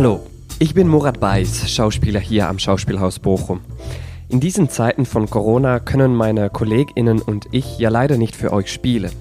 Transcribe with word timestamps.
Hallo, 0.00 0.20
ich 0.58 0.72
bin 0.72 0.88
Murat 0.88 1.20
Beis, 1.20 1.70
Schauspieler 1.70 2.20
hier 2.20 2.48
am 2.48 2.58
Schauspielhaus 2.58 3.18
Bochum. 3.18 3.60
In 4.30 4.40
diesen 4.40 4.70
Zeiten 4.70 5.04
von 5.04 5.28
Corona 5.28 5.78
können 5.78 6.14
meine 6.14 6.48
KollegInnen 6.48 7.20
und 7.20 7.48
ich 7.52 7.78
ja 7.78 7.90
leider 7.90 8.16
nicht 8.16 8.34
für 8.34 8.50
euch 8.50 8.72
spielen. 8.72 9.12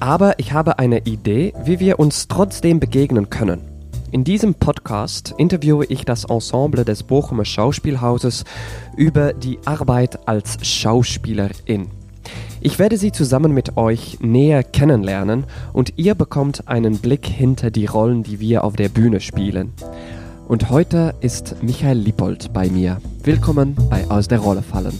Aber 0.00 0.38
ich 0.38 0.54
habe 0.54 0.78
eine 0.78 1.00
Idee, 1.00 1.52
wie 1.62 1.78
wir 1.78 1.98
uns 1.98 2.26
trotzdem 2.26 2.80
begegnen 2.80 3.28
können. 3.28 3.60
In 4.10 4.24
diesem 4.24 4.54
Podcast 4.54 5.34
interviewe 5.36 5.84
ich 5.84 6.06
das 6.06 6.24
Ensemble 6.24 6.86
des 6.86 7.02
Bochumer 7.02 7.44
Schauspielhauses 7.44 8.44
über 8.96 9.34
die 9.34 9.58
Arbeit 9.66 10.26
als 10.26 10.66
Schauspielerin. 10.66 11.97
Ich 12.60 12.80
werde 12.80 12.96
sie 12.96 13.12
zusammen 13.12 13.54
mit 13.54 13.76
euch 13.76 14.18
näher 14.20 14.64
kennenlernen 14.64 15.44
und 15.72 15.92
ihr 15.96 16.16
bekommt 16.16 16.66
einen 16.66 16.98
Blick 16.98 17.24
hinter 17.24 17.70
die 17.70 17.86
Rollen, 17.86 18.24
die 18.24 18.40
wir 18.40 18.64
auf 18.64 18.74
der 18.74 18.88
Bühne 18.88 19.20
spielen. 19.20 19.72
Und 20.48 20.68
heute 20.68 21.14
ist 21.20 21.62
Michael 21.62 21.98
Lippold 21.98 22.52
bei 22.52 22.68
mir. 22.68 23.00
Willkommen 23.22 23.76
bei 23.88 24.10
Aus 24.10 24.26
der 24.26 24.40
Rolle 24.40 24.62
fallen. 24.62 24.98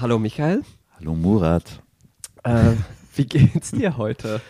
Hallo 0.00 0.18
Michael. 0.18 0.62
Hallo 0.98 1.14
Murat. 1.14 1.80
Äh, 2.42 2.72
wie 3.14 3.26
geht's 3.26 3.70
dir 3.70 3.96
heute? 3.96 4.40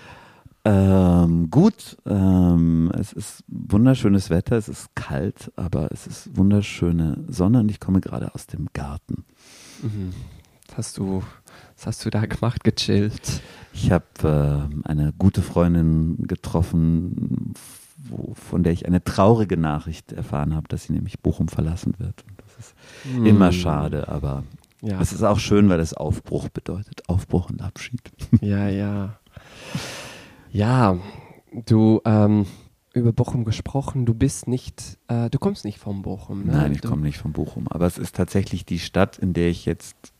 Ähm, 0.64 1.50
gut, 1.50 1.98
ähm, 2.06 2.90
es 2.98 3.12
ist 3.12 3.44
wunderschönes 3.48 4.30
Wetter, 4.30 4.56
es 4.56 4.68
ist 4.68 4.94
kalt, 4.94 5.52
aber 5.56 5.90
es 5.92 6.06
ist 6.06 6.36
wunderschöne 6.36 7.24
Sonne 7.28 7.60
und 7.60 7.70
ich 7.70 7.80
komme 7.80 8.00
gerade 8.00 8.34
aus 8.34 8.46
dem 8.46 8.68
Garten. 8.72 9.24
Mhm. 9.82 10.12
Was 10.72 10.86
hast 10.86 10.98
du, 10.98 11.22
was 11.76 11.86
hast 11.86 12.04
du 12.06 12.10
da 12.10 12.24
gemacht, 12.24 12.64
gechillt? 12.64 13.42
Ich 13.74 13.92
habe 13.92 14.06
äh, 14.22 14.88
eine 14.88 15.12
gute 15.18 15.42
Freundin 15.42 16.16
getroffen, 16.26 17.52
wo, 17.98 18.32
von 18.32 18.62
der 18.62 18.72
ich 18.72 18.86
eine 18.86 19.04
traurige 19.04 19.58
Nachricht 19.58 20.12
erfahren 20.12 20.54
habe, 20.54 20.68
dass 20.68 20.84
sie 20.84 20.94
nämlich 20.94 21.20
Bochum 21.20 21.48
verlassen 21.48 21.92
wird. 21.98 22.24
Und 22.26 22.38
das 22.38 22.58
ist 22.58 22.74
mm. 23.14 23.26
immer 23.26 23.52
schade, 23.52 24.08
aber 24.08 24.44
ja. 24.80 24.98
es 24.98 25.12
ist 25.12 25.22
auch 25.22 25.38
schön, 25.38 25.68
weil 25.68 25.78
es 25.78 25.92
Aufbruch 25.92 26.48
bedeutet. 26.48 27.06
Aufbruch 27.06 27.50
und 27.50 27.60
Abschied. 27.60 28.00
Ja, 28.40 28.68
ja. 28.68 29.18
Ja, 30.52 30.98
du, 31.66 32.00
ähm, 32.06 32.46
über 32.94 33.12
Bochum 33.12 33.44
gesprochen. 33.44 34.06
Du 34.06 34.14
bist 34.14 34.48
nicht, 34.48 34.98
äh, 35.08 35.28
du 35.28 35.38
kommst 35.38 35.66
nicht 35.66 35.78
vom 35.78 36.00
Bochum. 36.00 36.44
Ne? 36.44 36.52
Nein, 36.52 36.72
ich 36.72 36.80
komme 36.80 37.02
nicht 37.02 37.18
vom 37.18 37.32
Bochum. 37.32 37.68
Aber 37.68 37.86
es 37.86 37.98
ist 37.98 38.16
tatsächlich 38.16 38.64
die 38.64 38.78
Stadt, 38.78 39.18
in 39.18 39.34
der 39.34 39.48
ich 39.48 39.66
jetzt 39.66 40.14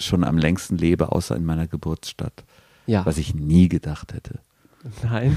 schon 0.00 0.24
am 0.24 0.38
längsten 0.38 0.76
lebe, 0.76 1.12
außer 1.12 1.36
in 1.36 1.44
meiner 1.44 1.66
Geburtsstadt. 1.66 2.44
Ja. 2.86 3.06
Was 3.06 3.18
ich 3.18 3.34
nie 3.34 3.68
gedacht 3.68 4.14
hätte. 4.14 4.40
Nein. 5.02 5.36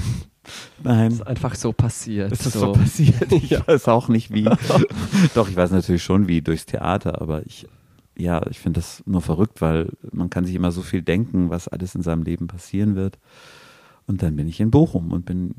Nein. 0.83 1.08
Es 1.08 1.14
ist 1.16 1.28
einfach 1.28 1.56
so 1.56 1.72
passiert. 1.72 2.31
Es 2.31 2.45
ist 2.45 2.53
so, 2.53 2.59
so 2.59 2.72
passiert. 2.73 3.31
Ich 3.31 3.50
ja. 3.50 3.66
weiß 3.66 3.88
auch 3.88 4.08
nicht 4.08 4.34
wie. 4.34 4.44
Doch, 5.36 5.50
ich 5.50 5.56
weiß 5.56 5.72
natürlich 5.72 6.03
schon 6.03 6.28
wie 6.28 6.41
durchs 6.41 6.66
Theater, 6.66 7.22
aber 7.22 7.45
ich, 7.45 7.67
ja, 8.17 8.45
ich 8.50 8.59
finde 8.59 8.80
das 8.80 9.03
nur 9.06 9.22
verrückt, 9.22 9.61
weil 9.61 9.89
man 10.11 10.30
kann 10.30 10.45
sich 10.45 10.56
immer 10.56 10.72
so 10.72 10.81
viel 10.81 11.02
denken, 11.02 11.50
was 11.50 11.67
alles 11.67 11.95
in 11.95 12.02
seinem 12.02 12.23
Leben 12.23 12.47
passieren 12.47 12.95
wird. 12.95 13.19
Und 14.06 14.22
dann 14.22 14.36
bin 14.36 14.47
ich 14.47 14.59
in 14.59 14.72
Bochum 14.72 15.11
und 15.11 15.25
bin 15.25 15.56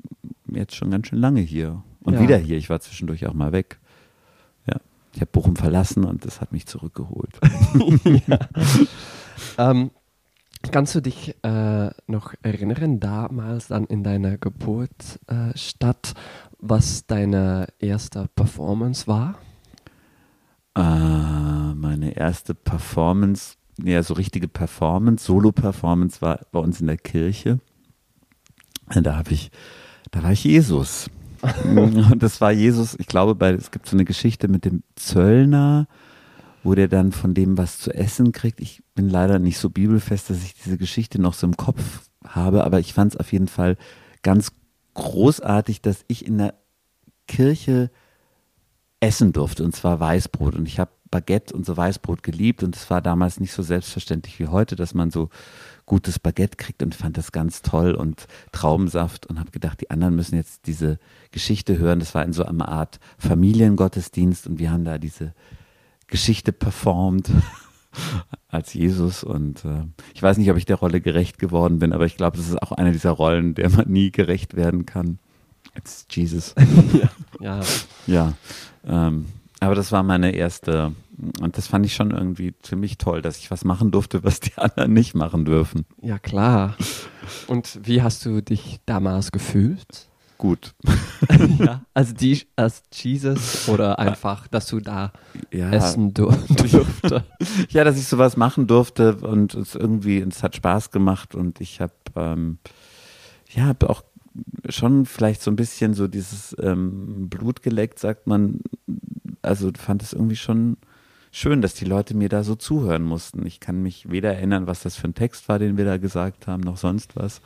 jetzt 0.51 0.75
schon 0.75 0.91
ganz 0.91 1.09
schön 1.09 1.19
lange 1.19 1.41
hier. 1.41 1.83
Und 2.01 2.15
ja. 2.15 2.21
wieder 2.21 2.37
hier. 2.37 2.59
Ich 2.59 2.69
war 2.69 2.81
zwischendurch 2.81 3.27
auch 3.27 3.33
mal 3.33 3.53
weg. 3.53 3.79
Ich 5.15 5.21
habe 5.21 5.31
Bochum 5.31 5.55
verlassen 5.55 6.05
und 6.05 6.25
das 6.27 6.41
hat 6.41 6.53
mich 6.53 6.67
zurückgeholt. 6.67 7.39
ähm, 9.59 9.91
kannst 10.73 10.95
du 10.97 11.01
dich 11.01 11.37
äh, 11.45 11.91
noch 12.09 12.35
erinnern, 12.43 12.99
damals 12.99 13.69
dann 13.69 13.85
in 13.85 14.03
deiner 14.03 14.39
Geburtsstadt, 14.39 16.15
äh, 16.15 16.21
was 16.59 17.07
deine 17.07 17.69
erste 17.79 18.29
Performance 18.35 19.07
war? 19.07 19.37
Äh, 20.77 21.75
meine 21.75 22.17
erste 22.17 22.53
Performance, 22.53 23.55
ja, 23.81 24.03
so 24.03 24.15
richtige 24.15 24.49
Performance, 24.49 25.27
Solo-Performance 25.27 26.23
war 26.23 26.41
bei 26.51 26.59
uns 26.59 26.81
in 26.81 26.89
der 26.89 26.97
Kirche. 26.97 27.61
Da 28.89 29.17
habe 29.17 29.33
ich, 29.33 29.53
da 30.11 30.25
war 30.25 30.33
ich 30.33 30.43
Jesus. 30.43 31.09
Und 31.65 32.23
das 32.23 32.41
war 32.41 32.53
Jesus, 32.53 32.97
ich 32.99 33.07
glaube, 33.07 33.35
bei, 33.35 33.53
es 33.53 33.71
gibt 33.71 33.87
so 33.87 33.97
eine 33.97 34.05
Geschichte 34.05 34.49
mit 34.49 34.65
dem 34.65 34.83
Zöllner, 34.97 35.87
wo 36.63 36.75
der 36.75 36.89
dann 36.89 37.13
von 37.13 37.35
dem 37.35 37.59
was 37.59 37.79
zu 37.79 37.93
essen 37.93 38.33
kriegt. 38.33 38.61
Ich 38.61 38.83
bin 38.95 39.09
leider 39.09 39.39
nicht 39.39 39.59
so 39.59 39.71
bibelfest, 39.71 40.31
dass 40.31 40.43
ich 40.43 40.55
diese 40.55 40.79
Geschichte 40.79 41.21
noch 41.21 41.35
so 41.35 41.47
im 41.47 41.57
Kopf 41.57 42.09
habe, 42.27 42.65
aber 42.65 42.81
ich 42.81 42.95
fand 42.95 43.15
es 43.15 43.21
auf 43.21 43.33
jeden 43.33 43.49
Fall 43.49 43.77
ganz 44.23 44.53
großartig, 44.95 45.83
dass 45.83 46.05
ich 46.09 46.27
in 46.27 46.39
der 46.39 46.55
Kirche 47.27 47.91
essen 49.01 49.33
durfte, 49.33 49.65
und 49.65 49.77
zwar 49.77 50.01
Weißbrot. 50.01 50.55
Und 50.55 50.67
ich 50.67 50.79
habe 50.79 50.91
Baguette 51.11 51.55
und 51.55 51.67
so 51.67 51.77
Weißbrot 51.77 52.23
geliebt 52.23 52.63
und 52.63 52.75
es 52.75 52.91
war 52.91 53.03
damals 53.03 53.39
nicht 53.39 53.53
so 53.53 53.63
selbstverständlich 53.63 54.41
wie 54.41 54.49
heute, 54.49 54.75
dass 54.77 54.95
man 54.95 55.11
so 55.11 55.29
gutes 55.87 56.19
Baguette 56.19 56.57
kriegt 56.57 56.83
und 56.83 56.95
fand 56.95 57.17
das 57.17 57.33
ganz 57.33 57.63
toll 57.63 57.95
und 57.95 58.27
Traubensaft 58.53 59.27
und 59.27 59.39
habe 59.39 59.51
gedacht, 59.51 59.81
die 59.81 59.91
anderen 59.91 60.17
müssen 60.17 60.37
jetzt 60.37 60.67
diese 60.67 60.99
Geschichte 61.31 61.79
hören. 61.79 62.01
Das 62.01 62.15
war 62.15 62.25
in 62.25 62.33
so 62.33 62.45
einer 62.45 62.69
Art 62.69 63.01
Familiengottesdienst 63.19 64.47
und 64.47 64.59
wir 64.59 64.71
haben 64.71 64.85
da 64.85 64.99
diese 64.99 65.35
Geschichte 66.07 66.53
performt 66.53 67.31
als 68.49 68.75
Jesus 68.75 69.25
und 69.25 69.65
äh, 69.65 69.85
ich 70.15 70.23
weiß 70.23 70.39
nicht, 70.39 70.51
ob 70.51 70.57
ich 70.57 70.65
der 70.65 70.77
Rolle 70.77 71.01
gerecht 71.01 71.39
geworden 71.39 71.79
bin, 71.79 71.93
aber 71.93 72.07
ich 72.07 72.17
glaube, 72.17 72.37
das 72.37 72.49
ist 72.49 72.61
auch 72.63 72.73
eine 72.73 72.93
dieser 72.93 73.11
Rollen, 73.11 73.55
der 73.55 73.71
man 73.71 73.89
nie 73.89 74.11
gerecht 74.11 74.55
werden 74.57 74.87
kann. 74.87 75.19
It's 75.77 76.07
Jesus. 76.11 76.55
ja. 77.41 77.61
Ja. 78.07 78.33
Ähm, 78.87 79.27
aber 79.61 79.75
das 79.75 79.93
war 79.93 80.03
meine 80.03 80.33
erste 80.33 80.93
und 81.41 81.57
das 81.57 81.69
fand 81.69 81.87
ich 81.87 81.95
schon 81.95 82.11
irgendwie 82.11 82.55
ziemlich 82.63 82.99
toll, 82.99 83.23
dass 83.23 83.39
ich 83.39 83.51
was 83.51 83.65
machen 83.65 83.91
durfte, 83.91 84.25
was 84.25 84.41
die 84.41 84.57
anderen 84.57 84.93
nicht 84.93 85.15
machen 85.15 85.45
dürfen. 85.45 85.87
Ja, 86.03 86.19
klar. 86.19 86.77
Und 87.47 87.81
wie 87.85 88.03
hast 88.03 88.25
du 88.25 88.41
dich 88.41 88.81
damals 88.87 89.31
gefühlt? 89.31 90.09
Gut. 90.39 90.75
ja, 91.59 91.83
also 91.95 92.13
die 92.13 92.43
als 92.57 92.83
Jesus 92.93 93.69
oder 93.69 93.99
einfach, 94.01 94.49
dass 94.49 94.67
du 94.67 94.81
da 94.81 95.13
ja. 95.53 95.71
essen 95.71 96.13
durfte. 96.13 97.25
ja, 97.71 97.85
dass 97.85 97.97
ich 97.97 98.07
sowas 98.09 98.37
machen 98.37 98.67
durfte 98.67 99.17
und 99.17 99.55
es 99.55 99.77
irgendwie, 99.77 100.19
es 100.19 100.43
hat 100.43 100.57
Spaß 100.57 100.91
gemacht 100.91 101.37
und 101.37 101.61
ich 101.61 101.81
habe 101.81 101.95
ähm, 102.17 102.59
ja 103.51 103.67
hab 103.67 103.85
auch 103.85 104.03
schon 104.69 105.07
vielleicht 105.07 105.41
so 105.41 105.51
ein 105.53 105.57
bisschen 105.57 105.95
so 105.95 106.09
dieses 106.09 106.57
ähm, 106.61 107.29
Blut 107.29 107.63
geleckt, 107.63 108.01
sagt 108.01 108.27
man. 108.27 108.61
Also 109.43 109.71
fand 109.79 110.03
es 110.03 110.13
irgendwie 110.13 110.37
schon 110.37 110.79
schön, 111.35 111.61
dass 111.63 111.75
die 111.75 111.85
Leute 111.85 112.15
mir 112.15 112.29
da 112.29 112.45
so 112.45 112.55
zuhören 112.55 113.03
mussten. 113.03 113.45
Ich 113.45 113.59
kann 113.59 113.83
mich 113.83 114.09
weder 114.09 114.33
erinnern, 114.33 114.67
was 114.67 114.83
das 114.83 114.97
für 114.97 115.09
ein 115.09 115.15
Text 115.15 115.49
war, 115.49 115.59
den 115.59 115.77
wir 115.77 115.85
da 115.85 115.97
gesagt 115.97 116.47
haben, 116.47 116.63
noch 116.63 116.77
sonst 116.77 117.17
was. 117.17 117.43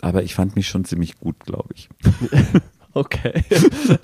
Aber 0.00 0.24
ich 0.24 0.34
fand 0.34 0.56
mich 0.56 0.66
schon 0.66 0.84
ziemlich 0.84 1.18
gut, 1.18 1.38
glaube 1.40 1.68
ich. 1.74 1.88
okay. 2.92 3.44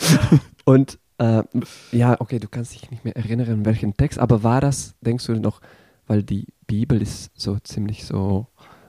Und 0.64 0.98
äh, 1.18 1.42
ja, 1.90 2.20
okay, 2.20 2.38
du 2.38 2.48
kannst 2.48 2.72
dich 2.72 2.90
nicht 2.90 3.04
mehr 3.04 3.16
erinnern, 3.16 3.66
welchen 3.66 3.96
Text, 3.96 4.18
aber 4.18 4.44
war 4.44 4.60
das, 4.60 4.94
denkst 5.00 5.26
du 5.26 5.34
noch, 5.34 5.60
weil 6.06 6.22
die 6.22 6.46
Bibel 6.66 7.02
ist 7.02 7.32
so 7.34 7.58
ziemlich 7.58 8.04
so, 8.04 8.46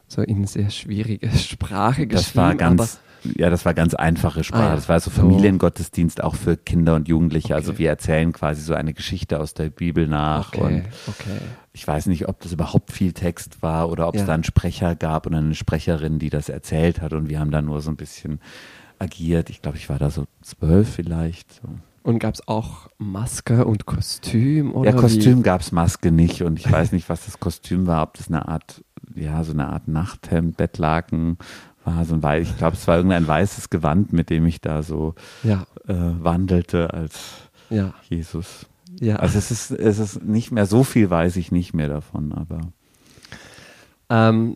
so 0.08 0.22
in 0.22 0.46
sehr 0.46 0.70
schwierige 0.70 1.32
Sprache 1.32 2.06
geschrieben. 2.06 2.26
Das 2.26 2.36
war 2.36 2.56
ganz, 2.56 3.02
ja, 3.24 3.50
das 3.50 3.66
war 3.66 3.74
ganz 3.74 3.94
einfache 3.94 4.44
Sprache. 4.44 4.64
Ah, 4.64 4.70
ja. 4.70 4.76
Das 4.76 4.90
war 4.90 5.00
so 5.00 5.10
Familiengottesdienst 5.12 6.24
auch 6.24 6.36
für 6.36 6.58
Kinder 6.58 6.96
und 6.96 7.08
Jugendliche. 7.08 7.56
Also 7.56 7.72
okay. 7.72 7.72
Also 7.72 7.80
wir 7.80 7.90
erzählen 7.90 8.34
quasi 8.34 8.62
so 8.62 8.74
eine 8.74 8.94
Geschichte 8.94 9.40
aus 9.40 9.54
der 9.54 9.70
Bibel 9.70 10.08
nach. 10.08 10.54
Okay. 10.54 10.62
Und 10.62 10.84
okay. 11.08 11.38
ich 11.74 11.88
weiß 11.88 12.08
nicht, 12.08 12.28
ob 12.28 12.42
das 12.42 12.52
überhaupt 12.52 12.92
viel 12.92 13.14
Text 13.14 13.62
war 13.62 13.90
oder 13.90 14.08
ob 14.08 14.16
es 14.16 14.26
da 14.26 14.34
einen 14.34 14.44
Sprecher 14.44 14.96
gab 14.96 15.26
und 15.28 15.36
eine 15.36 15.56
Sprecherin, 15.56 16.20
die 16.20 16.30
das 16.30 16.50
erzählt 16.50 17.02
hat. 17.02 17.14
Und 17.14 17.30
wir 17.30 17.40
haben 17.40 17.52
da 17.52 17.62
nur 17.62 17.82
so 17.82 17.92
ein 17.92 17.98
bisschen 17.98 18.40
agiert. 19.00 19.50
Ich 19.50 19.62
glaube, 19.62 19.78
ich 19.78 19.90
war 19.90 20.00
da 20.00 20.10
so 20.10 20.26
zwölf 20.42 20.90
vielleicht. 20.90 21.54
So. 21.54 21.70
Und 22.04 22.20
gab 22.20 22.34
es 22.34 22.48
auch 22.48 22.90
Maske 22.98 23.66
und 23.66 23.86
Kostüm? 23.86 24.74
Oder 24.74 24.92
ja, 24.92 24.96
Kostüm 24.98 25.44
gab 25.44 25.62
es 25.62 25.72
Maske 25.72 26.12
nicht. 26.12 26.42
Und 26.42 26.60
ich 26.60 26.72
weiß 26.72 26.92
nicht, 26.94 27.10
was 27.10 27.26
das 27.26 27.40
Kostüm 27.40 27.86
war. 27.86 28.04
Ob 28.04 28.18
das 28.18 28.28
eine 28.28 28.48
Art, 28.48 28.84
ja, 29.14 29.44
so 29.44 29.52
eine 29.52 29.68
Art 29.68 29.88
Nachthemd, 29.88 30.58
Bettlaken 30.58 31.38
war 31.84 32.06
so 32.06 32.14
ein 32.14 32.24
weiß, 32.24 32.50
ich 32.50 32.58
glaube, 32.58 32.76
es 32.76 32.88
war 32.88 32.98
irgendein 32.98 33.28
weißes 33.28 33.70
Gewand, 33.70 34.14
mit 34.14 34.30
dem 34.30 34.46
ich 34.46 34.62
da 34.62 34.84
so 34.84 35.16
ja. 35.44 35.66
äh, 35.88 35.96
wandelte 35.96 36.94
als 36.94 37.50
ja. 37.70 37.94
Jesus. 38.10 38.68
Ja. 39.00 39.16
Also 39.18 39.38
es 39.38 39.52
ist, 39.52 39.72
es 39.72 40.00
ist 40.00 40.24
nicht 40.24 40.52
mehr 40.52 40.66
so 40.66 40.84
viel, 40.84 41.10
weiß 41.10 41.38
ich 41.38 41.52
nicht 41.52 41.74
mehr 41.74 41.88
davon, 41.88 42.34
aber. 42.34 42.62
Ähm, 44.10 44.56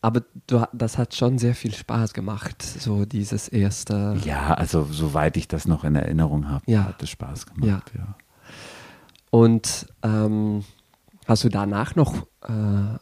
aber 0.00 0.22
du, 0.46 0.64
das 0.72 0.98
hat 0.98 1.14
schon 1.14 1.38
sehr 1.38 1.54
viel 1.54 1.74
Spaß 1.74 2.12
gemacht, 2.12 2.62
so 2.62 3.04
dieses 3.04 3.48
erste. 3.48 4.16
Ja, 4.24 4.54
also 4.54 4.84
soweit 4.84 5.36
ich 5.36 5.48
das 5.48 5.66
noch 5.66 5.84
in 5.84 5.96
Erinnerung 5.96 6.48
habe, 6.48 6.70
ja. 6.70 6.84
hat 6.84 7.02
es 7.02 7.10
Spaß 7.10 7.46
gemacht, 7.46 7.92
ja. 7.94 8.00
ja. 8.00 8.16
Und 9.30 9.86
ähm, 10.02 10.64
hast 11.26 11.44
du 11.44 11.48
danach 11.48 11.96
noch 11.96 12.26
äh, 12.42 12.98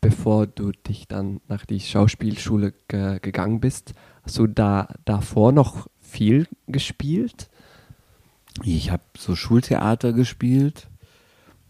bevor 0.00 0.46
du 0.46 0.72
dich 0.72 1.08
dann 1.08 1.40
nach 1.48 1.66
die 1.66 1.80
Schauspielschule 1.80 2.72
ge 2.88 3.18
gegangen 3.20 3.60
bist, 3.60 3.94
hast 4.22 4.38
du 4.38 4.46
da 4.46 4.88
davor 5.04 5.52
noch 5.52 5.88
viel 6.00 6.46
gespielt? 6.66 7.48
Ich 8.62 8.90
habe 8.90 9.02
so 9.16 9.34
Schultheater 9.34 10.12
gespielt, 10.12 10.88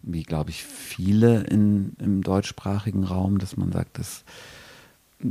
wie 0.03 0.23
glaube 0.23 0.51
ich 0.51 0.65
viele 0.65 1.43
in, 1.45 1.95
im 1.99 2.23
deutschsprachigen 2.23 3.05
Raum, 3.05 3.39
dass 3.39 3.57
man 3.57 3.73
sagt, 3.73 3.99
es 3.99 4.25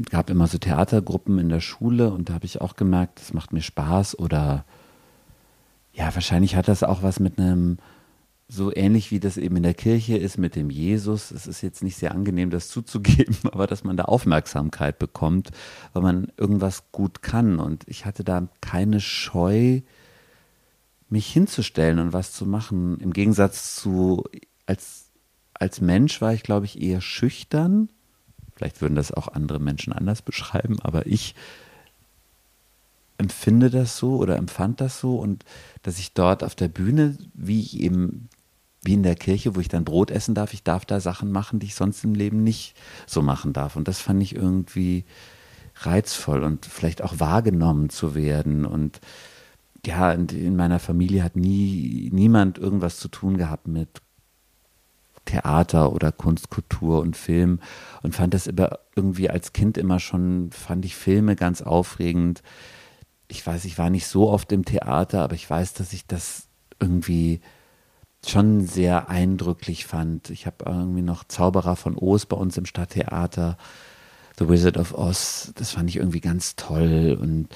gab 0.10 0.30
immer 0.30 0.48
so 0.48 0.58
Theatergruppen 0.58 1.40
in 1.40 1.50
der 1.50 1.62
Schule 1.62 2.12
und 2.12 2.30
da 2.30 2.34
habe 2.34 2.46
ich 2.46 2.62
auch 2.62 2.76
gemerkt, 2.76 3.20
das 3.20 3.34
macht 3.34 3.54
mir 3.54 3.62
Spaß 3.62 4.18
oder 4.18 4.66
ja, 5.94 6.14
wahrscheinlich 6.14 6.56
hat 6.56 6.68
das 6.68 6.84
auch 6.84 7.04
was 7.04 7.20
mit 7.20 7.40
einem 7.40 7.78
so 8.52 8.76
ähnlich 8.76 9.12
wie 9.12 9.20
das 9.20 9.38
eben 9.38 9.58
in 9.58 9.64
der 9.64 9.76
Kirche 9.76 10.18
ist 10.18 10.40
mit 10.40 10.56
dem 10.56 10.72
Jesus. 10.72 11.30
Es 11.30 11.46
ist 11.46 11.62
jetzt 11.62 11.84
nicht 11.84 11.98
sehr 11.98 12.12
angenehm, 12.12 12.50
das 12.50 12.68
zuzugeben, 12.68 13.38
aber 13.52 13.68
dass 13.68 13.84
man 13.84 13.96
da 13.96 14.06
Aufmerksamkeit 14.06 14.98
bekommt, 14.98 15.52
weil 15.94 16.02
man 16.02 16.32
irgendwas 16.36 16.92
gut 16.92 17.22
kann. 17.22 17.60
Und 17.60 17.84
ich 17.88 18.06
hatte 18.06 18.24
da 18.24 18.48
keine 18.60 19.00
Scheu, 19.02 19.82
mich 21.10 21.32
hinzustellen 21.32 22.00
und 22.00 22.12
was 22.12 22.34
zu 22.34 22.48
machen. 22.48 23.00
Im 23.00 23.14
Gegensatz 23.14 23.76
zu, 23.76 24.24
als, 24.66 25.12
als 25.54 25.80
Mensch 25.80 26.20
war 26.20 26.34
ich, 26.34 26.42
glaube 26.42 26.66
ich, 26.66 26.82
eher 26.82 27.02
schüchtern. 27.02 27.90
Vielleicht 28.56 28.82
würden 28.82 28.96
das 28.96 29.12
auch 29.12 29.28
andere 29.28 29.60
Menschen 29.60 29.94
anders 29.94 30.24
beschreiben, 30.24 30.80
aber 30.82 31.06
ich 31.06 31.36
empfinde 33.20 33.70
das 33.70 33.98
so 33.98 34.16
oder 34.16 34.38
empfand 34.38 34.82
das 34.82 35.00
so 35.00 35.18
und 35.18 35.44
dass 35.84 36.00
ich 36.00 36.14
dort 36.14 36.44
auf 36.44 36.56
der 36.56 36.70
Bühne, 36.70 37.18
wie 37.34 37.60
ich 37.60 37.80
eben 37.80 38.30
wie 38.82 38.94
in 38.94 39.04
der 39.04 39.16
Kirche, 39.16 39.56
wo 39.56 39.60
ich 39.60 39.68
dann 39.68 39.84
Brot 39.84 40.12
essen 40.12 40.36
darf. 40.36 40.54
Ich 40.54 40.64
darf 40.64 40.86
da 40.86 41.00
Sachen 41.00 41.32
machen, 41.32 41.60
die 41.60 41.68
ich 41.68 41.76
sonst 41.76 42.04
im 42.04 42.16
Leben 42.16 42.44
nicht 42.44 42.76
so 43.08 43.22
machen 43.22 43.54
darf. 43.54 43.76
Und 43.76 43.88
das 43.88 44.00
fand 44.00 44.24
ich 44.24 44.36
irgendwie 44.36 45.04
reizvoll 45.82 46.44
und 46.44 46.66
vielleicht 46.66 47.02
auch 47.02 47.20
wahrgenommen 47.20 47.90
zu 47.90 48.16
werden. 48.16 48.66
Und 48.66 49.02
ja, 49.86 50.12
in 50.12 50.56
meiner 50.56 50.80
Familie 50.80 51.24
hat 51.24 51.36
nie 51.36 52.10
niemand 52.14 52.58
irgendwas 52.58 52.98
zu 52.98 53.08
tun 53.08 53.38
gehabt 53.38 53.68
mit 53.68 54.02
Theater 55.26 55.94
oder 55.94 56.12
Kunst, 56.12 56.50
Kultur 56.50 57.02
und 57.02 57.16
Film 57.16 57.60
und 58.02 58.16
fand 58.16 58.34
das 58.34 58.50
irgendwie 58.96 59.30
als 59.30 59.54
Kind 59.54 59.78
immer 59.78 60.00
schon, 60.00 60.52
fand 60.52 60.86
ich 60.86 60.96
Filme 60.96 61.36
ganz 61.36 61.62
aufregend. 61.62 62.42
Ich 63.28 63.46
weiß, 63.46 63.66
ich 63.66 63.78
war 63.78 63.90
nicht 63.90 64.08
so 64.08 64.30
oft 64.30 64.52
im 64.52 64.66
Theater, 64.66 65.22
aber 65.22 65.36
ich 65.36 65.48
weiß, 65.48 65.74
dass 65.76 65.94
ich 65.94 66.08
das 66.08 66.48
irgendwie 66.80 67.42
schon 68.26 68.66
sehr 68.66 69.10
eindrücklich 69.10 69.86
fand. 69.86 70.30
Ich 70.30 70.46
habe 70.46 70.66
irgendwie 70.66 71.02
noch 71.02 71.24
Zauberer 71.24 71.76
von 71.76 71.96
Oz 71.98 72.26
bei 72.26 72.36
uns 72.36 72.58
im 72.58 72.66
Stadttheater, 72.66 73.58
The 74.38 74.48
Wizard 74.48 74.78
of 74.78 74.94
Oz, 74.94 75.52
das 75.56 75.72
fand 75.72 75.90
ich 75.90 75.98
irgendwie 75.98 76.22
ganz 76.22 76.56
toll 76.56 77.18
und 77.20 77.50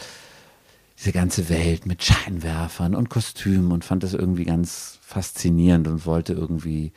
diese 0.98 1.12
ganze 1.12 1.50
Welt 1.50 1.86
mit 1.86 2.04
Scheinwerfern 2.04 2.96
und 2.96 3.10
Kostümen 3.10 3.72
und 3.72 3.84
fand 3.84 4.04
das 4.04 4.14
irgendwie 4.14 4.46
ganz 4.46 5.00
faszinierend 5.02 5.88
und 5.88 6.06
wollte 6.06 6.34
irgendwie, 6.34 6.94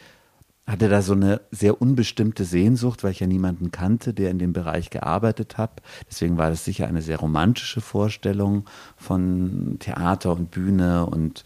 hatte 0.66 0.88
da 0.88 1.02
so 1.02 1.12
eine 1.12 1.40
sehr 1.50 1.80
unbestimmte 1.80 2.44
Sehnsucht, 2.44 3.02
weil 3.02 3.12
ich 3.12 3.20
ja 3.20 3.26
niemanden 3.26 3.70
kannte, 3.70 4.12
der 4.12 4.30
in 4.30 4.38
dem 4.38 4.52
Bereich 4.52 4.90
gearbeitet 4.90 5.56
hat. 5.56 5.82
Deswegen 6.08 6.36
war 6.36 6.50
das 6.50 6.64
sicher 6.64 6.86
eine 6.86 7.02
sehr 7.02 7.18
romantische 7.18 7.80
Vorstellung 7.80 8.66
von 8.96 9.76
Theater 9.80 10.32
und 10.32 10.50
Bühne 10.50 11.06
und 11.06 11.44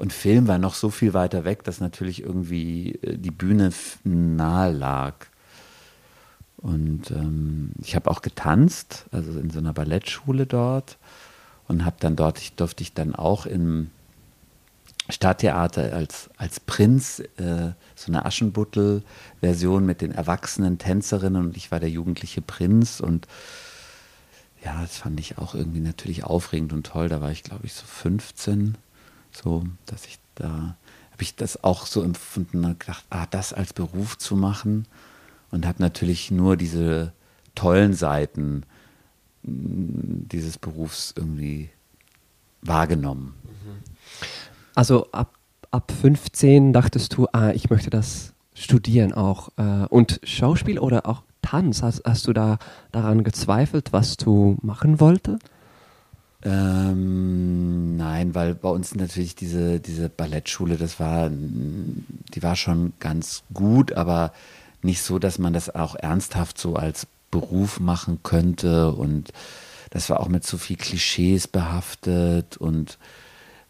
und 0.00 0.14
Film 0.14 0.48
war 0.48 0.56
noch 0.56 0.72
so 0.72 0.88
viel 0.88 1.12
weiter 1.12 1.44
weg, 1.44 1.62
dass 1.64 1.78
natürlich 1.78 2.22
irgendwie 2.22 2.92
äh, 3.02 3.18
die 3.18 3.30
Bühne 3.30 3.70
nahe 4.02 4.72
lag. 4.72 5.26
Und 6.56 7.10
ähm, 7.10 7.72
ich 7.82 7.96
habe 7.96 8.10
auch 8.10 8.22
getanzt, 8.22 9.04
also 9.12 9.38
in 9.38 9.50
so 9.50 9.58
einer 9.58 9.74
Ballettschule 9.74 10.46
dort. 10.46 10.96
Und 11.68 11.84
habe 11.84 11.96
dann 12.00 12.16
dort, 12.16 12.38
ich 12.38 12.54
durfte 12.54 12.82
ich 12.82 12.94
dann 12.94 13.14
auch 13.14 13.44
im 13.44 13.90
Stadttheater 15.10 15.92
als, 15.92 16.30
als 16.38 16.60
Prinz, 16.60 17.20
äh, 17.36 17.72
so 17.94 18.06
eine 18.06 18.24
Aschenbuttel-Version 18.24 19.84
mit 19.84 20.00
den 20.00 20.12
erwachsenen 20.12 20.78
Tänzerinnen 20.78 21.44
und 21.44 21.58
ich 21.58 21.70
war 21.70 21.78
der 21.78 21.90
jugendliche 21.90 22.40
Prinz 22.40 23.00
und 23.00 23.28
ja, 24.64 24.80
das 24.80 24.96
fand 24.96 25.20
ich 25.20 25.36
auch 25.36 25.54
irgendwie 25.54 25.80
natürlich 25.80 26.24
aufregend 26.24 26.72
und 26.72 26.86
toll. 26.86 27.10
Da 27.10 27.20
war 27.20 27.30
ich, 27.30 27.42
glaube 27.42 27.66
ich, 27.66 27.74
so 27.74 27.84
15 27.84 28.78
so, 29.32 29.64
dass 29.86 30.06
ich 30.06 30.18
da, 30.34 30.76
habe 31.12 31.22
ich 31.22 31.36
das 31.36 31.62
auch 31.62 31.86
so 31.86 32.02
empfunden 32.02 32.64
und 32.64 32.80
gedacht, 32.80 33.04
ah, 33.10 33.26
das 33.30 33.52
als 33.52 33.72
Beruf 33.72 34.18
zu 34.18 34.36
machen 34.36 34.86
und 35.50 35.66
habe 35.66 35.82
natürlich 35.82 36.30
nur 36.30 36.56
diese 36.56 37.12
tollen 37.54 37.94
Seiten 37.94 38.64
mm, 39.42 40.28
dieses 40.30 40.58
Berufs 40.58 41.12
irgendwie 41.16 41.70
wahrgenommen. 42.62 43.34
Also 44.74 45.10
ab, 45.12 45.34
ab 45.70 45.92
15 46.00 46.72
dachtest 46.72 47.16
du, 47.16 47.26
ah, 47.32 47.50
ich 47.50 47.70
möchte 47.70 47.90
das 47.90 48.32
studieren 48.54 49.12
auch. 49.12 49.50
Äh, 49.56 49.86
und 49.88 50.20
Schauspiel 50.22 50.78
oder 50.78 51.06
auch 51.06 51.22
Tanz, 51.42 51.82
hast, 51.82 52.02
hast 52.04 52.26
du 52.26 52.32
da 52.32 52.58
daran 52.92 53.24
gezweifelt, 53.24 53.92
was 53.92 54.16
du 54.16 54.58
machen 54.62 55.00
wolltest? 55.00 55.42
Ähm, 56.42 57.96
nein, 57.96 58.34
weil 58.34 58.54
bei 58.54 58.70
uns 58.70 58.94
natürlich 58.94 59.34
diese, 59.34 59.78
diese 59.78 60.08
Ballettschule, 60.08 60.76
das 60.76 60.98
war, 60.98 61.30
die 61.30 62.42
war 62.42 62.56
schon 62.56 62.94
ganz 62.98 63.42
gut, 63.52 63.92
aber 63.92 64.32
nicht 64.82 65.02
so, 65.02 65.18
dass 65.18 65.38
man 65.38 65.52
das 65.52 65.74
auch 65.74 65.94
ernsthaft 65.94 66.58
so 66.58 66.76
als 66.76 67.06
Beruf 67.30 67.78
machen 67.80 68.20
könnte. 68.22 68.92
Und 68.92 69.32
das 69.90 70.08
war 70.08 70.20
auch 70.20 70.28
mit 70.28 70.46
so 70.46 70.56
viel 70.56 70.76
Klischees 70.76 71.46
behaftet. 71.46 72.56
Und 72.56 72.98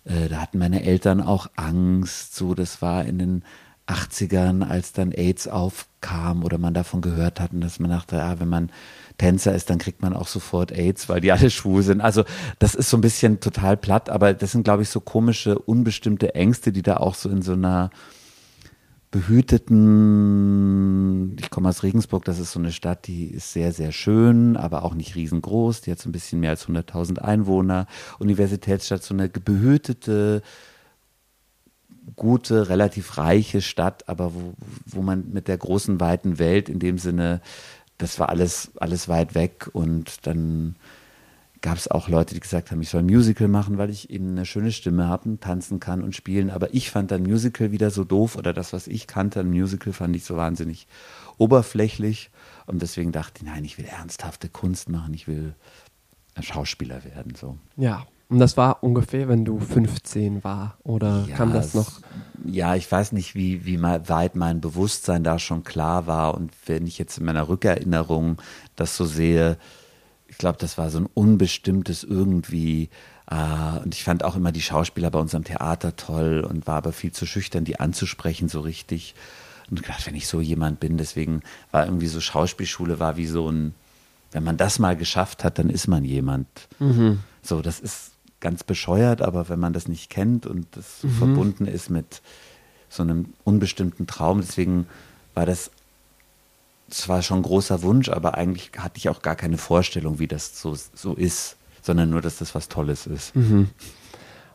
äh, 0.04 0.28
da 0.28 0.36
hatten 0.36 0.58
meine 0.58 0.84
Eltern 0.84 1.20
auch 1.20 1.48
Angst, 1.56 2.36
so 2.36 2.54
das 2.54 2.80
war 2.80 3.04
in 3.04 3.18
den 3.18 3.44
80ern, 3.88 4.62
als 4.62 4.92
dann 4.92 5.10
AIDS 5.10 5.48
aufkam 5.48 6.44
oder 6.44 6.58
man 6.58 6.74
davon 6.74 7.00
gehört 7.00 7.40
hat 7.40 7.52
und 7.52 7.60
dass 7.60 7.80
man 7.80 7.90
dachte, 7.90 8.16
ja, 8.16 8.38
wenn 8.38 8.48
man 8.48 8.70
Tänzer 9.20 9.54
ist, 9.54 9.68
dann 9.68 9.76
kriegt 9.76 10.00
man 10.00 10.14
auch 10.14 10.26
sofort 10.26 10.72
AIDS, 10.72 11.10
weil 11.10 11.20
die 11.20 11.30
alle 11.30 11.50
schwul 11.50 11.82
sind. 11.82 12.00
Also 12.00 12.24
das 12.58 12.74
ist 12.74 12.88
so 12.88 12.96
ein 12.96 13.02
bisschen 13.02 13.38
total 13.40 13.76
platt, 13.76 14.08
aber 14.08 14.32
das 14.32 14.52
sind, 14.52 14.64
glaube 14.64 14.82
ich, 14.82 14.88
so 14.88 15.00
komische, 15.00 15.58
unbestimmte 15.58 16.34
Ängste, 16.34 16.72
die 16.72 16.80
da 16.80 16.96
auch 16.96 17.14
so 17.14 17.28
in 17.28 17.42
so 17.42 17.52
einer 17.52 17.90
behüteten, 19.10 19.76
ich 21.38 21.50
komme 21.50 21.68
aus 21.68 21.82
Regensburg, 21.82 22.24
das 22.24 22.38
ist 22.38 22.52
so 22.52 22.60
eine 22.60 22.72
Stadt, 22.72 23.06
die 23.08 23.26
ist 23.26 23.52
sehr, 23.52 23.72
sehr 23.72 23.92
schön, 23.92 24.56
aber 24.56 24.84
auch 24.84 24.94
nicht 24.94 25.16
riesengroß. 25.16 25.82
Die 25.82 25.90
hat 25.90 25.98
so 25.98 26.08
ein 26.08 26.12
bisschen 26.12 26.40
mehr 26.40 26.48
als 26.50 26.66
100.000 26.66 27.18
Einwohner. 27.18 27.88
Universitätsstadt, 28.20 29.02
so 29.02 29.12
eine 29.12 29.28
behütete, 29.28 30.40
gute, 32.16 32.70
relativ 32.70 33.18
reiche 33.18 33.60
Stadt, 33.60 34.08
aber 34.08 34.32
wo, 34.34 34.54
wo 34.86 35.02
man 35.02 35.30
mit 35.30 35.46
der 35.46 35.58
großen, 35.58 36.00
weiten 36.00 36.38
Welt 36.38 36.70
in 36.70 36.78
dem 36.78 36.96
Sinne 36.96 37.42
das 38.00 38.18
war 38.18 38.30
alles, 38.30 38.72
alles 38.76 39.08
weit 39.08 39.34
weg 39.34 39.68
und 39.72 40.26
dann 40.26 40.76
gab 41.60 41.76
es 41.76 41.88
auch 41.88 42.08
Leute, 42.08 42.32
die 42.32 42.40
gesagt 42.40 42.70
haben, 42.70 42.80
ich 42.80 42.88
soll 42.88 43.02
ein 43.02 43.06
Musical 43.06 43.46
machen, 43.46 43.76
weil 43.76 43.90
ich 43.90 44.08
eben 44.08 44.30
eine 44.30 44.46
schöne 44.46 44.72
Stimme 44.72 45.08
habe, 45.08 45.38
tanzen 45.40 45.78
kann 45.78 46.02
und 46.02 46.16
spielen. 46.16 46.48
Aber 46.48 46.72
ich 46.72 46.90
fand 46.90 47.10
dann 47.10 47.22
Musical 47.22 47.70
wieder 47.70 47.90
so 47.90 48.04
doof 48.04 48.36
oder 48.36 48.54
das, 48.54 48.72
was 48.72 48.86
ich 48.86 49.06
kannte, 49.06 49.40
ein 49.40 49.50
Musical 49.50 49.92
fand 49.92 50.16
ich 50.16 50.24
so 50.24 50.36
wahnsinnig 50.36 50.86
oberflächlich. 51.36 52.30
Und 52.66 52.80
deswegen 52.80 53.12
dachte 53.12 53.42
ich, 53.42 53.42
nein, 53.42 53.64
ich 53.66 53.76
will 53.76 53.84
ernsthafte 53.84 54.48
Kunst 54.48 54.88
machen, 54.88 55.12
ich 55.12 55.28
will 55.28 55.54
ein 56.34 56.42
Schauspieler 56.42 57.04
werden. 57.04 57.34
So. 57.34 57.58
Ja, 57.76 58.06
und 58.30 58.38
das 58.38 58.56
war 58.56 58.84
ungefähr, 58.84 59.28
wenn 59.28 59.44
du 59.44 59.58
15 59.58 60.44
war, 60.44 60.78
oder 60.84 61.26
ja, 61.28 61.36
kam 61.36 61.52
das 61.52 61.74
noch? 61.74 62.00
Ja, 62.44 62.76
ich 62.76 62.90
weiß 62.90 63.10
nicht, 63.10 63.34
wie, 63.34 63.66
wie 63.66 63.82
weit 63.82 64.36
mein 64.36 64.60
Bewusstsein 64.60 65.24
da 65.24 65.40
schon 65.40 65.64
klar 65.64 66.06
war. 66.06 66.34
Und 66.34 66.52
wenn 66.66 66.86
ich 66.86 66.96
jetzt 66.96 67.18
in 67.18 67.24
meiner 67.24 67.48
Rückerinnerung 67.48 68.40
das 68.76 68.96
so 68.96 69.04
sehe, 69.04 69.58
ich 70.28 70.38
glaube, 70.38 70.58
das 70.58 70.78
war 70.78 70.90
so 70.90 71.00
ein 71.00 71.08
unbestimmtes 71.12 72.04
irgendwie. 72.04 72.88
Äh, 73.28 73.80
und 73.84 73.94
ich 73.94 74.04
fand 74.04 74.22
auch 74.22 74.36
immer 74.36 74.52
die 74.52 74.62
Schauspieler 74.62 75.10
bei 75.10 75.18
uns 75.18 75.34
am 75.34 75.42
Theater 75.42 75.96
toll 75.96 76.46
und 76.48 76.68
war 76.68 76.76
aber 76.76 76.92
viel 76.92 77.10
zu 77.10 77.26
schüchtern, 77.26 77.64
die 77.64 77.80
anzusprechen 77.80 78.48
so 78.48 78.60
richtig. 78.60 79.16
Und 79.70 79.82
gedacht, 79.82 80.06
wenn 80.06 80.14
ich 80.14 80.28
so 80.28 80.40
jemand 80.40 80.78
bin, 80.78 80.98
deswegen 80.98 81.42
war 81.72 81.84
irgendwie 81.84 82.06
so 82.06 82.20
Schauspielschule 82.20 83.00
war 83.00 83.16
wie 83.16 83.26
so 83.26 83.50
ein, 83.50 83.74
wenn 84.30 84.44
man 84.44 84.56
das 84.56 84.78
mal 84.78 84.96
geschafft 84.96 85.42
hat, 85.42 85.58
dann 85.58 85.68
ist 85.68 85.88
man 85.88 86.04
jemand. 86.04 86.46
Mhm. 86.78 87.18
So, 87.42 87.60
das 87.60 87.80
ist 87.80 88.12
ganz 88.40 88.64
bescheuert, 88.64 89.22
aber 89.22 89.48
wenn 89.48 89.60
man 89.60 89.72
das 89.72 89.88
nicht 89.88 90.10
kennt 90.10 90.46
und 90.46 90.66
das 90.72 91.02
mhm. 91.02 91.10
verbunden 91.10 91.66
ist 91.66 91.90
mit 91.90 92.22
so 92.88 93.02
einem 93.02 93.34
unbestimmten 93.44 94.06
Traum, 94.06 94.40
deswegen 94.40 94.86
war 95.34 95.46
das 95.46 95.70
zwar 96.90 97.22
schon 97.22 97.40
ein 97.40 97.42
großer 97.42 97.82
Wunsch, 97.82 98.08
aber 98.08 98.34
eigentlich 98.34 98.72
hatte 98.76 98.98
ich 98.98 99.08
auch 99.08 99.22
gar 99.22 99.36
keine 99.36 99.58
Vorstellung, 99.58 100.18
wie 100.18 100.26
das 100.26 100.60
so, 100.60 100.76
so 100.94 101.14
ist, 101.14 101.56
sondern 101.82 102.10
nur, 102.10 102.20
dass 102.20 102.38
das 102.38 102.54
was 102.54 102.68
Tolles 102.68 103.06
ist. 103.06 103.34
Mhm. 103.36 103.68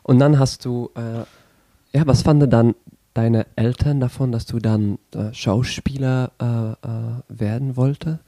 Und 0.03 0.19
dann 0.19 0.37
hast 0.37 0.65
du, 0.65 0.91
äh, 0.95 1.97
ja, 1.97 2.05
was 2.05 2.23
fanden 2.23 2.49
dann 2.49 2.75
deine 3.13 3.47
Eltern 3.55 3.99
davon, 3.99 4.31
dass 4.31 4.45
du 4.45 4.59
dann 4.59 4.99
äh, 5.13 5.33
Schauspieler 5.33 6.31
äh, 6.39 6.45
äh 6.45 7.21
werden 7.29 7.77
wollte? 7.77 8.19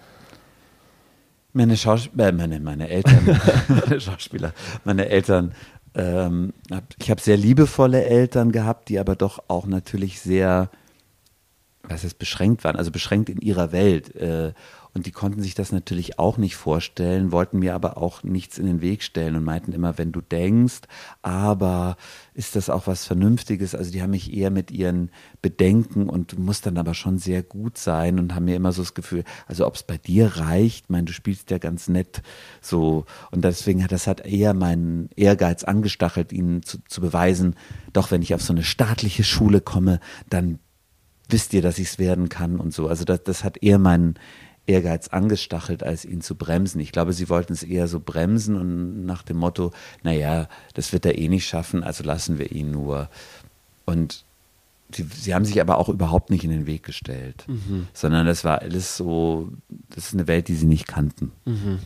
Meine 1.58 1.76
Schauspieler, 1.76 2.28
äh, 2.28 2.32
meine, 2.32 2.60
meine 2.60 2.88
Eltern, 2.88 3.26
meine 3.68 4.00
Schauspieler, 4.00 4.54
meine 4.84 5.10
Eltern, 5.10 5.56
ähm, 5.96 6.54
hab, 6.70 6.84
ich 7.00 7.10
habe 7.10 7.20
sehr 7.20 7.36
liebevolle 7.36 8.06
Eltern 8.06 8.52
gehabt, 8.52 8.90
die 8.90 9.00
aber 9.00 9.16
doch 9.16 9.40
auch 9.48 9.66
natürlich 9.66 10.22
sehr, 10.22 10.70
was 11.82 12.04
heißt, 12.04 12.20
beschränkt 12.20 12.64
waren, 12.64 12.76
also 12.76 12.92
beschränkt 12.92 13.30
in 13.30 13.40
ihrer 13.40 13.72
Welt. 13.72 14.16
Äh, 14.16 14.54
und 14.98 15.06
die 15.06 15.12
konnten 15.12 15.44
sich 15.44 15.54
das 15.54 15.72
natürlich 15.72 16.18
auch 16.18 16.40
nicht 16.40 16.56
vorstellen, 16.56 17.32
wollten 17.32 17.60
mir 17.60 17.76
aber 17.76 17.98
auch 17.98 18.24
nichts 18.24 18.58
in 18.58 18.66
den 18.66 18.82
Weg 18.82 19.04
stellen 19.04 19.36
und 19.36 19.44
meinten 19.44 19.72
immer, 19.72 20.00
wenn 20.00 20.12
du 20.12 20.22
denkst, 20.22 20.82
aber 21.22 21.98
ist 22.34 22.56
das 22.56 22.72
auch 22.72 22.88
was 22.88 23.06
Vernünftiges? 23.06 23.76
Also 23.76 23.92
die 23.92 24.02
haben 24.02 24.10
mich 24.10 24.34
eher 24.34 24.50
mit 24.50 24.72
ihren 24.72 25.12
Bedenken 25.44 26.10
und 26.10 26.40
muss 26.40 26.62
dann 26.62 26.80
aber 26.80 26.96
schon 26.96 27.20
sehr 27.20 27.44
gut 27.44 27.78
sein 27.78 28.18
und 28.18 28.34
haben 28.34 28.46
mir 28.46 28.56
immer 28.56 28.72
so 28.72 28.82
das 28.82 28.96
Gefühl, 28.96 29.24
also 29.46 29.68
ob 29.68 29.76
es 29.76 29.84
bei 29.84 30.00
dir 30.00 30.38
reicht, 30.38 30.86
ich 30.86 30.90
meine, 30.90 31.06
du 31.06 31.14
spielst 31.14 31.52
ja 31.52 31.60
ganz 31.60 31.88
nett 31.90 32.24
so 32.60 33.06
und 33.30 33.46
deswegen 33.46 33.84
hat 33.84 33.92
das 33.92 34.08
hat 34.08 34.26
eher 34.26 34.56
meinen 34.56 35.10
Ehrgeiz 35.16 35.64
angestachelt, 35.64 36.34
ihnen 36.34 36.64
zu, 36.64 36.80
zu 36.88 37.02
beweisen, 37.02 37.56
doch 37.94 38.10
wenn 38.10 38.24
ich 38.24 38.34
auf 38.34 38.42
so 38.42 38.52
eine 38.52 38.64
staatliche 38.64 39.24
Schule 39.24 39.62
komme, 39.62 40.00
dann 40.28 40.58
wisst 41.30 41.54
ihr, 41.54 41.62
dass 41.62 41.78
ich 41.78 41.90
es 41.90 42.00
werden 42.00 42.30
kann 42.30 42.60
und 42.60 42.74
so. 42.74 42.88
Also 42.88 43.06
das, 43.06 43.24
das 43.24 43.44
hat 43.44 43.62
eher 43.62 43.78
meinen 43.78 44.16
Ehrgeiz 44.68 45.08
angestachelt, 45.08 45.82
als 45.82 46.06
ihn 46.06 46.22
zu 46.22 46.36
bremsen. 46.36 46.80
Ich 46.80 46.92
glaube, 46.92 47.14
sie 47.14 47.30
wollten 47.30 47.54
es 47.54 47.64
eher 47.64 47.88
so 47.88 48.00
bremsen 48.00 48.56
und 48.56 49.06
nach 49.06 49.24
dem 49.24 49.38
Motto, 49.38 49.72
naja, 50.04 50.48
das 50.74 50.94
wird 50.94 51.06
er 51.06 51.18
eh 51.18 51.30
nicht 51.30 51.48
schaffen, 51.48 51.84
also 51.84 52.04
lassen 52.04 52.38
wir 52.38 52.52
ihn 52.52 52.72
nur. 52.72 53.10
Und 53.86 54.26
sie, 54.92 55.04
sie 55.04 55.34
haben 55.34 55.46
sich 55.46 55.62
aber 55.62 55.78
auch 55.78 55.90
überhaupt 55.90 56.30
nicht 56.30 56.44
in 56.44 56.50
den 56.50 56.68
Weg 56.68 56.84
gestellt, 56.84 57.46
mhm. 57.48 57.88
sondern 57.94 58.26
das 58.26 58.44
war 58.44 58.62
alles 58.62 58.98
so, 58.98 59.50
das 59.90 60.08
ist 60.08 60.14
eine 60.14 60.28
Welt, 60.28 60.50
die 60.50 60.56
sie 60.56 60.66
nicht 60.66 60.88
kannten. 60.88 61.32
Mhm. 61.46 61.80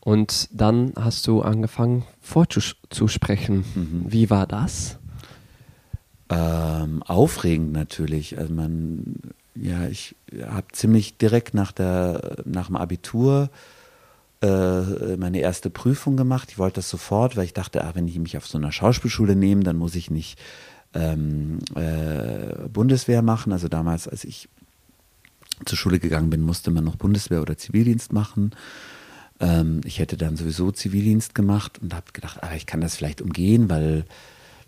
Und 0.00 0.50
dann 0.52 0.92
hast 0.96 1.26
du 1.26 1.40
angefangen 1.40 2.04
vorzusprechen. 2.20 3.64
Mhm. 3.74 4.04
Wie 4.06 4.28
war 4.28 4.46
das? 4.46 4.98
Ähm, 6.28 7.02
aufregend 7.02 7.72
natürlich. 7.72 8.36
Also 8.38 8.52
man 8.52 9.14
ja, 9.54 9.86
ich 9.86 10.16
habe 10.42 10.66
ziemlich 10.72 11.16
direkt 11.18 11.54
nach, 11.54 11.72
der, 11.72 12.42
nach 12.44 12.66
dem 12.66 12.76
Abitur 12.76 13.50
äh, 14.42 15.16
meine 15.16 15.38
erste 15.38 15.70
Prüfung 15.70 16.16
gemacht. 16.16 16.50
Ich 16.50 16.58
wollte 16.58 16.76
das 16.76 16.90
sofort, 16.90 17.36
weil 17.36 17.44
ich 17.44 17.54
dachte, 17.54 17.84
ach, 17.84 17.94
wenn 17.94 18.08
ich 18.08 18.18
mich 18.18 18.36
auf 18.36 18.46
so 18.46 18.58
einer 18.58 18.72
Schauspielschule 18.72 19.36
nehme, 19.36 19.62
dann 19.62 19.76
muss 19.76 19.94
ich 19.94 20.10
nicht 20.10 20.38
ähm, 20.92 21.58
äh, 21.74 22.68
Bundeswehr 22.68 23.22
machen. 23.22 23.52
Also 23.52 23.68
damals, 23.68 24.08
als 24.08 24.24
ich 24.24 24.48
zur 25.64 25.78
Schule 25.78 25.98
gegangen 25.98 26.30
bin, 26.30 26.40
musste 26.40 26.70
man 26.70 26.84
noch 26.84 26.96
Bundeswehr 26.96 27.40
oder 27.40 27.56
Zivildienst 27.56 28.12
machen. 28.12 28.50
Ähm, 29.40 29.80
ich 29.84 29.98
hätte 29.98 30.16
dann 30.16 30.36
sowieso 30.36 30.72
Zivildienst 30.72 31.34
gemacht 31.34 31.78
und 31.80 31.94
habe 31.94 32.06
gedacht, 32.12 32.38
ach, 32.42 32.54
ich 32.54 32.66
kann 32.66 32.80
das 32.80 32.96
vielleicht 32.96 33.22
umgehen, 33.22 33.70
weil 33.70 34.04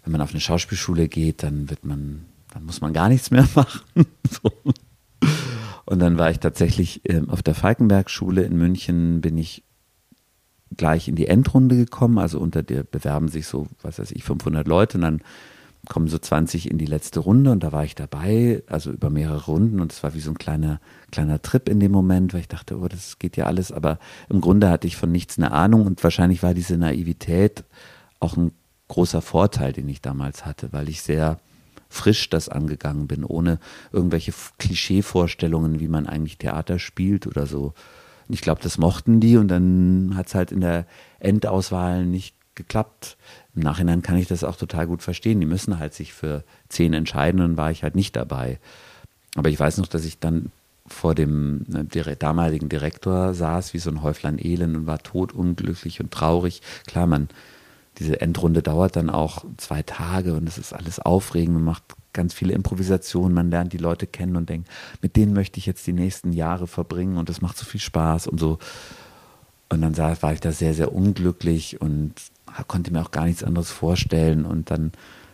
wenn 0.05 0.13
man 0.13 0.21
auf 0.21 0.31
eine 0.31 0.41
Schauspielschule 0.41 1.09
geht, 1.09 1.43
dann 1.43 1.69
wird 1.69 1.85
man 1.85 2.25
dann 2.53 2.65
muss 2.65 2.81
man 2.81 2.93
gar 2.93 3.09
nichts 3.09 3.31
mehr 3.31 3.47
machen. 3.55 4.07
so. 4.31 4.53
Und 5.85 6.01
dann 6.01 6.19
war 6.19 6.31
ich 6.31 6.41
tatsächlich 6.41 7.09
äh, 7.09 7.23
auf 7.29 7.43
der 7.43 7.55
Falkenberg-Schule 7.55 8.43
in 8.43 8.57
München, 8.57 9.21
bin 9.21 9.39
ich 9.39 9.63
gleich 10.77 11.09
in 11.09 11.15
die 11.15 11.29
Endrunde 11.29 11.77
gekommen. 11.77 12.19
Also 12.19 12.41
unter 12.41 12.63
der 12.63 12.83
bewerben 12.83 13.29
sich 13.29 13.47
so, 13.47 13.69
was 13.83 13.99
weiß 13.99 14.11
ich, 14.11 14.25
500 14.25 14.67
Leute 14.67 14.99
und 14.99 15.03
dann 15.03 15.21
kommen 15.89 16.09
so 16.09 16.19
20 16.19 16.71
in 16.71 16.79
die 16.79 16.87
letzte 16.87 17.21
Runde 17.21 17.53
und 17.53 17.63
da 17.63 17.71
war 17.71 17.85
ich 17.85 17.95
dabei, 17.95 18.63
also 18.67 18.91
über 18.91 19.09
mehrere 19.09 19.47
Runden 19.47 19.81
und 19.81 19.93
es 19.93 20.03
war 20.03 20.15
wie 20.15 20.21
so 20.21 20.31
ein 20.31 20.39
kleiner, 20.39 20.81
kleiner 21.13 21.41
Trip 21.41 21.69
in 21.69 21.79
dem 21.79 21.93
Moment, 21.93 22.35
weil 22.35 22.41
ich 22.41 22.49
dachte, 22.49 22.79
oh, 22.79 22.89
das 22.89 23.21
geht 23.21 23.37
ja 23.37 23.47
alles, 23.47 23.71
aber 23.71 24.01
im 24.29 24.41
Grunde 24.41 24.69
hatte 24.69 24.89
ich 24.89 24.97
von 24.97 25.13
nichts 25.13 25.39
eine 25.39 25.53
Ahnung 25.53 25.87
und 25.87 26.03
wahrscheinlich 26.03 26.43
war 26.43 26.55
diese 26.55 26.77
Naivität 26.77 27.65
auch 28.19 28.37
ein 28.37 28.51
großer 28.89 29.23
Vorteil, 29.23 29.73
den 29.73 29.89
ich 29.89 30.01
damals 30.01 30.45
hatte, 30.45 30.73
weil 30.73 30.89
ich 30.89 31.03
sehr 31.03 31.39
frisch 31.97 32.31
das 32.31 32.49
angegangen 32.49 33.07
bin, 33.07 33.25
ohne 33.25 33.59
irgendwelche 33.93 34.33
Klischeevorstellungen, 34.59 35.81
wie 35.81 35.89
man 35.89 36.07
eigentlich 36.07 36.39
Theater 36.39 36.79
spielt 36.79 37.27
oder 37.27 37.47
so. 37.47 37.75
Und 38.29 38.35
ich 38.35 38.41
glaube, 38.41 38.61
das 38.63 38.79
mochten 38.79 39.21
die 39.21 39.37
und 39.37 39.49
dann 39.49 40.13
hat 40.17 40.29
es 40.29 40.35
halt 40.35 40.53
in 40.53 40.61
der 40.61 40.87
Endauswahl 41.21 42.05
nicht 42.05 42.35
geklappt. 42.55 43.17
Im 43.55 43.63
Nachhinein 43.63 44.03
kann 44.03 44.17
ich 44.17 44.27
das 44.27 44.45
auch 44.45 44.57
total 44.57 44.87
gut 44.87 45.03
verstehen. 45.03 45.41
Die 45.41 45.47
müssen 45.47 45.79
halt 45.79 45.95
sich 45.95 46.13
für 46.13 46.45
zehn 46.69 46.93
entscheiden 46.93 47.41
und 47.41 47.57
war 47.57 47.71
ich 47.71 47.83
halt 47.83 47.95
nicht 47.95 48.17
dabei. 48.17 48.59
Aber 49.37 49.49
ich 49.49 49.61
weiß 49.61 49.79
noch, 49.79 49.87
dass 49.87 50.05
ich 50.05 50.19
dann 50.19 50.51
vor 50.89 51.15
dem 51.15 51.67
äh, 51.75 52.17
damaligen 52.17 52.69
Direktor 52.69 53.35
saß 53.35 53.75
wie 53.75 53.79
so 53.79 53.91
ein 53.91 54.03
Häuflein 54.03 54.39
Elend 54.39 54.77
und 54.77 54.87
war 54.87 55.03
totunglücklich 55.03 56.01
und 56.01 56.11
traurig. 56.11 56.63
Klar, 56.87 57.07
man 57.07 57.29
diese 57.99 58.21
Endrunde 58.21 58.63
dauert 58.63 58.97
dann 58.97 59.11
auch 59.11 59.45
zwei 59.57 59.83
Tage 59.83 60.35
und 60.35 60.49
es 60.49 60.59
ist 60.59 60.73
alles 60.73 60.99
aufregend. 60.99 61.55
Man 61.55 61.65
macht 61.65 61.83
ganz 62.13 62.35
viele 62.35 62.55
Improvisationen, 62.55 63.35
man 63.35 63.51
lernt 63.51 63.73
die 63.73 63.79
Leute 63.79 64.07
kennen 64.07 64.37
und 64.37 64.49
denkt, 64.49 64.69
mit 65.03 65.17
denen 65.17 65.33
möchte 65.33 65.59
ich 65.59 65.67
jetzt 65.67 65.87
die 65.87 65.93
nächsten 65.93 66.33
Jahre 66.33 66.67
verbringen 66.67 67.17
und 67.19 67.31
es 67.31 67.41
macht 67.41 67.57
so 67.57 67.65
viel 67.65 67.81
Spaß 67.81 68.27
und 68.27 68.39
so. 68.39 68.59
Und 69.69 69.83
dann 69.83 69.97
war 69.97 70.33
ich 70.33 70.41
da 70.41 70.53
sehr, 70.53 70.75
sehr 70.75 70.93
unglücklich 70.95 71.81
und 71.81 72.15
konnte 72.69 72.93
mir 72.93 73.03
auch 73.03 73.11
gar 73.11 73.25
nichts 73.25 73.43
anderes 73.43 73.71
vorstellen. 73.71 74.45
Und 74.45 74.71
dann 74.71 74.93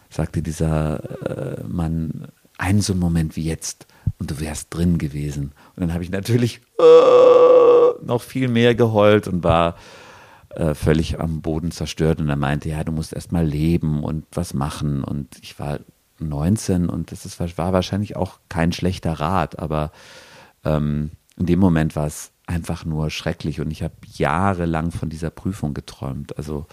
sagte 0.08 0.42
dieser 0.42 1.58
äh, 1.58 1.64
Mann, 1.64 2.28
einen 2.58 2.80
so 2.80 2.92
einen 2.92 3.00
Moment 3.00 3.36
wie 3.36 3.44
jetzt 3.44 3.86
und 4.18 4.30
du 4.30 4.40
wärst 4.40 4.68
drin 4.70 4.98
gewesen. 4.98 5.52
Und 5.76 5.80
dann 5.80 5.92
habe 5.92 6.04
ich 6.04 6.10
natürlich 6.10 6.60
äh, 6.78 8.04
noch 8.04 8.22
viel 8.22 8.48
mehr 8.48 8.74
geheult 8.74 9.28
und 9.28 9.44
war 9.44 9.76
äh, 10.54 10.74
völlig 10.74 11.20
am 11.20 11.40
Boden 11.40 11.70
zerstört. 11.70 12.20
Und 12.20 12.28
er 12.28 12.36
meinte, 12.36 12.68
ja, 12.68 12.84
du 12.84 12.92
musst 12.92 13.12
erst 13.12 13.32
mal 13.32 13.46
leben 13.46 14.04
und 14.04 14.24
was 14.32 14.54
machen. 14.54 15.04
Und 15.04 15.38
ich 15.42 15.58
war 15.58 15.80
19 16.18 16.88
und 16.88 17.12
das 17.12 17.24
ist, 17.24 17.40
war 17.40 17.72
wahrscheinlich 17.72 18.16
auch 18.16 18.38
kein 18.48 18.72
schlechter 18.72 19.14
Rat, 19.14 19.58
aber 19.58 19.92
ähm, 20.64 21.10
in 21.36 21.46
dem 21.46 21.58
Moment 21.58 21.96
war 21.96 22.06
es 22.06 22.30
einfach 22.46 22.84
nur 22.84 23.10
schrecklich. 23.10 23.60
Und 23.60 23.70
ich 23.70 23.82
habe 23.82 23.94
jahrelang 24.14 24.90
von 24.90 25.08
dieser 25.08 25.30
Prüfung 25.30 25.74
geträumt, 25.74 26.36
also 26.36 26.66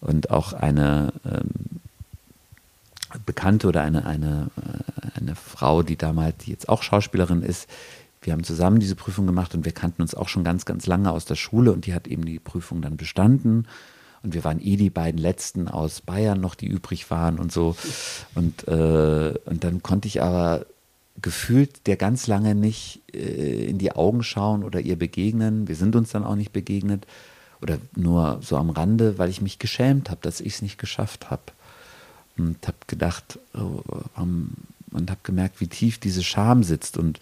und 0.00 0.30
auch 0.30 0.52
eine 0.52 1.12
ähm, 1.24 1.80
Bekannte 3.26 3.68
oder 3.68 3.82
eine, 3.82 4.06
eine, 4.06 4.50
äh, 4.56 5.18
eine 5.18 5.34
Frau, 5.34 5.82
die 5.82 5.96
damals, 5.96 6.38
die 6.38 6.50
jetzt 6.50 6.68
auch 6.68 6.82
Schauspielerin 6.82 7.42
ist, 7.42 7.68
wir 8.28 8.34
haben 8.34 8.44
zusammen 8.44 8.78
diese 8.78 8.94
Prüfung 8.94 9.26
gemacht 9.26 9.54
und 9.54 9.64
wir 9.64 9.72
kannten 9.72 10.02
uns 10.02 10.14
auch 10.14 10.28
schon 10.28 10.44
ganz, 10.44 10.66
ganz 10.66 10.86
lange 10.86 11.10
aus 11.12 11.24
der 11.24 11.34
Schule 11.34 11.72
und 11.72 11.86
die 11.86 11.94
hat 11.94 12.06
eben 12.06 12.26
die 12.26 12.38
Prüfung 12.38 12.82
dann 12.82 12.98
bestanden. 12.98 13.66
Und 14.22 14.34
wir 14.34 14.44
waren 14.44 14.60
eh 14.60 14.76
die 14.76 14.90
beiden 14.90 15.18
letzten 15.18 15.66
aus 15.66 16.02
Bayern 16.02 16.38
noch, 16.38 16.54
die 16.54 16.66
übrig 16.66 17.10
waren 17.10 17.38
und 17.38 17.50
so. 17.50 17.74
Und, 18.34 18.68
äh, 18.68 19.32
und 19.46 19.64
dann 19.64 19.82
konnte 19.82 20.08
ich 20.08 20.20
aber 20.20 20.66
gefühlt 21.22 21.86
der 21.86 21.96
ganz 21.96 22.26
lange 22.26 22.54
nicht 22.54 23.00
äh, 23.14 23.64
in 23.64 23.78
die 23.78 23.92
Augen 23.92 24.22
schauen 24.22 24.62
oder 24.62 24.78
ihr 24.78 24.98
begegnen. 24.98 25.66
Wir 25.66 25.76
sind 25.76 25.96
uns 25.96 26.10
dann 26.10 26.24
auch 26.24 26.36
nicht 26.36 26.52
begegnet 26.52 27.06
oder 27.62 27.78
nur 27.96 28.40
so 28.42 28.58
am 28.58 28.68
Rande, 28.68 29.16
weil 29.16 29.30
ich 29.30 29.40
mich 29.40 29.58
geschämt 29.58 30.10
habe, 30.10 30.20
dass 30.20 30.42
ich 30.42 30.52
es 30.56 30.60
nicht 30.60 30.76
geschafft 30.76 31.30
habe. 31.30 31.44
Und 32.36 32.58
habe 32.66 32.76
gedacht 32.88 33.38
oh, 33.54 33.82
um, 34.20 34.50
und 34.90 35.10
habe 35.10 35.20
gemerkt, 35.22 35.62
wie 35.62 35.68
tief 35.68 35.96
diese 35.96 36.22
Scham 36.22 36.62
sitzt 36.62 36.98
und 36.98 37.20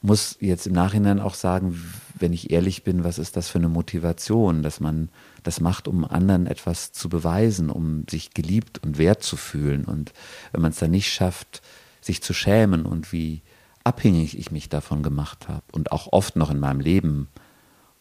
muss 0.00 0.36
jetzt 0.40 0.66
im 0.66 0.74
Nachhinein 0.74 1.20
auch 1.20 1.34
sagen, 1.34 1.82
wenn 2.18 2.32
ich 2.32 2.50
ehrlich 2.50 2.84
bin, 2.84 3.04
was 3.04 3.18
ist 3.18 3.36
das 3.36 3.48
für 3.48 3.58
eine 3.58 3.68
Motivation, 3.68 4.62
dass 4.62 4.80
man 4.80 5.08
das 5.42 5.60
macht, 5.60 5.88
um 5.88 6.04
anderen 6.04 6.46
etwas 6.46 6.92
zu 6.92 7.08
beweisen, 7.08 7.70
um 7.70 8.04
sich 8.08 8.32
geliebt 8.34 8.78
und 8.84 8.98
wert 8.98 9.22
zu 9.22 9.36
fühlen. 9.36 9.84
Und 9.84 10.12
wenn 10.52 10.62
man 10.62 10.72
es 10.72 10.78
dann 10.78 10.90
nicht 10.90 11.12
schafft, 11.12 11.62
sich 12.00 12.22
zu 12.22 12.32
schämen 12.32 12.86
und 12.86 13.12
wie 13.12 13.42
abhängig 13.84 14.38
ich 14.38 14.50
mich 14.50 14.68
davon 14.68 15.02
gemacht 15.02 15.48
habe 15.48 15.62
und 15.72 15.92
auch 15.92 16.12
oft 16.12 16.36
noch 16.36 16.50
in 16.50 16.60
meinem 16.60 16.80
Leben 16.80 17.28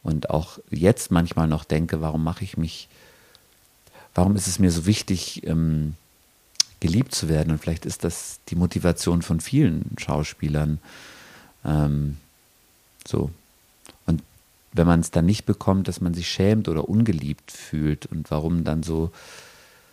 und 0.03 0.29
auch 0.29 0.59
jetzt 0.69 1.11
manchmal 1.11 1.47
noch 1.47 1.63
denke, 1.63 2.01
warum 2.01 2.23
mache 2.23 2.43
ich 2.43 2.57
mich, 2.57 2.89
warum 4.13 4.35
ist 4.35 4.47
es 4.47 4.59
mir 4.59 4.71
so 4.71 4.85
wichtig, 4.85 5.45
ähm, 5.47 5.95
geliebt 6.79 7.15
zu 7.15 7.27
werden? 7.29 7.51
Und 7.51 7.59
vielleicht 7.59 7.85
ist 7.85 8.03
das 8.03 8.39
die 8.49 8.55
Motivation 8.55 9.21
von 9.21 9.39
vielen 9.39 9.95
Schauspielern, 9.97 10.79
ähm, 11.65 12.17
so. 13.05 13.31
Und 14.05 14.21
wenn 14.73 14.87
man 14.87 14.99
es 14.99 15.11
dann 15.11 15.25
nicht 15.25 15.45
bekommt, 15.45 15.87
dass 15.87 16.01
man 16.01 16.13
sich 16.13 16.29
schämt 16.29 16.67
oder 16.67 16.87
ungeliebt 16.87 17.51
fühlt 17.51 18.05
und 18.05 18.31
warum 18.31 18.63
dann 18.63 18.83
so 18.83 19.11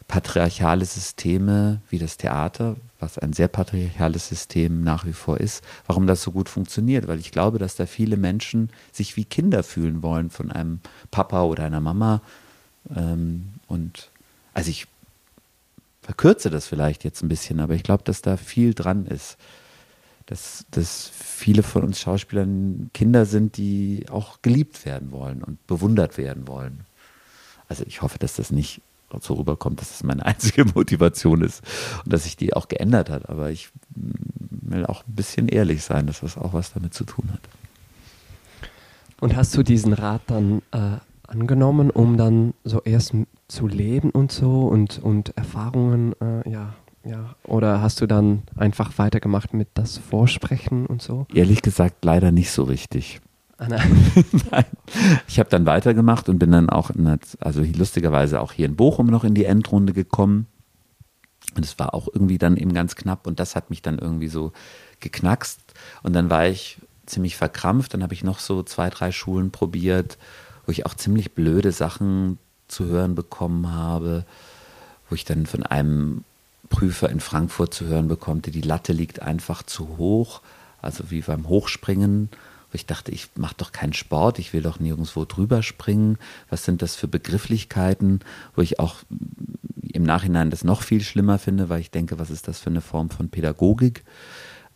patriarchale 0.08 0.84
Systeme 0.84 1.80
wie 1.88 1.98
das 1.98 2.16
Theater, 2.16 2.76
was 3.00 3.18
ein 3.18 3.32
sehr 3.32 3.48
patriarchales 3.48 4.28
System 4.28 4.84
nach 4.84 5.06
wie 5.06 5.12
vor 5.12 5.40
ist, 5.40 5.64
warum 5.86 6.06
das 6.06 6.22
so 6.22 6.30
gut 6.30 6.48
funktioniert. 6.48 7.08
Weil 7.08 7.18
ich 7.18 7.30
glaube, 7.30 7.58
dass 7.58 7.76
da 7.76 7.86
viele 7.86 8.16
Menschen 8.16 8.70
sich 8.92 9.16
wie 9.16 9.24
Kinder 9.24 9.62
fühlen 9.62 10.02
wollen 10.02 10.30
von 10.30 10.52
einem 10.52 10.80
Papa 11.10 11.42
oder 11.42 11.64
einer 11.64 11.80
Mama. 11.80 12.20
Ähm, 12.94 13.54
und 13.66 14.10
also 14.52 14.70
ich 14.70 14.86
verkürze 16.02 16.50
das 16.50 16.66
vielleicht 16.66 17.02
jetzt 17.04 17.22
ein 17.22 17.28
bisschen, 17.28 17.60
aber 17.60 17.74
ich 17.74 17.82
glaube, 17.82 18.04
dass 18.04 18.20
da 18.20 18.36
viel 18.36 18.74
dran 18.74 19.06
ist 19.06 19.38
dass, 20.26 20.64
dass 20.70 21.08
viele 21.08 21.62
von 21.62 21.84
uns 21.84 22.00
Schauspielern 22.00 22.90
Kinder 22.94 23.26
sind, 23.26 23.56
die 23.56 24.06
auch 24.10 24.40
geliebt 24.42 24.86
werden 24.86 25.10
wollen 25.10 25.42
und 25.42 25.64
bewundert 25.66 26.16
werden 26.16 26.48
wollen. 26.48 26.86
Also 27.68 27.84
ich 27.86 28.02
hoffe, 28.02 28.18
dass 28.18 28.36
das 28.36 28.50
nicht 28.50 28.80
so 29.20 29.34
rüberkommt, 29.34 29.80
dass 29.80 29.90
das 29.90 30.02
meine 30.02 30.24
einzige 30.26 30.64
Motivation 30.64 31.42
ist 31.42 31.62
und 32.04 32.12
dass 32.12 32.24
sich 32.24 32.36
die 32.36 32.54
auch 32.54 32.68
geändert 32.68 33.10
hat. 33.10 33.28
Aber 33.28 33.50
ich 33.50 33.70
will 33.94 34.86
auch 34.86 35.06
ein 35.06 35.14
bisschen 35.14 35.48
ehrlich 35.48 35.84
sein, 35.84 36.06
dass 36.06 36.20
das 36.20 36.36
auch 36.36 36.52
was 36.52 36.72
damit 36.72 36.94
zu 36.94 37.04
tun 37.04 37.30
hat. 37.32 37.40
Und 39.20 39.36
hast 39.36 39.56
du 39.56 39.62
diesen 39.62 39.92
Rat 39.92 40.22
dann 40.26 40.62
äh, 40.72 40.98
angenommen, 41.26 41.90
um 41.90 42.16
dann 42.16 42.54
so 42.64 42.82
erst 42.82 43.14
zu 43.48 43.66
leben 43.66 44.10
und 44.10 44.32
so 44.32 44.66
und, 44.66 44.98
und 44.98 45.36
Erfahrungen, 45.36 46.14
äh, 46.20 46.50
ja, 46.50 46.74
ja, 47.04 47.34
oder 47.44 47.82
hast 47.82 48.00
du 48.00 48.06
dann 48.06 48.42
einfach 48.56 48.96
weitergemacht 48.98 49.52
mit 49.52 49.68
das 49.74 49.98
Vorsprechen 49.98 50.86
und 50.86 51.02
so? 51.02 51.26
Ehrlich 51.34 51.62
gesagt, 51.62 52.04
leider 52.04 52.32
nicht 52.32 52.50
so 52.50 52.64
richtig. 52.64 53.20
Ah, 53.58 53.68
nein. 53.68 54.24
nein. 54.50 54.64
Ich 55.28 55.38
habe 55.38 55.50
dann 55.50 55.66
weitergemacht 55.66 56.28
und 56.28 56.38
bin 56.38 56.50
dann 56.50 56.70
auch, 56.70 56.90
der, 56.94 57.18
also 57.40 57.62
lustigerweise 57.62 58.40
auch 58.40 58.52
hier 58.52 58.66
in 58.66 58.76
Bochum 58.76 59.06
noch 59.06 59.24
in 59.24 59.34
die 59.34 59.44
Endrunde 59.44 59.92
gekommen. 59.92 60.46
Und 61.54 61.64
es 61.64 61.78
war 61.78 61.94
auch 61.94 62.08
irgendwie 62.12 62.38
dann 62.38 62.56
eben 62.56 62.72
ganz 62.72 62.96
knapp 62.96 63.26
und 63.26 63.38
das 63.38 63.54
hat 63.54 63.70
mich 63.70 63.82
dann 63.82 63.98
irgendwie 63.98 64.28
so 64.28 64.52
geknackst. 65.00 65.60
Und 66.02 66.14
dann 66.14 66.30
war 66.30 66.46
ich 66.46 66.78
ziemlich 67.06 67.36
verkrampft. 67.36 67.94
Dann 67.94 68.02
habe 68.02 68.14
ich 68.14 68.24
noch 68.24 68.38
so 68.38 68.62
zwei, 68.62 68.90
drei 68.90 69.12
Schulen 69.12 69.50
probiert, 69.50 70.18
wo 70.66 70.72
ich 70.72 70.86
auch 70.86 70.94
ziemlich 70.94 71.32
blöde 71.32 71.70
Sachen 71.70 72.38
zu 72.66 72.86
hören 72.86 73.14
bekommen 73.14 73.70
habe, 73.70 74.24
wo 75.08 75.14
ich 75.14 75.24
dann 75.24 75.46
von 75.46 75.62
einem 75.62 76.24
Prüfer 76.68 77.10
in 77.10 77.20
Frankfurt 77.20 77.74
zu 77.74 77.86
hören 77.86 78.08
bekommte, 78.08 78.50
die 78.50 78.60
Latte 78.60 78.92
liegt 78.92 79.20
einfach 79.20 79.62
zu 79.62 79.96
hoch, 79.96 80.40
also 80.80 81.10
wie 81.10 81.20
beim 81.20 81.48
Hochspringen. 81.48 82.28
Ich 82.72 82.86
dachte, 82.86 83.12
ich 83.12 83.30
mache 83.36 83.54
doch 83.56 83.70
keinen 83.70 83.92
Sport, 83.92 84.40
ich 84.40 84.52
will 84.52 84.62
doch 84.62 84.80
nirgendwo 84.80 85.24
drüber 85.24 85.62
springen. 85.62 86.18
Was 86.50 86.64
sind 86.64 86.82
das 86.82 86.96
für 86.96 87.06
Begrifflichkeiten, 87.06 88.20
wo 88.56 88.62
ich 88.62 88.80
auch 88.80 88.96
im 89.80 90.02
Nachhinein 90.02 90.50
das 90.50 90.64
noch 90.64 90.82
viel 90.82 91.00
schlimmer 91.00 91.38
finde, 91.38 91.68
weil 91.68 91.80
ich 91.80 91.92
denke, 91.92 92.18
was 92.18 92.30
ist 92.30 92.48
das 92.48 92.58
für 92.58 92.70
eine 92.70 92.80
Form 92.80 93.10
von 93.10 93.28
Pädagogik? 93.28 94.02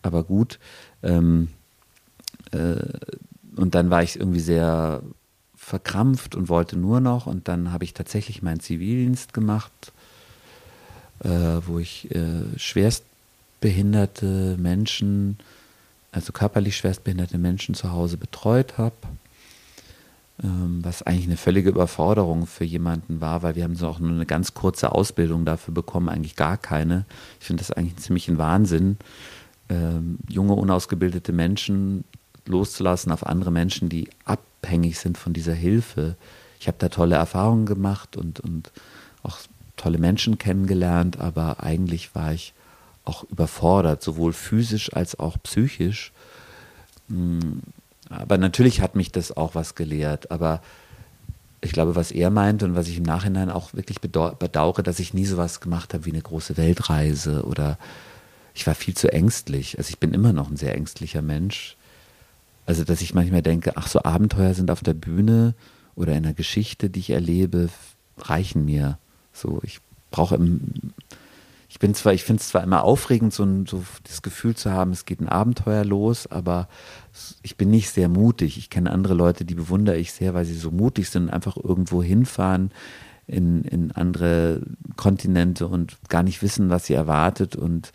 Aber 0.03 0.23
gut. 0.23 0.61
Ähm, 1.03 1.49
äh, 2.53 2.77
und 3.57 3.75
dann 3.75 3.91
war 3.91 4.05
ich 4.05 4.21
irgendwie 4.21 4.41
sehr 4.41 5.03
verkrampft 5.57 6.37
und 6.37 6.49
wollte 6.49 6.79
nur 6.79 7.01
noch. 7.01 7.27
Und 7.27 7.49
dann 7.49 7.73
habe 7.73 7.83
ich 7.83 7.95
tatsächlich 7.95 8.43
meinen 8.43 8.61
Zivildienst 8.61 9.35
gemacht 9.35 9.93
äh, 11.25 11.61
wo 11.67 11.79
ich 11.79 12.15
äh, 12.15 12.43
schwerstbehinderte 12.57 14.57
Menschen, 14.59 15.39
also 16.13 16.33
körperlich 16.33 16.77
schwerstbehinderte 16.77 17.39
Menschen 17.39 17.75
zu 17.75 17.93
Hause 17.93 18.17
betreut 18.17 18.79
habe. 18.79 18.97
Ähm, 20.43 20.85
was 20.85 21.03
eigentlich 21.03 21.27
eine 21.27 21.37
völlige 21.37 21.71
Überforderung 21.71 22.47
für 22.47 22.65
jemanden 22.65 23.21
war, 23.21 23.43
weil 23.43 23.57
wir 23.57 23.65
haben 23.65 23.75
so 23.75 23.89
auch 23.89 23.99
nur 23.99 24.13
eine 24.13 24.27
ganz 24.27 24.55
kurze 24.55 24.93
Ausbildung 24.93 25.45
dafür 25.45 25.75
bekommen, 25.75 26.09
eigentlich 26.09 26.37
gar 26.37 26.57
keine. 26.57 27.07
Ich 27.41 27.47
finde 27.47 27.63
das 27.63 27.73
eigentlich 27.73 27.97
ziemlich 27.97 28.29
ein 28.29 28.39
Wahnsinn, 28.39 28.99
ähm, 29.69 30.19
junge, 30.29 30.55
unausgebildete 30.55 31.33
Menschen 31.33 32.05
loszulassen 32.47 33.11
auf 33.11 33.27
andere 33.27 33.51
Menschen, 33.51 33.89
die 33.89 34.09
abhängig 34.25 35.01
sind 35.01 35.19
von 35.19 35.33
dieser 35.33 35.55
Hilfe. 35.55 36.15
Ich 36.61 36.69
habe 36.69 36.79
da 36.79 36.89
tolle 36.89 37.17
Erfahrungen 37.17 37.67
gemacht 37.67 38.17
und, 38.17 38.39
und 38.39 38.71
auch 39.25 39.39
tolle 39.79 39.99
Menschen 39.99 40.37
kennengelernt, 40.37 41.19
aber 41.19 41.63
eigentlich 41.63 42.15
war 42.15 42.35
ich 42.35 42.53
auch 43.05 43.25
überfordert, 43.25 44.03
sowohl 44.03 44.35
physisch 44.35 44.93
als 44.93 45.19
auch 45.19 45.39
psychisch. 45.43 46.13
Hm, 47.09 47.63
aber 48.11 48.39
natürlich 48.39 48.81
hat 48.81 48.95
mich 48.95 49.13
das 49.13 49.37
auch 49.37 49.55
was 49.55 49.75
gelehrt. 49.75 50.31
Aber 50.31 50.61
ich 51.61 51.73
glaube, 51.73 51.97
was 51.97 52.11
er 52.11 52.31
meint 52.31 52.63
und 52.63 52.75
was 52.75 52.89
ich 52.89 52.99
im 52.99 53.03
Nachhinein 53.03 53.51
auch 53.51 53.75
wirklich 53.75 54.01
bedauere, 54.01 54.83
dass 54.83 54.99
ich 54.99 55.15
nie 55.15 55.27
sowas 55.27 55.61
gemacht 55.61 55.95
habe 55.95 56.05
wie 56.05 56.13
eine 56.13 56.23
große 56.23 56.57
Weltreise 56.57 57.45
oder 57.45 57.79
ich 58.55 58.67
war 58.67 58.75
viel 58.75 58.95
zu 58.95 59.13
ängstlich. 59.13 59.79
Also 59.79 59.91
ich 59.91 59.99
bin 59.99 60.15
immer 60.15 60.33
noch 60.33 60.51
ein 60.51 60.57
sehr 60.57 60.75
ängstlicher 60.75 61.23
Mensch. 61.23 61.77
Also 62.67 62.85
dass 62.85 63.01
ich 63.01 63.15
manchmal 63.15 63.43
denke, 63.43 63.73
ach 63.77 63.89
so 63.89 64.03
Abenteuer 64.03 64.55
sind 64.55 64.71
auf 64.71 64.83
der 64.83 64.95
Bühne 64.95 65.55
oder 65.95 66.13
in 66.13 66.25
einer 66.25 66.35
Geschichte, 66.35 66.91
die 66.91 67.01
ich 67.01 67.11
erlebe, 67.11 67.71
reichen 68.19 68.65
mir. 68.65 68.99
So, 69.39 69.61
ich 69.63 69.81
brauche 70.11 70.37
im, 70.37 70.61
ich 71.69 71.79
bin 71.79 71.95
zwar, 71.95 72.13
ich 72.13 72.25
finde 72.25 72.41
es 72.41 72.49
zwar 72.49 72.63
immer 72.63 72.83
aufregend, 72.83 73.33
so, 73.33 73.45
ein, 73.45 73.67
so 73.67 73.85
das 74.05 74.23
Gefühl 74.23 74.57
zu 74.57 74.73
haben, 74.73 74.91
es 74.91 75.05
geht 75.05 75.21
ein 75.21 75.29
Abenteuer 75.29 75.85
los, 75.85 76.27
aber 76.27 76.69
ich 77.43 77.57
bin 77.57 77.71
nicht 77.71 77.91
sehr 77.91 78.09
mutig. 78.09 78.57
Ich 78.59 78.71
kenne 78.71 78.91
andere 78.91 79.15
Leute, 79.15 79.45
die 79.45 79.55
bewundere 79.55 79.97
ich 79.97 80.13
sehr, 80.13 80.35
weil 80.35 80.45
sie 80.45 80.55
so 80.55 80.71
mutig 80.71 81.11
sind, 81.11 81.31
einfach 81.31 81.57
irgendwo 81.57 82.03
hinfahren 82.03 82.73
in, 83.27 83.63
in 83.65 83.93
andere 83.93 84.63
Kontinente 84.97 85.69
und 85.69 85.99
gar 86.09 86.23
nicht 86.23 86.43
wissen, 86.43 86.71
was 86.71 86.87
sie 86.87 86.95
erwartet 86.95 87.55
und 87.57 87.93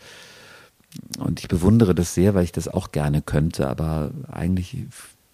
und 1.18 1.40
ich 1.40 1.48
bewundere 1.48 1.92
das 1.92 2.14
sehr, 2.14 2.34
weil 2.34 2.44
ich 2.44 2.52
das 2.52 2.68
auch 2.68 2.92
gerne 2.92 3.20
könnte, 3.20 3.68
aber 3.68 4.12
eigentlich 4.30 4.86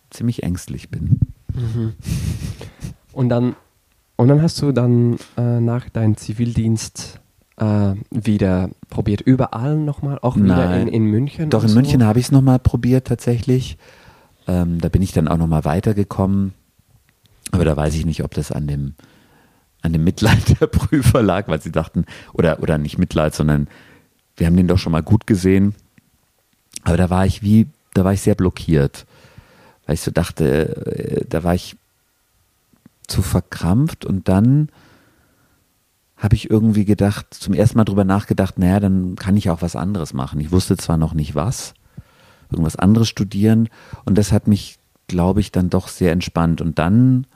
ziemlich 0.09 0.43
ängstlich 0.43 0.89
bin. 0.89 1.21
Mhm. 1.55 1.93
Und 3.13 3.29
dann 3.29 3.57
und 4.21 4.29
dann 4.29 4.43
hast 4.43 4.61
du 4.61 4.71
dann 4.71 5.17
äh, 5.39 5.61
nach 5.61 5.89
deinem 5.89 6.15
Zivildienst 6.15 7.21
äh, 7.57 7.95
wieder 8.11 8.69
probiert, 8.91 9.23
überall 9.23 9.79
nochmal, 9.79 10.19
auch 10.21 10.37
wieder 10.37 10.57
Nein. 10.57 10.89
in, 10.89 10.93
in 10.93 11.05
München? 11.05 11.49
Doch, 11.49 11.63
in 11.63 11.71
so? 11.71 11.75
München 11.75 12.05
habe 12.05 12.19
ich 12.19 12.27
es 12.27 12.31
nochmal 12.31 12.59
probiert 12.59 13.07
tatsächlich. 13.07 13.79
Ähm, 14.47 14.79
da 14.79 14.91
bin 14.91 15.01
ich 15.01 15.13
dann 15.13 15.27
auch 15.27 15.39
nochmal 15.39 15.65
weitergekommen. 15.65 16.53
Aber 17.51 17.65
da 17.65 17.75
weiß 17.75 17.95
ich 17.95 18.05
nicht, 18.05 18.23
ob 18.23 18.35
das 18.35 18.53
an 18.53 18.67
dem, 18.67 18.93
an 19.81 19.95
dem 19.95 20.05
Mitleid 20.05 20.61
der 20.61 20.67
Prüfer 20.67 21.23
lag, 21.23 21.49
weil 21.49 21.63
sie 21.63 21.73
dachten, 21.73 22.05
oder, 22.35 22.63
oder 22.63 22.77
nicht 22.77 22.99
Mitleid, 22.99 23.35
sondern 23.35 23.69
wir 24.37 24.47
haben 24.47 24.57
den 24.59 24.69
doch 24.69 24.77
schon 24.77 24.93
mal 24.93 25.03
gut 25.03 25.27
gesehen. 25.27 25.75
Aber 26.85 26.99
da 26.99 27.09
war 27.09 27.25
ich 27.25 27.43
wie, 27.43 27.69
da 27.95 28.05
war 28.05 28.13
ich 28.13 28.21
sehr 28.21 28.35
blockiert. 28.35 29.07
Weil 29.87 29.95
ich 29.95 30.03
so 30.03 30.11
dachte, 30.11 30.77
äh, 30.95 31.25
da 31.27 31.43
war 31.43 31.55
ich 31.55 31.77
zu 33.11 33.23
verkrampft 33.23 34.05
und 34.05 34.29
dann 34.29 34.69
habe 36.17 36.37
ich 36.37 36.51
irgendwie 36.51 36.85
gedacht, 36.85 37.33
zum 37.33 37.55
ersten 37.55 37.79
Mal 37.79 37.85
drüber 37.85 38.05
nachgedacht, 38.05 38.59
naja, 38.59 38.79
dann 38.79 39.17
kann 39.17 39.37
ich 39.37 39.49
auch 39.49 39.63
was 39.63 39.75
anderes 39.75 40.13
machen. 40.13 40.39
Ich 40.41 40.53
wusste 40.53 40.77
zwar 40.77 40.99
noch 40.99 41.15
nicht 41.15 41.35
was, 41.35 41.75
irgendwas 42.51 42.77
anderes 42.77 43.09
studieren 43.09 43.69
und 44.05 44.19
das 44.19 44.31
hat 44.31 44.47
mich, 44.47 44.79
glaube 45.09 45.41
ich, 45.41 45.51
dann 45.51 45.71
doch 45.71 45.89
sehr 45.89 46.13
entspannt. 46.13 46.61
Und 46.61 46.79
dann 46.79 47.27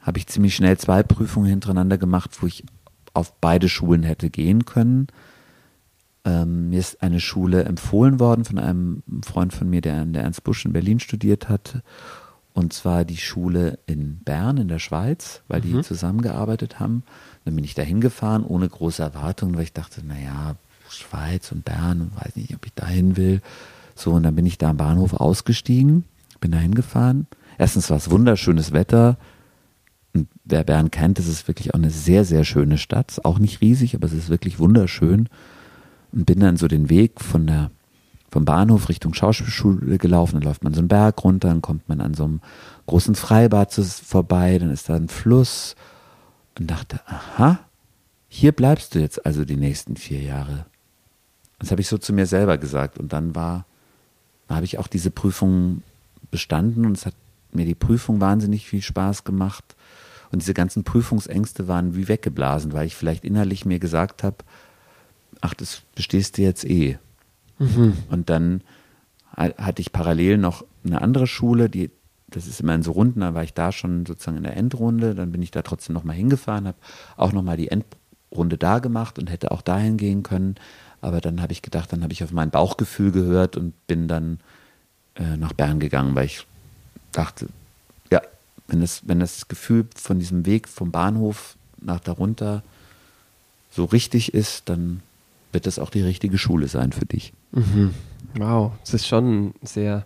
habe 0.00 0.18
ich 0.18 0.26
ziemlich 0.26 0.56
schnell 0.56 0.76
zwei 0.76 1.02
Prüfungen 1.02 1.48
hintereinander 1.48 1.96
gemacht, 1.96 2.42
wo 2.42 2.46
ich 2.46 2.64
auf 3.14 3.32
beide 3.40 3.68
Schulen 3.68 4.02
hätte 4.02 4.28
gehen 4.28 4.64
können. 4.64 5.06
Ähm, 6.24 6.70
mir 6.70 6.80
ist 6.80 7.00
eine 7.00 7.20
Schule 7.20 7.64
empfohlen 7.64 8.18
worden 8.18 8.44
von 8.44 8.58
einem 8.58 9.02
Freund 9.24 9.52
von 9.52 9.70
mir, 9.70 9.80
der 9.80 10.02
an 10.02 10.12
der 10.12 10.24
Ernst 10.24 10.42
Busch 10.42 10.64
in 10.64 10.72
Berlin 10.72 10.98
studiert 10.98 11.48
hat. 11.48 11.82
Und 12.54 12.72
zwar 12.72 13.04
die 13.04 13.16
Schule 13.16 13.80
in 13.86 14.18
Bern 14.18 14.58
in 14.58 14.68
der 14.68 14.78
Schweiz, 14.78 15.42
weil 15.48 15.60
die 15.60 15.74
mhm. 15.74 15.82
zusammengearbeitet 15.82 16.78
haben. 16.78 17.02
Dann 17.44 17.56
bin 17.56 17.64
ich 17.64 17.74
da 17.74 17.82
hingefahren, 17.82 18.44
ohne 18.44 18.68
große 18.68 19.02
Erwartungen, 19.02 19.56
weil 19.56 19.64
ich 19.64 19.72
dachte, 19.72 20.06
naja, 20.06 20.54
Schweiz 20.88 21.50
und 21.50 21.64
Bern, 21.64 22.12
weiß 22.14 22.36
nicht, 22.36 22.54
ob 22.54 22.64
ich 22.64 22.72
da 22.74 22.86
hin 22.86 23.16
will. 23.16 23.42
So, 23.96 24.12
und 24.12 24.22
dann 24.22 24.36
bin 24.36 24.46
ich 24.46 24.56
da 24.56 24.70
am 24.70 24.76
Bahnhof 24.76 25.14
ausgestiegen, 25.14 26.04
bin 26.38 26.52
da 26.52 26.58
hingefahren. 26.58 27.26
Erstens 27.58 27.90
war 27.90 27.96
es 27.96 28.10
wunderschönes 28.10 28.72
Wetter. 28.72 29.16
Und 30.14 30.28
wer 30.44 30.62
Bern 30.62 30.92
kennt, 30.92 31.18
das 31.18 31.26
ist 31.26 31.48
wirklich 31.48 31.74
auch 31.74 31.78
eine 31.78 31.90
sehr, 31.90 32.24
sehr 32.24 32.44
schöne 32.44 32.78
Stadt. 32.78 33.20
Auch 33.24 33.40
nicht 33.40 33.62
riesig, 33.62 33.96
aber 33.96 34.06
es 34.06 34.12
ist 34.12 34.28
wirklich 34.28 34.60
wunderschön. 34.60 35.28
Und 36.12 36.26
bin 36.26 36.38
dann 36.38 36.56
so 36.56 36.68
den 36.68 36.88
Weg 36.88 37.20
von 37.20 37.48
der 37.48 37.72
vom 38.34 38.44
Bahnhof 38.44 38.88
Richtung 38.88 39.14
Schauspielschule 39.14 39.96
gelaufen, 39.96 40.34
dann 40.34 40.42
läuft 40.42 40.64
man 40.64 40.74
so 40.74 40.80
einen 40.80 40.88
Berg 40.88 41.22
runter, 41.22 41.46
dann 41.46 41.62
kommt 41.62 41.88
man 41.88 42.00
an 42.00 42.14
so 42.14 42.24
einem 42.24 42.40
großen 42.86 43.14
Freibad 43.14 43.72
vorbei, 43.72 44.58
dann 44.58 44.70
ist 44.70 44.88
da 44.88 44.96
ein 44.96 45.06
Fluss 45.06 45.76
und 46.58 46.68
dachte, 46.68 46.98
aha, 47.06 47.60
hier 48.26 48.50
bleibst 48.50 48.92
du 48.92 48.98
jetzt 48.98 49.24
also 49.24 49.44
die 49.44 49.54
nächsten 49.54 49.94
vier 49.96 50.20
Jahre. 50.20 50.66
Das 51.60 51.70
habe 51.70 51.80
ich 51.80 51.86
so 51.86 51.96
zu 51.96 52.12
mir 52.12 52.26
selber 52.26 52.58
gesagt 52.58 52.98
und 52.98 53.12
dann 53.12 53.36
war, 53.36 53.66
habe 54.48 54.64
ich 54.64 54.80
auch 54.80 54.88
diese 54.88 55.12
Prüfung 55.12 55.84
bestanden 56.32 56.86
und 56.86 56.96
es 56.96 57.06
hat 57.06 57.14
mir 57.52 57.66
die 57.66 57.76
Prüfung 57.76 58.20
wahnsinnig 58.20 58.66
viel 58.66 58.82
Spaß 58.82 59.22
gemacht 59.22 59.76
und 60.32 60.42
diese 60.42 60.54
ganzen 60.54 60.82
Prüfungsängste 60.82 61.68
waren 61.68 61.94
wie 61.94 62.08
weggeblasen, 62.08 62.72
weil 62.72 62.88
ich 62.88 62.96
vielleicht 62.96 63.24
innerlich 63.24 63.64
mir 63.64 63.78
gesagt 63.78 64.24
habe, 64.24 64.38
ach, 65.40 65.54
das 65.54 65.82
bestehst 65.94 66.36
du 66.36 66.42
jetzt 66.42 66.64
eh. 66.64 66.98
Mhm. 67.58 67.96
Und 68.10 68.30
dann 68.30 68.62
hatte 69.36 69.82
ich 69.82 69.92
parallel 69.92 70.38
noch 70.38 70.64
eine 70.84 71.02
andere 71.02 71.26
Schule, 71.26 71.68
die, 71.68 71.90
das 72.28 72.46
ist 72.46 72.60
immer 72.60 72.74
in 72.74 72.82
so 72.82 72.92
Runden, 72.92 73.20
da 73.20 73.34
war 73.34 73.42
ich 73.42 73.54
da 73.54 73.72
schon 73.72 74.06
sozusagen 74.06 74.36
in 74.36 74.42
der 74.44 74.56
Endrunde, 74.56 75.14
dann 75.14 75.32
bin 75.32 75.42
ich 75.42 75.50
da 75.50 75.62
trotzdem 75.62 75.94
nochmal 75.94 76.16
hingefahren, 76.16 76.68
habe 76.68 76.78
auch 77.16 77.32
nochmal 77.32 77.56
die 77.56 77.68
Endrunde 77.68 78.58
da 78.58 78.78
gemacht 78.78 79.18
und 79.18 79.30
hätte 79.30 79.50
auch 79.50 79.62
dahin 79.62 79.96
gehen 79.96 80.22
können. 80.22 80.54
Aber 81.00 81.20
dann 81.20 81.42
habe 81.42 81.52
ich 81.52 81.62
gedacht, 81.62 81.92
dann 81.92 82.02
habe 82.02 82.12
ich 82.12 82.24
auf 82.24 82.32
mein 82.32 82.50
Bauchgefühl 82.50 83.10
gehört 83.12 83.56
und 83.56 83.74
bin 83.86 84.08
dann 84.08 84.38
äh, 85.16 85.36
nach 85.36 85.52
Bern 85.52 85.80
gegangen, 85.80 86.14
weil 86.14 86.26
ich 86.26 86.46
dachte, 87.12 87.48
ja, 88.10 88.22
wenn 88.68 88.80
das, 88.80 89.02
wenn 89.06 89.20
das 89.20 89.48
Gefühl 89.48 89.86
von 89.94 90.18
diesem 90.18 90.46
Weg 90.46 90.68
vom 90.68 90.90
Bahnhof 90.90 91.56
nach 91.80 92.00
darunter 92.00 92.62
so 93.70 93.84
richtig 93.84 94.32
ist, 94.32 94.68
dann 94.68 95.02
wird 95.54 95.66
das 95.66 95.78
auch 95.78 95.90
die 95.90 96.02
richtige 96.02 96.38
Schule 96.38 96.68
sein 96.68 96.92
für 96.92 97.06
dich. 97.06 97.32
Mhm. 97.52 97.94
Wow, 98.36 98.72
es 98.82 98.94
ist 98.94 99.06
schon 99.06 99.46
ein 99.46 99.54
sehr 99.62 100.04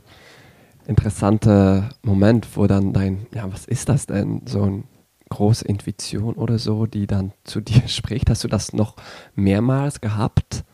interessanter 0.87 1.91
Moment, 2.03 2.47
wo 2.57 2.67
dann 2.67 2.93
dein, 2.93 3.27
ja, 3.35 3.51
was 3.53 3.65
ist 3.67 3.89
das 3.89 4.07
denn? 4.07 4.43
So 4.47 4.63
eine 4.63 4.85
große 5.29 5.67
Intuition 5.67 6.35
oder 6.35 6.59
so, 6.59 6.87
die 6.87 7.07
dann 7.07 7.33
zu 7.45 7.61
dir 7.63 7.89
spricht. 7.89 8.31
Hast 8.31 8.45
du 8.45 8.49
das 8.49 8.73
noch 8.73 8.97
mehrmals 9.35 10.01
gehabt? 10.01 10.65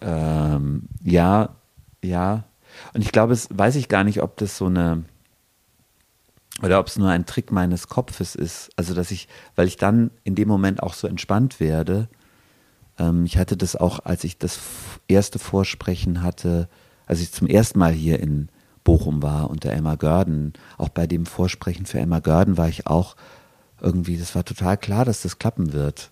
Ähm, 0.00 0.88
ja, 1.02 1.56
ja. 2.02 2.44
Und 2.94 3.02
ich 3.02 3.12
glaube, 3.12 3.32
es 3.32 3.48
weiß 3.50 3.76
ich 3.76 3.88
gar 3.88 4.04
nicht, 4.04 4.22
ob 4.22 4.36
das 4.36 4.56
so 4.56 4.66
eine 4.66 5.04
oder 6.62 6.80
ob 6.80 6.88
es 6.88 6.98
nur 6.98 7.08
ein 7.08 7.24
Trick 7.24 7.52
meines 7.52 7.86
Kopfes 7.88 8.34
ist. 8.34 8.70
Also, 8.76 8.94
dass 8.94 9.10
ich, 9.10 9.28
weil 9.54 9.68
ich 9.68 9.76
dann 9.76 10.10
in 10.24 10.34
dem 10.34 10.48
Moment 10.48 10.82
auch 10.82 10.94
so 10.94 11.06
entspannt 11.06 11.60
werde. 11.60 12.08
Ähm, 12.98 13.24
ich 13.24 13.38
hatte 13.38 13.56
das 13.56 13.76
auch, 13.76 14.00
als 14.00 14.24
ich 14.24 14.38
das 14.38 14.58
erste 15.06 15.38
Vorsprechen 15.38 16.22
hatte, 16.22 16.68
als 17.06 17.20
ich 17.20 17.32
zum 17.32 17.46
ersten 17.46 17.78
Mal 17.78 17.92
hier 17.92 18.20
in 18.20 18.48
Bochum 18.84 19.22
war 19.22 19.50
unter 19.50 19.70
Emma 19.72 19.96
Görden, 19.96 20.54
auch 20.76 20.88
bei 20.88 21.06
dem 21.06 21.26
Vorsprechen 21.26 21.86
für 21.86 21.98
Emma 21.98 22.20
Görden 22.20 22.56
war 22.56 22.68
ich 22.68 22.86
auch 22.86 23.16
irgendwie, 23.80 24.16
das 24.16 24.34
war 24.34 24.44
total 24.44 24.76
klar, 24.76 25.04
dass 25.04 25.22
das 25.22 25.38
klappen 25.38 25.72
wird. 25.72 26.10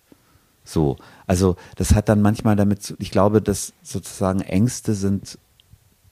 So, 0.65 0.97
also 1.27 1.57
das 1.77 1.95
hat 1.95 2.09
dann 2.09 2.23
manchmal 2.23 2.57
damit, 2.57 2.95
ich 2.99 3.11
glaube, 3.11 3.41
dass 3.41 3.73
sozusagen 3.83 4.41
Ängste 4.41 4.95
sind 4.95 5.39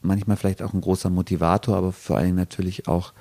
manchmal 0.00 0.37
vielleicht 0.37 0.62
auch 0.62 0.72
ein 0.74 0.80
großer 0.80 1.10
Motivator, 1.10 1.76
aber 1.76 1.92
vor 1.92 2.18
allem 2.18 2.37
natürlich 2.37 2.87
auch 2.88 3.12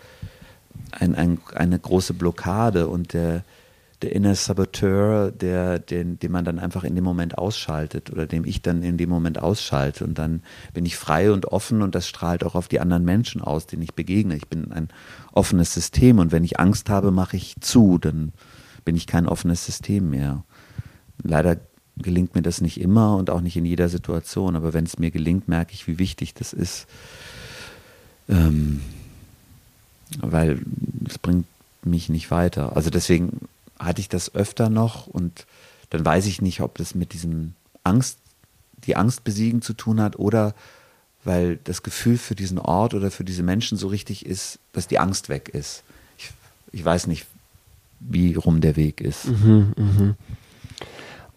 ein, 0.91 1.15
ein, 1.15 1.39
eine 1.55 1.79
große 1.79 2.13
Blockade 2.13 2.87
und 2.87 3.13
der, 3.13 3.43
der 4.03 4.13
Inner 4.13 4.35
Saboteur, 4.35 5.31
der, 5.31 5.79
den, 5.79 6.19
den 6.19 6.31
man 6.31 6.45
dann 6.45 6.59
einfach 6.59 6.83
in 6.83 6.93
dem 6.95 7.03
Moment 7.03 7.37
ausschaltet 7.37 8.11
oder 8.11 8.27
dem 8.27 8.45
ich 8.45 8.61
dann 8.61 8.83
in 8.83 8.97
dem 8.97 9.09
Moment 9.09 9.39
ausschalte. 9.39 10.03
Und 10.03 10.17
dann 10.17 10.43
bin 10.73 10.85
ich 10.85 10.97
frei 10.97 11.31
und 11.31 11.45
offen 11.45 11.81
und 11.81 11.95
das 11.95 12.07
strahlt 12.07 12.43
auch 12.43 12.53
auf 12.53 12.67
die 12.67 12.79
anderen 12.79 13.05
Menschen 13.05 13.41
aus, 13.41 13.65
denen 13.65 13.81
ich 13.81 13.93
begegne. 13.93 14.35
Ich 14.35 14.47
bin 14.47 14.71
ein 14.71 14.89
offenes 15.31 15.73
System 15.73 16.19
und 16.19 16.31
wenn 16.31 16.43
ich 16.43 16.59
Angst 16.59 16.89
habe, 16.89 17.11
mache 17.11 17.37
ich 17.37 17.55
zu, 17.61 17.97
dann 17.97 18.33
bin 18.83 18.95
ich 18.95 19.07
kein 19.07 19.25
offenes 19.25 19.65
System 19.65 20.09
mehr. 20.09 20.43
Leider 21.23 21.57
gelingt 21.97 22.35
mir 22.35 22.41
das 22.41 22.59
nicht 22.59 22.79
immer 22.81 23.15
und 23.15 23.29
auch 23.29 23.41
nicht 23.41 23.55
in 23.55 23.65
jeder 23.65 23.87
Situation, 23.87 24.55
aber 24.55 24.73
wenn 24.73 24.85
es 24.85 24.99
mir 24.99 25.11
gelingt, 25.11 25.47
merke 25.47 25.73
ich, 25.73 25.87
wie 25.87 25.99
wichtig 25.99 26.33
das 26.33 26.51
ist. 26.51 26.87
Ähm, 28.27 28.81
weil 30.19 30.59
es 31.07 31.17
bringt 31.17 31.45
mich 31.83 32.09
nicht 32.09 32.31
weiter. 32.31 32.75
Also 32.75 32.89
deswegen 32.89 33.47
hatte 33.85 34.01
ich 34.01 34.09
das 34.09 34.33
öfter 34.35 34.69
noch 34.69 35.07
und 35.07 35.45
dann 35.89 36.05
weiß 36.05 36.25
ich 36.25 36.41
nicht, 36.41 36.61
ob 36.61 36.77
das 36.77 36.95
mit 36.95 37.13
diesem 37.13 37.53
Angst, 37.83 38.17
die 38.85 38.95
Angst 38.95 39.23
besiegen 39.23 39.61
zu 39.61 39.73
tun 39.73 40.01
hat 40.01 40.17
oder 40.17 40.53
weil 41.23 41.57
das 41.63 41.83
Gefühl 41.83 42.17
für 42.17 42.35
diesen 42.35 42.59
Ort 42.59 42.93
oder 42.93 43.11
für 43.11 43.23
diese 43.23 43.43
Menschen 43.43 43.77
so 43.77 43.87
richtig 43.87 44.25
ist, 44.25 44.59
dass 44.73 44.87
die 44.87 44.99
Angst 44.99 45.29
weg 45.29 45.49
ist. 45.49 45.83
Ich, 46.17 46.31
ich 46.71 46.83
weiß 46.83 47.07
nicht, 47.07 47.25
wie 47.99 48.33
rum 48.35 48.59
der 48.59 48.75
Weg 48.75 48.99
ist. 48.99 49.25
Mhm, 49.25 49.73
mh. 49.77 50.15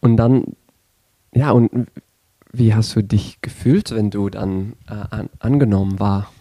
Und 0.00 0.16
dann, 0.16 0.56
ja, 1.32 1.52
und 1.52 1.88
wie 2.52 2.74
hast 2.74 2.96
du 2.96 3.02
dich 3.02 3.40
gefühlt, 3.42 3.90
wenn 3.90 4.10
du 4.10 4.30
dann 4.30 4.72
äh, 4.88 4.94
an, 4.94 5.28
angenommen 5.38 6.00
war? 6.00 6.32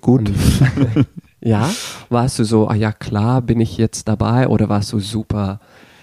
Gut. 0.00 0.30
Ja? 1.48 1.70
Warst 2.10 2.38
du 2.38 2.44
so, 2.44 2.68
ah 2.68 2.74
ja 2.74 2.92
klar, 2.92 3.40
bin 3.40 3.58
ich 3.58 3.78
jetzt 3.78 4.06
dabei 4.06 4.48
oder 4.48 4.68
warst 4.68 4.92
du 4.92 5.00
super 5.00 5.60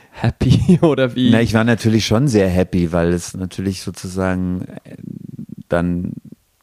happy 0.10 0.80
oder 0.82 1.16
wie? 1.16 1.30
Na, 1.30 1.40
ich 1.40 1.54
war 1.54 1.64
natürlich 1.64 2.08
schon 2.08 2.28
sehr 2.28 2.50
happy, 2.50 2.92
weil 2.92 3.14
es 3.14 3.38
natürlich 3.38 3.82
sozusagen 3.82 4.62
äh, 4.84 4.96
dann 5.70 6.14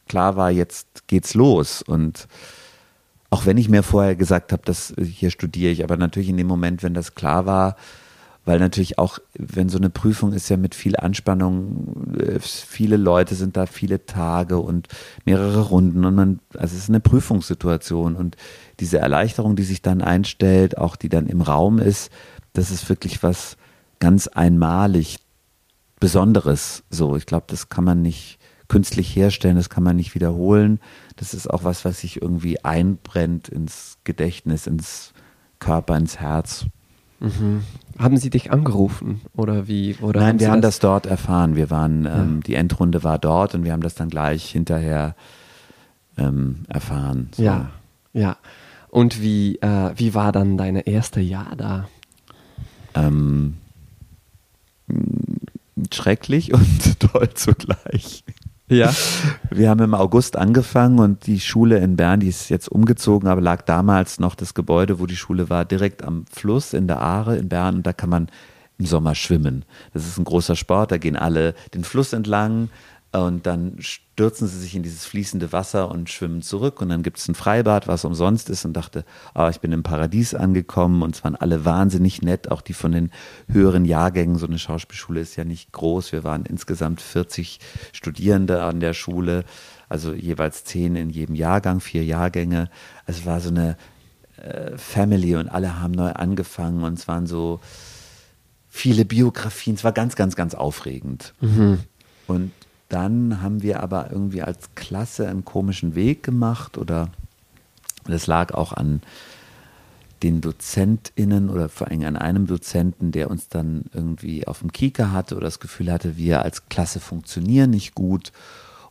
klar 0.09 0.35
war, 0.35 0.51
jetzt 0.51 1.07
geht's 1.07 1.33
los 1.33 1.81
und 1.81 2.27
auch 3.29 3.45
wenn 3.45 3.57
ich 3.57 3.69
mir 3.69 3.83
vorher 3.83 4.15
gesagt 4.15 4.51
habe, 4.51 4.63
dass 4.65 4.93
hier 5.01 5.31
studiere 5.31 5.71
ich, 5.71 5.83
aber 5.83 5.95
natürlich 5.95 6.29
in 6.29 6.37
dem 6.37 6.47
Moment, 6.47 6.83
wenn 6.83 6.93
das 6.93 7.15
klar 7.15 7.45
war, 7.45 7.77
weil 8.45 8.59
natürlich 8.59 8.99
auch, 8.99 9.19
wenn 9.33 9.69
so 9.69 9.77
eine 9.77 9.89
Prüfung 9.89 10.33
ist 10.33 10.49
ja 10.49 10.57
mit 10.57 10.75
viel 10.75 10.97
Anspannung, 10.97 12.15
äh, 12.19 12.39
viele 12.39 12.97
Leute 12.97 13.35
sind 13.35 13.55
da, 13.55 13.65
viele 13.65 14.05
Tage 14.05 14.59
und 14.59 14.89
mehrere 15.25 15.61
Runden 15.61 16.03
und 16.03 16.15
man, 16.15 16.39
also 16.53 16.75
es 16.75 16.83
ist 16.83 16.89
eine 16.89 16.99
Prüfungssituation 16.99 18.15
und 18.15 18.35
diese 18.79 18.99
Erleichterung, 18.99 19.55
die 19.55 19.63
sich 19.63 19.81
dann 19.81 20.01
einstellt, 20.01 20.77
auch 20.77 20.95
die 20.95 21.09
dann 21.09 21.27
im 21.27 21.41
Raum 21.41 21.79
ist, 21.79 22.11
das 22.53 22.71
ist 22.71 22.89
wirklich 22.89 23.23
was 23.23 23.57
ganz 23.99 24.27
einmalig 24.27 25.19
Besonderes. 25.99 26.83
So, 26.89 27.15
ich 27.15 27.25
glaube, 27.25 27.45
das 27.47 27.69
kann 27.69 27.83
man 27.83 28.01
nicht 28.01 28.37
künstlich 28.67 29.15
herstellen, 29.15 29.55
das 29.55 29.69
kann 29.69 29.83
man 29.83 29.95
nicht 29.95 30.15
wiederholen. 30.15 30.79
Das 31.15 31.33
ist 31.33 31.49
auch 31.49 31.63
was, 31.63 31.85
was 31.85 32.01
sich 32.01 32.21
irgendwie 32.21 32.63
einbrennt 32.63 33.47
ins 33.47 33.97
Gedächtnis, 34.03 34.67
ins 34.67 35.13
Körper, 35.59 35.95
ins 35.95 36.19
Herz. 36.19 36.65
Mhm. 37.19 37.63
Haben 37.97 38.17
Sie 38.17 38.29
dich 38.29 38.51
angerufen 38.51 39.21
oder 39.35 39.67
wie? 39.67 39.95
Oder 40.01 40.19
Nein, 40.19 40.29
haben 40.29 40.39
wir 40.39 40.51
haben 40.51 40.61
das? 40.61 40.75
das? 40.75 40.79
dort 40.79 41.05
erfahren. 41.05 41.55
Wir 41.55 41.69
waren, 41.69 42.03
ja. 42.03 42.21
ähm, 42.21 42.43
die 42.43 42.55
Endrunde 42.55 43.03
war 43.03 43.17
dort 43.17 43.55
und 43.55 43.63
wir 43.63 43.71
haben 43.71 43.81
das 43.81 43.95
dann 43.95 44.09
gleich 44.09 44.49
hinterher 44.49 45.15
ähm, 46.17 46.65
erfahren. 46.67 47.29
So. 47.35 47.43
Ja, 47.43 47.69
ja. 48.11 48.37
Und 48.93 49.23
wie, 49.23 49.55
äh, 49.55 49.91
wie 49.95 50.13
war 50.13 50.31
dann 50.31 50.55
deine 50.55 50.85
erste 50.85 51.19
Jahr 51.19 51.55
da? 51.57 51.89
Ähm, 52.93 53.55
schrecklich 55.91 56.53
und 56.53 56.99
toll 56.99 57.31
zugleich. 57.33 58.23
Ja. 58.67 58.93
Wir 59.49 59.71
haben 59.71 59.79
im 59.79 59.95
August 59.95 60.37
angefangen 60.37 60.99
und 60.99 61.25
die 61.25 61.39
Schule 61.39 61.79
in 61.79 61.95
Bern, 61.95 62.19
die 62.19 62.27
ist 62.27 62.49
jetzt 62.49 62.67
umgezogen, 62.67 63.27
aber 63.27 63.41
lag 63.41 63.63
damals 63.63 64.19
noch 64.19 64.35
das 64.35 64.53
Gebäude, 64.53 64.99
wo 64.99 65.07
die 65.07 65.15
Schule 65.15 65.49
war, 65.49 65.65
direkt 65.65 66.03
am 66.03 66.25
Fluss 66.31 66.73
in 66.73 66.85
der 66.85 67.01
Aare 67.01 67.35
in 67.37 67.49
Bern 67.49 67.77
und 67.77 67.87
da 67.87 67.93
kann 67.93 68.11
man 68.11 68.27
im 68.77 68.85
Sommer 68.85 69.15
schwimmen. 69.15 69.65
Das 69.95 70.05
ist 70.05 70.19
ein 70.19 70.23
großer 70.23 70.55
Sport, 70.55 70.91
da 70.91 70.99
gehen 70.99 71.15
alle 71.15 71.55
den 71.73 71.83
Fluss 71.83 72.13
entlang 72.13 72.69
und 73.13 73.45
dann 73.45 73.75
stürzen 73.79 74.47
sie 74.47 74.57
sich 74.57 74.75
in 74.75 74.81
dieses 74.81 75.05
fließende 75.05 75.51
Wasser 75.51 75.91
und 75.91 76.09
schwimmen 76.09 76.41
zurück. 76.41 76.81
Und 76.81 76.89
dann 76.89 77.03
gibt 77.03 77.19
es 77.19 77.27
ein 77.27 77.35
Freibad, 77.35 77.87
was 77.87 78.05
umsonst 78.05 78.49
ist 78.49 78.65
und 78.65 78.73
dachte, 78.73 79.05
oh, 79.35 79.47
ich 79.51 79.59
bin 79.59 79.71
im 79.71 79.83
Paradies 79.83 80.33
angekommen. 80.33 81.03
Und 81.03 81.15
es 81.15 81.23
waren 81.23 81.35
alle 81.35 81.63
wahnsinnig 81.63 82.23
nett, 82.23 82.49
auch 82.49 82.61
die 82.61 82.73
von 82.73 82.91
den 82.91 83.11
höheren 83.47 83.85
Jahrgängen. 83.85 84.37
So 84.37 84.47
eine 84.47 84.57
Schauspielschule 84.57 85.19
ist 85.19 85.35
ja 85.35 85.43
nicht 85.43 85.71
groß. 85.73 86.11
Wir 86.11 86.23
waren 86.23 86.47
insgesamt 86.47 87.01
40 87.01 87.59
Studierende 87.91 88.63
an 88.63 88.79
der 88.79 88.93
Schule, 88.93 89.45
also 89.89 90.13
jeweils 90.13 90.63
zehn 90.63 90.95
in 90.95 91.11
jedem 91.11 91.35
Jahrgang, 91.35 91.81
vier 91.81 92.03
Jahrgänge. 92.03 92.71
Es 93.05 93.27
war 93.27 93.41
so 93.41 93.49
eine 93.49 93.77
äh, 94.37 94.75
Family 94.75 95.35
und 95.35 95.49
alle 95.49 95.79
haben 95.79 95.91
neu 95.91 96.13
angefangen 96.13 96.83
und 96.83 96.97
es 96.97 97.07
waren 97.07 97.27
so 97.27 97.59
viele 98.69 99.05
Biografien. 99.05 99.75
Es 99.75 99.83
war 99.83 99.91
ganz, 99.91 100.15
ganz, 100.15 100.35
ganz 100.35 100.55
aufregend. 100.55 101.35
Mhm. 101.41 101.81
Und 102.25 102.51
dann 102.93 103.41
haben 103.41 103.63
wir 103.63 103.81
aber 103.81 104.11
irgendwie 104.11 104.43
als 104.43 104.69
Klasse 104.75 105.27
einen 105.27 105.43
komischen 105.43 105.95
Weg 105.95 106.21
gemacht 106.21 106.77
oder 106.77 107.09
das 108.05 108.27
lag 108.27 108.53
auch 108.53 108.71
an 108.71 109.01
den 110.21 110.41
DozentInnen 110.41 111.49
oder 111.49 111.69
vor 111.69 111.87
allem 111.87 112.03
an 112.03 112.15
einem 112.15 112.45
Dozenten, 112.45 113.11
der 113.11 113.31
uns 113.31 113.49
dann 113.49 113.85
irgendwie 113.93 114.47
auf 114.47 114.59
dem 114.59 114.71
Kieker 114.71 115.11
hatte 115.11 115.35
oder 115.35 115.45
das 115.45 115.59
Gefühl 115.59 115.91
hatte, 115.91 116.17
wir 116.17 116.43
als 116.43 116.69
Klasse 116.69 116.99
funktionieren 116.99 117.71
nicht 117.71 117.95
gut. 117.95 118.31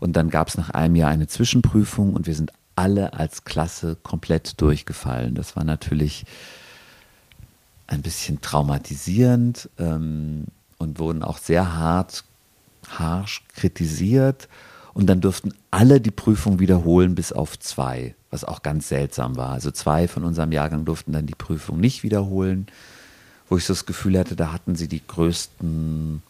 Und 0.01 0.15
dann 0.15 0.31
gab 0.31 0.49
es 0.49 0.57
nach 0.57 0.71
einem 0.71 0.97
Jahr 0.97 1.11
eine 1.11 1.29
Zwischenprüfung 1.29 2.15
und 2.15 2.27
wir 2.27 2.35
sind 2.35 2.53
alle 2.75 3.13
als 3.13 3.45
Klasse 3.45 3.97
komplett 4.03 4.61
durchgefallen. 4.61 5.37
Das 5.37 5.55
war 5.55 5.63
natürlich 5.63 6.25
ein 7.87 8.03
bisschen 8.03 8.41
traumatisierend 8.41 9.71
ähm, 9.79 10.47
und 10.79 10.99
wurden 10.99 11.23
auch 11.23 11.39
sehr 11.39 11.77
hart 11.77 12.25
harsch 12.89 13.45
kritisiert 13.55 14.49
und 14.95 15.07
dann 15.07 15.21
durften 15.21 15.55
alle 15.71 16.01
die 16.01 16.11
Prüfung 16.11 16.59
wiederholen 16.59 17.15
bis 17.15 17.33
auf 17.33 17.59
zwei, 17.59 18.15
was 18.31 18.45
auch 18.45 18.63
ganz 18.63 18.89
seltsam 18.89 19.37
war. 19.37 19.51
Also 19.51 19.71
zwei 19.71 20.09
von 20.09 20.25
unserem 20.25 20.53
Jahrgang 20.53 20.85
durften 20.85 21.13
dann 21.13 21.27
die 21.27 21.35
Prüfung 21.35 21.81
nicht 21.81 22.03
wiederholen, 22.03 22.67
wo 23.49 23.57
ich 23.57 23.65
so 23.65 23.73
das 23.73 23.87
Gefühl 23.87 24.19
hatte, 24.19 24.37
da 24.37 24.53
hatten 24.53 24.77
sie 24.77 24.89
die 24.89 25.03
größten 25.07 26.23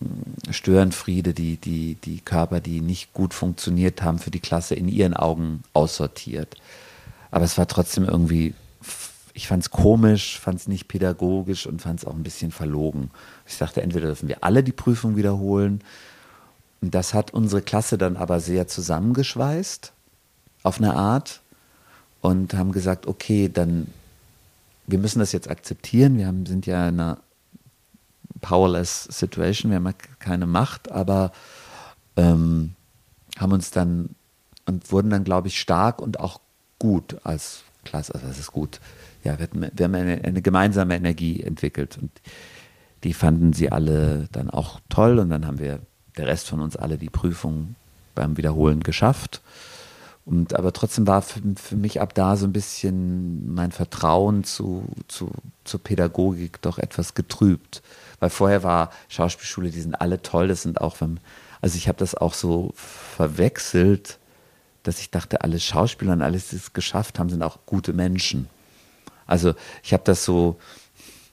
hm, 0.00 0.52
Störenfriede, 0.52 1.34
die, 1.34 1.56
die, 1.56 1.96
die 2.04 2.20
Körper, 2.20 2.60
die 2.60 2.80
nicht 2.80 3.12
gut 3.12 3.34
funktioniert 3.34 4.02
haben 4.02 4.18
für 4.18 4.30
die 4.30 4.40
Klasse, 4.40 4.74
in 4.74 4.88
ihren 4.88 5.14
Augen 5.14 5.62
aussortiert. 5.72 6.56
Aber 7.30 7.44
es 7.44 7.56
war 7.58 7.68
trotzdem 7.68 8.04
irgendwie 8.04 8.54
ich 9.40 9.48
fand 9.48 9.62
es 9.62 9.70
komisch, 9.70 10.38
fand 10.38 10.60
es 10.60 10.68
nicht 10.68 10.86
pädagogisch 10.86 11.66
und 11.66 11.82
fand 11.82 12.00
es 12.00 12.06
auch 12.06 12.14
ein 12.14 12.22
bisschen 12.22 12.50
verlogen. 12.50 13.10
Ich 13.46 13.58
dachte, 13.58 13.82
entweder 13.82 14.06
dürfen 14.06 14.28
wir 14.28 14.44
alle 14.44 14.62
die 14.62 14.72
Prüfung 14.72 15.16
wiederholen 15.16 15.82
das 16.80 17.12
hat 17.12 17.32
unsere 17.32 17.62
Klasse 17.62 17.98
dann 17.98 18.16
aber 18.16 18.40
sehr 18.40 18.66
zusammengeschweißt, 18.66 19.92
auf 20.62 20.78
eine 20.78 20.94
Art, 20.94 21.40
und 22.22 22.54
haben 22.54 22.72
gesagt, 22.72 23.06
okay, 23.06 23.50
dann, 23.52 23.86
wir 24.86 24.98
müssen 24.98 25.20
das 25.20 25.32
jetzt 25.32 25.48
akzeptieren. 25.48 26.18
Wir 26.18 26.26
haben, 26.26 26.44
sind 26.44 26.66
ja 26.66 26.88
in 26.88 27.00
einer 27.00 27.18
powerless 28.42 29.04
Situation, 29.04 29.70
wir 29.70 29.76
haben 29.76 29.94
keine 30.18 30.46
Macht, 30.46 30.90
aber 30.90 31.32
ähm, 32.16 32.74
haben 33.38 33.52
uns 33.52 33.70
dann 33.70 34.10
und 34.66 34.92
wurden 34.92 35.10
dann, 35.10 35.24
glaube 35.24 35.48
ich, 35.48 35.58
stark 35.58 36.00
und 36.02 36.20
auch 36.20 36.40
gut 36.78 37.16
als 37.24 37.62
Klasse. 37.84 38.14
Also 38.14 38.26
das 38.26 38.38
ist 38.38 38.52
gut. 38.52 38.80
Ja, 39.22 39.38
wir, 39.38 39.44
hatten, 39.44 39.66
wir 39.72 39.84
haben 39.84 39.94
eine, 39.94 40.24
eine, 40.24 40.42
gemeinsame 40.42 40.96
Energie 40.96 41.42
entwickelt 41.42 41.98
und 42.00 42.10
die 43.04 43.12
fanden 43.12 43.52
sie 43.52 43.70
alle 43.70 44.28
dann 44.32 44.50
auch 44.50 44.80
toll 44.88 45.18
und 45.18 45.30
dann 45.30 45.46
haben 45.46 45.58
wir, 45.58 45.80
der 46.16 46.26
Rest 46.26 46.48
von 46.48 46.60
uns 46.60 46.76
alle, 46.76 46.98
die 46.98 47.10
Prüfung 47.10 47.76
beim 48.14 48.36
Wiederholen 48.36 48.80
geschafft. 48.82 49.40
Und 50.24 50.54
aber 50.54 50.72
trotzdem 50.72 51.06
war 51.06 51.22
für, 51.22 51.40
für 51.56 51.76
mich 51.76 52.00
ab 52.00 52.14
da 52.14 52.36
so 52.36 52.46
ein 52.46 52.52
bisschen 52.52 53.52
mein 53.52 53.72
Vertrauen 53.72 54.44
zu, 54.44 54.84
zu, 55.08 55.30
zur 55.64 55.82
Pädagogik 55.82 56.60
doch 56.62 56.78
etwas 56.78 57.14
getrübt. 57.14 57.82
Weil 58.20 58.30
vorher 58.30 58.62
war 58.62 58.90
Schauspielschule, 59.08 59.70
die 59.70 59.80
sind 59.80 59.94
alle 59.94 60.22
toll, 60.22 60.48
das 60.48 60.62
sind 60.62 60.80
auch, 60.80 60.96
also 61.60 61.76
ich 61.76 61.88
habe 61.88 61.98
das 61.98 62.14
auch 62.14 62.34
so 62.34 62.72
verwechselt, 62.74 64.18
dass 64.82 65.00
ich 65.00 65.10
dachte, 65.10 65.42
alle 65.42 65.58
Schauspieler 65.58 66.12
und 66.12 66.22
alles, 66.22 66.48
die 66.50 66.56
es 66.56 66.72
geschafft 66.72 67.18
haben, 67.18 67.30
sind 67.30 67.42
auch 67.42 67.58
gute 67.66 67.92
Menschen. 67.92 68.48
Also 69.30 69.54
ich 69.82 69.92
habe 69.92 70.02
das 70.04 70.24
so 70.24 70.58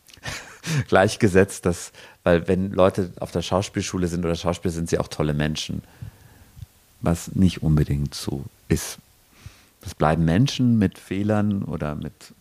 gleichgesetzt, 0.87 1.65
dass, 1.65 1.91
weil 2.23 2.47
wenn 2.47 2.71
Leute 2.71 3.11
auf 3.19 3.31
der 3.31 3.41
Schauspielschule 3.41 4.07
sind 4.07 4.25
oder 4.25 4.35
Schauspieler 4.35 4.73
sind 4.73 4.89
sie 4.89 4.99
auch 4.99 5.07
tolle 5.07 5.33
Menschen. 5.33 5.83
Was 7.01 7.35
nicht 7.35 7.61
unbedingt 7.61 8.15
so 8.15 8.43
ist. 8.69 8.97
Es 9.85 9.93
bleiben 9.93 10.25
Menschen 10.25 10.77
mit 10.79 10.97
Fehlern 10.97 11.63
oder 11.63 11.95
mit 11.95 12.33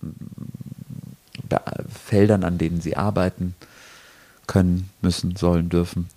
äh, 1.51 1.59
Feldern, 2.05 2.43
an 2.43 2.59
denen 2.59 2.81
sie 2.81 2.97
arbeiten 2.97 3.55
können, 4.47 4.91
müssen, 5.03 5.37
sollen, 5.37 5.69
dürfen. 5.69 6.09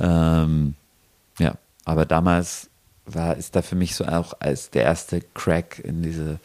Ähm, 0.00 0.74
ja, 1.38 1.54
aber 1.84 2.06
damals 2.06 2.68
war, 3.04 3.36
ist 3.36 3.54
da 3.54 3.62
für 3.62 3.76
mich 3.76 3.94
so 3.94 4.04
auch 4.06 4.34
als 4.40 4.70
der 4.70 4.84
erste 4.84 5.20
Crack 5.34 5.78
in 5.78 6.02
diese, 6.02 6.40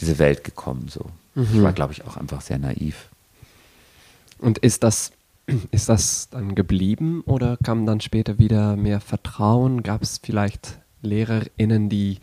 diese 0.00 0.18
Welt 0.18 0.44
gekommen. 0.44 0.88
So. 0.88 1.06
Mhm. 1.34 1.48
Ich 1.54 1.62
war, 1.62 1.72
glaube 1.72 1.92
ich, 1.92 2.04
auch 2.04 2.16
einfach 2.16 2.40
sehr 2.40 2.58
naiv. 2.58 3.08
Und 4.38 4.58
ist 4.58 4.82
das, 4.82 5.12
ist 5.70 5.88
das 5.88 6.28
dann 6.30 6.54
geblieben 6.54 7.22
oder 7.26 7.56
kam 7.62 7.86
dann 7.86 8.00
später 8.00 8.38
wieder 8.38 8.76
mehr 8.76 9.00
Vertrauen? 9.00 9.82
Gab 9.82 10.02
es 10.02 10.18
vielleicht 10.22 10.78
LehrerInnen, 11.02 11.88
die, 11.88 12.18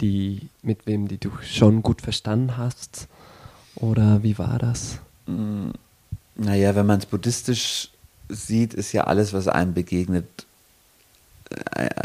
die, 0.00 0.48
mit 0.62 0.86
wem 0.86 1.08
die 1.08 1.18
du 1.18 1.30
schon 1.42 1.82
gut 1.82 2.02
verstanden 2.02 2.56
hast? 2.56 3.08
Oder 3.74 4.22
wie 4.22 4.38
war 4.38 4.58
das? 4.58 4.98
Mm, 5.26 5.70
naja, 6.36 6.74
wenn 6.74 6.86
man 6.86 6.98
es 6.98 7.06
buddhistisch 7.06 7.90
sieht, 8.28 8.74
ist 8.74 8.92
ja 8.92 9.04
alles, 9.04 9.32
was 9.32 9.48
einem 9.48 9.74
begegnet, 9.74 10.26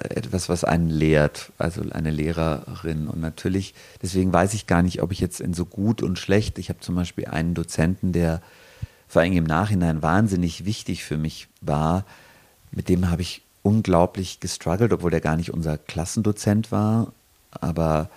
etwas, 0.10 0.50
was 0.50 0.64
einen 0.64 0.90
lehrt, 0.90 1.52
also 1.58 1.82
eine 1.92 2.12
Lehrerin. 2.12 3.08
Und 3.08 3.22
natürlich, 3.22 3.74
deswegen 4.02 4.34
weiß 4.34 4.54
ich 4.54 4.68
gar 4.68 4.82
nicht, 4.82 5.02
ob 5.02 5.12
ich 5.12 5.20
jetzt 5.20 5.40
in 5.40 5.54
so 5.54 5.66
gut 5.66 6.02
und 6.02 6.20
schlecht, 6.20 6.60
ich 6.60 6.70
habe 6.70 6.80
zum 6.80 6.96
Beispiel 6.96 7.26
einen 7.26 7.54
Dozenten, 7.54 8.12
der 8.12 8.42
vor 9.08 9.22
allem 9.22 9.34
im 9.34 9.46
Nachhinein 9.46 10.02
wahnsinnig 10.02 10.66
wichtig 10.66 11.04
für 11.04 11.18
mich 11.18 11.48
war, 11.62 12.06
mit 12.72 12.90
dem 12.90 13.10
habe 13.10 13.22
ich 13.22 13.42
unglaublich 13.64 14.40
gestruggelt, 14.40 14.94
obwohl 14.94 15.12
der 15.12 15.22
gar 15.22 15.38
nicht 15.38 15.54
unser 15.54 15.78
Klassendozent 15.78 16.72
war, 16.72 17.14
aber 17.52 18.10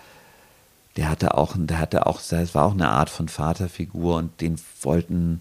der 0.97 1.09
hatte 1.09 1.35
auch, 1.37 1.55
der 1.57 1.79
hatte 1.79 2.07
auch, 2.07 2.21
das 2.21 2.55
war 2.55 2.65
auch 2.65 2.73
eine 2.73 2.89
Art 2.89 3.11
von 3.11 3.29
Vaterfigur 3.29 4.17
und 4.17 4.41
den 4.41 4.57
wollten, 4.83 5.41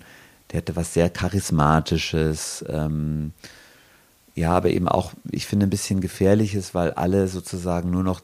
der 0.52 0.60
hatte 0.60 0.76
was 0.76 0.94
sehr 0.94 1.10
charismatisches, 1.10 2.64
ähm, 2.70 3.34
ja, 4.40 4.54
aber 4.54 4.70
eben 4.70 4.88
auch, 4.88 5.12
ich 5.30 5.46
finde, 5.46 5.68
ein 5.68 5.70
bisschen 5.70 6.00
gefährliches, 6.00 6.74
weil 6.74 6.92
alle 6.92 7.28
sozusagen 7.28 7.92
nur 7.92 8.04
noch, 8.04 8.22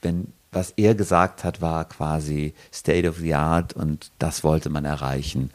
wenn 0.00 0.26
was 0.50 0.72
er 0.76 0.94
gesagt 0.96 1.44
hat, 1.44 1.62
war 1.62 1.84
quasi 1.84 2.52
State 2.72 3.08
of 3.08 3.18
the 3.18 3.34
Art 3.34 3.72
und 3.72 4.10
das 4.18 4.42
wollte 4.42 4.70
man 4.70 4.84
erreichen. 4.84 5.50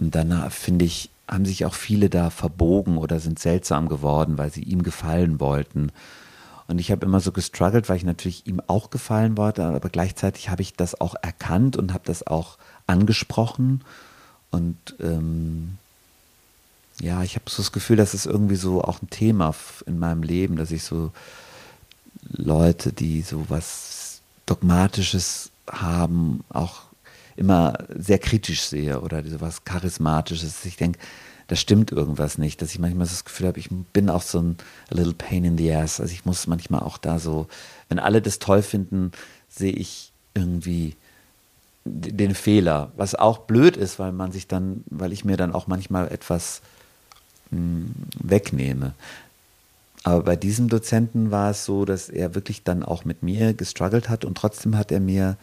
Und 0.00 0.14
dann 0.14 0.50
finde 0.50 0.86
ich, 0.86 1.10
haben 1.28 1.44
sich 1.44 1.66
auch 1.66 1.74
viele 1.74 2.08
da 2.08 2.30
verbogen 2.30 2.96
oder 2.96 3.20
sind 3.20 3.38
seltsam 3.38 3.88
geworden, 3.88 4.38
weil 4.38 4.50
sie 4.50 4.62
ihm 4.62 4.82
gefallen 4.82 5.38
wollten. 5.38 5.92
Und 6.66 6.80
ich 6.80 6.90
habe 6.90 7.04
immer 7.04 7.20
so 7.20 7.30
gestruggelt, 7.30 7.88
weil 7.88 7.98
ich 7.98 8.04
natürlich 8.04 8.46
ihm 8.46 8.60
auch 8.66 8.88
gefallen 8.88 9.36
wollte, 9.36 9.64
aber 9.64 9.90
gleichzeitig 9.90 10.48
habe 10.48 10.62
ich 10.62 10.72
das 10.72 10.98
auch 11.00 11.14
erkannt 11.22 11.76
und 11.76 11.92
habe 11.92 12.04
das 12.06 12.26
auch 12.26 12.56
angesprochen. 12.86 13.82
Und 14.50 14.96
ähm, 14.98 15.76
ja, 17.00 17.22
ich 17.22 17.34
habe 17.34 17.48
so 17.48 17.58
das 17.58 17.72
Gefühl, 17.72 17.96
das 17.96 18.14
ist 18.14 18.26
irgendwie 18.26 18.56
so 18.56 18.82
auch 18.82 19.02
ein 19.02 19.10
Thema 19.10 19.54
in 19.86 19.98
meinem 19.98 20.22
Leben, 20.22 20.56
dass 20.56 20.70
ich 20.70 20.82
so 20.82 21.12
Leute, 22.32 22.92
die 22.92 23.22
so 23.22 23.44
was 23.48 24.20
Dogmatisches 24.46 25.50
haben, 25.70 26.44
auch 26.48 26.82
immer 27.36 27.74
sehr 27.94 28.18
kritisch 28.18 28.62
sehe 28.62 29.00
oder 29.00 29.22
so 29.24 29.40
was 29.40 29.64
Charismatisches. 29.64 30.64
Ich 30.64 30.76
denke, 30.76 30.98
da 31.48 31.56
stimmt 31.56 31.92
irgendwas 31.92 32.38
nicht, 32.38 32.60
dass 32.62 32.70
ich 32.70 32.78
manchmal 32.78 33.06
das 33.06 33.24
Gefühl 33.24 33.48
habe, 33.48 33.60
ich 33.60 33.68
bin 33.92 34.10
auch 34.10 34.22
so 34.22 34.40
ein 34.40 34.56
little 34.90 35.14
pain 35.14 35.44
in 35.44 35.58
the 35.58 35.72
ass. 35.72 36.00
Also 36.00 36.12
ich 36.12 36.24
muss 36.24 36.46
manchmal 36.46 36.80
auch 36.80 36.98
da 36.98 37.18
so, 37.18 37.46
wenn 37.88 37.98
alle 37.98 38.22
das 38.22 38.38
toll 38.38 38.62
finden, 38.62 39.12
sehe 39.48 39.72
ich 39.72 40.12
irgendwie 40.34 40.96
den 41.84 42.34
Fehler, 42.34 42.90
was 42.96 43.14
auch 43.14 43.38
blöd 43.38 43.76
ist, 43.76 43.98
weil 43.98 44.12
man 44.12 44.32
sich 44.32 44.48
dann, 44.48 44.82
weil 44.90 45.12
ich 45.12 45.24
mir 45.24 45.36
dann 45.36 45.54
auch 45.54 45.68
manchmal 45.68 46.08
etwas 46.08 46.62
wegnehme. 47.50 48.94
Aber 50.02 50.22
bei 50.22 50.36
diesem 50.36 50.68
Dozenten 50.68 51.30
war 51.30 51.50
es 51.50 51.64
so, 51.64 51.84
dass 51.84 52.08
er 52.08 52.34
wirklich 52.34 52.62
dann 52.62 52.82
auch 52.82 53.04
mit 53.04 53.22
mir 53.22 53.54
gestruggelt 53.54 54.08
hat 54.08 54.24
und 54.24 54.36
trotzdem 54.36 54.76
hat 54.76 54.92
er 54.92 55.00
mir 55.00 55.36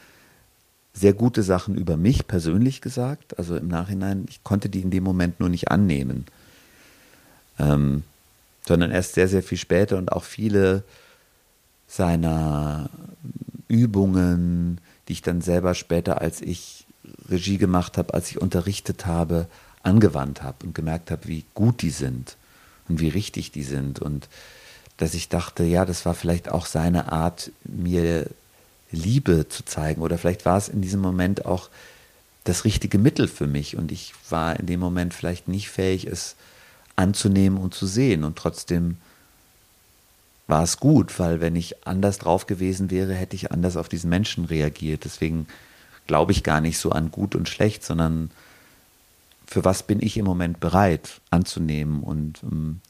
sehr 0.94 1.13
gute 1.13 1.44
Sachen 1.44 1.76
über 1.76 1.98
mich 1.98 2.28
persönlich 2.28 2.80
gesagt. 2.80 3.38
Also 3.38 3.58
im 3.58 3.68
Nachhinein, 3.68 4.26
ich 4.30 4.44
konnte 4.44 4.70
die 4.70 4.82
in 4.82 4.92
dem 4.92 5.04
Moment 5.04 5.39
nur 5.39 5.50
nicht 5.50 5.70
annehmen. 5.70 6.26
Ähm, 7.60 8.04
sondern 8.66 8.92
erst 8.92 9.16
sehr, 9.16 9.28
sehr 9.28 9.44
viel 9.44 9.58
später 9.58 9.98
und 9.98 10.12
auch 10.12 10.24
viele 10.24 10.84
seiner 11.88 12.89
Übungen, 13.68 14.80
die 15.08 15.13
ich 15.13 15.22
dann 15.22 15.42
selber 15.42 15.74
später, 15.74 16.22
als 16.22 16.42
ich 16.42 16.86
Regie 17.30 17.58
gemacht 17.58 17.98
habe, 17.98 18.13
als 18.13 18.30
ich 18.32 18.42
unterrichtet 18.42 19.06
habe, 19.06 19.48
angewandt 19.84 20.41
habe 20.41 20.65
und 20.65 20.74
gemerkt 20.76 21.12
habe, 21.12 21.28
wie 21.28 21.46
gut 21.54 21.82
die 21.82 21.89
sind 21.91 22.38
und 22.89 23.00
wie 23.00 23.10
richtig 23.10 23.52
die 23.52 23.63
sind 23.63 24.00
und 24.00 24.28
dass 24.98 25.13
ich 25.13 25.30
dachte, 25.30 25.63
ja, 25.63 25.86
das 25.86 26.06
war 26.06 26.13
vielleicht 26.13 26.50
auch 26.50 26.65
seine 26.65 27.12
Art, 27.12 27.52
mir 27.63 28.28
Liebe 28.91 29.48
zu 29.50 29.65
zeigen 29.65 30.02
oder 30.02 30.17
vielleicht 30.17 30.46
war 30.46 30.58
es 30.58 30.69
in 30.69 30.82
diesem 30.82 31.02
Moment 31.02 31.46
auch 31.46 31.69
das 32.43 32.65
richtige 32.65 32.98
Mittel 32.98 33.28
für 33.28 33.48
mich 33.48 33.76
und 33.76 33.91
ich 33.91 34.13
war 34.30 34.60
in 34.60 34.65
dem 34.65 34.80
Moment 34.80 35.13
vielleicht 35.13 35.48
nicht 35.48 35.69
fähig, 35.69 36.06
es 36.06 36.36
anzunehmen 36.96 37.58
und 37.58 37.74
zu 37.74 37.88
sehen 37.88 38.24
und 38.24 38.38
trotzdem 38.38 38.98
war 40.48 40.63
es 40.63 40.78
gut, 40.78 41.19
weil 41.19 41.41
wenn 41.41 41.56
ich 41.56 41.88
anders 41.88 42.19
drauf 42.19 42.48
gewesen 42.48 42.91
wäre, 42.91 43.13
hätte 43.13 43.36
ich 43.36 43.52
anders 43.52 43.78
auf 43.78 43.89
diesen 43.89 44.10
Menschen 44.10 44.46
reagiert. 44.46 45.06
Deswegen 45.06 45.48
glaube 46.06 46.34
ich 46.34 46.43
gar 46.43 46.60
nicht 46.60 46.78
so 46.78 46.91
an 46.91 47.12
gut 47.12 47.34
und 47.34 47.48
schlecht, 47.48 47.84
sondern 47.84 48.30
für 49.45 49.65
was 49.65 49.84
bin 49.84 50.01
ich 50.01 50.17
im 50.17 50.25
Moment 50.25 50.60
bereit 50.60 51.21
anzunehmen. 51.29 52.01
Und 52.01 52.41
ähm, 52.43 52.82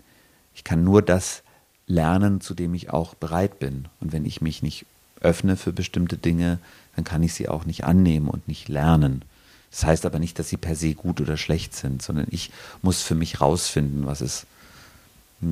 ich 0.54 0.64
kann 0.64 0.84
nur 0.84 1.02
das 1.02 1.44
lernen, 1.88 2.42
zu 2.42 2.54
dem 2.54 2.74
ich 2.74 2.90
auch 2.90 3.16
bereit 3.16 3.60
bin. 3.60 3.88
Und 4.00 4.14
wenn 4.14 4.26
ich 4.26 4.42
mich 4.42 4.64
nicht 4.64 4.86
öffne 5.22 5.58
für 5.58 5.74
bestimmte 5.74 6.18
Dinge, 6.18 6.60
dann 6.96 7.06
kann 7.06 7.24
ich 7.24 7.34
sie 7.34 7.50
auch 7.50 7.66
nicht 7.66 7.84
annehmen 7.84 8.28
und 8.28 8.48
nicht 8.48 8.68
lernen. 8.70 9.24
Das 9.72 9.86
heißt 9.86 10.06
aber 10.06 10.20
nicht, 10.20 10.38
dass 10.38 10.50
sie 10.50 10.58
per 10.58 10.76
se 10.76 10.94
gut 10.94 11.20
oder 11.20 11.36
schlecht 11.38 11.76
sind, 11.76 12.02
sondern 12.02 12.28
ich 12.30 12.52
muss 12.82 13.02
für 13.02 13.16
mich 13.16 13.42
rausfinden, 13.42 14.06
was 14.06 14.22
ist 14.22 14.46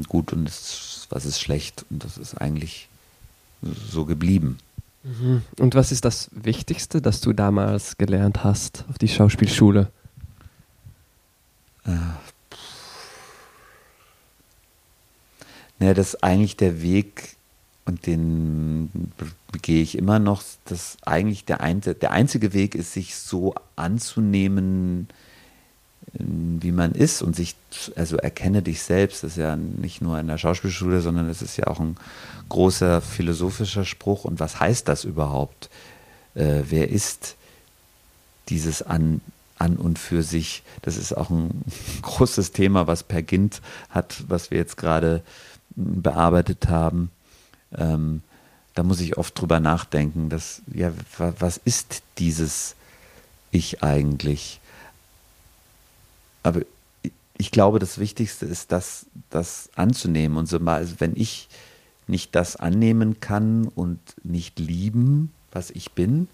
gut 0.07 0.31
und 0.31 0.47
was 1.09 1.25
ist 1.25 1.41
schlecht. 1.41 1.85
Und 1.89 2.03
das 2.03 2.17
ist 2.17 2.35
eigentlich 2.35 2.87
so 3.61 4.05
geblieben. 4.05 4.57
Mhm. 5.03 5.41
Und 5.57 5.73
was 5.73 5.91
ist 5.91 6.05
das 6.05 6.29
Wichtigste, 6.31 7.01
das 7.01 7.21
du 7.21 7.33
damals 7.33 7.97
gelernt 7.97 8.43
hast 8.43 8.85
auf 8.89 8.97
die 8.97 9.07
Schauspielschule? 9.07 9.91
Äh, 11.85 11.91
naja, 15.79 15.93
dass 15.93 16.21
eigentlich 16.21 16.57
der 16.57 16.81
Weg, 16.81 17.35
und 17.85 18.05
den 18.05 19.11
gehe 19.61 19.81
ich 19.81 19.97
immer 19.97 20.19
noch, 20.19 20.43
dass 20.65 20.97
eigentlich 21.05 21.45
der, 21.45 21.61
ein, 21.61 21.81
der 21.81 22.11
einzige 22.11 22.53
Weg 22.53 22.75
ist, 22.75 22.93
sich 22.93 23.15
so 23.15 23.55
anzunehmen, 23.75 25.07
wie 26.13 26.71
man 26.71 26.91
ist 26.91 27.21
und 27.21 27.35
sich, 27.35 27.55
also 27.95 28.17
erkenne 28.17 28.61
dich 28.61 28.81
selbst, 28.81 29.23
das 29.23 29.31
ist 29.31 29.37
ja 29.37 29.55
nicht 29.55 30.01
nur 30.01 30.19
in 30.19 30.27
der 30.27 30.37
Schauspielschule, 30.37 31.01
sondern 31.01 31.29
es 31.29 31.41
ist 31.41 31.57
ja 31.57 31.67
auch 31.67 31.79
ein 31.79 31.95
großer 32.49 33.01
philosophischer 33.01 33.85
Spruch. 33.85 34.25
Und 34.25 34.39
was 34.39 34.59
heißt 34.59 34.87
das 34.87 35.03
überhaupt? 35.03 35.69
Äh, 36.35 36.63
wer 36.69 36.89
ist 36.89 37.35
dieses 38.49 38.81
an, 38.81 39.21
an 39.61 39.77
und 39.77 39.99
für 39.99 40.23
sich? 40.23 40.63
Das 40.81 40.97
ist 40.97 41.13
auch 41.15 41.29
ein 41.29 41.63
großes 42.01 42.51
Thema, 42.51 42.87
was 42.87 43.03
Per 43.03 43.21
Gint 43.21 43.61
hat, 43.89 44.23
was 44.27 44.51
wir 44.51 44.57
jetzt 44.57 44.77
gerade 44.77 45.21
bearbeitet 45.75 46.67
haben. 46.67 47.11
Ähm, 47.77 48.23
da 48.73 48.83
muss 48.83 48.99
ich 48.99 49.17
oft 49.17 49.39
drüber 49.39 49.59
nachdenken, 49.59 50.29
dass, 50.29 50.61
ja, 50.73 50.91
was 51.17 51.57
ist 51.63 52.03
dieses 52.17 52.75
Ich 53.51 53.83
eigentlich? 53.83 54.59
Aber 56.43 56.61
ich 57.37 57.51
glaube, 57.51 57.79
das 57.79 57.97
Wichtigste 57.97 58.45
ist, 58.45 58.71
das, 58.71 59.05
das 59.29 59.69
anzunehmen. 59.75 60.37
Und 60.37 60.47
so 60.47 60.59
mal, 60.59 60.75
also 60.77 60.95
wenn 60.99 61.15
ich 61.15 61.49
nicht 62.07 62.35
das 62.35 62.55
annehmen 62.55 63.19
kann 63.19 63.67
und 63.67 63.99
nicht 64.23 64.59
lieben, 64.59 65.31
was 65.51 65.69
ich 65.71 65.91
bin, 65.91 66.27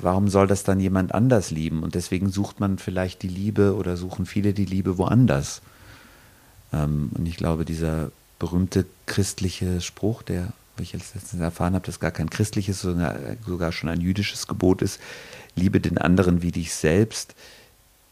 warum 0.00 0.28
soll 0.28 0.46
das 0.46 0.64
dann 0.64 0.80
jemand 0.80 1.14
anders 1.14 1.50
lieben? 1.50 1.82
Und 1.82 1.94
deswegen 1.94 2.30
sucht 2.30 2.60
man 2.60 2.78
vielleicht 2.78 3.22
die 3.22 3.28
Liebe 3.28 3.74
oder 3.74 3.96
suchen 3.96 4.26
viele 4.26 4.52
die 4.52 4.64
Liebe 4.64 4.98
woanders. 4.98 5.62
Ähm, 6.72 7.10
und 7.14 7.26
ich 7.26 7.36
glaube, 7.36 7.64
dieser 7.64 8.10
berühmte 8.38 8.86
christliche 9.06 9.80
Spruch, 9.80 10.22
der, 10.22 10.52
wie 10.76 10.82
ich 10.82 10.92
jetzt 10.92 11.14
letztens 11.14 11.40
erfahren 11.40 11.74
habe, 11.74 11.86
dass 11.86 12.00
gar 12.00 12.10
kein 12.10 12.30
christliches, 12.30 12.80
sondern 12.80 13.38
sogar 13.46 13.72
schon 13.72 13.88
ein 13.88 14.00
jüdisches 14.00 14.46
Gebot 14.46 14.82
ist, 14.82 15.00
liebe 15.56 15.80
den 15.80 15.98
anderen 15.98 16.42
wie 16.42 16.52
dich 16.52 16.74
selbst, 16.74 17.34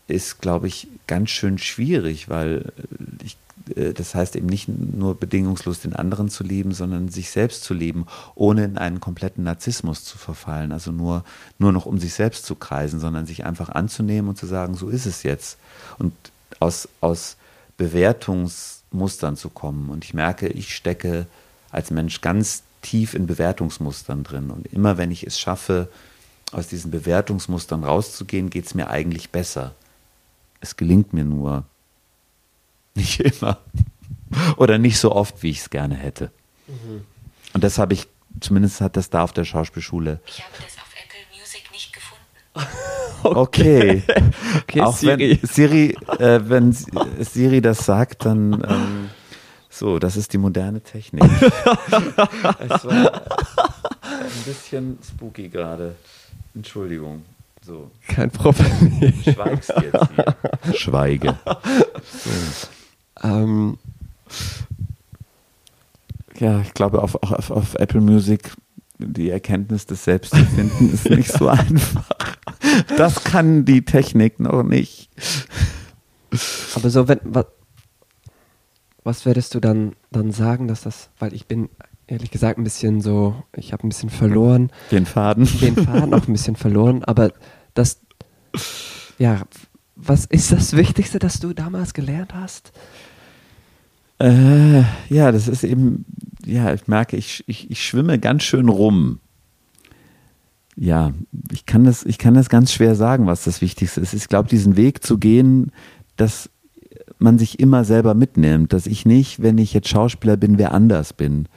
ist, 0.08 0.40
glaube 0.40 0.68
ich, 0.68 0.88
ganz 1.06 1.30
schön 1.30 1.58
schwierig, 1.58 2.28
weil 2.28 2.72
ich, 3.22 3.32
äh, 3.35 3.37
das 3.94 4.14
heißt 4.14 4.36
eben 4.36 4.46
nicht 4.46 4.68
nur 4.68 5.14
bedingungslos 5.14 5.80
den 5.80 5.94
anderen 5.94 6.28
zu 6.28 6.42
lieben, 6.42 6.72
sondern 6.72 7.08
sich 7.08 7.30
selbst 7.30 7.64
zu 7.64 7.74
lieben, 7.74 8.06
ohne 8.34 8.64
in 8.64 8.78
einen 8.78 9.00
kompletten 9.00 9.44
Narzissmus 9.44 10.04
zu 10.04 10.18
verfallen, 10.18 10.72
also 10.72 10.90
nur, 10.90 11.24
nur 11.58 11.72
noch 11.72 11.86
um 11.86 11.98
sich 11.98 12.14
selbst 12.14 12.44
zu 12.44 12.56
kreisen, 12.56 12.98
sondern 12.98 13.26
sich 13.26 13.44
einfach 13.44 13.68
anzunehmen 13.68 14.30
und 14.30 14.36
zu 14.36 14.46
sagen, 14.46 14.74
so 14.74 14.88
ist 14.88 15.06
es 15.06 15.22
jetzt. 15.22 15.58
Und 15.98 16.12
aus, 16.60 16.88
aus 17.00 17.36
Bewertungsmustern 17.76 19.36
zu 19.36 19.48
kommen. 19.48 19.90
Und 19.90 20.04
ich 20.04 20.14
merke, 20.14 20.48
ich 20.48 20.74
stecke 20.74 21.26
als 21.70 21.90
Mensch 21.90 22.20
ganz 22.20 22.62
tief 22.82 23.14
in 23.14 23.26
Bewertungsmustern 23.26 24.24
drin. 24.24 24.50
Und 24.50 24.66
immer 24.66 24.98
wenn 24.98 25.10
ich 25.10 25.26
es 25.26 25.38
schaffe, 25.38 25.88
aus 26.52 26.68
diesen 26.68 26.90
Bewertungsmustern 26.90 27.84
rauszugehen, 27.84 28.50
geht 28.50 28.66
es 28.66 28.74
mir 28.74 28.90
eigentlich 28.90 29.30
besser. 29.30 29.74
Es 30.60 30.76
gelingt 30.76 31.12
mir 31.12 31.24
nur 31.24 31.64
nicht 32.94 33.20
immer 33.20 33.59
oder 34.57 34.78
nicht 34.78 34.98
so 34.98 35.12
oft, 35.12 35.42
wie 35.42 35.50
ich 35.50 35.61
es 35.61 35.70
gerne 35.70 35.94
hätte. 35.94 36.31
Mhm. 36.66 37.05
Und 37.52 37.64
das 37.64 37.78
habe 37.78 37.94
ich, 37.94 38.09
zumindest 38.40 38.81
hat 38.81 38.96
das 38.96 39.11
da 39.11 39.22
auf 39.22 39.33
der 39.33 39.44
Schauspielschule. 39.44 40.20
Ich 40.26 40.40
habe 40.42 40.55
das 40.57 40.76
auf 40.78 40.90
Apple 41.02 41.38
Music 41.38 41.70
nicht 41.72 41.92
gefunden. 41.92 42.22
Okay. 43.24 44.02
okay 44.59 44.81
Auch 44.81 44.96
Siri. 44.96 45.38
wenn 45.40 45.48
Siri, 45.48 45.96
äh, 46.18 46.40
wenn 46.42 46.72
Siri 46.72 47.61
das 47.61 47.87
sagt, 47.87 48.24
dann 48.24 48.55
ähm, 48.68 49.11
so, 49.70 50.00
das 50.00 50.16
ist 50.16 50.33
die 50.33 50.38
moderne 50.38 50.81
Technik. 50.81 51.22
es 51.31 52.85
war 52.85 52.90
ein 52.90 54.42
bisschen 54.44 54.98
spooky 55.09 55.48
gerade. 55.48 55.94
Entschuldigung. 56.52 57.24
So. 57.64 57.92
Kein 58.09 58.31
Problem. 58.33 59.14
Schweigst 59.22 59.72
jetzt 59.81 60.09
hier. 60.16 60.74
Schweige. 60.74 61.38
So. 62.24 62.68
Ähm, 63.22 63.78
ja, 66.38 66.61
ich 66.61 66.74
glaube, 66.74 67.02
auf, 67.02 67.14
auf, 67.22 67.50
auf 67.50 67.74
Apple 67.74 68.00
Music 68.00 68.52
die 68.98 69.30
Erkenntnis 69.30 69.87
des 69.87 70.04
Selbstfinden 70.04 70.92
ist 70.92 71.08
nicht 71.08 71.32
so 71.32 71.48
einfach. 71.48 72.37
Das 72.96 73.24
kann 73.24 73.64
die 73.64 73.85
Technik 73.85 74.40
noch 74.40 74.62
nicht. 74.62 75.11
Aber 76.74 76.90
so, 76.90 77.08
wenn, 77.08 77.20
was, 77.24 77.46
was 79.04 79.26
würdest 79.26 79.54
du 79.54 79.61
dann, 79.61 79.94
dann 80.11 80.32
sagen, 80.32 80.68
dass 80.68 80.82
das, 80.82 81.11
weil 81.18 81.35
ich 81.35 81.46
bin 81.46 81.68
ehrlich 82.06 82.30
gesagt 82.30 82.58
ein 82.58 82.64
bisschen 82.64 83.00
so, 83.00 83.42
ich 83.56 83.72
habe 83.72 83.87
ein 83.87 83.88
bisschen 83.88 84.11
verloren. 84.11 84.70
Den 84.90 85.06
Faden. 85.06 85.48
Den 85.61 85.76
Faden 85.76 86.14
auch 86.14 86.26
ein 86.26 86.32
bisschen 86.32 86.56
verloren, 86.56 87.04
aber 87.04 87.32
das, 87.74 88.00
ja, 89.18 89.42
was 89.96 90.26
ist 90.26 90.52
das 90.52 90.74
Wichtigste, 90.74 91.18
das 91.18 91.40
du 91.40 91.52
damals 91.52 91.94
gelernt 91.94 92.35
hast? 92.35 92.72
Äh, 94.22 94.85
ja, 95.08 95.32
das 95.32 95.48
ist 95.48 95.64
eben, 95.64 96.04
ja, 96.46 96.72
ich 96.72 96.87
merke, 96.87 97.16
ich, 97.16 97.42
ich, 97.48 97.70
ich 97.70 97.85
schwimme 97.85 98.20
ganz 98.20 98.44
schön 98.44 98.68
rum. 98.68 99.18
Ja, 100.76 101.12
ich 101.50 101.66
kann 101.66 101.85
das, 101.85 102.04
ich 102.04 102.18
kann 102.18 102.35
das 102.35 102.48
ganz 102.48 102.72
schwer 102.72 102.94
sagen, 102.94 103.26
was 103.26 103.42
das 103.42 103.61
Wichtigste 103.61 104.00
ist. 104.00 104.14
Ich 104.14 104.28
glaube, 104.28 104.48
diesen 104.48 104.76
Weg 104.76 105.04
zu 105.04 105.18
gehen, 105.18 105.72
dass 106.16 106.50
man 107.18 107.37
sich 107.37 107.58
immer 107.58 107.85
selber 107.85 108.14
mitnimmt, 108.14 108.72
dass 108.72 108.87
ich 108.87 109.04
nicht, 109.04 109.42
wenn 109.42 109.58
ich 109.58 109.74
jetzt 109.74 109.88
Schauspieler 109.88 110.37
bin, 110.37 110.56
wer 110.56 110.72
anders 110.72 111.12
bin, 111.12 111.48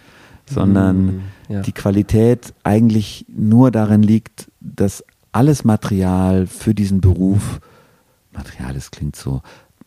sondern 0.49 1.05
mm, 1.05 1.21
ja. 1.49 1.61
die 1.61 1.71
Qualität 1.71 2.53
eigentlich 2.63 3.25
nur 3.29 3.69
darin 3.69 4.01
liegt, 4.01 4.51
dass 4.59 5.03
alles 5.31 5.63
Material 5.63 6.47
für 6.47 6.73
diesen 6.73 6.99
Beruf, 6.99 7.59
Material, 8.33 8.75
es 8.75 8.91
klingt 8.91 9.15
so, 9.15 9.41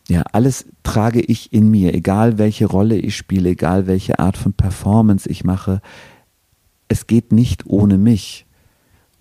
ja, 0.09 0.23
alles 0.31 0.65
trage 0.81 1.21
ich 1.21 1.53
in 1.53 1.69
mir, 1.69 1.93
egal 1.93 2.39
welche 2.39 2.65
Rolle 2.65 2.97
ich 2.97 3.15
spiele, 3.15 3.49
egal 3.49 3.85
welche 3.85 4.17
Art 4.17 4.37
von 4.37 4.53
Performance 4.53 5.29
ich 5.29 5.43
mache. 5.43 5.81
Es 6.87 7.05
geht 7.05 7.31
nicht 7.31 7.67
ohne 7.67 7.99
mich. 7.99 8.47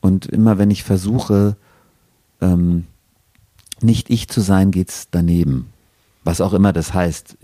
Und 0.00 0.26
immer 0.26 0.56
wenn 0.56 0.70
ich 0.70 0.84
versuche, 0.84 1.56
ähm, 2.40 2.86
nicht 3.82 4.08
ich 4.08 4.28
zu 4.28 4.40
sein, 4.40 4.70
geht's 4.70 5.08
daneben. 5.10 5.66
Was 6.24 6.40
auch 6.40 6.54
immer 6.54 6.72
das 6.72 6.94
heißt. 6.94 7.36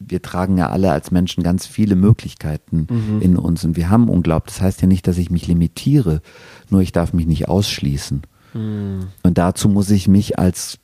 Wir 0.00 0.20
tragen 0.20 0.58
ja 0.58 0.70
alle 0.70 0.90
als 0.90 1.12
Menschen 1.12 1.44
ganz 1.44 1.66
viele 1.66 1.94
Möglichkeiten 1.94 2.88
mhm. 2.90 3.22
in 3.22 3.36
uns 3.36 3.64
und 3.64 3.76
wir 3.76 3.90
haben 3.90 4.08
unglaublich. 4.08 4.56
Das 4.56 4.62
heißt 4.62 4.82
ja 4.82 4.88
nicht, 4.88 5.06
dass 5.06 5.18
ich 5.18 5.30
mich 5.30 5.46
limitiere, 5.46 6.20
nur 6.68 6.80
ich 6.80 6.90
darf 6.90 7.12
mich 7.12 7.26
nicht 7.26 7.48
ausschließen. 7.48 8.22
Mhm. 8.54 9.06
Und 9.22 9.38
dazu 9.38 9.68
muss 9.68 9.90
ich 9.90 10.08
mich 10.08 10.38
als 10.38 10.78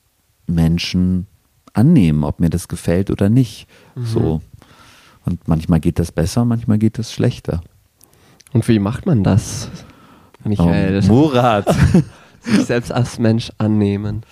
Menschen 0.47 1.27
annehmen, 1.75 2.25
ob 2.25 2.41
mir 2.41 2.51
das 2.51 2.69
gefällt 2.69 3.11
oder 3.11 3.29
nicht. 3.29 3.67
Mhm. 3.95 4.07
So. 4.07 4.41
Und 5.27 5.49
manchmal 5.49 5.81
geht 5.81 5.99
das 5.99 6.13
besser, 6.13 6.45
manchmal 6.45 6.79
geht 6.79 6.99
das 6.99 7.13
schlechter. 7.13 7.61
Und 8.53 8.67
wie 8.69 8.79
macht 8.79 9.07
man 9.07 9.25
das, 9.25 9.69
Michael? 10.45 11.01
Oh, 11.05 11.07
Murat. 11.13 11.67
Sich 12.41 12.67
selbst 12.67 12.93
als 12.93 13.19
Mensch 13.19 13.51
annehmen. 13.59 14.23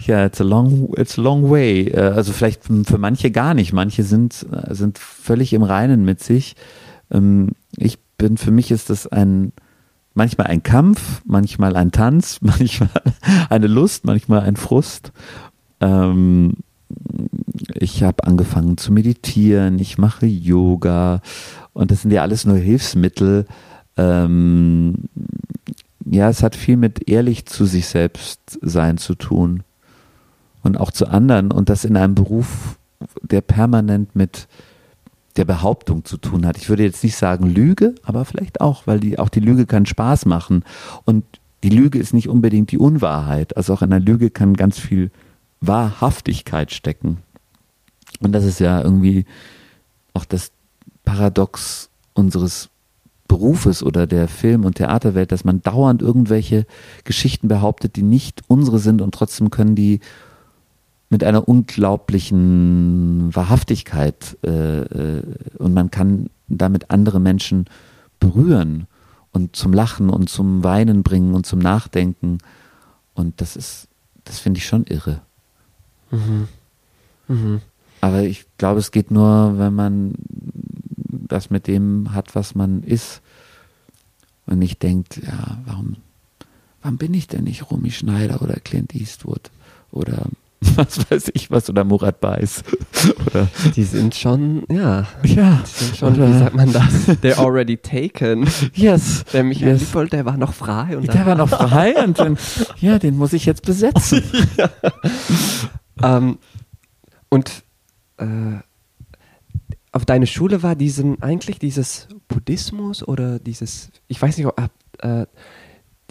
Ja, 0.00 0.26
it's 0.26 0.40
a 0.40 0.44
long, 0.44 0.92
it's 0.96 1.18
a 1.18 1.22
long 1.22 1.48
way. 1.48 1.88
Äh, 1.88 2.00
also 2.00 2.32
vielleicht 2.32 2.64
für 2.64 2.98
manche 2.98 3.30
gar 3.30 3.54
nicht. 3.54 3.72
Manche 3.72 4.02
sind, 4.02 4.46
äh, 4.50 4.74
sind 4.74 4.98
völlig 4.98 5.52
im 5.52 5.62
Reinen 5.62 6.04
mit 6.04 6.20
sich. 6.20 6.56
Ähm, 7.10 7.50
ich 7.76 7.98
bin, 8.18 8.36
für 8.36 8.50
mich 8.50 8.70
ist 8.70 8.90
das 8.90 9.06
ein, 9.06 9.52
manchmal 10.14 10.48
ein 10.48 10.62
Kampf, 10.62 11.22
manchmal 11.24 11.76
ein 11.76 11.92
Tanz, 11.92 12.38
manchmal 12.42 12.90
eine 13.48 13.68
Lust, 13.68 14.04
manchmal 14.04 14.40
ein 14.40 14.56
Frust. 14.56 15.12
Ähm, 15.80 16.54
ich 17.74 18.02
habe 18.02 18.24
angefangen 18.24 18.76
zu 18.76 18.92
meditieren, 18.92 19.78
ich 19.78 19.98
mache 19.98 20.26
Yoga 20.26 21.20
und 21.72 21.90
das 21.90 22.02
sind 22.02 22.10
ja 22.10 22.22
alles 22.22 22.44
nur 22.44 22.56
Hilfsmittel. 22.56 23.46
Ähm, 23.96 24.94
ja, 26.04 26.28
es 26.28 26.42
hat 26.42 26.56
viel 26.56 26.76
mit 26.76 27.08
ehrlich 27.08 27.46
zu 27.46 27.64
sich 27.64 27.86
selbst 27.86 28.58
sein 28.60 28.98
zu 28.98 29.14
tun 29.14 29.62
und 30.62 30.78
auch 30.78 30.90
zu 30.90 31.06
anderen 31.06 31.52
und 31.52 31.68
das 31.68 31.84
in 31.84 31.96
einem 31.96 32.14
Beruf, 32.14 32.78
der 33.22 33.40
permanent 33.40 34.14
mit 34.14 34.48
der 35.36 35.44
Behauptung 35.44 36.04
zu 36.04 36.18
tun 36.18 36.46
hat. 36.46 36.58
Ich 36.58 36.68
würde 36.68 36.82
jetzt 36.82 37.02
nicht 37.02 37.16
sagen 37.16 37.48
Lüge, 37.48 37.94
aber 38.02 38.24
vielleicht 38.24 38.60
auch, 38.60 38.86
weil 38.86 39.00
die, 39.00 39.18
auch 39.18 39.28
die 39.28 39.40
Lüge 39.40 39.66
kann 39.66 39.86
Spaß 39.86 40.26
machen. 40.26 40.64
Und 41.04 41.24
die 41.62 41.70
Lüge 41.70 41.98
ist 41.98 42.12
nicht 42.12 42.28
unbedingt 42.28 42.70
die 42.70 42.78
Unwahrheit. 42.78 43.56
Also 43.56 43.72
auch 43.72 43.82
in 43.82 43.90
der 43.90 44.00
Lüge 44.00 44.30
kann 44.30 44.54
ganz 44.54 44.78
viel 44.78 45.10
Wahrhaftigkeit 45.62 46.72
stecken. 46.72 47.18
Und 48.20 48.32
das 48.32 48.44
ist 48.44 48.60
ja 48.60 48.82
irgendwie 48.82 49.24
auch 50.12 50.26
das 50.26 50.52
Paradox 51.04 51.88
unseres 52.14 52.68
Berufes 53.26 53.82
oder 53.82 54.06
der 54.06 54.28
Film- 54.28 54.66
und 54.66 54.74
Theaterwelt, 54.74 55.32
dass 55.32 55.44
man 55.44 55.62
dauernd 55.62 56.02
irgendwelche 56.02 56.66
Geschichten 57.04 57.48
behauptet, 57.48 57.96
die 57.96 58.02
nicht 58.02 58.42
unsere 58.46 58.78
sind 58.78 59.00
und 59.00 59.14
trotzdem 59.14 59.48
können 59.48 59.74
die 59.74 60.00
mit 61.08 61.24
einer 61.24 61.48
unglaublichen 61.48 63.34
Wahrhaftigkeit 63.34 64.36
äh, 64.44 64.80
äh, 64.80 65.22
und 65.58 65.72
man 65.72 65.90
kann 65.90 66.28
damit 66.48 66.90
andere 66.90 67.20
Menschen 67.20 67.66
berühren 68.20 68.86
und 69.32 69.56
zum 69.56 69.72
Lachen 69.72 70.10
und 70.10 70.28
zum 70.28 70.62
Weinen 70.62 71.02
bringen 71.02 71.34
und 71.34 71.46
zum 71.46 71.58
Nachdenken 71.58 72.38
und 73.14 73.40
das 73.40 73.56
ist, 73.56 73.88
das 74.24 74.40
finde 74.40 74.58
ich 74.58 74.66
schon 74.66 74.84
irre. 74.84 75.22
Mhm. 76.12 76.48
Mhm. 77.28 77.60
Aber 78.00 78.22
ich 78.22 78.46
glaube, 78.58 78.80
es 78.80 78.90
geht 78.90 79.10
nur, 79.10 79.58
wenn 79.58 79.74
man 79.74 80.14
das 81.08 81.50
mit 81.50 81.66
dem 81.66 82.12
hat, 82.12 82.34
was 82.34 82.54
man 82.54 82.82
ist 82.82 83.22
und 84.46 84.58
nicht 84.58 84.82
denkt, 84.82 85.20
ja, 85.24 85.58
warum, 85.64 85.96
warum 86.82 86.98
bin 86.98 87.14
ich 87.14 87.28
denn 87.28 87.44
nicht 87.44 87.70
Romy 87.70 87.90
Schneider 87.90 88.42
oder 88.42 88.54
Clint 88.54 88.94
Eastwood 88.94 89.50
oder 89.90 90.26
was 90.76 91.10
weiß 91.10 91.30
ich 91.34 91.50
was 91.50 91.68
oder 91.70 91.84
Murat 91.84 92.20
Beiß. 92.20 92.64
oder 93.26 93.48
die 93.74 93.84
sind 93.84 94.14
schon, 94.14 94.64
ja. 94.68 95.06
Ja. 95.24 95.62
Die 95.64 95.84
sind 95.84 95.96
schon, 95.96 96.14
oder, 96.14 96.28
wie 96.28 96.38
sagt 96.38 96.54
man 96.54 96.72
das? 96.72 96.92
They're 97.22 97.38
already 97.38 97.76
taken. 97.76 98.48
Yes. 98.74 99.24
Der 99.32 99.44
Michael 99.44 99.72
yes. 99.72 99.80
Dippold, 99.80 100.12
der 100.12 100.24
war 100.24 100.36
noch 100.36 100.52
frei. 100.52 100.96
Und 100.96 101.12
der 101.12 101.26
war 101.26 101.34
noch 101.34 101.48
frei 101.48 101.94
und 102.02 102.18
dann, 102.18 102.38
ja, 102.80 102.98
den 102.98 103.16
muss 103.16 103.32
ich 103.32 103.44
jetzt 103.46 103.64
besetzen. 103.64 104.22
ja. 104.56 104.70
Ähm, 106.02 106.38
und 107.28 107.64
äh, 108.18 108.60
auf 109.92 110.04
deine 110.06 110.26
Schule 110.26 110.62
war 110.62 110.74
diesen 110.74 111.22
eigentlich 111.22 111.58
dieses 111.58 112.08
Buddhismus 112.28 113.06
oder 113.06 113.38
dieses, 113.38 113.90
ich 114.08 114.20
weiß 114.20 114.38
nicht, 114.38 114.46
ob 114.46 114.58
äh, 115.00 115.26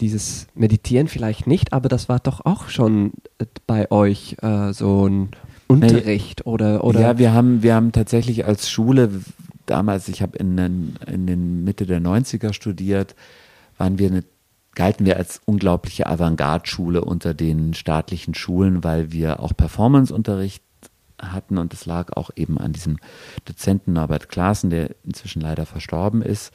dieses 0.00 0.46
Meditieren 0.54 1.08
vielleicht 1.08 1.46
nicht, 1.46 1.72
aber 1.72 1.88
das 1.88 2.08
war 2.08 2.18
doch 2.18 2.44
auch 2.44 2.68
schon 2.68 3.12
bei 3.66 3.90
euch 3.90 4.36
äh, 4.42 4.72
so 4.72 5.08
ein 5.08 5.30
Unterricht 5.68 6.46
oder, 6.46 6.84
oder? 6.84 7.00
Ja, 7.00 7.18
wir 7.18 7.32
haben, 7.32 7.62
wir 7.62 7.74
haben 7.74 7.92
tatsächlich 7.92 8.44
als 8.44 8.70
Schule 8.70 9.10
damals, 9.66 10.08
ich 10.08 10.22
habe 10.22 10.36
in 10.38 10.56
den, 10.56 10.98
in 11.06 11.26
den 11.26 11.64
Mitte 11.64 11.86
der 11.86 12.00
90er 12.00 12.52
studiert, 12.52 13.14
waren 13.78 13.98
wir 13.98 14.08
eine, 14.08 14.24
galten 14.74 15.06
wir 15.06 15.16
als 15.16 15.40
unglaubliche 15.44 16.06
Avantgarde-Schule 16.06 17.04
unter 17.04 17.34
den 17.34 17.74
staatlichen 17.74 18.34
Schulen, 18.34 18.84
weil 18.84 19.12
wir 19.12 19.40
auch 19.40 19.56
Performanceunterricht 19.56 20.62
hatten 21.20 21.58
und 21.58 21.72
es 21.72 21.86
lag 21.86 22.16
auch 22.16 22.30
eben 22.34 22.58
an 22.58 22.72
diesem 22.72 22.98
Dozenten 23.44 23.92
Norbert 23.92 24.28
Klaassen, 24.28 24.70
der 24.70 24.90
inzwischen 25.04 25.40
leider 25.40 25.66
verstorben 25.66 26.22
ist 26.22 26.52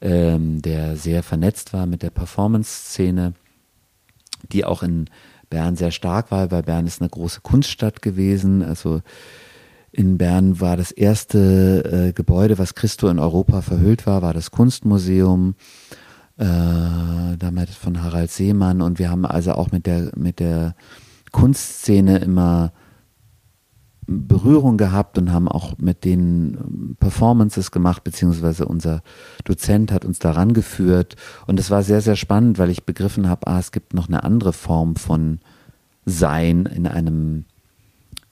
ähm, 0.00 0.62
der 0.62 0.96
sehr 0.96 1.22
vernetzt 1.22 1.72
war 1.72 1.86
mit 1.86 2.02
der 2.02 2.10
Performance-Szene, 2.10 3.34
die 4.52 4.64
auch 4.64 4.82
in 4.82 5.06
Bern 5.50 5.76
sehr 5.76 5.90
stark 5.90 6.30
war, 6.30 6.50
weil 6.50 6.62
Bern 6.62 6.86
ist 6.86 7.00
eine 7.00 7.10
große 7.10 7.40
Kunststadt 7.42 8.02
gewesen. 8.02 8.62
Also 8.62 9.02
in 9.92 10.16
Bern 10.16 10.60
war 10.60 10.76
das 10.76 10.92
erste 10.92 12.08
äh, 12.08 12.12
Gebäude, 12.12 12.58
was 12.58 12.74
Christo 12.74 13.08
in 13.08 13.18
Europa 13.18 13.60
verhüllt 13.60 14.06
war, 14.06 14.22
war 14.22 14.32
das 14.32 14.50
Kunstmuseum, 14.50 15.54
äh, 16.40 17.36
damals 17.36 17.76
von 17.76 18.02
Harald 18.02 18.30
Seemann. 18.30 18.80
Und 18.80 18.98
wir 18.98 19.10
haben 19.10 19.26
also 19.26 19.52
auch 19.52 19.70
mit 19.72 19.86
der, 19.86 20.12
mit 20.16 20.40
der 20.40 20.74
Kunstszene 21.32 22.18
immer 22.18 22.72
Berührung 24.06 24.76
gehabt 24.76 25.18
und 25.18 25.30
haben 25.30 25.46
auch 25.46 25.78
mit 25.78 26.04
denen 26.04 26.54
ähm, 26.54 26.96
Performances 26.98 27.70
gemacht, 27.70 28.02
beziehungsweise 28.02 28.66
unser 28.66 29.02
Dozent 29.44 29.92
hat 29.92 30.04
uns 30.04 30.18
daran 30.18 30.54
geführt. 30.54 31.14
Und 31.46 31.60
es 31.60 31.70
war 31.70 31.82
sehr, 31.82 32.00
sehr 32.00 32.16
spannend, 32.16 32.58
weil 32.58 32.70
ich 32.70 32.84
begriffen 32.84 33.28
habe, 33.28 33.46
ah, 33.46 33.58
es 33.58 33.70
gibt 33.70 33.94
noch 33.94 34.08
eine 34.08 34.24
andere 34.24 34.52
Form 34.52 34.96
von 34.96 35.40
Sein 36.06 36.66
in 36.66 36.86
einem 36.86 37.44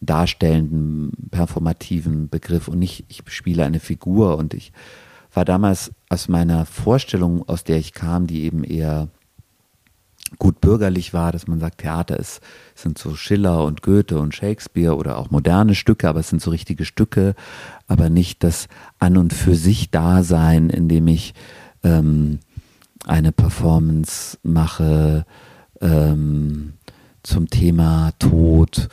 darstellenden, 0.00 1.12
performativen 1.30 2.28
Begriff 2.28 2.68
und 2.68 2.78
nicht, 2.78 3.04
ich 3.08 3.22
spiele 3.26 3.64
eine 3.64 3.80
Figur 3.80 4.38
und 4.38 4.54
ich 4.54 4.72
war 5.38 5.44
damals 5.44 5.92
aus 6.08 6.26
meiner 6.26 6.66
Vorstellung, 6.66 7.48
aus 7.48 7.62
der 7.62 7.78
ich 7.78 7.92
kam, 7.92 8.26
die 8.26 8.42
eben 8.42 8.64
eher 8.64 9.06
gut 10.40 10.60
bürgerlich 10.60 11.14
war, 11.14 11.30
dass 11.30 11.46
man 11.46 11.60
sagt, 11.60 11.78
Theater 11.78 12.18
ist, 12.18 12.40
sind 12.74 12.98
so 12.98 13.14
Schiller 13.14 13.62
und 13.62 13.80
Goethe 13.82 14.18
und 14.18 14.34
Shakespeare 14.34 14.96
oder 14.96 15.16
auch 15.16 15.30
moderne 15.30 15.76
Stücke, 15.76 16.08
aber 16.08 16.18
es 16.18 16.28
sind 16.28 16.42
so 16.42 16.50
richtige 16.50 16.84
Stücke, 16.84 17.36
aber 17.86 18.10
nicht 18.10 18.42
das 18.42 18.66
an 18.98 19.16
und 19.16 19.32
für 19.32 19.54
sich 19.54 19.92
Dasein, 19.92 20.70
indem 20.70 21.06
ich 21.06 21.34
ähm, 21.84 22.40
eine 23.06 23.30
Performance 23.30 24.38
mache 24.42 25.24
ähm, 25.80 26.72
zum 27.22 27.48
Thema 27.48 28.10
Tod. 28.18 28.88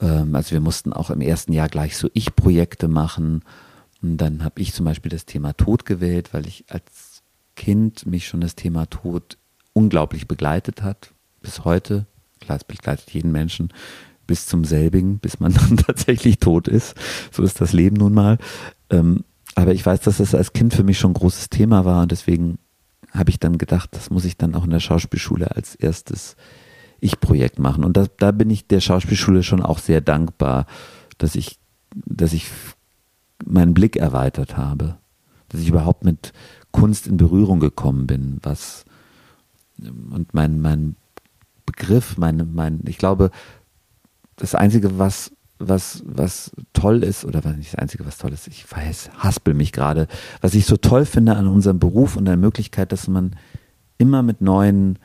Ähm, 0.00 0.36
also 0.36 0.52
wir 0.52 0.60
mussten 0.60 0.92
auch 0.92 1.10
im 1.10 1.20
ersten 1.20 1.52
Jahr 1.52 1.68
gleich 1.68 1.96
so 1.96 2.08
Ich-Projekte 2.14 2.86
machen. 2.86 3.42
Und 4.02 4.16
dann 4.16 4.44
habe 4.44 4.60
ich 4.60 4.72
zum 4.72 4.84
Beispiel 4.84 5.10
das 5.10 5.26
Thema 5.26 5.52
Tod 5.52 5.84
gewählt, 5.84 6.32
weil 6.32 6.46
ich 6.46 6.64
als 6.68 7.22
Kind 7.56 8.06
mich 8.06 8.26
schon 8.26 8.40
das 8.40 8.54
Thema 8.54 8.86
Tod 8.86 9.36
unglaublich 9.72 10.26
begleitet 10.26 10.82
hat, 10.82 11.12
bis 11.42 11.64
heute. 11.64 12.06
Klar, 12.40 12.56
es 12.56 12.64
begleitet 12.64 13.10
jeden 13.10 13.32
Menschen 13.32 13.72
bis 14.26 14.46
zum 14.46 14.64
selbigen, 14.64 15.18
bis 15.18 15.40
man 15.40 15.52
dann 15.54 15.76
tatsächlich 15.76 16.38
tot 16.38 16.68
ist. 16.68 16.94
So 17.30 17.42
ist 17.42 17.60
das 17.60 17.72
Leben 17.72 17.96
nun 17.96 18.14
mal. 18.14 18.38
Ähm, 18.88 19.24
aber 19.54 19.74
ich 19.74 19.84
weiß, 19.84 20.00
dass 20.00 20.18
das 20.18 20.34
als 20.34 20.52
Kind 20.52 20.72
für 20.72 20.84
mich 20.84 20.98
schon 20.98 21.10
ein 21.10 21.14
großes 21.14 21.50
Thema 21.50 21.84
war 21.84 22.02
und 22.02 22.12
deswegen 22.12 22.58
habe 23.12 23.30
ich 23.30 23.40
dann 23.40 23.58
gedacht, 23.58 23.90
das 23.92 24.10
muss 24.10 24.24
ich 24.24 24.36
dann 24.36 24.54
auch 24.54 24.64
in 24.64 24.70
der 24.70 24.80
Schauspielschule 24.80 25.56
als 25.56 25.74
erstes 25.74 26.36
Ich-Projekt 27.00 27.58
machen. 27.58 27.84
Und 27.84 27.96
da, 27.96 28.06
da 28.18 28.30
bin 28.30 28.50
ich 28.50 28.68
der 28.68 28.80
Schauspielschule 28.80 29.42
schon 29.42 29.62
auch 29.62 29.78
sehr 29.78 30.00
dankbar, 30.00 30.66
dass 31.18 31.34
ich, 31.34 31.58
dass 31.92 32.32
ich 32.32 32.46
meinen 33.44 33.74
Blick 33.74 33.96
erweitert 33.96 34.56
habe, 34.56 34.96
dass 35.48 35.60
ich 35.60 35.68
überhaupt 35.68 36.04
mit 36.04 36.32
Kunst 36.72 37.06
in 37.06 37.16
Berührung 37.16 37.60
gekommen 37.60 38.06
bin, 38.06 38.38
was 38.42 38.84
und 40.10 40.34
mein, 40.34 40.60
mein 40.60 40.96
Begriff, 41.66 42.18
mein, 42.18 42.50
mein, 42.52 42.80
ich 42.86 42.98
glaube, 42.98 43.30
das 44.36 44.54
Einzige, 44.54 44.98
was, 44.98 45.32
was, 45.58 46.02
was 46.06 46.52
toll 46.72 47.02
ist, 47.02 47.24
oder 47.24 47.44
was 47.44 47.56
nicht 47.56 47.72
das 47.72 47.78
Einzige, 47.78 48.06
was 48.06 48.18
toll 48.18 48.32
ist, 48.32 48.48
ich 48.48 48.70
weiß, 48.70 49.10
haspel 49.18 49.54
mich 49.54 49.72
gerade, 49.72 50.06
was 50.40 50.54
ich 50.54 50.66
so 50.66 50.76
toll 50.76 51.04
finde 51.04 51.36
an 51.36 51.46
unserem 51.46 51.78
Beruf 51.78 52.16
und 52.16 52.24
der 52.24 52.36
Möglichkeit, 52.36 52.92
dass 52.92 53.08
man 53.08 53.36
immer 53.98 54.22
mit 54.22 54.40
neuen 54.40 54.98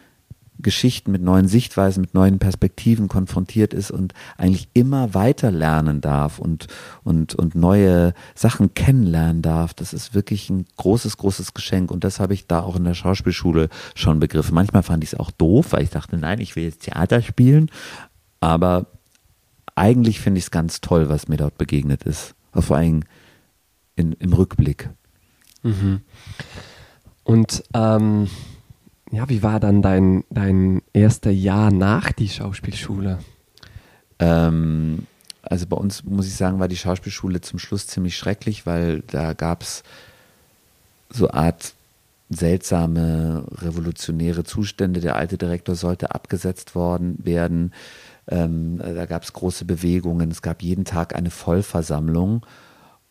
Geschichten, 0.60 1.12
mit 1.12 1.22
neuen 1.22 1.48
Sichtweisen, 1.48 2.02
mit 2.02 2.14
neuen 2.14 2.40
Perspektiven 2.40 3.08
konfrontiert 3.08 3.74
ist 3.74 3.92
und 3.92 4.14
eigentlich 4.38 4.70
immer 4.74 5.14
weiter 5.14 5.52
lernen 5.52 6.02
darf 6.02 6.40
und, 6.40 6.68
und, 7.04 7.36
und 7.36 7.56
neue 7.56 8.14
Sachen 8.36 8.74
kennenlernen 8.74 9.42
darf. 9.42 9.74
Das 9.74 9.94
ist 9.94 10.14
wirklich 10.14 10.50
ein 10.50 10.66
großes, 10.78 11.18
großes 11.18 11.54
Geschenk 11.54 11.92
und 11.92 12.04
das 12.04 12.20
habe 12.20 12.34
ich 12.34 12.48
da 12.48 12.62
auch 12.62 12.76
in 12.76 12.86
der 12.86 12.94
Schauspielschule 12.94 13.70
schon 13.96 14.20
begriffen. 14.20 14.56
Manchmal 14.56 14.84
fand 14.84 15.04
ich 15.04 15.14
es 15.14 15.20
auch 15.20 15.32
doof, 15.32 15.74
weil 15.74 15.84
ich 15.84 15.90
dachte, 15.90 16.18
nein, 16.18 16.40
ich 16.40 16.56
will 16.56 16.64
jetzt 16.64 16.84
Theater 16.84 17.22
spielen, 17.22 17.70
aber 18.40 18.88
eigentlich 19.76 20.22
finde 20.22 20.40
ich 20.40 20.46
es 20.46 20.52
ganz 20.52 20.80
toll, 20.80 21.10
was 21.10 21.28
mir 21.28 21.38
dort 21.38 21.58
begegnet 21.58 22.04
ist. 22.04 22.34
Vor 22.54 22.78
allem 22.78 23.04
in, 23.96 24.14
im 24.14 24.32
Rückblick. 24.32 24.90
Mhm. 25.64 26.02
Und 27.24 27.64
ähm 27.74 28.30
ja, 29.16 29.30
wie 29.30 29.44
war 29.44 29.60
dann 29.60 29.82
dein, 29.82 30.24
dein 30.30 30.82
erster 30.92 31.32
Jahr 31.32 31.72
nach 31.72 32.12
die 32.12 32.28
Schauspielschule? 32.28 33.20
Ähm, 34.20 35.08
also 35.42 35.68
bei 35.68 35.78
uns, 35.78 36.04
muss 36.04 36.28
ich 36.28 36.36
sagen, 36.36 36.60
war 36.60 36.68
die 36.68 36.78
Schauspielschule 36.78 37.40
zum 37.42 37.58
Schluss 37.58 37.88
ziemlich 37.88 38.18
schrecklich, 38.18 38.66
weil 38.66 39.04
da 39.08 39.34
gab 39.34 39.62
es 39.62 39.84
so 41.10 41.30
Art 41.30 41.74
seltsame 42.30 43.46
revolutionäre 43.52 44.44
Zustände. 44.44 45.00
Der 45.00 45.16
alte 45.16 45.38
Direktor 45.38 45.76
sollte 45.76 46.12
abgesetzt 46.12 46.76
worden 46.76 47.18
werden. 47.24 47.74
Ähm, 48.28 48.80
da 48.80 49.06
gab 49.06 49.24
es 49.24 49.32
große 49.32 49.64
Bewegungen. 49.64 50.32
Es 50.32 50.42
gab 50.42 50.62
jeden 50.62 50.84
Tag 50.84 51.16
eine 51.16 51.30
Vollversammlung 51.30 52.46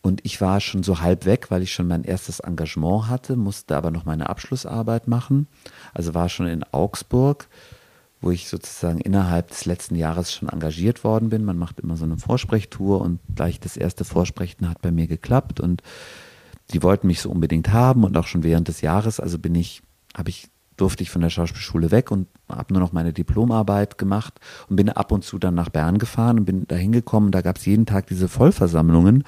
und 0.05 0.20
ich 0.22 0.38
war 0.42 0.61
schon 0.61 0.82
so 0.82 1.00
halb 1.00 1.24
weg, 1.24 1.50
weil 1.50 1.62
ich 1.62 1.72
schon 1.72 1.88
mein 1.88 2.05
erstes 2.05 2.40
Engagement 2.40 3.09
hatte, 3.09 3.36
musste 3.36 3.74
aber 3.74 3.90
noch 3.90 4.05
meine 4.05 4.28
Abschlussarbeit 4.28 5.09
machen. 5.09 5.46
Also 5.94 6.12
war 6.12 6.28
schon 6.28 6.46
in 6.46 6.62
Augsburg, 6.72 7.48
wo 8.20 8.30
ich 8.30 8.50
sozusagen 8.50 9.00
innerhalb 9.00 9.48
des 9.48 9.64
letzten 9.64 9.94
Jahres 9.96 10.30
schon 10.30 10.50
engagiert 10.50 11.05
worden 11.05 11.30
bin. 11.30 11.42
Man 11.42 11.57
macht 11.57 11.80
immer 11.80 11.96
so 11.96 12.05
eine 12.05 12.18
Vorsprechtour 12.18 13.00
und 13.00 13.18
gleich 13.34 13.61
das 13.61 13.78
erste 13.78 14.05
Vorsprechen 14.05 14.68
hat 14.68 14.82
bei 14.82 14.92
mir 14.92 15.07
geklappt 15.07 15.59
und 15.59 15.82
die 16.74 16.82
wollten 16.82 17.07
mich 17.07 17.22
so 17.22 17.30
unbedingt 17.30 17.72
haben 17.72 18.05
und 18.05 18.14
auch 18.18 18.26
schon 18.26 18.42
während 18.42 18.68
des 18.68 18.82
Jahres. 18.82 19.20
Also 19.20 19.38
bin 19.38 19.55
ich, 19.55 19.80
habe 20.14 20.28
ich 20.28 20.50
durfte 20.76 21.02
ich 21.02 21.11
von 21.11 21.22
der 21.22 21.30
Schauspielschule 21.30 21.90
weg 21.90 22.11
und 22.11 22.28
habe 22.48 22.74
nur 22.74 22.82
noch 22.82 22.92
meine 22.92 23.12
Diplomarbeit 23.12 23.96
gemacht 23.96 24.40
und 24.68 24.76
bin 24.76 24.90
ab 24.90 25.12
und 25.12 25.24
zu 25.24 25.38
dann 25.38 25.55
nach 25.55 25.68
Bern 25.68 25.98
gefahren 25.98 26.40
und 26.40 26.44
bin 26.44 26.66
da 26.66 26.76
hingekommen. 26.76 27.30
Da 27.30 27.40
gab 27.40 27.57
es 27.57 27.64
jeden 27.64 27.86
Tag 27.86 28.07
diese 28.09 28.28
Vollversammlungen 28.28 29.24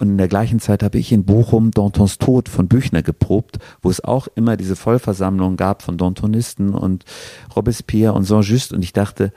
und 0.00 0.08
in 0.08 0.18
der 0.18 0.28
gleichen 0.28 0.60
Zeit 0.60 0.82
habe 0.82 0.98
ich 0.98 1.12
in 1.12 1.26
Bochum 1.26 1.72
Dantons 1.72 2.16
Tod 2.16 2.48
von 2.48 2.68
Büchner 2.68 3.02
geprobt, 3.02 3.58
wo 3.82 3.90
es 3.90 4.02
auch 4.02 4.28
immer 4.34 4.56
diese 4.56 4.74
Vollversammlungen 4.74 5.58
gab 5.58 5.82
von 5.82 5.98
Dantonisten 5.98 6.70
und 6.70 7.04
Robespierre 7.54 8.14
und 8.14 8.24
Saint-Just. 8.24 8.72
Und 8.72 8.82
ich 8.82 8.94
dachte, 8.94 9.30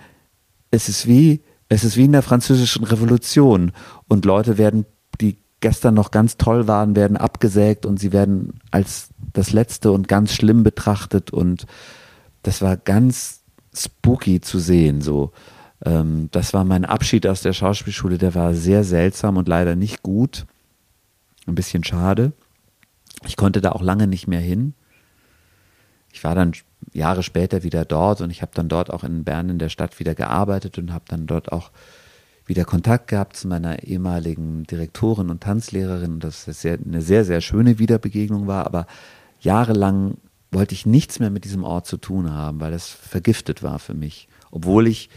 es 0.71 0.87
ist 0.87 1.05
wie, 1.05 1.41
es 1.67 1.83
ist 1.83 1.97
wie 1.97 2.05
in 2.05 2.13
der 2.13 2.21
französischen 2.21 2.85
Revolution. 2.85 3.73
Und 4.07 4.23
Leute 4.23 4.57
werden, 4.57 4.85
die 5.19 5.35
gestern 5.59 5.95
noch 5.95 6.11
ganz 6.11 6.37
toll 6.37 6.65
waren, 6.65 6.95
werden 6.95 7.17
abgesägt 7.17 7.85
und 7.85 7.99
sie 7.99 8.13
werden 8.13 8.61
als 8.71 9.09
das 9.33 9.51
Letzte 9.51 9.91
und 9.91 10.07
ganz 10.07 10.33
schlimm 10.33 10.63
betrachtet. 10.63 11.31
Und 11.31 11.65
das 12.41 12.61
war 12.61 12.77
ganz 12.77 13.41
spooky 13.75 14.39
zu 14.39 14.59
sehen, 14.59 15.01
so. 15.01 15.33
Ähm, 15.85 16.29
das 16.31 16.53
war 16.53 16.63
mein 16.63 16.85
Abschied 16.85 17.27
aus 17.27 17.41
der 17.41 17.51
Schauspielschule, 17.51 18.17
der 18.17 18.33
war 18.33 18.53
sehr 18.53 18.85
seltsam 18.85 19.35
und 19.35 19.49
leider 19.49 19.75
nicht 19.75 20.03
gut. 20.03 20.45
Ein 21.45 21.55
bisschen 21.55 21.83
schade. 21.83 22.33
Ich 23.25 23.37
konnte 23.37 23.61
da 23.61 23.71
auch 23.71 23.81
lange 23.81 24.07
nicht 24.07 24.27
mehr 24.27 24.39
hin. 24.39 24.73
Ich 26.11 26.23
war 26.23 26.35
dann 26.35 26.53
Jahre 26.91 27.23
später 27.23 27.63
wieder 27.63 27.85
dort 27.85 28.21
und 28.21 28.29
ich 28.29 28.41
habe 28.41 28.51
dann 28.53 28.69
dort 28.69 28.91
auch 28.91 29.03
in 29.03 29.23
Bern 29.23 29.49
in 29.49 29.59
der 29.59 29.69
Stadt 29.69 29.99
wieder 29.99 30.15
gearbeitet 30.15 30.77
und 30.77 30.93
habe 30.93 31.05
dann 31.07 31.27
dort 31.27 31.51
auch 31.51 31.71
wieder 32.45 32.65
Kontakt 32.65 33.07
gehabt 33.07 33.37
zu 33.37 33.47
meiner 33.47 33.83
ehemaligen 33.83 34.63
Direktorin 34.63 35.29
und 35.29 35.41
Tanzlehrerin, 35.41 36.19
dass 36.19 36.45
das 36.45 36.61
sehr, 36.61 36.77
eine 36.77 37.01
sehr, 37.01 37.23
sehr 37.25 37.41
schöne 37.41 37.79
Wiederbegegnung 37.79 38.47
war, 38.47 38.65
aber 38.65 38.85
jahrelang 39.39 40.17
wollte 40.51 40.75
ich 40.75 40.85
nichts 40.85 41.19
mehr 41.19 41.29
mit 41.29 41.45
diesem 41.45 41.63
Ort 41.63 41.87
zu 41.87 41.97
tun 41.97 42.31
haben, 42.31 42.59
weil 42.59 42.73
es 42.73 42.87
vergiftet 42.87 43.63
war 43.63 43.79
für 43.79 43.93
mich. 43.93 44.27
Obwohl 44.51 44.87
ich, 44.87 45.09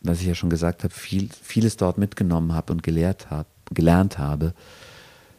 was 0.00 0.20
ich 0.20 0.26
ja 0.26 0.34
schon 0.34 0.50
gesagt 0.50 0.84
habe, 0.84 0.94
viel, 0.94 1.28
vieles 1.42 1.76
dort 1.76 1.98
mitgenommen 1.98 2.54
habe 2.54 2.72
und 2.72 2.82
gelehrt 2.82 3.28
hab, 3.30 3.48
gelernt 3.70 4.16
habe 4.16 4.54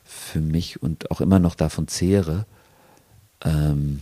für 0.08 0.40
mich 0.40 0.82
und 0.82 1.12
auch 1.12 1.22
immer 1.22 1.40
noch 1.40 1.56
davon 1.56 1.88
zehre. 1.88 2.46
Ähm, 3.44 4.02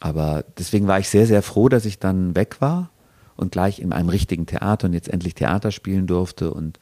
aber 0.00 0.44
deswegen 0.58 0.86
war 0.86 0.98
ich 0.98 1.08
sehr, 1.08 1.26
sehr 1.26 1.42
froh, 1.42 1.68
dass 1.68 1.84
ich 1.84 1.98
dann 1.98 2.34
weg 2.34 2.60
war 2.60 2.90
und 3.36 3.52
gleich 3.52 3.78
in 3.78 3.92
einem 3.92 4.08
richtigen 4.08 4.46
Theater 4.46 4.86
und 4.86 4.94
jetzt 4.94 5.08
endlich 5.08 5.34
Theater 5.34 5.70
spielen 5.70 6.06
durfte 6.06 6.52
und 6.52 6.78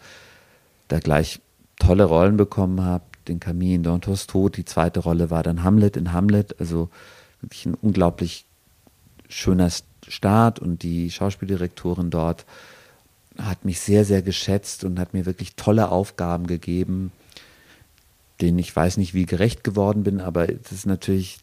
da 0.89 1.01
gleich 1.01 1.41
tolle 1.79 2.05
Rollen 2.05 2.37
bekommen 2.37 2.83
habe. 2.83 3.05
Den 3.29 3.41
Kamin, 3.41 3.83
Dantos 3.83 4.27
Tod, 4.27 4.57
die 4.57 4.65
zweite 4.65 5.01
Rolle 5.01 5.31
war 5.31 5.43
dann 5.43 5.63
Hamlet 5.63 5.97
in 5.97 6.13
Hamlet, 6.13 6.61
also 6.61 6.91
wirklich 7.41 7.67
ein 7.67 7.75
unglaublich 7.75 8.45
schöner 9.29 9.71
Start 10.07 10.59
und 10.59 10.83
die 10.83 11.11
Schauspieldirektorin 11.11 12.11
dort 12.11 12.45
hat 13.39 13.65
mich 13.65 13.81
sehr, 13.81 14.05
sehr 14.05 14.23
geschätzt 14.23 14.85
und 14.85 14.99
hat 15.01 15.15
mir 15.15 15.27
wirklich 15.27 15.57
tolle 15.57 15.91
Aufgaben 15.91 16.47
gegeben, 16.47 17.11
denen 18.41 18.59
ich 18.59 18.75
weiß 18.75 18.97
nicht, 18.97 19.15
wie 19.15 19.27
gerecht 19.27 19.65
geworden 19.65 20.03
bin, 20.03 20.21
aber 20.21 20.49
es 20.49 20.73
ist 20.73 20.87
natürlich 20.87 21.39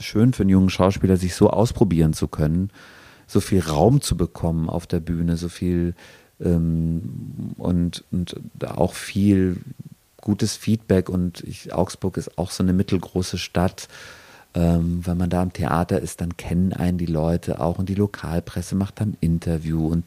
schön 0.00 0.32
für 0.32 0.42
einen 0.42 0.50
jungen 0.50 0.70
Schauspieler, 0.70 1.16
sich 1.16 1.34
so 1.34 1.50
ausprobieren 1.50 2.12
zu 2.12 2.28
können, 2.28 2.70
so 3.26 3.40
viel 3.40 3.60
Raum 3.60 4.00
zu 4.00 4.16
bekommen 4.16 4.68
auf 4.68 4.86
der 4.86 5.00
Bühne, 5.00 5.36
so 5.36 5.48
viel 5.48 5.94
ähm, 6.40 7.54
und, 7.56 8.04
und 8.10 8.36
auch 8.64 8.94
viel 8.94 9.58
gutes 10.20 10.56
Feedback 10.56 11.08
und 11.08 11.42
ich, 11.44 11.72
Augsburg 11.72 12.16
ist 12.16 12.38
auch 12.38 12.50
so 12.50 12.62
eine 12.62 12.72
mittelgroße 12.72 13.38
Stadt. 13.38 13.88
Ähm, 14.52 15.00
wenn 15.04 15.16
man 15.16 15.30
da 15.30 15.42
im 15.42 15.52
Theater 15.52 16.00
ist, 16.00 16.20
dann 16.20 16.36
kennen 16.36 16.72
einen 16.72 16.98
die 16.98 17.06
Leute 17.06 17.60
auch 17.60 17.78
und 17.78 17.88
die 17.88 17.94
Lokalpresse 17.94 18.74
macht 18.74 19.00
dann 19.00 19.16
Interview 19.20 19.86
und 19.86 20.04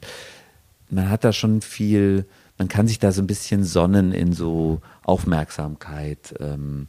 man 0.89 1.09
hat 1.09 1.23
da 1.23 1.33
schon 1.33 1.61
viel, 1.61 2.25
man 2.57 2.67
kann 2.67 2.87
sich 2.87 2.99
da 2.99 3.11
so 3.11 3.21
ein 3.21 3.27
bisschen 3.27 3.63
sonnen 3.63 4.11
in 4.11 4.33
so 4.33 4.81
Aufmerksamkeit. 5.03 6.35
Ähm, 6.39 6.87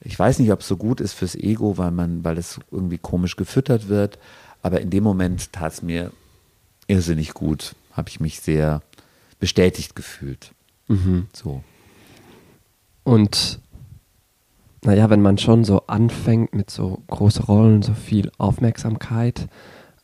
ich 0.00 0.18
weiß 0.18 0.38
nicht, 0.38 0.52
ob 0.52 0.60
es 0.60 0.68
so 0.68 0.76
gut 0.76 1.00
ist 1.00 1.12
fürs 1.12 1.34
Ego, 1.34 1.76
weil 1.76 1.90
man, 1.90 2.24
weil 2.24 2.38
es 2.38 2.58
irgendwie 2.70 2.98
komisch 2.98 3.36
gefüttert 3.36 3.88
wird. 3.88 4.18
Aber 4.62 4.80
in 4.80 4.90
dem 4.90 5.04
Moment 5.04 5.52
tat 5.52 5.74
es 5.74 5.82
mir 5.82 6.12
irrsinnig 6.86 7.34
gut. 7.34 7.74
Habe 7.92 8.08
ich 8.08 8.20
mich 8.20 8.40
sehr 8.40 8.82
bestätigt 9.38 9.94
gefühlt. 9.94 10.52
Mhm. 10.88 11.28
So. 11.32 11.62
Und 13.04 13.60
naja, 14.82 15.10
wenn 15.10 15.20
man 15.20 15.36
schon 15.36 15.64
so 15.64 15.86
anfängt 15.86 16.54
mit 16.54 16.70
so 16.70 17.02
großen 17.08 17.44
Rollen, 17.44 17.82
so 17.82 17.92
viel 17.92 18.30
Aufmerksamkeit, 18.38 19.48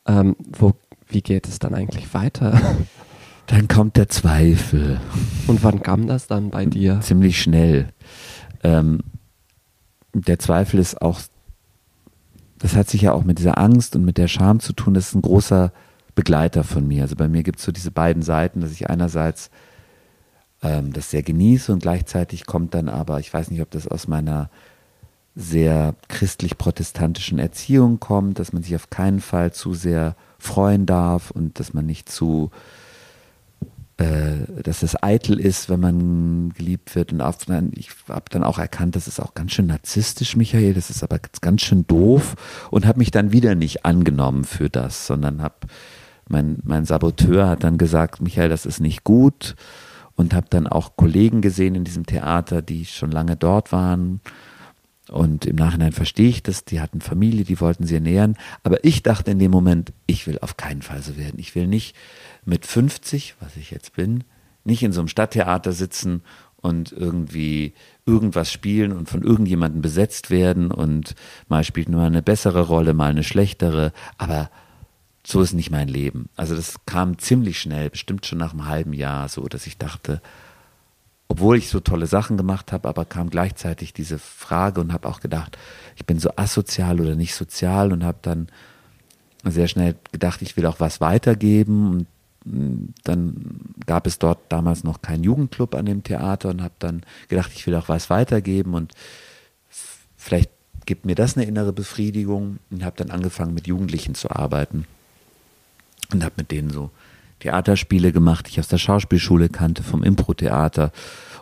ähm, 0.05 0.35
wo, 0.51 0.73
wie 1.07 1.21
geht 1.21 1.47
es 1.47 1.57
dann 1.57 1.73
eigentlich 1.73 2.13
weiter? 2.13 2.61
Dann 3.47 3.67
kommt 3.67 3.95
der 3.95 4.09
Zweifel. 4.09 4.99
Und 5.47 5.63
wann 5.63 5.81
kam 5.81 6.07
das 6.07 6.27
dann 6.27 6.49
bei 6.49 6.65
dir? 6.65 6.99
Ziemlich 7.01 7.41
schnell. 7.41 7.87
Ähm, 8.63 8.99
der 10.13 10.37
Zweifel 10.37 10.79
ist 10.79 11.01
auch, 11.01 11.21
das 12.59 12.75
hat 12.75 12.89
sich 12.89 13.01
ja 13.01 13.13
auch 13.13 13.23
mit 13.23 13.39
dieser 13.39 13.57
Angst 13.57 13.95
und 13.95 14.03
mit 14.03 14.17
der 14.17 14.27
Scham 14.27 14.59
zu 14.59 14.73
tun, 14.73 14.93
das 14.93 15.09
ist 15.09 15.15
ein 15.15 15.21
großer 15.21 15.71
Begleiter 16.13 16.63
von 16.63 16.87
mir. 16.87 17.03
Also 17.03 17.15
bei 17.15 17.27
mir 17.27 17.43
gibt 17.43 17.59
es 17.59 17.65
so 17.65 17.71
diese 17.71 17.91
beiden 17.91 18.21
Seiten, 18.21 18.61
dass 18.61 18.71
ich 18.71 18.89
einerseits 18.89 19.49
ähm, 20.61 20.91
das 20.91 21.11
sehr 21.11 21.23
genieße 21.23 21.71
und 21.71 21.81
gleichzeitig 21.81 22.45
kommt 22.45 22.73
dann 22.73 22.89
aber, 22.89 23.19
ich 23.19 23.33
weiß 23.33 23.51
nicht, 23.51 23.61
ob 23.61 23.71
das 23.71 23.87
aus 23.87 24.07
meiner 24.07 24.49
sehr 25.35 25.95
christlich-protestantischen 26.09 27.37
Erziehung 27.37 27.99
kommt, 27.99 28.39
dass 28.39 28.51
man 28.53 28.63
sich 28.63 28.75
auf 28.75 28.89
keinen 28.89 29.21
Fall 29.21 29.53
zu 29.53 29.75
sehr 29.75 30.15
freuen 30.39 30.87
darf 30.87 31.29
und 31.31 31.59
dass 31.59 31.73
man 31.73 31.85
nicht 31.85 32.09
zu 32.09 32.49
äh, 33.97 34.61
dass 34.61 34.83
es 34.83 35.01
eitel 35.01 35.39
ist, 35.39 35.69
wenn 35.69 35.79
man 35.79 36.53
geliebt 36.53 36.95
wird. 36.95 37.11
Und 37.11 37.21
auf, 37.21 37.37
ich 37.71 37.89
habe 38.07 38.25
dann 38.29 38.43
auch 38.43 38.59
erkannt, 38.59 38.95
das 38.95 39.07
ist 39.07 39.19
auch 39.19 39.33
ganz 39.33 39.53
schön 39.53 39.67
narzisstisch, 39.67 40.35
Michael, 40.35 40.75
das 40.75 40.89
ist 40.89 41.03
aber 41.03 41.19
ganz 41.41 41.61
schön 41.61 41.87
doof 41.87 42.35
und 42.69 42.85
habe 42.85 42.99
mich 42.99 43.09
dann 43.09 43.31
wieder 43.31 43.55
nicht 43.55 43.85
angenommen 43.85 44.43
für 44.43 44.69
das, 44.69 45.07
sondern 45.07 45.41
habe, 45.41 45.55
mein, 46.29 46.57
mein 46.63 46.85
Saboteur 46.85 47.47
hat 47.47 47.63
dann 47.63 47.77
gesagt, 47.77 48.21
Michael, 48.21 48.49
das 48.49 48.65
ist 48.67 48.79
nicht 48.79 49.03
gut 49.03 49.55
und 50.15 50.33
habe 50.33 50.47
dann 50.49 50.67
auch 50.67 50.95
Kollegen 50.95 51.41
gesehen 51.41 51.75
in 51.75 51.83
diesem 51.83 52.05
Theater, 52.05 52.61
die 52.61 52.85
schon 52.85 53.11
lange 53.11 53.35
dort 53.35 53.71
waren. 53.71 54.21
Und 55.09 55.45
im 55.45 55.55
Nachhinein 55.55 55.93
verstehe 55.93 56.29
ich 56.29 56.43
das, 56.43 56.65
die 56.65 56.81
hatten 56.81 57.01
Familie, 57.01 57.45
die 57.45 57.61
wollten 57.61 57.85
sie 57.85 57.95
ernähren. 57.95 58.37
Aber 58.63 58.83
ich 58.83 59.03
dachte 59.03 59.31
in 59.31 59.39
dem 59.39 59.51
Moment, 59.51 59.93
ich 60.05 60.27
will 60.27 60.37
auf 60.39 60.57
keinen 60.57 60.81
Fall 60.81 61.01
so 61.01 61.17
werden. 61.17 61.39
Ich 61.39 61.55
will 61.55 61.67
nicht 61.67 61.95
mit 62.45 62.65
50, 62.65 63.35
was 63.39 63.55
ich 63.55 63.71
jetzt 63.71 63.95
bin, 63.95 64.23
nicht 64.63 64.83
in 64.83 64.91
so 64.91 64.99
einem 64.99 65.07
Stadttheater 65.07 65.71
sitzen 65.71 66.23
und 66.57 66.91
irgendwie 66.91 67.73
irgendwas 68.05 68.51
spielen 68.51 68.91
und 68.91 69.09
von 69.09 69.23
irgendjemandem 69.23 69.81
besetzt 69.81 70.29
werden 70.29 70.71
und 70.71 71.15
mal 71.47 71.63
spielt 71.63 71.89
nur 71.89 72.03
eine 72.03 72.21
bessere 72.21 72.61
Rolle, 72.61 72.93
mal 72.93 73.11
eine 73.11 73.23
schlechtere, 73.23 73.93
aber 74.17 74.49
so 75.25 75.41
ist 75.41 75.53
nicht 75.53 75.71
mein 75.71 75.87
Leben. 75.87 76.29
Also 76.35 76.55
das 76.55 76.75
kam 76.85 77.17
ziemlich 77.19 77.59
schnell, 77.59 77.89
bestimmt 77.89 78.25
schon 78.25 78.39
nach 78.39 78.53
einem 78.53 78.67
halben 78.67 78.93
Jahr 78.93 79.29
so, 79.29 79.45
dass 79.47 79.67
ich 79.67 79.77
dachte, 79.77 80.21
obwohl 81.27 81.57
ich 81.57 81.69
so 81.69 81.79
tolle 81.79 82.07
Sachen 82.07 82.37
gemacht 82.37 82.71
habe, 82.71 82.87
aber 82.87 83.05
kam 83.05 83.29
gleichzeitig 83.29 83.93
diese 83.93 84.17
Frage 84.17 84.79
und 84.81 84.93
habe 84.93 85.07
auch 85.07 85.19
gedacht, 85.19 85.57
ich 85.95 86.05
bin 86.05 86.19
so 86.19 86.29
asozial 86.35 87.01
oder 87.01 87.15
nicht 87.15 87.35
sozial 87.35 87.91
und 87.91 88.03
habe 88.03 88.19
dann 88.21 88.47
sehr 89.43 89.67
schnell 89.67 89.95
gedacht, 90.11 90.41
ich 90.41 90.55
will 90.57 90.65
auch 90.65 90.79
was 90.79 91.01
weitergeben. 91.01 91.91
Und 92.45 92.93
dann 93.03 93.73
gab 93.85 94.07
es 94.07 94.19
dort 94.19 94.39
damals 94.49 94.83
noch 94.83 95.01
keinen 95.01 95.23
Jugendclub 95.23 95.75
an 95.75 95.85
dem 95.85 96.03
Theater 96.03 96.49
und 96.49 96.61
habe 96.61 96.73
dann 96.79 97.03
gedacht, 97.27 97.51
ich 97.53 97.67
will 97.67 97.75
auch 97.75 97.89
was 97.89 98.09
weitergeben. 98.09 98.73
Und 98.73 98.93
vielleicht 100.15 100.51
gibt 100.85 101.05
mir 101.05 101.15
das 101.15 101.35
eine 101.35 101.45
innere 101.45 101.73
Befriedigung. 101.73 102.59
Und 102.71 102.85
habe 102.85 102.95
dann 102.97 103.11
angefangen 103.11 103.53
mit 103.53 103.67
Jugendlichen 103.67 104.15
zu 104.15 104.31
arbeiten 104.31 104.85
und 106.13 106.23
habe 106.23 106.35
mit 106.37 106.51
denen 106.51 106.69
so 106.69 106.89
Theaterspiele 107.39 108.11
gemacht, 108.11 108.47
die 108.47 108.51
ich 108.51 108.59
aus 108.59 108.67
der 108.67 108.77
Schauspielschule 108.77 109.49
kannte, 109.49 109.83
vom 109.83 110.03
Impro-Theater 110.03 110.91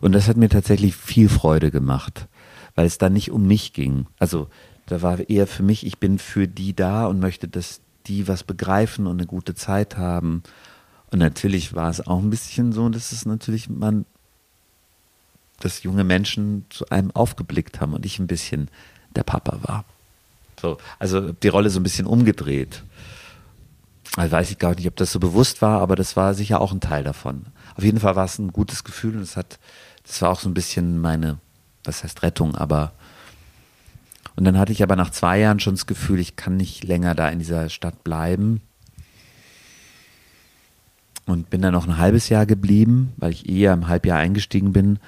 und 0.02 0.12
das 0.12 0.28
hat 0.28 0.38
mir 0.38 0.50
tatsächlich 0.50 0.96
viel 0.96 1.30
Freude 1.30 1.72
gemacht, 1.72 2.28
weil 2.76 2.86
es 2.86 2.98
da 2.98 3.10
nicht 3.10 3.32
um 3.32 3.48
mich 3.48 3.74
ging. 3.74 4.08
Also 4.20 4.48
da 4.88 5.02
war 5.02 5.30
eher 5.30 5.48
für 5.48 5.64
mich, 5.64 5.86
ich 5.86 5.98
bin 5.98 6.20
für 6.20 6.48
die 6.48 6.76
da 6.76 7.06
und 7.08 7.20
möchte, 7.20 7.48
dass 7.48 7.82
die 8.08 8.28
was 8.28 8.44
begreifen 8.44 9.08
und 9.08 9.18
eine 9.18 9.26
gute 9.26 9.56
Zeit 9.56 9.98
haben 9.98 10.44
und 11.12 11.20
natürlich 11.20 11.74
war 11.74 11.90
es 11.90 12.06
auch 12.06 12.20
ein 12.20 12.30
bisschen 12.30 12.74
so, 12.74 12.90
dass 12.90 13.12
es 13.12 13.26
natürlich 13.26 13.70
man, 13.70 14.06
dass 15.60 15.84
junge 15.84 16.04
Menschen 16.04 16.66
zu 16.70 16.90
einem 16.90 17.12
aufgeblickt 17.12 17.80
haben 17.80 17.94
und 17.94 18.06
ich 18.06 18.20
ein 18.20 18.28
bisschen 18.28 18.70
der 19.16 19.24
Papa 19.24 19.60
war. 19.62 19.86
So, 20.60 20.78
also 21.00 21.32
die 21.32 21.48
Rolle 21.48 21.70
so 21.70 21.80
ein 21.80 21.84
bisschen 21.84 22.06
umgedreht. 22.06 22.84
Also 24.16 24.32
weiß 24.32 24.52
ich 24.52 24.60
gar 24.60 24.76
nicht, 24.76 24.88
ob 24.88 24.96
das 24.96 25.12
so 25.12 25.20
bewusst 25.20 25.62
war, 25.62 25.82
aber 25.82 25.96
das 25.96 26.16
war 26.16 26.34
sicher 26.34 26.62
auch 26.62 26.72
ein 26.72 26.80
Teil 26.80 27.04
davon. 27.04 27.48
Auf 27.76 27.84
jeden 27.84 28.00
Fall 28.00 28.16
war 28.16 28.26
es 28.26 28.40
ein 28.40 28.54
gutes 28.54 28.84
Gefühl 28.84 29.16
und 29.16 29.22
es 29.22 29.36
hat, 29.36 29.60
das 30.04 30.22
war 30.22 30.30
auch 30.30 30.40
so 30.40 30.50
ein 30.50 30.54
bisschen 30.54 31.02
meine, 31.02 31.40
was 31.84 32.04
heißt 32.04 32.24
Rettung, 32.24 32.56
aber 32.56 32.94
und 34.36 34.44
dann 34.44 34.58
hatte 34.58 34.74
ich 34.74 34.84
aber 34.84 34.96
nach 34.96 35.12
zwei 35.12 35.40
Jahren 35.40 35.60
schon 35.60 35.76
das 35.76 35.86
Gefühl, 35.86 36.20
ich 36.20 36.36
kann 36.36 36.58
nicht 36.58 36.84
länger 36.84 37.16
da 37.16 37.30
in 37.30 37.40
dieser 37.40 37.70
Stadt 37.70 38.04
bleiben 38.04 38.62
und 41.26 41.50
bin 41.50 41.62
dann 41.62 41.74
noch 41.74 41.88
ein 41.88 41.98
halbes 41.98 42.30
Jahr 42.30 42.46
geblieben, 42.46 43.14
weil 43.18 43.32
ich 43.32 43.50
eher 43.50 43.74
im 43.74 43.88
Halbjahr 43.88 44.20
eingestiegen 44.20 44.74
bin 44.74 45.00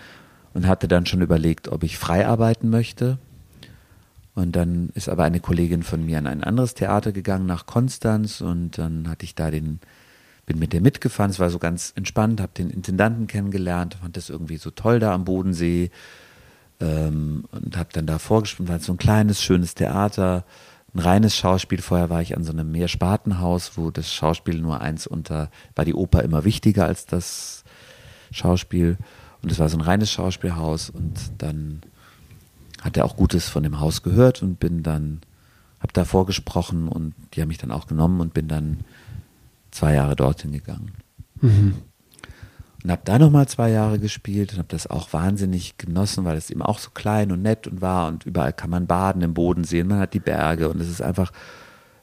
und 0.54 0.66
hatte 0.66 0.88
dann 0.88 1.06
schon 1.06 1.22
überlegt, 1.22 1.68
ob 1.68 1.84
ich 1.84 1.98
frei 1.98 2.26
arbeiten 2.26 2.70
möchte. 2.70 3.20
Und 4.38 4.56
dann 4.56 4.90
ist 4.94 5.10
aber 5.10 5.24
eine 5.24 5.40
Kollegin 5.40 5.82
von 5.82 6.06
mir 6.06 6.20
an 6.20 6.28
ein 6.28 6.44
anderes 6.44 6.76
Theater 6.76 7.12
gegangen 7.12 7.48
nach 7.48 7.66
Konstanz. 7.66 8.40
Und 8.40 8.78
dann 8.78 9.10
hatte 9.10 9.26
ich 9.26 9.34
da 9.34 9.50
den, 9.50 9.80
bin 10.46 10.60
mit 10.60 10.74
der 10.74 10.82
mitgefahren, 10.82 11.32
es 11.32 11.40
war 11.40 11.50
so 11.50 11.58
ganz 11.58 11.92
entspannt, 11.96 12.40
habe 12.40 12.52
den 12.56 12.70
Intendanten 12.70 13.26
kennengelernt, 13.26 13.98
fand 14.00 14.16
das 14.16 14.30
irgendwie 14.30 14.58
so 14.58 14.70
toll 14.70 15.00
da 15.00 15.12
am 15.16 15.26
Bodensee. 15.26 15.90
Ähm, 16.80 17.46
und 17.50 17.78
habe 17.78 17.90
dann 17.94 18.06
da 18.06 18.20
vorgespielt, 18.20 18.70
war 18.70 18.78
so 18.78 18.94
ein 18.94 19.00
kleines, 19.00 19.42
schönes 19.42 19.74
Theater 19.74 20.46
ein 20.94 21.00
reines 21.00 21.36
Schauspiel. 21.36 21.82
Vorher 21.82 22.12
war 22.12 22.22
ich 22.22 22.38
an 22.38 22.44
so 22.44 22.52
einem 22.52 22.72
Mehrspartenhaus, 22.72 23.72
wo 23.76 23.90
das 23.90 24.14
Schauspiel 24.14 24.62
nur 24.62 24.82
eins 24.82 25.08
unter, 25.08 25.50
war 25.74 25.84
die 25.84 25.96
Oper 25.96 26.22
immer 26.22 26.44
wichtiger 26.44 26.86
als 26.86 27.08
das 27.08 27.64
Schauspiel. 28.30 29.00
Und 29.42 29.52
es 29.52 29.58
war 29.58 29.68
so 29.68 29.78
ein 29.78 29.82
reines 29.82 30.12
Schauspielhaus. 30.12 30.92
Und 30.92 31.16
dann 31.40 31.82
hat 32.88 32.98
er 32.98 33.06
auch 33.06 33.18
Gutes 33.18 33.50
von 33.50 33.64
dem 33.64 33.80
Haus 33.80 34.02
gehört 34.02 34.42
und 34.42 34.60
bin 34.60 34.82
dann, 34.82 35.20
hab 35.80 35.94
da 35.94 36.06
vorgesprochen 36.06 36.88
und 36.88 37.14
die 37.34 37.42
haben 37.42 37.50
mich 37.50 37.58
dann 37.58 37.72
auch 37.72 37.86
genommen 37.86 38.22
und 38.22 38.34
bin 38.34 38.48
dann 38.48 38.80
zwei 39.72 39.94
Jahre 39.94 40.16
dorthin 40.16 40.54
gegangen. 40.54 40.94
Mhm. 41.42 41.76
Und 42.84 42.92
habe 42.92 43.02
da 43.04 43.20
nochmal 43.20 43.48
zwei 43.48 43.72
Jahre 43.72 44.00
gespielt 44.00 44.54
und 44.54 44.60
habe 44.60 44.70
das 44.70 44.88
auch 44.88 45.12
wahnsinnig 45.12 45.78
genossen, 45.78 46.24
weil 46.24 46.38
es 46.38 46.50
eben 46.50 46.62
auch 46.62 46.80
so 46.80 46.92
klein 46.92 47.32
und 47.34 47.42
nett 47.42 47.68
und 47.68 47.82
war 47.82 48.08
und 48.08 48.26
überall 48.26 48.54
kann 48.54 48.70
man 48.70 48.88
baden 48.88 49.22
im 49.22 49.34
Boden 49.34 49.66
sehen, 49.66 49.88
man 49.88 50.00
hat 50.00 50.14
die 50.14 50.20
Berge 50.22 50.70
und 50.70 50.80
es 50.80 50.90
ist 50.90 51.02
einfach, 51.02 51.34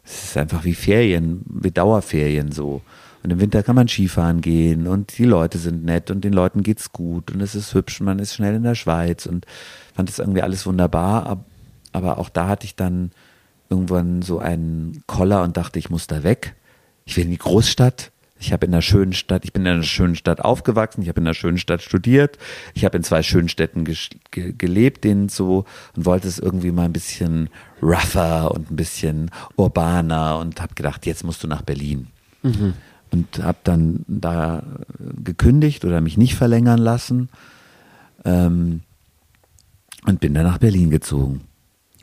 es 0.04 0.24
ist 0.24 0.36
einfach 0.36 0.64
wie 0.64 0.74
Ferien, 0.74 1.42
wie 1.48 1.70
Dauerferien 1.70 2.52
so. 2.52 2.82
Und 3.22 3.30
im 3.30 3.40
Winter 3.40 3.62
kann 3.62 3.76
man 3.76 3.88
Skifahren 3.88 4.42
gehen 4.42 4.86
und 4.86 5.16
die 5.16 5.24
Leute 5.24 5.56
sind 5.56 5.82
nett 5.82 6.10
und 6.10 6.24
den 6.24 6.34
Leuten 6.34 6.62
geht's 6.62 6.92
gut 6.92 7.30
und 7.30 7.40
es 7.40 7.54
ist 7.54 7.72
hübsch 7.72 8.00
und 8.00 8.04
man 8.04 8.18
ist 8.18 8.34
schnell 8.34 8.54
in 8.54 8.64
der 8.64 8.74
Schweiz 8.74 9.24
und 9.24 9.46
fand 9.94 10.08
das 10.08 10.18
irgendwie 10.18 10.42
alles 10.42 10.66
wunderbar. 10.66 11.44
Aber 11.92 12.18
auch 12.18 12.28
da 12.28 12.48
hatte 12.48 12.66
ich 12.66 12.76
dann 12.76 13.12
irgendwann 13.70 14.22
so 14.22 14.38
einen 14.38 15.02
Koller 15.06 15.42
und 15.42 15.56
dachte, 15.56 15.78
ich 15.78 15.90
muss 15.90 16.06
da 16.06 16.22
weg. 16.22 16.54
Ich 17.04 17.16
will 17.16 17.24
in 17.24 17.30
die 17.30 17.38
Großstadt. 17.38 18.10
Ich 18.38 18.52
habe 18.52 18.66
in 18.66 18.74
einer 18.74 18.82
schönen 18.82 19.14
Stadt, 19.14 19.44
ich 19.44 19.52
bin 19.52 19.62
in 19.64 19.72
einer 19.72 19.82
schönen 19.84 20.16
Stadt 20.16 20.40
aufgewachsen, 20.40 21.00
ich 21.00 21.08
habe 21.08 21.20
in 21.20 21.26
einer 21.26 21.34
schönen 21.34 21.56
Stadt 21.56 21.80
studiert, 21.80 22.36
ich 22.74 22.84
habe 22.84 22.96
in 22.98 23.04
zwei 23.04 23.22
schönen 23.22 23.48
Städten 23.48 23.84
ge 23.84 23.96
ge 24.32 24.52
gelebt, 24.58 25.04
denen 25.04 25.30
so 25.30 25.64
und 25.96 26.04
wollte 26.04 26.28
es 26.28 26.40
irgendwie 26.40 26.72
mal 26.72 26.84
ein 26.84 26.92
bisschen 26.92 27.48
rougher 27.80 28.50
und 28.50 28.70
ein 28.70 28.76
bisschen 28.76 29.30
urbaner 29.56 30.38
und 30.40 30.60
habe 30.60 30.74
gedacht, 30.74 31.06
jetzt 31.06 31.24
musst 31.24 31.42
du 31.42 31.46
nach 31.46 31.62
Berlin. 31.62 32.08
Mhm. 32.42 32.74
Und 33.12 33.38
habe 33.38 33.58
dann 33.62 34.04
da 34.08 34.64
gekündigt 34.98 35.84
oder 35.84 36.00
mich 36.00 36.18
nicht 36.18 36.34
verlängern 36.34 36.80
lassen 36.80 37.30
ähm, 38.24 38.80
und 40.06 40.20
bin 40.20 40.34
dann 40.34 40.44
nach 40.44 40.58
Berlin 40.58 40.90
gezogen. 40.90 41.42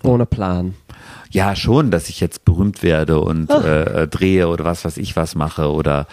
Ohne 0.04 0.26
Plan. 0.26 0.74
Ja, 1.30 1.56
schon, 1.56 1.92
dass 1.92 2.10
ich 2.10 2.20
jetzt 2.20 2.44
berühmt 2.46 2.82
werde 2.84 3.22
und 3.22 3.50
äh, 3.50 4.08
drehe 4.08 4.48
oder 4.48 4.66
was 4.66 4.84
weiß 4.84 4.98
ich 4.98 5.16
was 5.16 5.36
mache 5.36 5.72
oder 5.72 6.08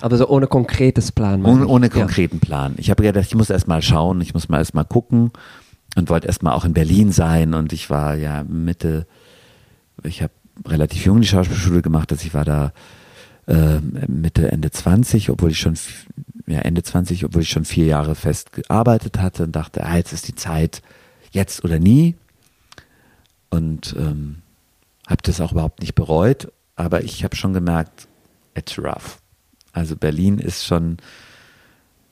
Aber 0.00 0.16
so 0.16 0.28
ohne 0.28 0.46
konkretes 0.48 1.12
Plan. 1.12 1.44
ohne, 1.44 1.66
ohne 1.66 1.86
Ja. 1.86 1.92
konkreten 1.92 2.40
Plan. 2.40 2.74
Ich 2.78 2.90
habe 2.90 3.02
gedacht, 3.02 3.26
ich 3.26 3.34
muss 3.34 3.50
erst 3.50 3.68
mal 3.68 3.80
schauen, 3.82 4.20
ich 4.20 4.34
muss 4.34 4.48
mal 4.48 4.58
erst 4.58 4.74
mal 4.74 4.84
gucken 4.84 5.30
und 5.96 6.10
wollte 6.10 6.26
erst 6.26 6.42
mal 6.42 6.52
auch 6.52 6.64
in 6.64 6.74
Berlin 6.74 7.12
sein 7.12 7.54
und 7.54 7.72
ich 7.72 7.88
war 7.90 8.14
ja 8.16 8.42
Mitte, 8.44 9.06
ich 10.02 10.22
habe 10.22 10.32
relativ 10.66 11.04
jung 11.04 11.20
die 11.20 11.26
Schauspielschule 11.28 11.82
gemacht, 11.82 12.10
dass 12.10 12.24
ich 12.24 12.34
war 12.34 12.44
da 12.44 12.72
äh, 13.46 13.78
Mitte, 14.08 14.50
Ende 14.50 14.70
20, 14.72 15.30
obwohl 15.30 15.52
ich 15.52 15.58
schon, 15.60 15.74
ja, 16.48 16.58
Ende 16.60 16.82
20, 16.82 17.24
obwohl 17.24 17.42
ich 17.42 17.48
schon 17.50 17.64
vier 17.64 17.86
Jahre 17.86 18.14
fest 18.16 18.52
gearbeitet 18.52 19.20
hatte 19.20 19.44
und 19.44 19.52
dachte, 19.56 19.84
ah, 19.86 19.96
jetzt 19.96 20.12
ist 20.12 20.26
die 20.28 20.34
Zeit, 20.34 20.82
jetzt 21.32 21.64
oder 21.64 21.78
nie. 21.78 22.16
Und 23.50 23.94
ähm, 23.98 24.42
habe 25.08 25.22
das 25.22 25.40
auch 25.40 25.52
überhaupt 25.52 25.80
nicht 25.80 25.94
bereut, 25.94 26.52
aber 26.76 27.02
ich 27.02 27.24
habe 27.24 27.34
schon 27.34 27.54
gemerkt, 27.54 28.08
it's 28.54 28.78
rough. 28.78 29.20
Also 29.72 29.96
Berlin 29.96 30.38
ist 30.38 30.66
schon 30.66 30.98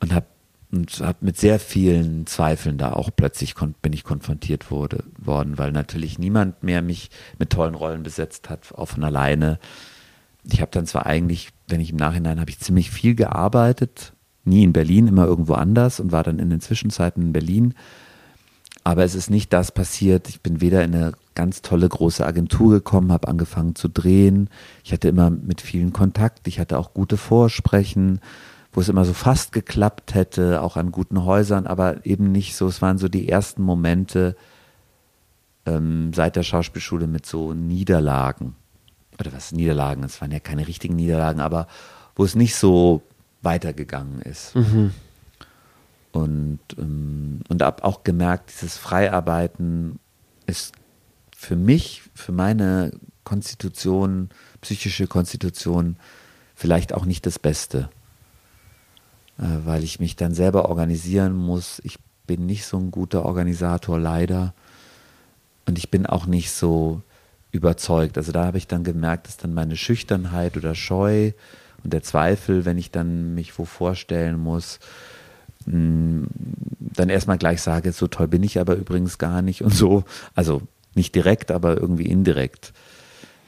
und 0.01 0.15
habe 0.15 0.27
und 0.73 1.01
hab 1.01 1.23
mit 1.23 1.37
sehr 1.37 1.61
vielen 1.61 2.27
Zweifeln 2.27 2.77
da 2.77 2.93
auch 2.93 3.11
plötzlich 3.15 3.55
bin 3.83 3.93
ich 3.93 4.05
konfrontiert 4.05 4.71
wurde, 4.71 5.05
worden, 5.19 5.59
weil 5.59 5.73
natürlich 5.73 6.19
niemand 6.19 6.63
mehr 6.63 6.83
mich 6.83 7.11
mit 7.39 7.51
tollen 7.51 7.75
Rollen 7.75 8.03
besetzt 8.03 8.51
hat, 8.51 8.75
auch 8.75 8.87
von 8.87 9.05
alleine. 9.05 9.59
Ich 10.45 10.61
habe 10.61 10.71
dann 10.73 10.87
zwar 10.87 11.07
eigentlich, 11.07 11.51
wenn 11.69 11.81
ich 11.81 11.91
im 11.91 11.97
Nachhinein 11.97 12.41
habe 12.41 12.51
ich 12.51 12.59
ziemlich 12.59 12.91
viel 12.91 13.15
gearbeitet, 13.15 14.13
nie 14.45 14.65
in 14.65 14.73
Berlin, 14.73 15.07
immer 15.07 15.25
irgendwo 15.25 15.55
anders 15.55 16.01
und 16.01 16.13
war 16.13 16.23
dann 16.23 16.39
in 16.39 16.51
den 16.51 16.61
Zwischenzeiten 16.61 17.23
in 17.23 17.33
Berlin. 17.33 17.75
Aber 18.87 19.03
es 19.03 19.17
ist 19.17 19.31
nicht 19.31 19.53
das 19.53 19.73
passiert. 19.73 20.29
Ich 20.29 20.43
bin 20.43 20.61
weder 20.61 20.85
in 20.85 20.95
eine 20.95 21.13
ganz 21.35 21.61
tolle 21.61 21.89
große 21.89 22.25
Agentur 22.25 22.71
gekommen, 22.71 23.11
habe 23.11 23.27
angefangen 23.27 23.75
zu 23.75 23.89
drehen. 23.89 24.49
Ich 24.85 24.93
hatte 24.93 25.09
immer 25.09 25.29
mit 25.29 25.61
vielen 25.61 25.93
Kontakt. 25.93 26.47
Ich 26.47 26.61
hatte 26.61 26.79
auch 26.79 26.95
gute 26.95 27.17
Vorsprechen, 27.17 28.21
wo 28.73 28.81
es 28.81 28.89
immer 28.89 29.05
so 29.05 29.13
fast 29.13 29.51
geklappt 29.51 30.15
hätte, 30.15 30.63
auch 30.63 30.77
an 30.77 30.93
guten 30.93 31.25
Häusern, 31.25 31.67
aber 31.67 32.07
eben 32.07 32.31
nicht 32.31 32.55
so. 32.55 32.69
Es 32.69 32.81
waren 32.81 32.97
so 32.97 33.09
die 33.09 33.29
ersten 33.29 33.61
Momente 33.61 34.37
ähm, 35.67 36.13
seit 36.15 36.37
der 36.37 36.45
Schauspielschule 36.45 37.09
mit 37.09 37.27
so 37.27 37.55
Niederlagen. 37.55 38.55
Oder 39.19 39.33
was 39.33 39.51
Niederlagen? 39.51 40.05
Es 40.05 40.21
waren 40.21 40.31
ja 40.31 40.39
keine 40.39 40.69
richtigen 40.69 40.95
Niederlagen, 40.95 41.41
aber 41.41 41.67
wo 42.15 42.23
es 42.23 42.37
nicht 42.37 42.55
so 42.55 43.03
weitergegangen 43.43 44.23
ist 44.23 44.55
Mhm. 44.55 44.93
Und, 46.17 46.61
ähm, 46.79 47.41
und 47.49 47.63
habe 47.63 47.85
auch 47.85 48.03
gemerkt, 48.03 48.51
dieses 48.51 48.77
Freiarbeiten 48.77 49.99
ist 50.47 50.75
für 51.37 51.57
mich, 51.57 52.03
für 52.15 52.33
meine 52.33 52.93
Konstitution, 53.25 54.31
psychische 54.63 55.07
Konstitution, 55.07 55.97
vielleicht 56.55 56.95
auch 56.95 57.05
nicht 57.05 57.27
das 57.27 57.39
Beste, 57.39 57.91
äh, 59.39 59.45
weil 59.65 59.85
ich 59.85 60.01
mich 60.01 60.17
dann 60.17 60.33
selber 60.33 60.69
organisieren 60.71 61.37
muss. 61.37 61.81
Ich 61.85 61.99
bin 62.27 62.47
nicht 62.47 62.65
so 62.65 62.79
ein 62.79 62.91
guter 62.91 63.25
Organisator, 63.25 63.99
leider. 63.99 64.55
Und 65.67 65.77
ich 65.77 65.91
bin 65.91 66.07
auch 66.07 66.27
nicht 66.27 66.51
so 66.51 67.03
überzeugt. 67.53 68.17
Also 68.17 68.33
da 68.33 68.47
habe 68.47 68.59
ich 68.59 68.67
dann 68.67 68.85
gemerkt, 68.85 69.27
dass 69.27 69.37
dann 69.37 69.53
meine 69.53 69.77
Schüchternheit 69.77 70.57
oder 70.57 70.75
Scheu 70.75 71.33
und 71.85 71.93
der 71.93 72.03
Zweifel, 72.03 72.65
wenn 72.65 72.79
ich 72.79 72.91
dann 72.91 73.35
mich 73.35 73.59
wo 73.59 73.65
vorstellen 73.65 74.39
muss, 74.39 74.81
dann 75.67 77.09
erstmal 77.09 77.39
gleich 77.39 77.61
sage, 77.61 77.93
so 77.93 78.07
toll 78.07 78.29
bin 78.29 78.43
ich 78.43 78.59
aber 78.61 78.77
übrigens 78.77 79.19
gar 79.19 79.43
nicht 79.43 79.63
und 79.63 79.75
so. 79.75 80.05
Also 80.35 80.63
nicht 80.95 81.15
direkt, 81.15 81.51
aber 81.51 81.77
irgendwie 81.77 82.07
indirekt. 82.07 82.73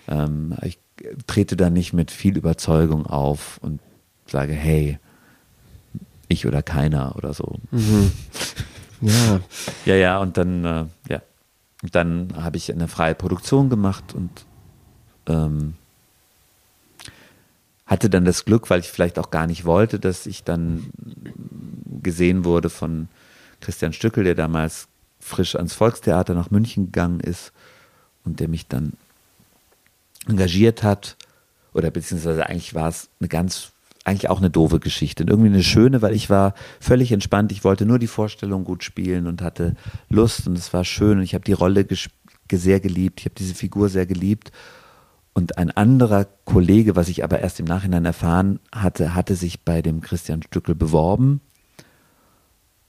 Ähm, 0.08 0.54
ich 0.62 0.78
trete 1.26 1.56
da 1.56 1.70
nicht 1.70 1.92
mit 1.92 2.10
viel 2.10 2.36
Überzeugung 2.36 3.06
auf 3.06 3.58
und 3.62 3.80
sage, 4.26 4.52
hey, 4.52 4.98
ich 6.28 6.46
oder 6.46 6.62
keiner 6.62 7.16
oder 7.16 7.32
so. 7.32 7.56
Mhm. 7.70 8.12
Ja. 9.00 9.40
Ja, 9.84 9.94
ja, 9.94 10.18
und 10.18 10.36
dann, 10.36 10.64
äh, 10.64 10.84
ja, 11.08 11.22
dann 11.92 12.32
habe 12.34 12.56
ich 12.56 12.70
eine 12.72 12.88
freie 12.88 13.14
Produktion 13.14 13.70
gemacht 13.70 14.12
und 14.12 14.30
ähm, 15.28 15.74
hatte 17.89 18.11
dann 18.11 18.26
das 18.26 18.45
Glück, 18.45 18.70
weil 18.70 18.80
ich 18.80 18.91
vielleicht 18.91 19.18
auch 19.18 19.30
gar 19.30 19.47
nicht 19.47 19.64
wollte, 19.64 19.99
dass 19.99 20.26
ich 20.26 20.45
dann 20.45 20.91
gesehen 22.03 22.45
wurde 22.45 22.70
von 22.70 23.09
Christian 23.61 23.95
Stückel, 23.95 24.24
der 24.24 24.34
damals 24.34 24.89
frisch 25.18 25.57
ans 25.57 25.74
Volkstheater 25.74 26.34
nach 26.34 26.51
München 26.51 26.86
gegangen 26.86 27.18
ist 27.18 27.53
und 28.24 28.41
der 28.41 28.49
mich 28.49 28.68
dann 28.68 28.93
engagiert 30.28 30.82
hat. 30.82 31.16
Oder 31.72 31.91
beziehungsweise 31.91 32.47
eigentlich 32.47 32.74
war 32.74 32.89
es 32.89 33.09
eine 33.20 33.28
ganz, 33.28 33.72
eigentlich 34.05 34.28
auch 34.28 34.39
eine 34.39 34.51
doofe 34.51 34.80
Geschichte. 34.80 35.22
Und 35.22 35.30
irgendwie 35.30 35.49
eine 35.49 35.62
schöne, 35.62 36.03
weil 36.03 36.14
ich 36.14 36.28
war 36.28 36.55
völlig 36.80 37.11
entspannt. 37.11 37.53
Ich 37.53 37.64
wollte 37.64 37.86
nur 37.86 37.99
die 37.99 38.07
Vorstellung 38.07 38.64
gut 38.64 38.84
spielen 38.84 39.26
und 39.26 39.41
hatte 39.41 39.76
Lust 40.11 40.47
und 40.47 40.59
es 40.59 40.74
war 40.74 40.84
schön 40.84 41.18
und 41.18 41.24
ich 41.24 41.34
habe 41.34 41.45
die 41.45 41.53
Rolle 41.55 41.86
sehr 42.53 42.80
geliebt. 42.80 43.20
Ich 43.20 43.26
habe 43.26 43.34
diese 43.34 43.55
Figur 43.55 43.89
sehr 43.89 44.05
geliebt. 44.05 44.53
Und 45.39 45.57
ein 45.57 45.70
anderer 45.70 46.26
Kollege, 46.45 46.97
was 46.97 47.09
ich 47.09 47.22
aber 47.22 47.39
erst 47.39 47.61
im 47.61 47.66
Nachhinein 47.66 48.05
erfahren 48.05 48.59
hatte, 48.72 49.14
hatte 49.14 49.36
sich 49.36 49.61
bei 49.61 49.82
dem 49.82 50.01
Christian 50.01 50.43
Stückel 50.43 50.74
beworben. 50.74 51.41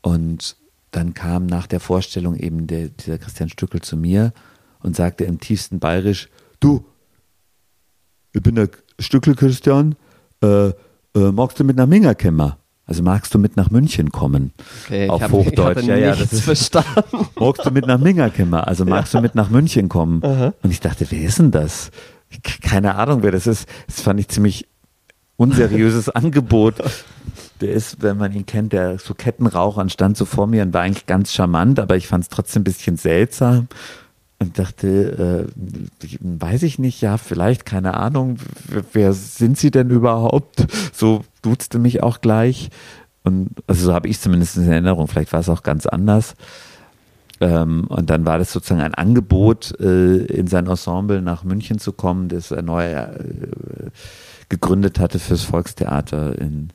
Und 0.02 0.56
dann 0.89 1.14
kam 1.14 1.45
nach 1.45 1.68
der 1.68 1.80
Vorstellung 1.80 2.36
eben 2.36 2.66
der, 2.66 2.89
dieser 2.89 3.20
Christian 3.20 3.50
Stückel 3.50 3.82
zu 3.84 3.95
mir 3.97 4.34
und 4.82 4.95
sagte 4.95 5.26
im 5.26 5.39
tiefsten 5.39 5.78
Bayerisch, 5.78 6.28
du, 6.60 6.84
ich 8.34 8.41
bin 8.41 8.56
der 8.56 8.70
Stückel 8.97 9.36
Christian, 9.36 9.95
äh, 10.41 10.70
äh, 10.70 10.74
magst 11.32 11.60
du 11.60 11.64
mit 11.64 11.78
nach 11.78 11.86
Minga 11.86 12.16
kommen? 12.16 12.54
Also 12.88 13.04
magst 13.04 13.32
du 13.36 13.38
mit 13.38 13.58
nach 13.58 13.70
München 13.70 14.12
kommen? 14.12 14.54
Okay, 14.86 15.08
Auf 15.08 15.22
hab- 15.22 15.32
Hochdeutsch, 15.32 15.84
ja, 15.84 15.97
ja, 15.97 16.16
das 16.16 16.34
ist- 16.34 16.41
verstanden. 16.41 17.28
magst 17.39 17.64
du 17.64 17.70
mit 17.70 17.86
nach 17.86 18.00
Minga 18.00 18.30
kommen? 18.32 18.56
Also 18.56 18.86
magst 18.86 19.14
du 19.14 19.22
mit 19.22 19.36
nach 19.36 19.52
München 19.52 19.88
kommen? 19.88 20.24
Und 20.24 20.72
ich 20.72 20.80
dachte, 20.80 21.06
wer 21.12 21.22
ist 21.22 21.38
denn 21.38 21.52
das? 21.52 21.91
Keine 22.61 22.95
Ahnung, 22.95 23.23
wer 23.23 23.32
das 23.32 23.47
ist. 23.47 23.67
Das 23.88 24.01
fand 24.01 24.19
ich 24.19 24.27
ziemlich 24.27 24.67
unseriöses 25.38 26.09
Angebot. 26.15 26.75
Der 27.61 27.73
ist, 27.73 28.01
wenn 28.01 28.17
man 28.17 28.34
ihn 28.34 28.45
kennt, 28.45 28.73
der 28.73 28.99
so 28.99 29.13
Kettenraucher 29.13 29.82
und 29.82 29.91
stand 29.91 30.15
so 30.17 30.25
vor 30.25 30.47
mir 30.47 30.63
und 30.63 30.73
war 30.73 30.82
eigentlich 30.82 31.05
ganz 31.05 31.34
charmant, 31.34 31.80
aber 31.80 31.97
ich 31.97 32.07
fand 32.07 32.23
es 32.23 32.30
trotzdem 32.30 32.61
ein 32.61 32.65
bisschen 32.65 32.97
seltsam 32.97 33.67
und 34.39 34.57
dachte, 34.57 35.47
äh, 35.51 36.17
weiß 36.21 36.63
ich 36.63 36.80
nicht, 36.80 37.01
ja, 37.01 37.17
vielleicht, 37.17 37.65
keine 37.65 37.95
Ahnung, 37.95 38.38
wer, 38.67 38.84
wer 38.93 39.13
sind 39.13 39.57
Sie 39.57 39.71
denn 39.71 39.89
überhaupt? 39.89 40.65
So 40.93 41.25
duzte 41.41 41.80
mich 41.80 42.01
auch 42.01 42.21
gleich. 42.21 42.69
Und 43.23 43.49
also 43.67 43.88
so 43.88 43.93
habe 43.93 44.07
ich 44.07 44.19
zumindest 44.19 44.55
in 44.55 44.71
Erinnerung, 44.71 45.07
vielleicht 45.07 45.34
war 45.34 45.41
es 45.41 45.49
auch 45.49 45.63
ganz 45.63 45.86
anders. 45.86 46.36
Ähm, 47.42 47.86
und 47.88 48.10
dann 48.10 48.26
war 48.26 48.38
das 48.38 48.52
sozusagen 48.52 48.82
ein 48.82 48.94
Angebot, 48.94 49.80
äh, 49.80 50.18
in 50.26 50.48
sein 50.48 50.68
Ensemble 50.68 51.22
nach 51.22 51.44
München 51.44 51.80
zu 51.80 51.94
kommen, 51.94 52.30
das 52.30 52.52
er 52.52 52.62
neu 52.62 52.92
äh, 52.92 53.10
gegründet 54.50 55.00
hatte 55.00 55.20
fürs 55.20 55.44
Volkstheater 55.44 56.38
in, 56.40 56.70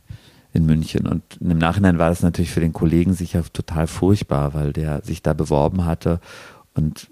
in 0.52 0.64
München. 0.64 1.06
Und 1.06 1.22
im 1.40 1.58
Nachhinein 1.58 1.98
war 1.98 2.08
das 2.08 2.22
natürlich 2.22 2.50
für 2.50 2.60
den 2.60 2.72
Kollegen 2.72 3.12
sicher 3.12 3.42
total 3.52 3.86
furchtbar, 3.86 4.54
weil 4.54 4.72
der 4.72 5.02
sich 5.02 5.22
da 5.22 5.34
beworben 5.34 5.84
hatte 5.84 6.20
und 6.74 7.08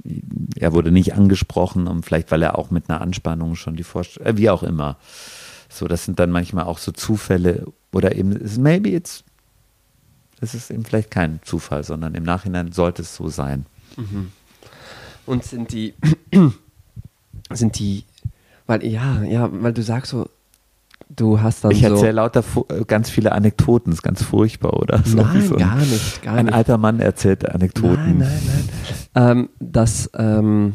er 0.57 0.73
wurde 0.73 0.91
nicht 0.91 1.15
angesprochen, 1.15 1.87
und 1.87 2.05
vielleicht 2.05 2.31
weil 2.31 2.43
er 2.43 2.59
auch 2.59 2.71
mit 2.71 2.91
einer 2.91 3.01
Anspannung 3.01 3.55
schon 3.55 3.77
die 3.77 3.85
Vorstellung, 3.85 4.29
äh, 4.29 4.37
wie 4.37 4.51
auch 4.51 4.63
immer. 4.63 4.97
So, 5.69 5.89
das 5.89 6.05
sind 6.05 6.19
dann 6.19 6.31
manchmal 6.31 6.65
auch 6.65 6.79
so 6.79 6.93
Zufälle 6.93 7.67
oder 7.93 8.15
eben, 8.15 8.39
maybe 8.59 8.91
it's 8.91 9.25
es 10.43 10.55
ist 10.55 10.71
eben 10.71 10.85
vielleicht 10.85 11.11
kein 11.11 11.41
Zufall, 11.45 11.85
sondern 11.85 12.15
im 12.15 12.25
Nachhinein 12.25 12.73
sollte 12.73 13.03
es 13.03 13.15
so 13.15 13.29
sein. 13.29 13.65
Mhm. 13.97 14.33
Und 15.25 15.45
sind 15.45 15.71
die, 15.73 15.95
sind 17.51 17.79
die, 17.79 18.05
weil 18.67 18.85
ja, 18.85 19.23
ja, 19.23 19.49
weil 19.53 19.73
du 19.73 19.83
sagst 19.83 20.11
so, 20.11 20.29
du 21.09 21.41
hast 21.41 21.63
dann 21.65 21.71
ich 21.71 21.83
so. 21.83 21.95
erzähle 21.95 22.13
lauter 22.13 22.43
äh, 22.71 22.85
ganz 22.85 23.09
viele 23.09 23.31
Anekdoten, 23.31 23.93
ist 23.93 24.03
ganz 24.03 24.21
furchtbar, 24.23 24.75
oder? 24.75 25.01
So 25.05 25.19
nein, 25.19 25.43
so 25.47 25.55
ein, 25.55 25.61
gar 25.61 25.77
nicht, 25.77 26.23
gar 26.23 26.35
ein 26.35 26.47
nicht. 26.47 26.55
alter 26.55 26.77
Mann 26.77 26.99
erzählt 26.99 27.49
Anekdoten. 27.49 28.19
Nein, 28.19 28.41
nein, 28.45 28.69
nein. 29.15 29.31
ähm, 29.31 29.49
das, 29.61 30.11
ähm, 30.15 30.75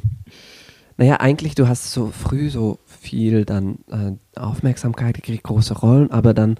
naja, 0.96 1.20
eigentlich, 1.20 1.56
du 1.56 1.68
hast 1.68 1.92
so 1.92 2.08
früh 2.18 2.50
so 2.50 2.80
viel 2.86 3.44
dann 3.44 3.80
äh, 3.92 4.40
Aufmerksamkeit 4.40 5.16
gekriegt, 5.16 5.44
große 5.44 5.74
Rollen, 5.78 6.10
aber 6.10 6.34
dann 6.34 6.58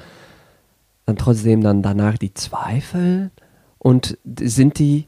dann 1.08 1.16
trotzdem 1.16 1.62
dann 1.62 1.82
danach 1.82 2.18
die 2.18 2.34
Zweifel? 2.34 3.32
Und 3.80 4.18
sind 4.40 4.78
die 4.78 5.08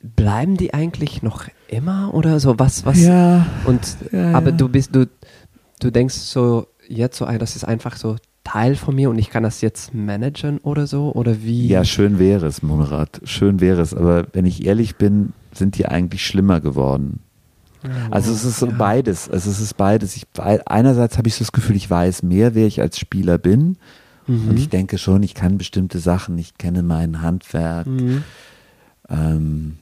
bleiben 0.00 0.56
die 0.56 0.72
eigentlich 0.72 1.22
noch 1.22 1.46
immer 1.66 2.14
oder 2.14 2.38
so? 2.38 2.58
Was 2.58 2.86
was 2.86 3.00
ja, 3.00 3.46
und 3.64 3.96
ja, 4.12 4.32
aber 4.32 4.50
ja. 4.50 4.56
du 4.56 4.68
bist 4.68 4.94
du 4.94 5.08
du 5.80 5.90
denkst 5.90 6.14
so 6.14 6.68
jetzt 6.88 7.18
so 7.18 7.26
das 7.26 7.56
ist 7.56 7.64
einfach 7.64 7.96
so 7.96 8.16
Teil 8.44 8.76
von 8.76 8.94
mir 8.94 9.10
und 9.10 9.18
ich 9.18 9.30
kann 9.30 9.42
das 9.42 9.60
jetzt 9.60 9.94
managen 9.94 10.58
oder 10.58 10.86
so? 10.86 11.12
Oder 11.12 11.42
wie? 11.42 11.66
Ja 11.66 11.84
schön 11.84 12.18
wäre 12.18 12.46
es 12.46 12.62
Monorat 12.62 13.20
schön 13.24 13.60
wäre 13.60 13.80
es. 13.80 13.94
Aber 13.94 14.26
wenn 14.32 14.46
ich 14.46 14.66
ehrlich 14.66 14.96
bin 14.96 15.32
sind 15.52 15.78
die 15.78 15.86
eigentlich 15.86 16.24
schlimmer 16.24 16.60
geworden. 16.60 17.20
Also 18.10 18.32
es 18.32 18.44
ist 18.44 18.58
so 18.58 18.66
ja. 18.66 18.74
beides. 18.76 19.30
Also 19.30 19.50
es 19.50 19.60
ist 19.60 19.76
beides. 19.76 20.16
Ich 20.16 20.26
einerseits 20.66 21.16
habe 21.16 21.28
ich 21.28 21.34
so 21.34 21.40
das 21.40 21.52
Gefühl 21.52 21.76
ich 21.76 21.88
weiß 21.88 22.22
mehr 22.22 22.54
wer 22.54 22.66
ich 22.66 22.80
als 22.80 22.98
Spieler 22.98 23.38
bin 23.38 23.78
Mhm. 24.28 24.50
Und 24.50 24.56
ich 24.58 24.68
denke 24.68 24.98
schon, 24.98 25.22
ich 25.22 25.34
kann 25.34 25.58
bestimmte 25.58 25.98
Sachen, 25.98 26.38
ich 26.38 26.56
kenne 26.58 26.82
mein 26.82 27.22
Handwerk. 27.22 27.86
Mhm. 27.86 28.22
Ähm, 29.08 29.78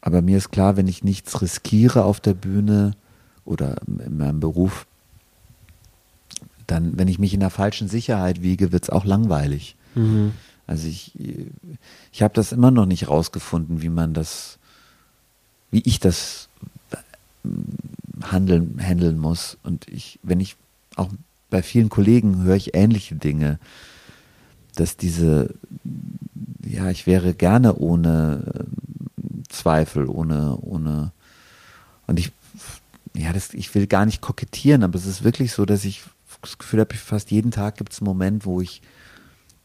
aber 0.00 0.22
mir 0.22 0.36
ist 0.36 0.50
klar, 0.50 0.76
wenn 0.76 0.86
ich 0.86 1.02
nichts 1.02 1.40
riskiere 1.40 2.04
auf 2.04 2.20
der 2.20 2.34
Bühne 2.34 2.92
oder 3.44 3.76
in 3.86 4.18
meinem 4.18 4.40
Beruf, 4.40 4.86
dann, 6.66 6.98
wenn 6.98 7.08
ich 7.08 7.18
mich 7.18 7.34
in 7.34 7.40
der 7.40 7.50
falschen 7.50 7.88
Sicherheit 7.88 8.42
wiege, 8.42 8.72
wird 8.72 8.84
es 8.84 8.90
auch 8.90 9.04
langweilig. 9.04 9.76
Mhm. 9.94 10.32
Also 10.66 10.86
ich, 10.88 11.12
ich 12.12 12.22
habe 12.22 12.34
das 12.34 12.52
immer 12.52 12.70
noch 12.70 12.86
nicht 12.86 13.08
rausgefunden, 13.08 13.82
wie 13.82 13.88
man 13.88 14.14
das, 14.14 14.58
wie 15.70 15.82
ich 15.84 16.00
das 16.00 16.48
handeln, 18.22 18.80
handeln 18.82 19.18
muss. 19.18 19.58
Und 19.62 19.88
ich, 19.88 20.18
wenn 20.22 20.40
ich 20.40 20.56
auch 20.96 21.10
bei 21.52 21.62
vielen 21.62 21.90
Kollegen 21.90 22.44
höre 22.44 22.56
ich 22.56 22.74
ähnliche 22.74 23.14
Dinge, 23.14 23.58
dass 24.74 24.96
diese, 24.96 25.54
ja, 26.64 26.88
ich 26.88 27.06
wäre 27.06 27.34
gerne 27.34 27.76
ohne 27.76 28.54
äh, 28.54 29.42
Zweifel, 29.50 30.08
ohne, 30.08 30.56
ohne, 30.56 31.12
und 32.06 32.18
ich, 32.18 32.32
ja, 33.14 33.34
das, 33.34 33.52
ich 33.52 33.72
will 33.74 33.86
gar 33.86 34.06
nicht 34.06 34.22
kokettieren, 34.22 34.82
aber 34.82 34.96
es 34.96 35.04
ist 35.04 35.24
wirklich 35.24 35.52
so, 35.52 35.66
dass 35.66 35.84
ich 35.84 36.02
das 36.40 36.56
Gefühl 36.56 36.80
habe, 36.80 36.94
fast 36.94 37.30
jeden 37.30 37.50
Tag 37.50 37.76
gibt 37.76 37.92
es 37.92 38.00
einen 38.00 38.06
Moment, 38.06 38.46
wo 38.46 38.62
ich 38.62 38.80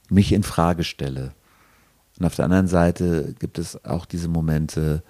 mich 0.10 0.34
in 0.34 0.44
Frage 0.44 0.84
stelle. 0.84 1.32
Und 2.20 2.26
auf 2.26 2.36
der 2.36 2.46
anderen 2.46 2.68
Seite 2.68 3.34
gibt 3.40 3.60
es 3.60 3.86
auch 3.86 4.06
diese 4.06 4.28
Momente, 4.28 5.04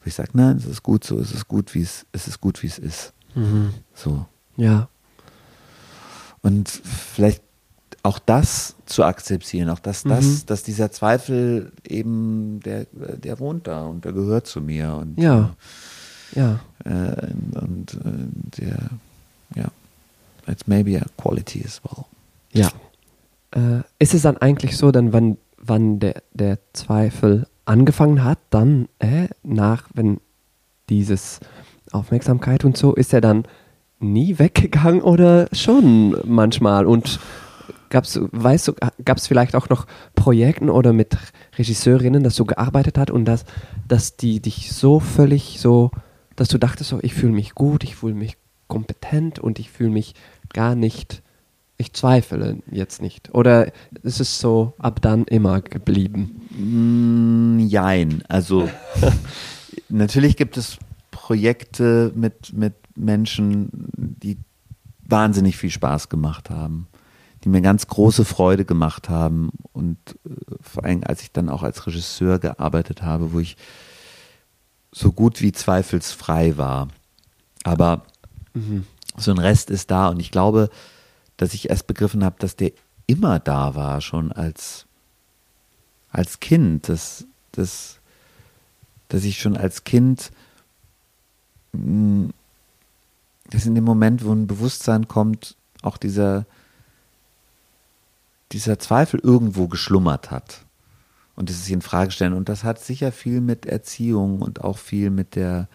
wo 0.00 0.06
ich 0.06 0.14
sage, 0.14 0.30
nein, 0.32 0.56
es 0.56 0.64
ist 0.64 0.82
gut 0.82 1.04
so, 1.04 1.18
es 1.18 1.32
ist 1.32 1.46
gut, 1.46 1.74
wie 1.74 1.82
es, 1.82 2.06
es 2.12 2.26
ist 2.26 2.40
gut, 2.40 2.62
wie 2.62 2.68
es 2.68 2.78
ist. 2.78 3.12
Mhm. 3.34 3.74
So. 3.92 4.24
Ja. 4.56 4.88
Und 6.42 6.68
vielleicht 6.68 7.42
auch 8.02 8.18
das 8.18 8.76
zu 8.86 9.04
akzeptieren, 9.04 9.68
auch 9.68 9.78
dass 9.78 10.04
das, 10.04 10.24
mhm. 10.24 10.42
dass 10.46 10.62
dieser 10.62 10.90
Zweifel 10.90 11.72
eben, 11.86 12.60
der, 12.60 12.86
der 12.92 13.38
wohnt 13.38 13.66
da 13.66 13.86
und 13.86 14.04
der 14.04 14.12
gehört 14.12 14.46
zu 14.46 14.60
mir. 14.60 14.94
Und, 14.94 15.18
ja. 15.18 15.54
Ja. 16.34 16.60
Äh, 16.84 17.32
und 17.60 17.94
äh, 17.94 18.60
der, 18.60 18.78
ja, 19.54 19.66
it's 20.46 20.66
maybe 20.66 21.00
a 21.00 21.04
quality 21.20 21.62
as 21.64 21.80
well. 21.84 22.04
Ja. 22.52 22.70
Äh, 23.50 23.82
ist 23.98 24.14
es 24.14 24.22
dann 24.22 24.38
eigentlich 24.38 24.76
so, 24.76 24.90
dann 24.90 25.12
wann, 25.12 25.36
wann 25.58 25.98
der, 25.98 26.22
der 26.32 26.58
Zweifel 26.72 27.46
angefangen 27.64 28.24
hat, 28.24 28.38
dann 28.50 28.88
äh, 28.98 29.28
nach, 29.42 29.88
wenn 29.94 30.20
dieses 30.88 31.40
Aufmerksamkeit 31.92 32.64
und 32.64 32.76
so, 32.76 32.94
ist 32.94 33.12
er 33.12 33.20
dann 33.20 33.44
nie 34.00 34.38
weggegangen 34.38 35.02
oder 35.02 35.48
schon 35.52 36.16
manchmal? 36.24 36.86
Und 36.86 37.20
gab's, 37.90 38.18
weißt 38.32 38.68
du, 38.68 38.74
gab 39.04 39.18
es 39.18 39.26
vielleicht 39.26 39.54
auch 39.54 39.68
noch 39.68 39.86
Projekten 40.14 40.70
oder 40.70 40.92
mit 40.92 41.16
Regisseurinnen, 41.58 42.22
dass 42.22 42.36
du 42.36 42.46
gearbeitet 42.46 42.96
hast 42.96 43.10
und 43.10 43.26
dass, 43.26 43.44
dass 43.86 44.16
die 44.16 44.40
dich 44.40 44.72
so 44.72 45.00
völlig 45.00 45.60
so, 45.60 45.90
dass 46.36 46.48
du 46.48 46.58
dachtest, 46.58 46.90
so, 46.90 46.98
ich 47.02 47.14
fühle 47.14 47.32
mich 47.32 47.54
gut, 47.54 47.84
ich 47.84 47.96
fühle 47.96 48.14
mich 48.14 48.36
kompetent 48.68 49.38
und 49.38 49.58
ich 49.58 49.70
fühle 49.70 49.90
mich 49.90 50.14
gar 50.52 50.74
nicht, 50.74 51.22
ich 51.76 51.92
zweifle 51.92 52.58
jetzt 52.70 53.02
nicht. 53.02 53.34
Oder 53.34 53.72
ist 54.02 54.20
es 54.20 54.38
so 54.38 54.74
ab 54.78 55.02
dann 55.02 55.24
immer 55.24 55.60
geblieben? 55.60 56.40
Mm, 56.50 57.66
jein. 57.66 58.22
Also 58.28 58.70
natürlich 59.88 60.36
gibt 60.36 60.56
es 60.56 60.78
Projekte 61.10 62.12
mit, 62.14 62.52
mit 62.52 62.74
Menschen, 63.04 63.68
die 64.22 64.38
wahnsinnig 65.04 65.56
viel 65.56 65.70
Spaß 65.70 66.08
gemacht 66.08 66.50
haben, 66.50 66.86
die 67.42 67.48
mir 67.48 67.62
ganz 67.62 67.86
große 67.86 68.24
Freude 68.24 68.64
gemacht 68.64 69.08
haben 69.08 69.50
und 69.72 69.98
äh, 70.24 70.30
vor 70.60 70.84
allem 70.84 71.02
als 71.04 71.22
ich 71.22 71.32
dann 71.32 71.48
auch 71.48 71.62
als 71.62 71.86
Regisseur 71.86 72.38
gearbeitet 72.38 73.02
habe, 73.02 73.32
wo 73.32 73.40
ich 73.40 73.56
so 74.92 75.12
gut 75.12 75.40
wie 75.40 75.52
zweifelsfrei 75.52 76.56
war. 76.56 76.88
Aber 77.64 78.04
mhm. 78.54 78.86
so 79.16 79.30
ein 79.30 79.38
Rest 79.38 79.70
ist 79.70 79.90
da 79.90 80.08
und 80.08 80.20
ich 80.20 80.30
glaube, 80.30 80.70
dass 81.36 81.54
ich 81.54 81.70
erst 81.70 81.86
begriffen 81.86 82.24
habe, 82.24 82.36
dass 82.38 82.56
der 82.56 82.72
immer 83.06 83.38
da 83.38 83.74
war, 83.74 84.00
schon 84.00 84.30
als, 84.32 84.86
als 86.10 86.40
Kind, 86.40 86.88
dass, 86.88 87.24
dass, 87.52 87.98
dass 89.08 89.24
ich 89.24 89.40
schon 89.40 89.56
als 89.56 89.84
Kind 89.84 90.30
mh, 91.72 92.26
mm, 92.26 92.32
dass 93.50 93.66
in 93.66 93.74
dem 93.74 93.84
Moment, 93.84 94.24
wo 94.24 94.32
ein 94.32 94.46
Bewusstsein 94.46 95.08
kommt, 95.08 95.56
auch 95.82 95.96
dieser, 95.96 96.46
dieser 98.52 98.78
Zweifel 98.78 99.20
irgendwo 99.20 99.68
geschlummert 99.68 100.30
hat. 100.30 100.64
Und 101.36 101.48
das 101.48 101.64
sich 101.64 101.72
in 101.72 101.82
Frage 101.82 102.10
stellen. 102.10 102.34
Und 102.34 102.48
das 102.48 102.64
hat 102.64 102.80
sicher 102.80 103.12
viel 103.12 103.40
mit 103.40 103.66
Erziehung 103.66 104.42
und 104.42 104.62
auch 104.62 104.78
viel 104.78 105.10
mit 105.10 105.36
der, 105.36 105.68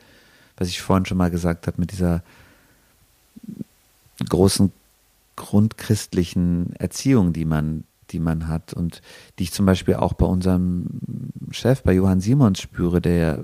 was 0.57 0.67
ich 0.67 0.81
vorhin 0.81 1.05
schon 1.05 1.17
mal 1.17 1.31
gesagt 1.31 1.67
habe, 1.67 1.79
mit 1.79 1.91
dieser 1.91 2.23
großen 4.29 4.71
grundchristlichen 5.35 6.75
Erziehung, 6.75 7.33
die 7.33 7.45
man, 7.45 7.83
die 8.11 8.19
man 8.19 8.47
hat 8.47 8.73
und 8.73 9.01
die 9.37 9.43
ich 9.43 9.51
zum 9.51 9.65
Beispiel 9.65 9.95
auch 9.95 10.13
bei 10.13 10.25
unserem 10.25 10.85
Chef, 11.51 11.83
bei 11.83 11.93
Johann 11.93 12.21
Simons 12.21 12.61
spüre, 12.61 13.01
der 13.01 13.43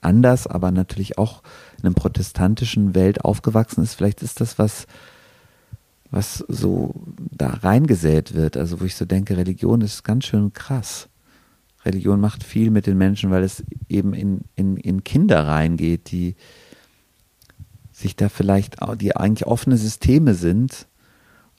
anders, 0.00 0.46
aber 0.46 0.70
natürlich 0.70 1.18
auch 1.18 1.42
in 1.78 1.86
einer 1.86 1.94
protestantischen 1.94 2.94
Welt 2.94 3.24
aufgewachsen 3.24 3.82
ist. 3.82 3.94
Vielleicht 3.94 4.22
ist 4.22 4.40
das 4.40 4.58
was, 4.58 4.86
was 6.10 6.44
so 6.48 6.94
da 7.16 7.48
reingesät 7.48 8.34
wird. 8.34 8.56
Also 8.56 8.80
wo 8.80 8.84
ich 8.84 8.96
so 8.96 9.04
denke, 9.04 9.36
Religion 9.36 9.80
ist 9.80 10.02
ganz 10.02 10.26
schön 10.26 10.52
krass. 10.52 11.08
Religion 11.84 12.20
macht 12.20 12.44
viel 12.44 12.70
mit 12.70 12.86
den 12.86 12.98
Menschen, 12.98 13.30
weil 13.30 13.42
es 13.42 13.62
eben 13.88 14.12
in, 14.12 14.42
in, 14.54 14.76
in 14.76 15.02
Kinder 15.04 15.46
reingeht, 15.46 16.10
die 16.10 16.36
sich 17.92 18.16
da 18.16 18.28
vielleicht, 18.28 18.76
die 19.00 19.16
eigentlich 19.16 19.46
offene 19.46 19.76
Systeme 19.76 20.34
sind. 20.34 20.86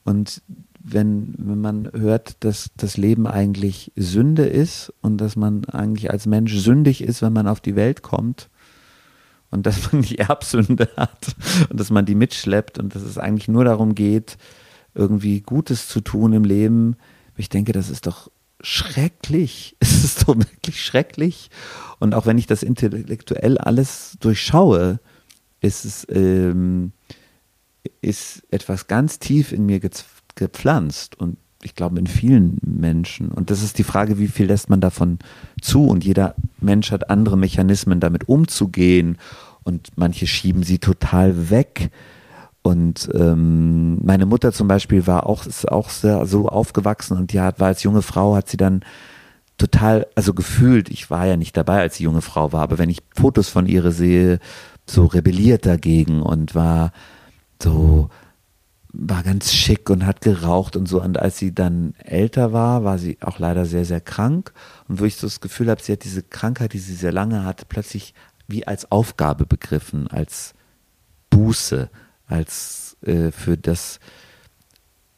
Und 0.04 0.42
wenn, 0.84 1.34
wenn 1.38 1.60
man 1.60 1.90
hört, 1.92 2.42
dass 2.44 2.70
das 2.76 2.96
Leben 2.96 3.26
eigentlich 3.26 3.92
Sünde 3.96 4.46
ist 4.46 4.92
und 5.00 5.18
dass 5.18 5.36
man 5.36 5.64
eigentlich 5.66 6.10
als 6.10 6.26
Mensch 6.26 6.54
sündig 6.54 7.02
ist, 7.02 7.22
wenn 7.22 7.32
man 7.32 7.46
auf 7.46 7.60
die 7.60 7.76
Welt 7.76 8.02
kommt 8.02 8.48
und 9.50 9.66
dass 9.66 9.92
man 9.92 10.02
die 10.02 10.18
Erbsünde 10.18 10.88
hat 10.96 11.36
und 11.70 11.78
dass 11.78 11.90
man 11.90 12.04
die 12.04 12.14
mitschleppt 12.14 12.78
und 12.78 12.94
dass 12.94 13.02
es 13.02 13.18
eigentlich 13.18 13.48
nur 13.48 13.64
darum 13.64 13.94
geht, 13.94 14.38
irgendwie 14.94 15.40
Gutes 15.40 15.88
zu 15.88 16.00
tun 16.00 16.32
im 16.32 16.44
Leben. 16.44 16.96
Ich 17.36 17.48
denke, 17.48 17.72
das 17.72 17.88
ist 17.88 18.06
doch 18.06 18.30
schrecklich. 18.60 19.76
Es 19.80 20.04
ist 20.04 20.26
so 20.26 20.36
wirklich 20.36 20.84
schrecklich. 20.84 21.48
Und 22.00 22.14
auch 22.14 22.26
wenn 22.26 22.38
ich 22.38 22.48
das 22.48 22.64
intellektuell 22.64 23.56
alles 23.56 24.16
durchschaue, 24.20 24.98
ist 25.60 25.84
es 25.84 26.06
ähm, 26.10 26.92
ist 28.00 28.42
etwas 28.50 28.88
ganz 28.88 29.18
tief 29.18 29.52
in 29.52 29.64
mir 29.66 29.80
gepflanzt 30.34 31.18
und 31.18 31.36
ich 31.62 31.74
glaube 31.74 31.98
in 31.98 32.06
vielen 32.06 32.58
Menschen. 32.64 33.30
Und 33.30 33.50
das 33.50 33.62
ist 33.62 33.78
die 33.78 33.84
Frage, 33.84 34.18
wie 34.18 34.28
viel 34.28 34.46
lässt 34.46 34.68
man 34.68 34.80
davon 34.80 35.18
zu? 35.60 35.86
Und 35.86 36.04
jeder 36.04 36.34
Mensch 36.60 36.90
hat 36.90 37.08
andere 37.08 37.38
Mechanismen, 37.38 38.00
damit 38.00 38.28
umzugehen. 38.28 39.16
Und 39.62 39.90
manche 39.94 40.26
schieben 40.26 40.64
sie 40.64 40.78
total 40.78 41.50
weg. 41.50 41.90
Und 42.62 43.08
ähm, 43.14 44.04
meine 44.04 44.26
Mutter 44.26 44.52
zum 44.52 44.68
Beispiel 44.68 45.06
war 45.06 45.26
auch, 45.26 45.46
ist 45.46 45.70
auch 45.70 45.88
sehr, 45.88 46.26
so 46.26 46.48
aufgewachsen 46.48 47.16
und 47.16 47.32
die 47.32 47.40
hat, 47.40 47.58
war 47.58 47.68
als 47.68 47.82
junge 47.82 48.02
Frau, 48.02 48.36
hat 48.36 48.48
sie 48.48 48.56
dann 48.56 48.84
total, 49.58 50.06
also 50.14 50.32
gefühlt, 50.32 50.88
ich 50.88 51.10
war 51.10 51.26
ja 51.26 51.36
nicht 51.36 51.56
dabei, 51.56 51.80
als 51.80 51.96
sie 51.96 52.04
junge 52.04 52.22
Frau 52.22 52.52
war, 52.52 52.62
aber 52.62 52.78
wenn 52.78 52.88
ich 52.88 53.02
Fotos 53.16 53.48
von 53.48 53.66
ihr 53.66 53.90
sehe, 53.90 54.38
so 54.86 55.06
rebelliert 55.06 55.66
dagegen 55.66 56.22
und 56.22 56.54
war 56.54 56.92
so, 57.60 58.10
war 58.92 59.22
ganz 59.22 59.52
schick 59.52 59.88
und 59.88 60.04
hat 60.04 60.20
geraucht 60.20 60.76
und 60.76 60.86
so. 60.86 61.02
Und 61.02 61.18
als 61.18 61.38
sie 61.38 61.54
dann 61.54 61.94
älter 61.98 62.52
war, 62.52 62.84
war 62.84 62.98
sie 62.98 63.16
auch 63.20 63.38
leider 63.38 63.64
sehr, 63.64 63.84
sehr 63.84 64.00
krank. 64.00 64.52
Und 64.88 65.00
wo 65.00 65.04
ich 65.04 65.16
so 65.16 65.26
das 65.26 65.40
Gefühl 65.40 65.70
habe, 65.70 65.82
sie 65.82 65.92
hat 65.92 66.04
diese 66.04 66.22
Krankheit, 66.22 66.72
die 66.74 66.78
sie 66.78 66.94
sehr 66.94 67.12
lange 67.12 67.44
hatte, 67.44 67.64
plötzlich 67.66 68.14
wie 68.48 68.66
als 68.66 68.90
Aufgabe 68.92 69.46
begriffen, 69.46 70.08
als 70.08 70.54
Buße, 71.30 71.88
als 72.26 72.96
äh, 73.02 73.32
für 73.32 73.56
das, 73.56 73.98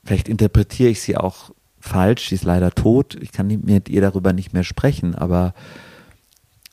vielleicht 0.04 0.28
interpretiere 0.28 0.90
ich 0.90 1.00
sie 1.00 1.16
auch 1.16 1.50
falsch, 1.80 2.28
sie 2.28 2.36
ist 2.36 2.44
leider 2.44 2.70
tot, 2.70 3.16
ich 3.20 3.32
kann 3.32 3.48
mit 3.48 3.88
ihr 3.88 4.00
darüber 4.00 4.32
nicht 4.32 4.52
mehr 4.54 4.64
sprechen, 4.64 5.14
aber 5.14 5.54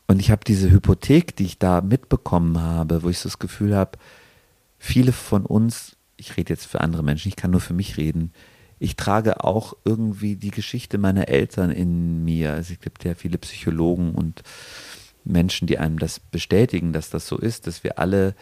und 0.07 0.19
ich 0.19 0.29
habe 0.29 0.43
diese 0.45 0.69
Hypothek, 0.69 1.35
die 1.37 1.45
ich 1.45 1.57
da 1.57 1.79
mitbekommen 1.79 2.59
habe, 2.59 3.01
wo 3.03 3.09
ich 3.09 3.19
so 3.19 3.29
das 3.29 3.39
Gefühl 3.39 3.75
habe, 3.75 3.97
viele 4.77 5.13
von 5.13 5.45
uns, 5.45 5.95
ich 6.21 6.37
rede 6.37 6.53
jetzt 6.53 6.65
für 6.65 6.81
andere 6.81 7.03
Menschen, 7.03 7.27
ich 7.29 7.35
kann 7.35 7.51
nur 7.51 7.61
für 7.61 7.73
mich 7.73 7.97
reden, 7.97 8.31
ich 8.79 8.95
trage 8.95 9.43
auch 9.43 9.75
irgendwie 9.83 10.35
die 10.35 10.51
Geschichte 10.51 10.97
meiner 10.97 11.27
Eltern 11.27 11.69
in 11.69 12.23
mir. 12.23 12.53
Also 12.53 12.73
es 12.73 12.79
gibt 12.79 13.03
ja 13.03 13.13
viele 13.13 13.37
Psychologen 13.37 14.15
und 14.15 14.41
Menschen, 15.23 15.67
die 15.67 15.77
einem 15.77 15.99
das 15.99 16.19
bestätigen, 16.19 16.91
dass 16.91 17.11
das 17.11 17.27
so 17.27 17.37
ist, 17.37 17.67
dass 17.67 17.83
wir 17.83 17.99
alle 17.99 18.33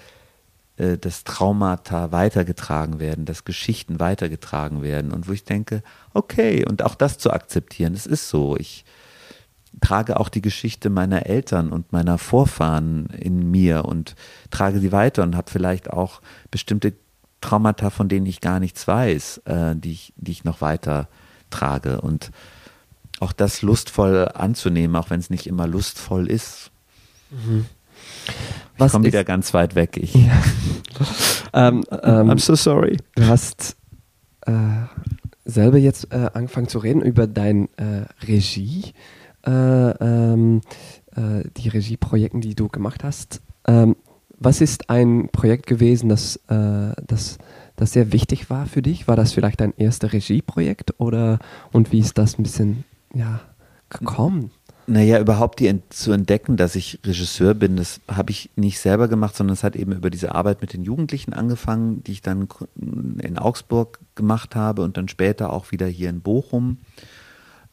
äh, 0.77 0.97
dass 0.97 1.25
Traumata 1.25 2.13
weitergetragen 2.13 2.99
werden, 2.99 3.25
dass 3.25 3.43
Geschichten 3.43 3.99
weitergetragen 3.99 4.81
werden 4.81 5.11
und 5.11 5.27
wo 5.27 5.33
ich 5.33 5.43
denke, 5.43 5.83
okay, 6.13 6.65
und 6.65 6.83
auch 6.83 6.95
das 6.95 7.17
zu 7.17 7.31
akzeptieren, 7.31 7.93
es 7.93 8.05
ist 8.05 8.29
so. 8.29 8.55
Ich 8.55 8.85
trage 9.81 10.19
auch 10.19 10.29
die 10.29 10.41
Geschichte 10.41 10.89
meiner 10.89 11.25
Eltern 11.25 11.73
und 11.73 11.91
meiner 11.91 12.17
Vorfahren 12.17 13.07
in 13.07 13.51
mir 13.51 13.83
und 13.85 14.15
trage 14.51 14.79
sie 14.79 14.93
weiter 14.93 15.23
und 15.23 15.35
habe 15.35 15.51
vielleicht 15.51 15.91
auch 15.91 16.21
bestimmte 16.49 16.93
Traumata, 17.41 17.89
von 17.89 18.09
denen 18.09 18.25
ich 18.25 18.41
gar 18.41 18.59
nichts 18.59 18.87
weiß, 18.87 19.41
äh, 19.45 19.75
die, 19.75 19.91
ich, 19.91 20.13
die 20.17 20.31
ich 20.31 20.43
noch 20.43 20.61
weiter 20.61 21.07
trage. 21.49 22.01
Und 22.01 22.31
auch 23.19 23.33
das 23.33 23.61
lustvoll 23.61 24.29
anzunehmen, 24.33 24.95
auch 24.95 25.09
wenn 25.09 25.19
es 25.19 25.29
nicht 25.29 25.47
immer 25.47 25.67
lustvoll 25.67 26.29
ist. 26.29 26.71
Mhm. 27.31 27.65
Was 28.77 28.87
ich 28.87 28.91
komme 28.93 29.07
wieder 29.07 29.23
ganz 29.23 29.53
weit 29.53 29.75
weg. 29.75 29.97
Ich. 29.97 30.13
Ja. 30.15 30.41
ähm, 31.53 31.83
ähm, 31.91 32.29
I'm 32.29 32.39
so 32.39 32.55
sorry. 32.55 32.97
Du 33.15 33.27
hast 33.27 33.75
äh, 34.41 34.51
selber 35.45 35.77
jetzt 35.77 36.11
äh, 36.11 36.29
angefangen 36.33 36.67
zu 36.67 36.79
reden 36.79 37.01
über 37.01 37.27
dein 37.27 37.67
äh, 37.77 38.05
Regie, 38.25 38.93
äh, 39.45 39.51
ähm, 39.51 40.61
äh, 41.15 41.43
die 41.57 41.69
Regieprojekte, 41.69 42.39
die 42.39 42.55
du 42.55 42.69
gemacht 42.69 43.03
hast. 43.03 43.41
Ähm, 43.67 43.95
was 44.39 44.61
ist 44.61 44.89
ein 44.89 45.29
Projekt 45.31 45.67
gewesen, 45.67 46.09
das, 46.09 46.37
äh, 46.47 46.93
das, 47.05 47.37
das 47.75 47.93
sehr 47.93 48.11
wichtig 48.13 48.49
war 48.49 48.65
für 48.65 48.81
dich? 48.81 49.07
War 49.07 49.15
das 49.15 49.33
vielleicht 49.33 49.61
dein 49.61 49.73
erstes 49.77 50.13
Regieprojekt 50.13 50.99
oder 50.99 51.39
und 51.71 51.91
wie 51.91 51.99
ist 51.99 52.17
das 52.17 52.39
ein 52.39 52.43
bisschen 52.43 52.85
ja, 53.13 53.41
gekommen? 53.89 54.51
Naja, 54.87 55.19
überhaupt 55.19 55.59
die 55.59 55.71
zu 55.89 56.11
entdecken, 56.11 56.57
dass 56.57 56.75
ich 56.75 56.99
Regisseur 57.05 57.53
bin, 57.53 57.75
das 57.75 58.01
habe 58.09 58.31
ich 58.31 58.49
nicht 58.55 58.79
selber 58.79 59.07
gemacht, 59.07 59.35
sondern 59.35 59.53
es 59.53 59.63
hat 59.63 59.75
eben 59.75 59.91
über 59.91 60.09
diese 60.09 60.33
Arbeit 60.33 60.61
mit 60.61 60.73
den 60.73 60.83
Jugendlichen 60.83 61.33
angefangen, 61.33 62.03
die 62.03 62.13
ich 62.13 62.21
dann 62.23 62.47
in 63.21 63.37
Augsburg 63.37 63.99
gemacht 64.15 64.55
habe 64.55 64.81
und 64.81 64.97
dann 64.97 65.07
später 65.07 65.53
auch 65.53 65.71
wieder 65.71 65.85
hier 65.85 66.09
in 66.09 66.21
Bochum, 66.21 66.79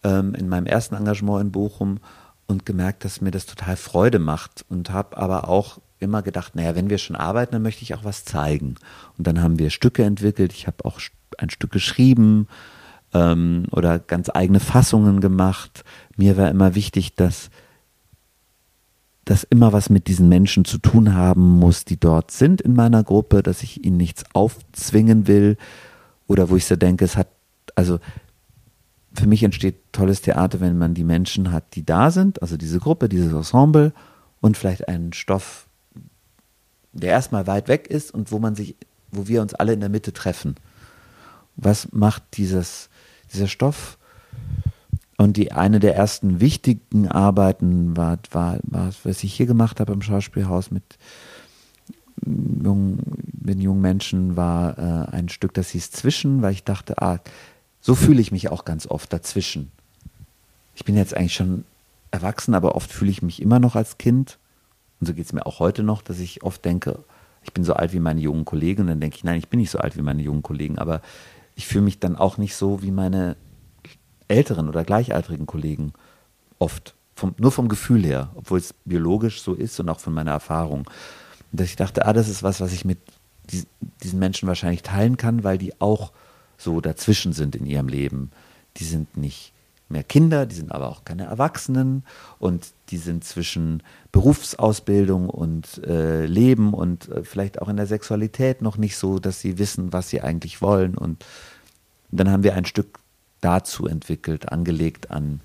ähm, 0.05 0.35
in 0.35 0.51
meinem 0.51 0.67
ersten 0.67 0.95
Engagement 0.95 1.41
in 1.41 1.53
Bochum 1.53 2.01
und 2.47 2.67
gemerkt, 2.67 3.03
dass 3.07 3.23
mir 3.23 3.31
das 3.31 3.47
total 3.47 3.77
Freude 3.77 4.19
macht 4.19 4.67
und 4.69 4.91
habe 4.91 5.17
aber 5.17 5.49
auch 5.49 5.79
immer 5.99 6.23
gedacht, 6.23 6.57
naja, 6.57 6.75
wenn 6.75 6.91
wir 6.91 6.99
schon 6.99 7.17
arbeiten, 7.17 7.53
dann 7.53 7.63
möchte 7.63 7.83
ich 7.83 7.95
auch 7.95 8.05
was 8.05 8.25
zeigen. 8.25 8.77
Und 9.17 9.27
dann 9.27 9.43
haben 9.43 9.59
wir 9.59 9.71
Stücke 9.71 10.05
entwickelt, 10.05 10.53
ich 10.53 10.67
habe 10.67 10.85
auch 10.85 11.01
ein 11.39 11.51
Stück 11.51 11.73
geschrieben, 11.73 12.49
ähm, 13.17 13.65
oder 13.71 13.99
ganz 13.99 14.31
eigene 14.33 14.61
Fassungen 14.61 15.21
gemacht. 15.21 15.85
Mir 16.17 16.37
war 16.37 16.51
immer 16.51 16.75
wichtig, 16.75 17.15
dass 17.15 17.51
das 19.25 19.43
immer 19.43 19.73
was 19.73 19.91
mit 19.91 20.07
diesen 20.07 20.29
Menschen 20.29 20.65
zu 20.65 20.79
tun 20.79 21.15
haben 21.15 21.59
muss, 21.59 21.85
die 21.85 21.99
dort 21.99 22.31
sind 22.31 22.61
in 22.61 22.75
meiner 22.75 23.03
Gruppe, 23.03 23.43
dass 23.43 23.63
ich 23.63 23.85
ihnen 23.85 23.97
nichts 23.97 24.25
aufzwingen 24.35 25.27
will 25.27 25.57
oder 26.29 26.49
wo 26.49 26.57
ich 26.57 26.65
so 26.65 26.77
denke, 26.77 27.05
es 27.05 27.17
hat, 27.17 27.29
also 27.75 27.99
für 29.13 29.27
mich 29.27 29.43
entsteht 29.43 29.93
tolles 29.93 30.21
Theater, 30.21 30.61
wenn 30.61 30.79
man 30.79 30.95
die 30.95 31.05
Menschen 31.05 31.51
hat, 31.51 31.75
die 31.75 31.85
da 31.85 32.11
sind, 32.11 32.41
also 32.41 32.57
diese 32.57 32.79
Gruppe, 32.79 33.09
dieses 33.09 33.33
Ensemble 33.33 33.93
und 34.41 34.57
vielleicht 34.57 34.89
einen 34.89 35.13
Stoff, 35.13 35.66
der 37.01 37.11
erstmal 37.11 37.47
weit 37.47 37.69
weg 37.69 37.87
ist 37.89 38.13
und 38.13 38.33
wo 38.33 38.39
man 38.39 38.55
sich, 38.55 38.75
wo 39.11 39.29
wir 39.29 39.43
uns 39.43 39.55
alle 39.55 39.73
in 39.73 39.81
der 39.81 39.89
Mitte 39.89 40.13
treffen. 40.13 40.57
Was 41.57 41.93
macht 41.93 42.23
dieses, 42.35 42.89
dieser 43.33 43.49
Stoff. 43.49 43.99
Und 45.19 45.39
die 45.39 45.53
eine 45.53 45.81
der 45.81 45.97
ersten 45.97 46.41
wichtigen 46.41 47.09
Arbeiten 47.09 47.97
war, 47.97 48.19
war, 48.31 48.59
war 48.63 48.91
was 49.03 49.25
ich 49.25 49.33
hier 49.33 49.47
gemacht 49.47 49.81
habe 49.81 49.95
im 49.95 50.03
Schauspielhaus 50.03 50.71
mit 50.71 50.85
jungen, 52.25 53.01
mit 53.41 53.59
jungen 53.61 53.81
Menschen, 53.81 54.37
war 54.37 54.79
äh, 54.79 55.17
ein 55.17 55.29
Stück, 55.29 55.55
das 55.55 55.71
hieß 55.71 55.91
Zwischen, 55.91 56.43
weil 56.43 56.53
ich 56.53 56.65
dachte, 56.65 57.01
ah, 57.01 57.21
so 57.81 57.95
fühle 57.95 58.21
ich 58.21 58.33
mich 58.33 58.51
auch 58.51 58.65
ganz 58.65 58.87
oft 58.87 59.13
dazwischen. 59.13 59.71
Ich 60.75 60.85
bin 60.85 60.97
jetzt 60.97 61.17
eigentlich 61.17 61.35
schon 61.35 61.65
erwachsen, 62.11 62.55
aber 62.55 62.75
oft 62.75 62.93
fühle 62.93 63.11
ich 63.11 63.23
mich 63.23 63.41
immer 63.41 63.61
noch 63.61 63.77
als 63.77 63.99
Kind. 63.99 64.39
Und 65.01 65.07
so 65.07 65.15
geht 65.15 65.27
es 65.27 65.33
mir 65.33 65.47
auch 65.47 65.61
heute 65.61 65.83
noch, 65.83 66.03
dass 66.03 66.19
ich 66.19 66.43
oft 66.43 66.65
denke, 66.65 67.05
ich 67.43 67.53
bin 67.53 67.65
so 67.65 67.75
alt 67.75 67.93
wie 67.93 68.01
meine 68.01 68.21
jungen 68.21 68.45
Kollegen. 68.45 68.83
Und 68.83 68.89
dann 68.89 69.01
denke 69.01 69.17
ich, 69.17 69.25
nein, 69.25 69.39
ich 69.39 69.49
bin 69.49 69.61
nicht 69.61 69.71
so 69.71 69.79
alt 69.79 69.97
wie 69.97 70.03
meine 70.03 70.23
jungen 70.23 70.43
Kollegen, 70.43 70.79
aber 70.79 71.01
ich 71.55 71.67
fühle 71.67 71.85
mich 71.85 72.01
dann 72.01 72.17
auch 72.17 72.39
nicht 72.39 72.55
so 72.55 72.83
wie 72.83 72.91
meine 72.91 73.37
älteren 74.29 74.69
oder 74.69 74.85
gleichaltrigen 74.85 75.47
Kollegen 75.47 75.93
oft. 76.59 76.95
Vom, 77.15 77.35
nur 77.39 77.51
vom 77.51 77.69
Gefühl 77.69 78.05
her, 78.05 78.31
obwohl 78.35 78.59
es 78.59 78.75
biologisch 78.85 79.41
so 79.41 79.55
ist 79.55 79.81
und 79.81 79.89
auch 79.89 80.01
von 80.01 80.13
meiner 80.13 80.33
Erfahrung. 80.33 80.89
Dass 81.51 81.69
ich 81.69 81.77
dachte, 81.77 82.05
ah, 82.05 82.13
das 82.13 82.29
ist 82.29 82.43
was, 82.43 82.61
was 82.61 82.73
ich 82.73 82.85
mit 82.85 82.99
diesen 84.03 84.19
Menschen 84.19 84.49
wahrscheinlich 84.49 84.83
teilen 84.83 85.17
kann, 85.17 85.45
weil 85.45 85.57
die 85.57 85.81
auch 85.81 86.13
so 86.59 86.81
dazwischen 86.81 87.33
sind 87.33 87.57
in 87.57 87.65
ihrem 87.65 87.89
Leben. 87.89 88.33
Die 88.77 88.85
sind 88.85 89.17
nicht 89.17 89.53
mehr 89.89 90.03
Kinder, 90.03 90.47
die 90.47 90.57
sind 90.57 90.73
aber 90.73 90.89
auch 90.89 91.05
keine 91.05 91.25
Erwachsenen 91.25 92.05
und 92.39 92.69
die 92.91 92.97
sind 92.97 93.25
zwischen 93.25 93.83
Berufsausbildung 94.13 95.31
und 95.31 95.83
äh, 95.85 96.27
Leben 96.27 96.75
und 96.75 97.09
äh, 97.09 97.25
vielleicht 97.25 97.63
auch 97.63 97.69
in 97.69 97.77
der 97.77 97.87
Sexualität 97.87 98.63
noch 98.63 98.79
nicht 98.79 98.97
so, 98.97 99.19
dass 99.19 99.41
sie 99.41 99.59
wissen, 99.59 99.93
was 99.93 100.09
sie 100.09 100.21
eigentlich 100.21 100.63
wollen. 100.63 100.97
Und 100.97 101.25
dann 102.11 102.31
haben 102.31 102.43
wir 102.43 102.55
ein 102.55 102.65
Stück 102.65 102.99
dazu 103.41 103.87
entwickelt, 103.87 104.51
angelegt 104.51 105.11
an 105.11 105.41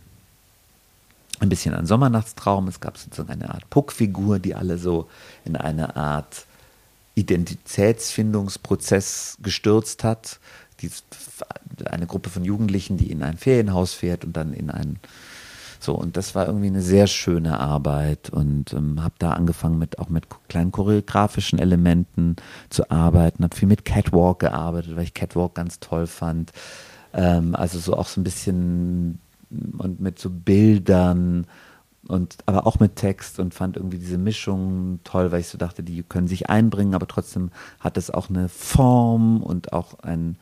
ein 1.40 1.50
bisschen 1.50 1.74
an 1.74 1.86
Sommernachtstraum. 1.86 2.68
Es 2.68 2.80
gab 2.80 2.98
sozusagen 2.98 3.32
eine 3.32 3.54
Art 3.54 3.70
Puckfigur, 3.70 4.40
die 4.40 4.56
alle 4.56 4.78
so 4.78 5.10
in 5.44 5.56
eine 5.56 5.96
Art 5.96 6.46
Identitätsfindungsprozess 7.16 9.38
gestürzt 9.42 10.04
hat. 10.04 10.40
Eine 11.86 12.08
Gruppe 12.08 12.30
von 12.30 12.44
Jugendlichen, 12.44 12.98
die 12.98 13.12
in 13.12 13.24
ein 13.24 13.38
Ferienhaus 13.38 13.94
fährt 13.94 14.26
und 14.26 14.38
dann 14.38 14.54
in 14.54 14.70
ein 14.70 15.00
so, 15.84 15.96
und 15.96 16.16
das 16.16 16.36
war 16.36 16.46
irgendwie 16.46 16.68
eine 16.68 16.84
sehr 16.84 17.08
schöne 17.08 17.60
Arbeit 17.60 18.30
und 18.30 18.72
ähm, 18.72 19.04
habe 19.04 19.16
da 19.18 19.32
angefangen 19.32 19.80
mit 19.80 19.98
auch 19.98 20.10
mit 20.10 20.28
kleinen 20.48 20.72
choreografischen 20.72 21.58
Elementen 21.58 22.36
zu 22.70 22.92
arbeiten, 22.92 23.44
habe 23.44 23.56
viel 23.56 23.68
mit 23.68 23.84
Catwalk 23.84 24.38
gearbeitet, 24.38 24.96
weil 24.96 25.06
ich 25.06 25.16
Catwalk 25.16 25.56
ganz 25.56 25.80
toll 25.80 26.06
fand. 26.06 26.52
Ähm, 27.14 27.56
also 27.56 27.80
so 27.80 27.98
auch 27.98 28.08
so 28.08 28.22
ein 28.22 28.24
bisschen 28.24 29.20
und 29.80 30.00
mit 30.00 30.20
so 30.20 30.30
Bildern 30.30 31.48
und 32.08 32.38
aber 32.46 32.68
auch 32.68 32.80
mit 32.80 32.96
Text 32.96 33.40
und 33.40 33.56
fand 33.56 33.76
irgendwie 33.76 33.98
diese 33.98 34.20
Mischung 34.20 35.00
toll, 35.04 35.32
weil 35.32 35.42
ich 35.42 35.48
so 35.48 35.58
dachte, 35.58 35.82
die 35.82 36.04
können 36.04 36.28
sich 36.28 36.48
einbringen, 36.48 36.94
aber 36.94 37.08
trotzdem 37.08 37.50
hat 37.80 37.98
es 37.98 38.12
auch 38.12 38.30
eine 38.30 38.50
Form 38.50 39.42
und 39.42 39.74
auch 39.74 39.98
ein 40.04 40.38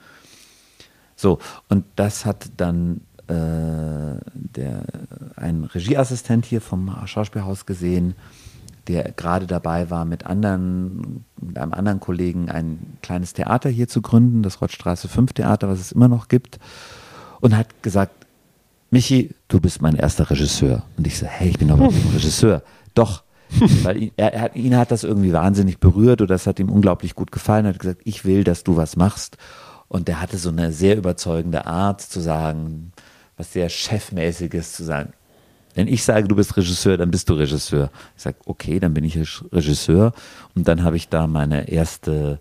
so 1.20 1.40
und 1.68 1.86
das 1.96 2.26
hat 2.26 2.50
dann 2.58 3.02
äh, 3.28 4.18
der, 4.34 4.84
einen 5.36 5.66
Regieassistent 5.66 6.46
hier 6.46 6.62
vom 6.62 6.96
Schauspielhaus 7.06 7.66
gesehen, 7.66 8.16
der 8.88 9.12
gerade 9.12 9.46
dabei 9.46 9.92
war, 9.92 10.04
mit 10.06 10.26
anderen, 10.26 11.26
mit 11.40 11.58
einem 11.60 11.74
anderen 11.74 12.00
Kollegen 12.00 12.50
ein 12.50 12.98
kleines 13.04 13.34
Theater 13.34 13.70
hier 13.70 13.88
zu 13.88 14.02
gründen, 14.02 14.42
das 14.42 14.62
Rottstraße 14.62 15.08
5 15.08 15.34
Theater, 15.34 15.70
was 15.70 15.80
es 15.80 15.92
immer 15.92 16.08
noch 16.08 16.28
gibt, 16.28 16.58
und 17.40 17.56
hat 17.56 17.84
gesagt, 17.84 18.26
Michi, 18.90 19.36
du 19.48 19.60
bist 19.60 19.82
mein 19.82 19.96
erster 19.96 20.30
Regisseur. 20.30 20.84
Und 20.98 21.06
ich 21.06 21.20
so, 21.20 21.28
hey, 21.28 21.50
ich 21.50 21.60
bin 21.60 21.68
doch 21.68 21.78
nicht 21.78 22.14
Regisseur. 22.16 22.64
Doch, 22.96 23.24
weil 23.84 24.04
ihn, 24.04 24.12
er, 24.18 24.34
er, 24.34 24.56
ihn 24.56 24.76
hat 24.76 24.90
das 24.90 25.04
irgendwie 25.04 25.34
wahnsinnig 25.34 25.80
berührt 25.80 26.22
oder 26.22 26.34
das 26.34 26.48
hat 26.48 26.60
ihm 26.60 26.70
unglaublich 26.70 27.14
gut 27.14 27.32
gefallen. 27.32 27.66
Er 27.66 27.74
hat 27.74 27.80
gesagt, 27.80 28.02
ich 28.06 28.26
will, 28.26 28.44
dass 28.44 28.64
du 28.64 28.76
was 28.76 28.96
machst. 28.96 29.38
Und 29.90 30.08
der 30.08 30.22
hatte 30.22 30.38
so 30.38 30.50
eine 30.50 30.72
sehr 30.72 30.96
überzeugende 30.96 31.66
Art 31.66 32.02
zu 32.02 32.22
sagen, 32.22 32.94
was 33.36 33.52
sehr 33.52 33.68
chefmäßiges 33.70 34.74
zu 34.74 34.84
sagen. 34.84 35.14
Wenn 35.76 35.88
ich 35.88 36.04
sage, 36.04 36.28
du 36.28 36.36
bist 36.36 36.56
Regisseur, 36.56 36.98
dann 36.98 37.12
bist 37.12 37.30
du 37.30 37.34
Regisseur. 37.34 37.92
Ich 38.16 38.24
sage, 38.24 38.38
okay, 38.46 38.80
dann 38.80 38.94
bin 38.94 39.04
ich 39.04 39.18
Regisseur. 39.52 40.14
Und 40.56 40.68
dann 40.68 40.84
habe 40.84 40.96
ich 40.96 41.10
da 41.10 41.28
meine 41.28 41.70
erste 41.70 42.40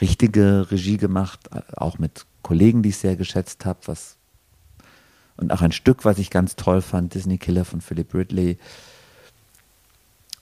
richtige 0.00 0.70
Regie 0.70 0.96
gemacht, 0.96 1.40
auch 1.76 1.98
mit 1.98 2.26
Kollegen, 2.42 2.82
die 2.82 2.90
ich 2.90 2.98
sehr 2.98 3.16
geschätzt 3.16 3.64
habe, 3.64 3.80
was 3.86 4.16
und 5.36 5.52
auch 5.52 5.60
ein 5.60 5.72
Stück, 5.72 6.04
was 6.04 6.18
ich 6.18 6.30
ganz 6.30 6.56
toll 6.56 6.80
fand, 6.80 7.14
Disney 7.14 7.38
Killer 7.38 7.64
von 7.64 7.80
Philip 7.80 8.14
Ridley. 8.14 8.58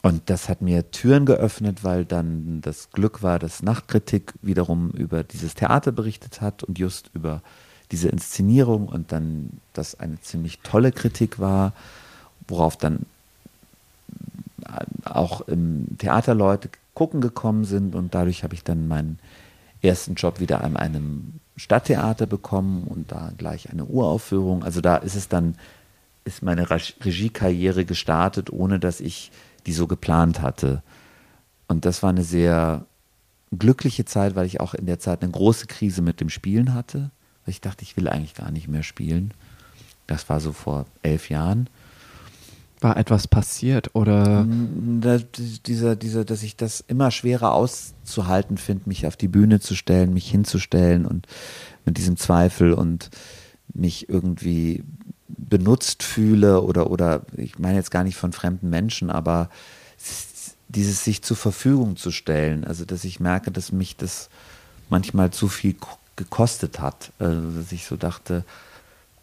Und 0.04 0.28
das 0.30 0.48
hat 0.48 0.60
mir 0.60 0.90
Türen 0.90 1.24
geöffnet, 1.24 1.82
weil 1.82 2.04
dann 2.04 2.60
das 2.60 2.90
Glück 2.92 3.22
war, 3.22 3.38
dass 3.38 3.62
Nachtkritik 3.62 4.34
wiederum 4.42 4.90
über 4.90 5.24
dieses 5.24 5.54
Theater 5.54 5.92
berichtet 5.92 6.40
hat 6.40 6.62
und 6.62 6.78
just 6.78 7.10
über 7.14 7.40
diese 7.90 8.08
Inszenierung 8.08 8.88
und 8.88 9.12
dann 9.12 9.50
das 9.72 9.98
eine 9.98 10.20
ziemlich 10.20 10.60
tolle 10.60 10.92
Kritik 10.92 11.38
war 11.38 11.72
worauf 12.48 12.76
dann 12.76 13.00
auch 15.04 15.42
im 15.42 15.96
Theater 15.98 16.34
Leute 16.34 16.70
gucken 16.94 17.20
gekommen 17.20 17.64
sind 17.64 17.94
und 17.94 18.14
dadurch 18.14 18.44
habe 18.44 18.54
ich 18.54 18.64
dann 18.64 18.88
meinen 18.88 19.18
ersten 19.82 20.14
Job 20.14 20.40
wieder 20.40 20.64
an 20.64 20.76
einem 20.76 21.34
Stadttheater 21.56 22.26
bekommen 22.26 22.84
und 22.84 23.12
da 23.12 23.32
gleich 23.36 23.70
eine 23.70 23.84
Uraufführung. 23.84 24.64
Also 24.64 24.80
da 24.80 24.96
ist 24.96 25.14
es 25.14 25.28
dann, 25.28 25.56
ist 26.24 26.42
meine 26.42 26.70
Regiekarriere 26.70 27.84
gestartet, 27.84 28.50
ohne 28.50 28.78
dass 28.78 29.00
ich 29.00 29.30
die 29.66 29.72
so 29.72 29.86
geplant 29.86 30.40
hatte. 30.40 30.82
Und 31.68 31.84
das 31.84 32.02
war 32.02 32.10
eine 32.10 32.24
sehr 32.24 32.86
glückliche 33.56 34.04
Zeit, 34.04 34.34
weil 34.34 34.46
ich 34.46 34.60
auch 34.60 34.74
in 34.74 34.86
der 34.86 34.98
Zeit 34.98 35.22
eine 35.22 35.32
große 35.32 35.66
Krise 35.66 36.02
mit 36.02 36.20
dem 36.20 36.28
Spielen 36.28 36.74
hatte. 36.74 37.10
Ich 37.46 37.60
dachte, 37.60 37.82
ich 37.82 37.96
will 37.96 38.08
eigentlich 38.08 38.34
gar 38.34 38.50
nicht 38.50 38.68
mehr 38.68 38.82
spielen. 38.82 39.32
Das 40.06 40.28
war 40.28 40.40
so 40.40 40.52
vor 40.52 40.86
elf 41.02 41.30
Jahren 41.30 41.68
war 42.84 42.96
etwas 42.98 43.26
passiert 43.26 43.94
oder? 43.94 44.46
Da, 45.00 45.18
dieser, 45.66 45.96
dieser, 45.96 46.24
dass 46.24 46.42
ich 46.44 46.54
das 46.54 46.84
immer 46.86 47.10
schwerer 47.10 47.52
auszuhalten 47.54 48.58
finde, 48.58 48.82
mich 48.86 49.06
auf 49.06 49.16
die 49.16 49.26
Bühne 49.26 49.58
zu 49.58 49.74
stellen, 49.74 50.12
mich 50.12 50.30
hinzustellen 50.30 51.06
und 51.06 51.26
mit 51.86 51.96
diesem 51.96 52.16
Zweifel 52.16 52.74
und 52.74 53.10
mich 53.72 54.08
irgendwie 54.08 54.84
benutzt 55.28 56.02
fühle 56.02 56.60
oder, 56.62 56.90
oder 56.90 57.22
ich 57.36 57.58
meine 57.58 57.76
jetzt 57.76 57.90
gar 57.90 58.04
nicht 58.04 58.16
von 58.16 58.32
fremden 58.32 58.70
Menschen, 58.70 59.10
aber 59.10 59.48
dieses 60.68 61.04
sich 61.04 61.22
zur 61.22 61.36
Verfügung 61.36 61.96
zu 61.96 62.10
stellen, 62.10 62.64
also 62.64 62.84
dass 62.84 63.04
ich 63.04 63.20
merke, 63.20 63.50
dass 63.50 63.72
mich 63.72 63.96
das 63.96 64.28
manchmal 64.88 65.30
zu 65.30 65.48
viel 65.48 65.76
gekostet 66.16 66.80
hat, 66.80 67.12
also 67.18 67.60
dass 67.60 67.72
ich 67.72 67.86
so 67.86 67.96
dachte, 67.96 68.44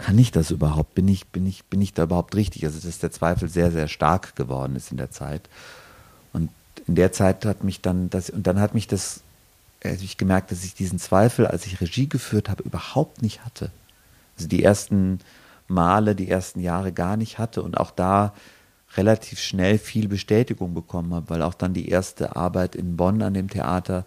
kann 0.01 0.17
ich 0.17 0.31
das 0.31 0.49
überhaupt? 0.49 0.95
Bin 0.95 1.07
ich, 1.07 1.27
bin 1.27 1.45
ich, 1.45 1.63
bin 1.65 1.79
ich 1.79 1.93
da 1.93 2.03
überhaupt 2.03 2.35
richtig? 2.35 2.65
Also, 2.65 2.79
dass 2.79 2.97
der 2.97 3.11
Zweifel 3.11 3.47
sehr, 3.47 3.71
sehr 3.71 3.87
stark 3.87 4.35
geworden 4.35 4.75
ist 4.75 4.89
in 4.89 4.97
der 4.97 5.11
Zeit. 5.11 5.47
Und 6.33 6.49
in 6.87 6.95
der 6.95 7.11
Zeit 7.11 7.45
hat 7.45 7.63
mich 7.63 7.81
dann 7.81 8.09
das, 8.09 8.31
und 8.31 8.47
dann 8.47 8.59
hat 8.59 8.73
mich 8.73 8.87
das, 8.87 9.21
also 9.83 10.03
ich 10.03 10.17
gemerkt, 10.17 10.51
dass 10.51 10.63
ich 10.63 10.73
diesen 10.73 10.97
Zweifel, 10.97 11.45
als 11.45 11.67
ich 11.67 11.81
Regie 11.81 12.09
geführt 12.09 12.49
habe, 12.49 12.63
überhaupt 12.63 13.21
nicht 13.21 13.45
hatte. 13.45 13.69
Also 14.37 14.47
die 14.49 14.63
ersten 14.63 15.19
Male, 15.71 16.15
die 16.15 16.29
ersten 16.29 16.59
Jahre 16.59 16.91
gar 16.91 17.17
nicht 17.17 17.39
hatte 17.39 17.63
und 17.63 17.77
auch 17.77 17.91
da 17.91 18.33
relativ 18.95 19.39
schnell 19.39 19.77
viel 19.77 20.07
Bestätigung 20.07 20.73
bekommen 20.73 21.13
habe, 21.13 21.29
weil 21.29 21.41
auch 21.41 21.53
dann 21.53 21.73
die 21.73 21.89
erste 21.89 22.35
Arbeit 22.35 22.75
in 22.75 22.97
Bonn 22.97 23.21
an 23.21 23.33
dem 23.33 23.49
Theater 23.49 24.05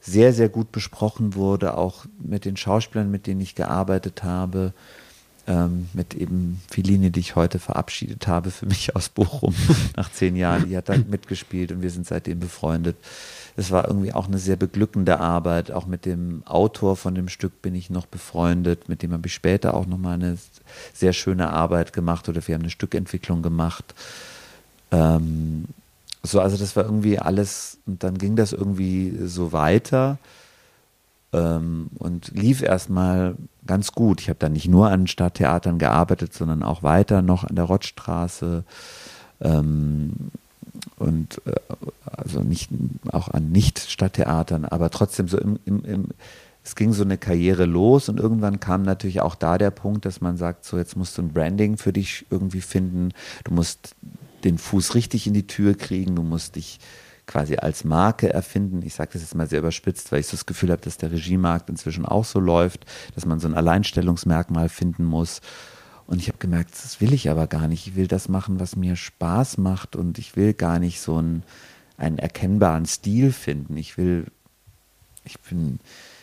sehr, 0.00 0.32
sehr 0.32 0.48
gut 0.48 0.72
besprochen 0.72 1.34
wurde, 1.34 1.76
auch 1.76 2.04
mit 2.18 2.44
den 2.44 2.56
Schauspielern, 2.56 3.10
mit 3.10 3.26
denen 3.26 3.40
ich 3.40 3.54
gearbeitet 3.54 4.22
habe 4.22 4.72
ähm, 5.48 5.88
mit 5.94 6.14
eben 6.14 6.60
Feline, 6.70 7.10
die 7.10 7.20
ich 7.20 7.34
heute 7.34 7.58
verabschiedet 7.58 8.28
habe 8.28 8.50
für 8.50 8.66
mich 8.66 8.94
aus 8.94 9.08
Bochum 9.08 9.54
nach 9.96 10.12
zehn 10.12 10.36
Jahren. 10.36 10.68
Die 10.68 10.76
hat 10.76 10.88
da 10.88 10.96
mitgespielt 10.96 11.72
und 11.72 11.82
wir 11.82 11.90
sind 11.90 12.06
seitdem 12.06 12.38
befreundet. 12.38 12.96
Es 13.56 13.70
war 13.70 13.88
irgendwie 13.88 14.12
auch 14.12 14.28
eine 14.28 14.38
sehr 14.38 14.56
beglückende 14.56 15.18
Arbeit. 15.18 15.72
Auch 15.72 15.86
mit 15.86 16.04
dem 16.04 16.42
Autor 16.46 16.96
von 16.96 17.14
dem 17.14 17.28
Stück 17.28 17.62
bin 17.62 17.74
ich 17.74 17.90
noch 17.90 18.06
befreundet. 18.06 18.88
Mit 18.88 19.02
dem 19.02 19.12
habe 19.12 19.26
ich 19.26 19.34
später 19.34 19.74
auch 19.74 19.86
nochmal 19.86 20.14
eine 20.14 20.36
sehr 20.92 21.14
schöne 21.14 21.50
Arbeit 21.50 21.92
gemacht 21.92 22.28
oder 22.28 22.46
wir 22.46 22.54
haben 22.54 22.62
eine 22.62 22.70
Stückentwicklung 22.70 23.42
gemacht. 23.42 23.94
Ähm, 24.92 25.64
so, 26.22 26.40
also 26.40 26.56
das 26.56 26.76
war 26.76 26.84
irgendwie 26.84 27.18
alles 27.18 27.78
und 27.86 28.04
dann 28.04 28.18
ging 28.18 28.36
das 28.36 28.52
irgendwie 28.52 29.16
so 29.24 29.52
weiter 29.52 30.18
ähm, 31.32 31.88
und 31.98 32.28
lief 32.34 32.62
erstmal 32.62 33.36
ganz 33.66 33.92
gut. 33.92 34.20
Ich 34.20 34.28
habe 34.28 34.38
dann 34.38 34.52
nicht 34.52 34.68
nur 34.68 34.90
an 34.90 35.06
Stadttheatern 35.06 35.78
gearbeitet, 35.78 36.32
sondern 36.32 36.62
auch 36.62 36.82
weiter 36.82 37.22
noch 37.22 37.44
an 37.44 37.56
der 37.56 37.64
Rottstraße. 37.64 38.64
Ähm, 39.40 40.12
und 40.96 41.40
äh, 41.46 41.52
also 42.04 42.40
nicht 42.40 42.70
auch 43.12 43.28
an 43.28 43.50
Nicht-Stadttheatern, 43.50 44.64
aber 44.64 44.90
trotzdem 44.90 45.28
so 45.28 45.38
im, 45.38 45.58
im, 45.64 45.84
im, 45.84 46.08
es 46.64 46.76
ging 46.76 46.92
so 46.92 47.02
eine 47.02 47.18
Karriere 47.18 47.64
los 47.64 48.08
und 48.08 48.18
irgendwann 48.20 48.60
kam 48.60 48.82
natürlich 48.82 49.20
auch 49.20 49.34
da 49.34 49.58
der 49.58 49.70
Punkt, 49.70 50.04
dass 50.04 50.20
man 50.20 50.36
sagt, 50.36 50.64
so 50.64 50.76
jetzt 50.76 50.96
musst 50.96 51.16
du 51.16 51.22
ein 51.22 51.32
Branding 51.32 51.76
für 51.76 51.92
dich 51.92 52.26
irgendwie 52.30 52.60
finden, 52.60 53.10
du 53.44 53.54
musst 53.54 53.94
den 54.44 54.58
Fuß 54.58 54.94
richtig 54.94 55.26
in 55.26 55.34
die 55.34 55.46
Tür 55.46 55.74
kriegen, 55.74 56.14
du 56.16 56.22
musst 56.22 56.56
dich 56.56 56.78
quasi 57.28 57.56
als 57.56 57.84
Marke 57.84 58.32
erfinden. 58.32 58.82
Ich 58.84 58.94
sage 58.94 59.10
das 59.12 59.22
jetzt 59.22 59.36
mal 59.36 59.48
sehr 59.48 59.60
überspitzt, 59.60 60.10
weil 60.10 60.20
ich 60.20 60.26
so 60.26 60.32
das 60.32 60.46
Gefühl 60.46 60.72
habe, 60.72 60.82
dass 60.82 60.96
der 60.96 61.12
Regiemarkt 61.12 61.70
inzwischen 61.70 62.04
auch 62.04 62.24
so 62.24 62.40
läuft, 62.40 62.86
dass 63.14 63.26
man 63.26 63.38
so 63.38 63.46
ein 63.46 63.54
Alleinstellungsmerkmal 63.54 64.68
finden 64.68 65.04
muss. 65.04 65.40
Und 66.06 66.20
ich 66.20 66.28
habe 66.28 66.38
gemerkt, 66.38 66.72
das 66.72 67.00
will 67.00 67.12
ich 67.12 67.30
aber 67.30 67.46
gar 67.46 67.68
nicht. 67.68 67.86
Ich 67.86 67.94
will 67.94 68.08
das 68.08 68.28
machen, 68.28 68.58
was 68.58 68.74
mir 68.74 68.96
Spaß 68.96 69.58
macht 69.58 69.94
und 69.94 70.18
ich 70.18 70.34
will 70.34 70.54
gar 70.54 70.78
nicht 70.78 71.00
so 71.00 71.18
einen, 71.18 71.42
einen 71.98 72.18
erkennbaren 72.18 72.86
Stil 72.86 73.30
finden. 73.30 73.76
Ich 73.76 73.98
will, 73.98 74.24
ich 75.24 75.38
bin, 75.38 75.80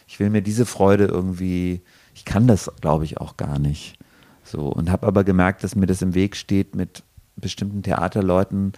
ich 0.08 0.20
will 0.20 0.32
mir 0.32 0.42
diese 0.42 0.66
Freude 0.66 1.06
irgendwie, 1.06 1.82
ich 2.16 2.26
kann 2.26 2.48
das, 2.48 2.72
glaube 2.82 3.06
ich, 3.06 3.20
auch 3.20 3.38
gar 3.38 3.60
nicht. 3.60 4.00
So 4.44 4.68
und 4.70 4.92
habe 4.92 5.06
aber 5.06 5.24
gemerkt, 5.24 5.64
dass 5.64 5.76
mir 5.76 5.86
das 5.86 6.02
im 6.02 6.16
Weg 6.16 6.36
steht 6.36 6.76
mit 6.76 7.04
bestimmten 7.36 7.84
Theaterleuten, 7.84 8.74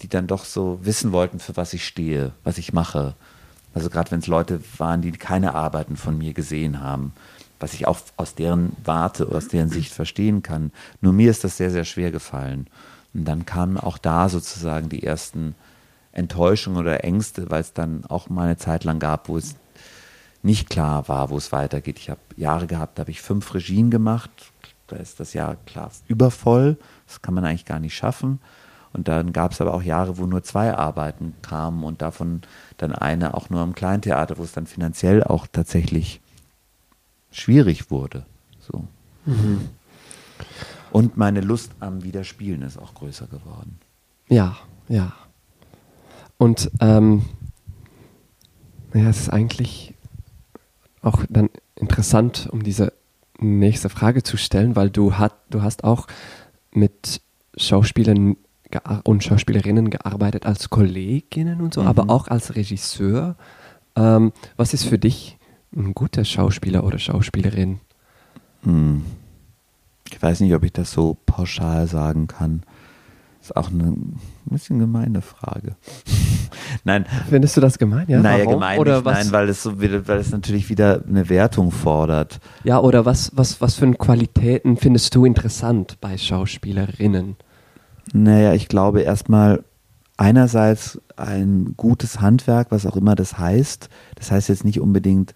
die 0.00 0.08
dann 0.08 0.26
doch 0.26 0.44
so 0.44 0.78
wissen 0.82 1.12
wollten, 1.12 1.38
für 1.38 1.56
was 1.56 1.72
ich 1.72 1.86
stehe, 1.86 2.32
was 2.44 2.58
ich 2.58 2.72
mache. 2.72 3.14
Also 3.74 3.90
gerade 3.90 4.10
wenn 4.10 4.20
es 4.20 4.26
Leute 4.26 4.60
waren, 4.78 5.02
die 5.02 5.12
keine 5.12 5.54
Arbeiten 5.54 5.96
von 5.96 6.16
mir 6.16 6.32
gesehen 6.32 6.80
haben, 6.80 7.12
was 7.58 7.74
ich 7.74 7.86
auch 7.86 7.98
aus 8.16 8.34
deren 8.34 8.76
Warte, 8.84 9.28
aus 9.28 9.48
deren 9.48 9.70
Sicht 9.70 9.92
verstehen 9.92 10.42
kann. 10.42 10.72
Nur 11.00 11.12
mir 11.12 11.30
ist 11.30 11.44
das 11.44 11.56
sehr, 11.56 11.70
sehr 11.70 11.84
schwer 11.84 12.10
gefallen. 12.10 12.66
Und 13.14 13.24
dann 13.24 13.46
kamen 13.46 13.78
auch 13.78 13.98
da 13.98 14.28
sozusagen 14.28 14.88
die 14.88 15.02
ersten 15.02 15.54
Enttäuschungen 16.12 16.78
oder 16.78 17.04
Ängste, 17.04 17.50
weil 17.50 17.60
es 17.60 17.72
dann 17.72 18.04
auch 18.06 18.28
mal 18.28 18.44
eine 18.44 18.56
Zeit 18.56 18.84
lang 18.84 18.98
gab, 18.98 19.28
wo 19.28 19.36
es 19.36 19.56
nicht 20.42 20.70
klar 20.70 21.08
war, 21.08 21.30
wo 21.30 21.36
es 21.36 21.52
weitergeht. 21.52 21.98
Ich 21.98 22.10
habe 22.10 22.20
Jahre 22.36 22.66
gehabt, 22.66 22.98
da 22.98 23.00
habe 23.00 23.10
ich 23.10 23.20
fünf 23.20 23.52
Regien 23.54 23.90
gemacht. 23.90 24.30
Da 24.86 24.96
ist 24.96 25.18
das 25.18 25.32
Jahr 25.32 25.56
klar 25.66 25.90
übervoll. 26.06 26.76
Das 27.06 27.20
kann 27.20 27.34
man 27.34 27.44
eigentlich 27.44 27.64
gar 27.64 27.80
nicht 27.80 27.96
schaffen. 27.96 28.40
Und 28.92 29.08
dann 29.08 29.32
gab 29.32 29.52
es 29.52 29.60
aber 29.60 29.74
auch 29.74 29.82
Jahre, 29.82 30.18
wo 30.18 30.26
nur 30.26 30.42
zwei 30.42 30.74
Arbeiten 30.74 31.34
kamen 31.42 31.84
und 31.84 32.02
davon 32.02 32.42
dann 32.78 32.92
eine 32.92 33.34
auch 33.34 33.50
nur 33.50 33.62
im 33.62 33.74
Kleintheater, 33.74 34.38
wo 34.38 34.42
es 34.42 34.52
dann 34.52 34.66
finanziell 34.66 35.22
auch 35.22 35.46
tatsächlich 35.46 36.20
schwierig 37.30 37.90
wurde. 37.90 38.24
So. 38.60 38.84
Mhm. 39.26 39.68
Und 40.90 41.16
meine 41.16 41.40
Lust 41.40 41.72
am 41.80 42.02
Wiederspielen 42.04 42.62
ist 42.62 42.78
auch 42.78 42.94
größer 42.94 43.26
geworden. 43.26 43.78
Ja, 44.28 44.56
ja. 44.88 45.12
Und 46.38 46.70
ähm, 46.80 47.24
ja, 48.94 49.08
es 49.10 49.20
ist 49.20 49.30
eigentlich 49.30 49.94
auch 51.02 51.24
dann 51.28 51.50
interessant, 51.74 52.48
um 52.50 52.62
diese 52.62 52.92
nächste 53.38 53.88
Frage 53.88 54.22
zu 54.22 54.36
stellen, 54.36 54.76
weil 54.76 54.90
du, 54.90 55.14
hat, 55.14 55.34
du 55.50 55.62
hast 55.62 55.84
auch 55.84 56.06
mit 56.72 57.20
Schauspielern 57.56 58.36
und 59.04 59.24
Schauspielerinnen 59.24 59.90
gearbeitet 59.90 60.46
als 60.46 60.70
Kolleginnen 60.70 61.60
und 61.60 61.74
so, 61.74 61.82
mhm. 61.82 61.88
aber 61.88 62.10
auch 62.10 62.28
als 62.28 62.56
Regisseur. 62.56 63.36
Ähm, 63.96 64.32
was 64.56 64.74
ist 64.74 64.84
für 64.84 64.98
dich 64.98 65.38
ein 65.74 65.94
guter 65.94 66.24
Schauspieler 66.24 66.84
oder 66.84 66.98
Schauspielerin? 66.98 67.80
Mhm. 68.62 69.04
Ich 70.10 70.22
weiß 70.22 70.40
nicht, 70.40 70.54
ob 70.54 70.64
ich 70.64 70.72
das 70.72 70.92
so 70.92 71.16
pauschal 71.26 71.86
sagen 71.86 72.26
kann. 72.26 72.62
Ist 73.40 73.56
auch 73.56 73.70
eine 73.70 73.84
ein 73.86 74.18
bisschen 74.46 74.78
gemeine 74.78 75.22
Frage. 75.22 75.76
nein. 76.84 77.04
Findest 77.28 77.56
du 77.56 77.60
das 77.60 77.78
gemein? 77.78 78.06
Ja, 78.08 78.20
naja, 78.20 78.44
warum? 78.44 78.54
gemein 78.54 78.78
oder 78.78 78.96
nicht, 78.96 79.04
was, 79.04 79.18
nein, 79.18 79.32
weil 79.32 79.48
es 79.48 79.62
so 79.62 79.80
wieder, 79.80 80.06
weil 80.08 80.18
es 80.18 80.30
natürlich 80.30 80.68
wieder 80.68 81.02
eine 81.06 81.28
Wertung 81.28 81.70
fordert. 81.70 82.40
Ja, 82.64 82.80
oder 82.80 83.04
was, 83.04 83.32
was, 83.34 83.60
was 83.60 83.76
für 83.76 83.92
Qualitäten 83.94 84.76
findest 84.76 85.14
du 85.14 85.24
interessant 85.24 85.98
bei 86.00 86.16
Schauspielerinnen? 86.16 87.36
Naja, 88.12 88.54
ich 88.54 88.68
glaube 88.68 89.02
erstmal 89.02 89.64
einerseits 90.16 91.00
ein 91.16 91.74
gutes 91.76 92.20
Handwerk, 92.20 92.70
was 92.70 92.86
auch 92.86 92.96
immer 92.96 93.14
das 93.14 93.38
heißt. 93.38 93.88
Das 94.14 94.30
heißt 94.30 94.48
jetzt 94.48 94.64
nicht 94.64 94.80
unbedingt, 94.80 95.34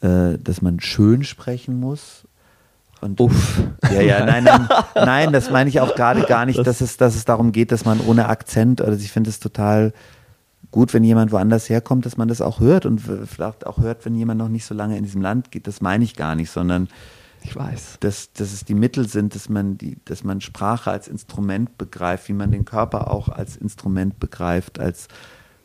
äh, 0.00 0.38
dass 0.38 0.62
man 0.62 0.80
schön 0.80 1.24
sprechen 1.24 1.78
muss. 1.78 2.26
Und 3.00 3.20
Uff. 3.20 3.62
Ja, 3.92 4.00
ja, 4.00 4.24
nein, 4.24 4.44
nein, 4.44 4.68
nein, 4.94 5.32
das 5.32 5.50
meine 5.50 5.68
ich 5.68 5.80
auch 5.80 5.94
gerade 5.94 6.22
gar 6.22 6.46
nicht, 6.46 6.66
dass 6.66 6.80
es, 6.80 6.96
dass 6.96 7.14
es 7.14 7.24
darum 7.24 7.52
geht, 7.52 7.70
dass 7.70 7.84
man 7.84 8.00
ohne 8.00 8.28
Akzent, 8.28 8.80
also 8.80 8.98
ich 8.98 9.12
finde 9.12 9.30
es 9.30 9.40
total 9.40 9.92
gut, 10.70 10.94
wenn 10.94 11.04
jemand 11.04 11.30
woanders 11.30 11.68
herkommt, 11.68 12.06
dass 12.06 12.16
man 12.16 12.28
das 12.28 12.40
auch 12.40 12.60
hört 12.60 12.86
und 12.86 13.00
vielleicht 13.00 13.66
auch 13.66 13.78
hört, 13.78 14.04
wenn 14.04 14.14
jemand 14.14 14.38
noch 14.38 14.48
nicht 14.48 14.64
so 14.64 14.74
lange 14.74 14.96
in 14.96 15.04
diesem 15.04 15.22
Land 15.22 15.50
geht. 15.50 15.66
Das 15.66 15.80
meine 15.80 16.02
ich 16.02 16.16
gar 16.16 16.34
nicht, 16.34 16.50
sondern 16.50 16.88
Ich 17.44 17.54
weiß. 17.54 17.98
dass, 18.00 18.32
dass 18.32 18.52
es 18.52 18.64
die 18.64 18.74
Mittel 18.74 19.06
sind, 19.06 19.34
dass 19.34 19.48
man, 19.48 19.76
die, 19.76 19.98
dass 20.06 20.24
man 20.24 20.40
Sprache 20.40 20.90
als 20.90 21.08
Instrument 21.08 21.76
begreift, 21.76 22.28
wie 22.28 22.32
man 22.32 22.50
den 22.50 22.64
Körper 22.64 23.10
auch 23.10 23.28
als 23.28 23.56
Instrument 23.56 24.18
begreift, 24.18 24.80
als, 24.80 25.08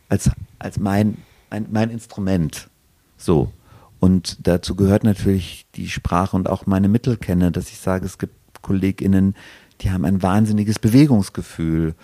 als, 0.09 0.29
als 0.59 0.77
mein, 0.77 1.17
ein, 1.49 1.67
mein 1.71 1.89
Instrument. 1.89 2.69
So. 3.17 3.51
Und 3.99 4.47
dazu 4.47 4.75
gehört 4.75 5.03
natürlich 5.03 5.65
die 5.75 5.89
Sprache 5.89 6.35
und 6.35 6.49
auch 6.49 6.65
meine 6.65 6.87
Mittelkenne, 6.87 7.51
dass 7.51 7.69
ich 7.69 7.79
sage, 7.79 8.05
es 8.05 8.17
gibt 8.17 8.61
KollegInnen, 8.61 9.35
die 9.81 9.91
haben 9.91 10.05
ein 10.05 10.21
wahnsinniges 10.21 10.79
Bewegungsgefühl. 10.79 11.95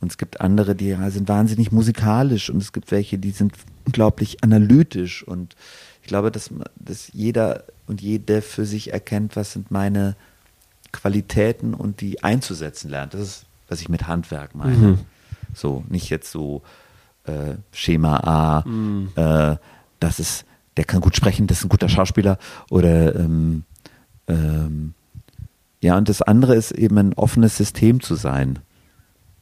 Und 0.00 0.10
es 0.10 0.18
gibt 0.18 0.40
andere, 0.40 0.74
die 0.74 0.96
sind 1.08 1.28
wahnsinnig 1.28 1.72
musikalisch. 1.72 2.50
Und 2.50 2.62
es 2.62 2.72
gibt 2.72 2.90
welche, 2.90 3.18
die 3.18 3.30
sind 3.30 3.52
unglaublich 3.84 4.42
analytisch. 4.42 5.22
Und 5.22 5.54
ich 6.02 6.08
glaube, 6.08 6.30
dass, 6.30 6.50
dass 6.76 7.12
jeder 7.12 7.64
und 7.86 8.00
jede 8.00 8.42
für 8.42 8.64
sich 8.64 8.92
erkennt, 8.92 9.36
was 9.36 9.52
sind 9.52 9.70
meine 9.70 10.16
Qualitäten 10.92 11.74
und 11.74 12.00
die 12.00 12.22
einzusetzen 12.22 12.90
lernt. 12.90 13.14
Das 13.14 13.20
ist, 13.20 13.46
was 13.68 13.80
ich 13.80 13.88
mit 13.88 14.06
Handwerk 14.06 14.54
meine. 14.54 14.76
Mhm. 14.76 14.98
So, 15.54 15.84
nicht 15.88 16.10
jetzt 16.10 16.30
so 16.30 16.62
äh, 17.24 17.54
Schema 17.72 18.16
A, 18.18 18.64
äh, 19.16 19.56
das 19.98 20.18
ist, 20.18 20.44
der 20.76 20.84
kann 20.84 21.00
gut 21.00 21.16
sprechen, 21.16 21.46
das 21.46 21.58
ist 21.58 21.64
ein 21.64 21.68
guter 21.68 21.88
Schauspieler 21.88 22.38
oder 22.70 23.14
ähm, 23.16 23.64
ähm, 24.28 24.94
ja, 25.82 25.96
und 25.96 26.08
das 26.08 26.22
andere 26.22 26.54
ist 26.54 26.72
eben 26.72 26.98
ein 26.98 27.14
offenes 27.14 27.56
System 27.56 28.00
zu 28.00 28.14
sein, 28.14 28.58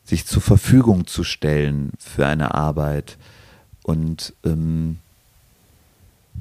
sich 0.04 0.24
zur 0.24 0.40
Verfügung 0.40 1.06
zu 1.06 1.24
stellen 1.24 1.92
für 1.98 2.26
eine 2.26 2.54
Arbeit 2.54 3.18
und 3.82 4.34
ähm, 4.44 4.98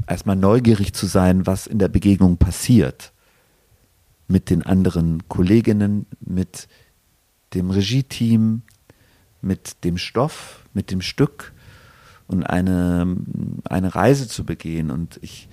erstmal 0.08 0.36
neugierig 0.36 0.94
zu 0.94 1.06
sein, 1.06 1.48
was 1.48 1.68
in 1.68 1.80
der 1.80 1.88
Begegnung 1.88 2.38
passiert 2.38 3.12
mit 4.28 4.50
den 4.50 4.64
anderen 4.64 5.28
Kolleginnen, 5.30 6.06
mit 6.20 6.68
dem 7.54 7.70
Regie-Team, 7.72 8.62
mit 9.42 9.84
dem 9.84 9.98
Stoff, 9.98 10.66
mit 10.74 10.92
dem 10.92 11.02
Stück 11.02 11.54
und 12.28 12.44
eine, 12.44 13.16
eine 13.70 13.96
Reise 13.96 14.28
zu 14.28 14.44
begehen. 14.44 14.92
Und 14.92 15.18
ich 15.22 15.48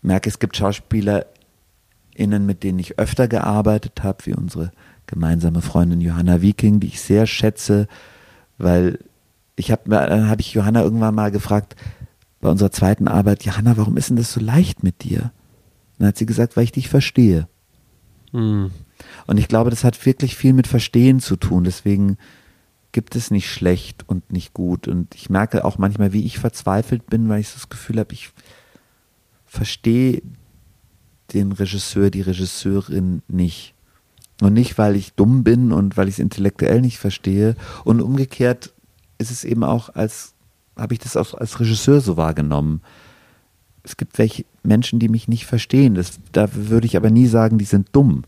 merke, 0.00 0.30
es 0.30 0.38
gibt 0.38 0.56
SchauspielerInnen, 0.56 2.46
mit 2.46 2.62
denen 2.62 2.78
ich 2.78 2.98
öfter 2.98 3.28
gearbeitet 3.28 4.02
habe, 4.02 4.24
wie 4.26 4.34
unsere 4.34 4.72
gemeinsame 5.06 5.62
Freundin 5.62 6.00
Johanna 6.00 6.40
Viking, 6.40 6.80
die 6.80 6.88
ich 6.88 7.00
sehr 7.00 7.26
schätze, 7.26 7.86
weil 8.56 8.98
ich 9.56 9.70
habe 9.70 10.28
habe 10.28 10.40
ich 10.40 10.54
Johanna 10.54 10.82
irgendwann 10.82 11.14
mal 11.14 11.30
gefragt, 11.30 11.76
bei 12.40 12.48
unserer 12.48 12.70
zweiten 12.70 13.08
Arbeit, 13.08 13.44
Johanna, 13.44 13.76
warum 13.76 13.96
ist 13.96 14.10
denn 14.10 14.16
das 14.16 14.32
so 14.32 14.40
leicht 14.40 14.82
mit 14.82 15.02
dir? 15.02 15.22
Und 15.22 16.00
dann 16.00 16.08
hat 16.08 16.18
sie 16.18 16.26
gesagt, 16.26 16.56
weil 16.56 16.64
ich 16.64 16.72
dich 16.72 16.88
verstehe. 16.88 17.48
Mhm. 18.32 18.70
Und 19.26 19.38
ich 19.38 19.48
glaube, 19.48 19.70
das 19.70 19.84
hat 19.84 20.04
wirklich 20.06 20.36
viel 20.36 20.52
mit 20.52 20.66
Verstehen 20.66 21.20
zu 21.20 21.36
tun. 21.36 21.64
Deswegen 21.64 22.18
gibt 22.92 23.16
es 23.16 23.30
nicht 23.30 23.50
schlecht 23.50 24.08
und 24.08 24.32
nicht 24.32 24.54
gut. 24.54 24.88
Und 24.88 25.14
ich 25.14 25.30
merke 25.30 25.64
auch 25.64 25.78
manchmal, 25.78 26.12
wie 26.12 26.24
ich 26.24 26.38
verzweifelt 26.38 27.06
bin, 27.06 27.28
weil 27.28 27.40
ich 27.40 27.52
das 27.52 27.68
Gefühl 27.68 27.98
habe, 27.98 28.12
ich 28.12 28.30
verstehe 29.46 30.22
den 31.32 31.52
Regisseur, 31.52 32.10
die 32.10 32.22
Regisseurin 32.22 33.22
nicht. 33.28 33.74
Und 34.40 34.54
nicht, 34.54 34.78
weil 34.78 34.94
ich 34.94 35.14
dumm 35.14 35.42
bin 35.42 35.72
und 35.72 35.96
weil 35.96 36.08
ich 36.08 36.14
es 36.14 36.20
intellektuell 36.20 36.80
nicht 36.80 36.98
verstehe. 36.98 37.56
Und 37.84 38.00
umgekehrt 38.00 38.72
ist 39.18 39.30
es 39.30 39.44
eben 39.44 39.64
auch 39.64 39.94
als, 39.94 40.34
habe 40.78 40.94
ich 40.94 41.00
das 41.00 41.16
auch 41.16 41.34
als 41.34 41.58
Regisseur 41.60 42.00
so 42.00 42.16
wahrgenommen. 42.16 42.82
Es 43.82 43.96
gibt 43.96 44.18
welche 44.18 44.44
Menschen, 44.62 44.98
die 44.98 45.08
mich 45.08 45.28
nicht 45.28 45.46
verstehen. 45.46 45.94
Das, 45.94 46.20
da 46.32 46.48
würde 46.52 46.86
ich 46.86 46.96
aber 46.96 47.10
nie 47.10 47.26
sagen, 47.26 47.58
die 47.58 47.64
sind 47.64 47.88
dumm. 47.92 48.24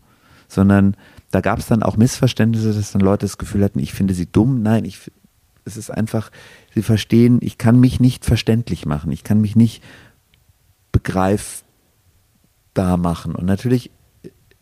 Sondern 0.47 0.95
da 1.31 1.41
gab 1.41 1.59
es 1.59 1.67
dann 1.67 1.83
auch 1.83 1.97
Missverständnisse, 1.97 2.73
dass 2.73 2.91
dann 2.91 3.01
Leute 3.01 3.25
das 3.25 3.37
Gefühl 3.37 3.63
hatten, 3.63 3.79
ich 3.79 3.93
finde 3.93 4.13
sie 4.13 4.25
dumm. 4.25 4.61
Nein, 4.61 4.85
ich, 4.85 5.11
es 5.65 5.77
ist 5.77 5.89
einfach, 5.89 6.31
sie 6.73 6.81
verstehen, 6.81 7.39
ich 7.41 7.57
kann 7.57 7.79
mich 7.79 7.99
nicht 7.99 8.25
verständlich 8.25 8.85
machen. 8.85 9.11
Ich 9.11 9.23
kann 9.23 9.39
mich 9.39 9.55
nicht 9.55 9.81
begreifbar 10.91 11.63
machen. 12.97 13.35
Und 13.35 13.45
natürlich 13.45 13.91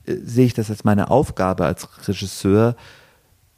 äh, 0.05 0.15
sehe 0.23 0.45
ich 0.45 0.53
das 0.53 0.69
als 0.69 0.83
meine 0.83 1.09
Aufgabe 1.09 1.65
als 1.65 2.07
Regisseur, 2.07 2.75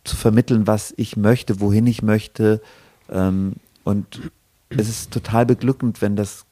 zu 0.03 0.15
vermitteln, 0.15 0.67
was 0.67 0.93
ich 0.97 1.15
möchte, 1.17 1.59
wohin 1.59 1.85
ich 1.87 2.01
möchte. 2.01 2.61
Ähm, 3.09 3.53
und 3.83 4.31
es 4.69 4.89
ist 4.89 5.11
total 5.11 5.45
beglückend, 5.45 6.01
wenn 6.01 6.15
das 6.15 6.45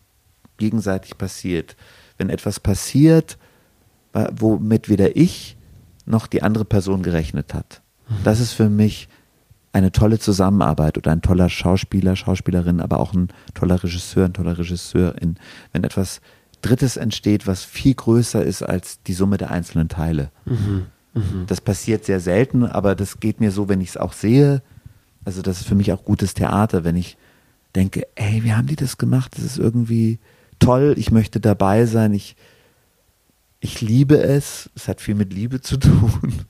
gegenseitig 0.58 1.18
passiert. 1.18 1.76
Wenn 2.18 2.30
etwas 2.30 2.60
passiert, 2.60 3.38
womit 4.14 4.90
weder 4.90 5.16
ich 5.16 5.58
noch 6.06 6.28
die 6.28 6.44
andere 6.44 6.66
Person 6.66 7.04
gerechnet 7.04 7.54
hat. 7.54 7.82
Das 8.24 8.40
ist 8.40 8.54
für 8.54 8.70
mich 8.70 9.08
eine 9.72 9.92
tolle 9.92 10.18
Zusammenarbeit 10.18 10.98
oder 10.98 11.12
ein 11.12 11.22
toller 11.22 11.48
Schauspieler, 11.48 12.16
Schauspielerin, 12.16 12.82
aber 12.82 13.00
auch 13.00 13.14
ein 13.14 13.30
toller 13.54 13.84
Regisseur, 13.84 14.26
ein 14.26 14.34
toller 14.34 14.58
Regisseurin. 14.58 15.38
Wenn 15.72 15.84
etwas 15.84 16.22
Drittes 16.62 16.98
entsteht, 16.98 17.48
was 17.48 17.64
viel 17.64 17.94
größer 17.94 18.44
ist 18.44 18.64
als 18.64 19.02
die 19.04 19.14
Summe 19.14 19.38
der 19.38 19.52
einzelnen 19.52 19.88
Teile. 19.88 20.32
Das 21.48 21.62
passiert 21.62 22.04
sehr 22.06 22.20
selten, 22.20 22.66
aber 22.66 22.96
das 22.96 23.20
geht 23.20 23.40
mir 23.40 23.52
so, 23.52 23.70
wenn 23.70 23.80
ich 23.80 23.90
es 23.90 23.98
auch 23.98 24.14
sehe. 24.14 24.62
Also 25.26 25.41
das 25.41 25.61
ist 25.61 25.67
für 25.67 25.76
mich 25.76 25.91
auch 25.91 26.03
gutes 26.03 26.34
Theater, 26.34 26.84
wenn 26.84 26.95
ich 26.95 27.17
denke, 27.76 28.07
ey, 28.15 28.43
wie 28.43 28.53
haben 28.53 28.67
die 28.67 28.76
das 28.76 28.97
gemacht? 28.97 29.36
Das 29.36 29.43
ist 29.43 29.57
irgendwie 29.57 30.20
toll, 30.59 30.95
ich 30.97 31.11
möchte 31.11 31.39
dabei 31.39 31.86
sein, 31.86 32.13
ich, 32.13 32.36
ich 33.59 33.82
liebe 33.82 34.17
es, 34.17 34.70
es 34.75 34.87
hat 34.87 35.01
viel 35.01 35.16
mit 35.16 35.33
Liebe 35.33 35.62
zu 35.62 35.78
tun. 35.78 36.46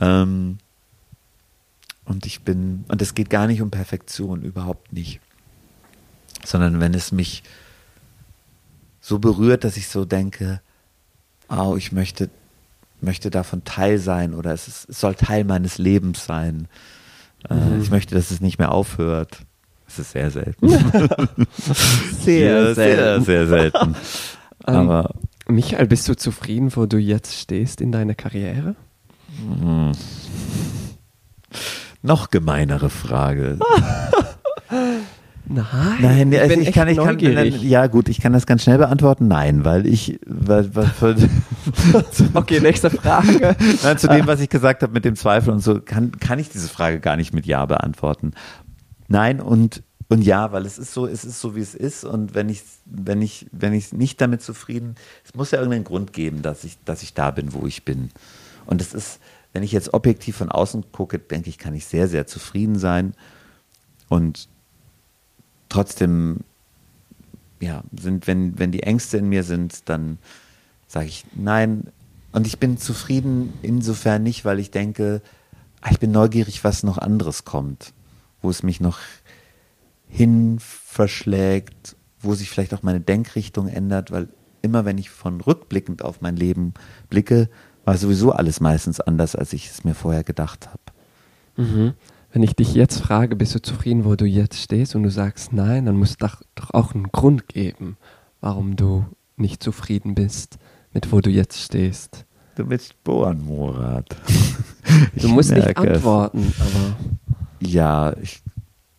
ähm, 0.00 0.58
und 2.04 2.26
ich 2.26 2.42
bin, 2.42 2.84
und 2.88 3.00
es 3.00 3.14
geht 3.14 3.30
gar 3.30 3.46
nicht 3.46 3.62
um 3.62 3.70
Perfektion, 3.70 4.42
überhaupt 4.42 4.92
nicht. 4.92 5.20
Sondern 6.44 6.80
wenn 6.80 6.94
es 6.94 7.12
mich 7.12 7.44
so 9.00 9.18
berührt, 9.18 9.64
dass 9.64 9.76
ich 9.76 9.88
so 9.88 10.04
denke, 10.04 10.60
oh, 11.48 11.76
ich 11.76 11.92
möchte, 11.92 12.28
möchte 13.00 13.30
davon 13.30 13.64
Teil 13.64 13.98
sein 13.98 14.34
oder 14.34 14.52
es, 14.52 14.68
ist, 14.68 14.88
es 14.88 15.00
soll 15.00 15.14
Teil 15.14 15.44
meines 15.44 15.78
Lebens 15.78 16.24
sein. 16.24 16.68
Äh, 17.50 17.78
Ich 17.80 17.90
möchte, 17.90 18.14
dass 18.14 18.30
es 18.30 18.40
nicht 18.40 18.58
mehr 18.58 18.72
aufhört. 18.72 19.38
Es 19.86 19.98
ist 19.98 20.12
sehr 20.12 20.30
selten. 20.30 20.68
Sehr 22.20 22.68
Ja, 22.68 22.74
sehr, 22.74 23.20
sehr 23.20 23.46
selten. 23.46 23.96
Ähm, 24.64 24.76
Aber 24.90 25.10
Michael, 25.48 25.88
bist 25.88 26.08
du 26.08 26.14
zufrieden, 26.14 26.70
wo 26.76 26.86
du 26.86 26.96
jetzt 26.96 27.34
stehst 27.36 27.80
in 27.80 27.90
deiner 27.90 28.14
Karriere? 28.14 28.76
noch 32.02 32.30
gemeinere 32.30 32.88
Frage. 32.88 33.58
Nein, 35.44 35.64
Nein, 36.00 36.32
ich 36.32 36.40
also 36.40 36.54
bin 36.54 36.62
ich 36.62 36.72
kann, 36.72 36.88
ich 36.88 36.96
kann, 36.96 37.06
neugierig. 37.06 37.62
ja 37.62 37.88
gut, 37.88 38.08
ich 38.08 38.20
kann 38.20 38.32
das 38.32 38.46
ganz 38.46 38.62
schnell 38.62 38.78
beantworten. 38.78 39.26
Nein, 39.26 39.64
weil 39.64 39.86
ich, 39.86 40.20
weil, 40.26 40.74
weil, 40.74 40.90
weil, 41.00 41.30
Okay, 42.34 42.60
nächste 42.60 42.90
Frage. 42.90 43.56
Nein, 43.82 43.98
zu 43.98 44.06
dem, 44.06 44.26
was 44.26 44.40
ich 44.40 44.48
gesagt 44.48 44.82
habe 44.82 44.92
mit 44.92 45.04
dem 45.04 45.16
Zweifel 45.16 45.52
und 45.52 45.60
so, 45.60 45.80
kann, 45.80 46.12
kann 46.12 46.38
ich 46.38 46.48
diese 46.48 46.68
Frage 46.68 47.00
gar 47.00 47.16
nicht 47.16 47.34
mit 47.34 47.44
Ja 47.44 47.66
beantworten. 47.66 48.32
Nein 49.08 49.40
und, 49.40 49.82
und 50.08 50.22
ja, 50.22 50.52
weil 50.52 50.64
es 50.64 50.78
ist 50.78 50.94
so, 50.94 51.06
es 51.06 51.24
ist 51.24 51.40
so, 51.40 51.56
wie 51.56 51.60
es 51.60 51.74
ist. 51.74 52.04
Und 52.04 52.34
wenn 52.34 52.48
ich, 52.48 52.62
wenn 52.84 53.20
ich, 53.20 53.46
wenn 53.50 53.72
ich 53.72 53.92
nicht 53.92 54.20
damit 54.20 54.42
zufrieden, 54.42 54.94
es 55.24 55.34
muss 55.34 55.50
ja 55.50 55.58
irgendeinen 55.58 55.84
Grund 55.84 56.12
geben, 56.12 56.42
dass 56.42 56.62
ich, 56.62 56.78
dass 56.84 57.02
ich 57.02 57.14
da 57.14 57.32
bin, 57.32 57.52
wo 57.52 57.66
ich 57.66 57.84
bin. 57.84 58.10
Und 58.64 58.80
es 58.80 58.94
ist, 58.94 59.18
wenn 59.52 59.64
ich 59.64 59.72
jetzt 59.72 59.92
objektiv 59.92 60.36
von 60.36 60.50
außen 60.50 60.92
gucke, 60.92 61.18
denke 61.18 61.48
ich, 61.48 61.58
kann 61.58 61.74
ich 61.74 61.84
sehr, 61.86 62.06
sehr 62.06 62.26
zufrieden 62.28 62.78
sein. 62.78 63.14
Und 64.08 64.48
trotzdem, 65.72 66.40
ja, 67.60 67.82
sind, 67.98 68.26
wenn, 68.26 68.58
wenn 68.58 68.72
die 68.72 68.82
Ängste 68.82 69.16
in 69.16 69.28
mir 69.28 69.42
sind, 69.42 69.88
dann 69.88 70.18
sage 70.86 71.06
ich, 71.06 71.24
nein, 71.34 71.84
Und 72.32 72.46
ich 72.46 72.58
bin 72.58 72.78
zufrieden 72.78 73.52
insofern 73.62 74.22
nicht, 74.22 74.44
weil 74.44 74.58
ich 74.58 74.70
denke, 74.70 75.20
ah, 75.80 75.90
ich 75.90 75.98
bin 75.98 76.10
neugierig, 76.10 76.64
was 76.64 76.82
noch 76.82 76.98
anderes 76.98 77.44
kommt, 77.44 77.92
wo 78.40 78.50
es 78.50 78.62
mich 78.62 78.80
noch 78.80 78.98
hin 80.08 80.58
verschlägt, 80.60 81.96
wo 82.20 82.34
sich 82.34 82.50
vielleicht 82.50 82.74
auch 82.74 82.82
meine 82.82 83.00
Denkrichtung 83.00 83.68
ändert, 83.68 84.10
weil 84.10 84.28
immer 84.62 84.84
wenn 84.84 84.98
ich 84.98 85.10
von 85.10 85.40
rückblickend 85.40 86.02
auf 86.02 86.20
mein 86.20 86.36
Leben 86.36 86.74
blicke, 87.10 87.48
war 87.84 87.96
sowieso 87.96 88.32
alles 88.32 88.60
meistens 88.60 89.00
anders, 89.00 89.34
als 89.34 89.52
ich 89.52 89.68
es 89.68 89.84
mir 89.84 89.94
vorher 89.94 90.22
gedacht 90.22 90.68
habe. 90.68 90.82
Mhm. 91.56 91.94
Wenn 92.32 92.42
ich 92.42 92.54
dich 92.54 92.74
jetzt 92.74 92.98
frage, 92.98 93.36
bist 93.36 93.54
du 93.54 93.60
zufrieden, 93.60 94.04
wo 94.04 94.16
du 94.16 94.24
jetzt 94.24 94.58
stehst 94.58 94.94
und 94.94 95.02
du 95.02 95.10
sagst 95.10 95.52
nein, 95.52 95.86
dann 95.86 95.96
muss 95.96 96.10
es 96.10 96.16
doch, 96.16 96.42
doch 96.54 96.70
auch 96.70 96.94
einen 96.94 97.12
Grund 97.12 97.48
geben, 97.48 97.96
warum 98.40 98.76
du 98.76 99.04
nicht 99.36 99.62
zufrieden 99.62 100.14
bist 100.14 100.58
mit 100.92 101.10
wo 101.12 101.20
du 101.20 101.30
jetzt 101.30 101.58
stehst. 101.58 102.24
Du 102.56 102.68
willst 102.68 103.02
bohren, 103.02 103.44
Murat. 103.44 104.16
du 105.16 105.28
musst 105.28 105.52
nicht 105.52 105.76
antworten, 105.76 106.52
aber. 106.58 106.96
Ja, 107.60 108.14
ich, 108.20 108.42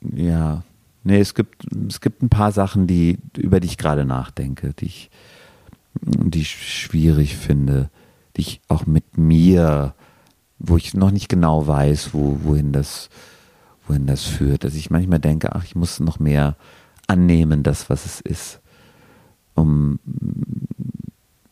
ja. 0.02 0.64
Nee, 1.04 1.20
es 1.20 1.36
gibt, 1.36 1.66
es 1.88 2.02
gibt 2.02 2.24
ein 2.24 2.30
paar 2.30 2.52
Sachen, 2.52 2.88
die, 2.88 3.20
über 3.38 3.60
die 3.60 3.68
ich 3.68 3.78
gerade 3.78 4.06
nachdenke, 4.06 4.74
die 4.74 4.86
ich, 4.86 5.12
die 6.02 6.42
ich 6.42 6.82
schwierig 6.82 7.36
finde, 7.36 7.90
die 8.38 8.42
ich 8.42 8.62
auch 8.70 8.86
mit 8.86 9.18
mir, 9.18 9.94
wo 10.64 10.78
ich 10.78 10.94
noch 10.94 11.12
nicht 11.12 11.30
genau 11.30 11.68
weiß, 11.68 12.14
wo, 12.14 12.40
wohin 12.44 12.72
das, 12.72 13.10
wohin 13.86 14.08
das 14.08 14.24
führt. 14.24 14.64
Dass 14.64 14.76
ich 14.76 14.90
manchmal 14.90 15.20
denke, 15.20 15.54
ach, 15.54 15.66
ich 15.66 15.76
muss 15.76 16.00
noch 16.00 16.20
mehr 16.20 16.56
annehmen, 17.06 17.64
das, 17.64 17.90
was 17.90 18.06
es 18.06 18.22
ist. 18.22 18.62
Um, 19.56 20.00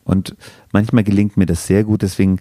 und 0.04 0.34
manchmal 0.72 1.04
gelingt 1.04 1.36
mir 1.36 1.46
das 1.46 1.66
sehr 1.66 1.84
gut, 1.84 2.02
deswegen 2.02 2.40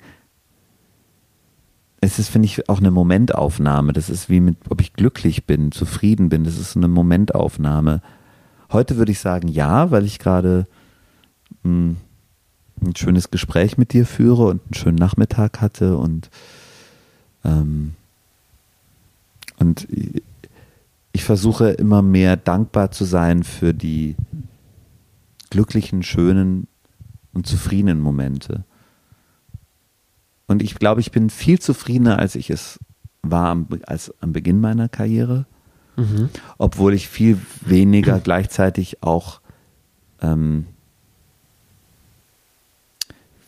es 2.03 2.17
ist, 2.17 2.29
finde 2.29 2.47
ich, 2.47 2.67
auch 2.67 2.79
eine 2.79 2.89
Momentaufnahme. 2.89 3.93
Das 3.93 4.09
ist 4.09 4.27
wie 4.27 4.39
mit, 4.39 4.57
ob 4.69 4.81
ich 4.81 4.93
glücklich 4.93 5.45
bin, 5.45 5.71
zufrieden 5.71 6.29
bin. 6.29 6.43
Das 6.43 6.57
ist 6.57 6.75
eine 6.75 6.87
Momentaufnahme. 6.87 8.01
Heute 8.71 8.97
würde 8.97 9.11
ich 9.11 9.19
sagen, 9.19 9.47
ja, 9.47 9.91
weil 9.91 10.05
ich 10.05 10.17
gerade 10.17 10.65
hm, 11.63 11.97
ein 12.81 12.95
schönes 12.95 13.29
Gespräch 13.29 13.77
mit 13.77 13.93
dir 13.93 14.07
führe 14.07 14.47
und 14.47 14.61
einen 14.63 14.73
schönen 14.73 14.97
Nachmittag 14.97 15.61
hatte 15.61 15.95
und 15.97 16.31
ähm, 17.43 17.93
und 19.57 19.87
ich 21.11 21.23
versuche 21.23 21.69
immer 21.69 22.01
mehr 22.01 22.37
dankbar 22.37 22.91
zu 22.91 23.05
sein 23.05 23.43
für 23.43 23.73
die 23.73 24.15
glücklichen, 25.49 26.03
schönen 26.03 26.67
und 27.33 27.45
zufriedenen 27.45 27.99
Momente. 27.99 28.63
Und 30.47 30.63
ich 30.63 30.75
glaube, 30.75 31.01
ich 31.01 31.11
bin 31.11 31.29
viel 31.29 31.59
zufriedener, 31.59 32.19
als 32.19 32.35
ich 32.35 32.49
es 32.49 32.79
war 33.23 33.49
am, 33.49 33.67
als 33.85 34.13
am 34.21 34.33
Beginn 34.33 34.59
meiner 34.59 34.89
Karriere. 34.89 35.45
Mhm. 35.95 36.29
Obwohl 36.57 36.93
ich 36.93 37.07
viel 37.07 37.37
weniger 37.61 38.19
gleichzeitig 38.19 39.03
auch 39.03 39.41
ähm, 40.21 40.65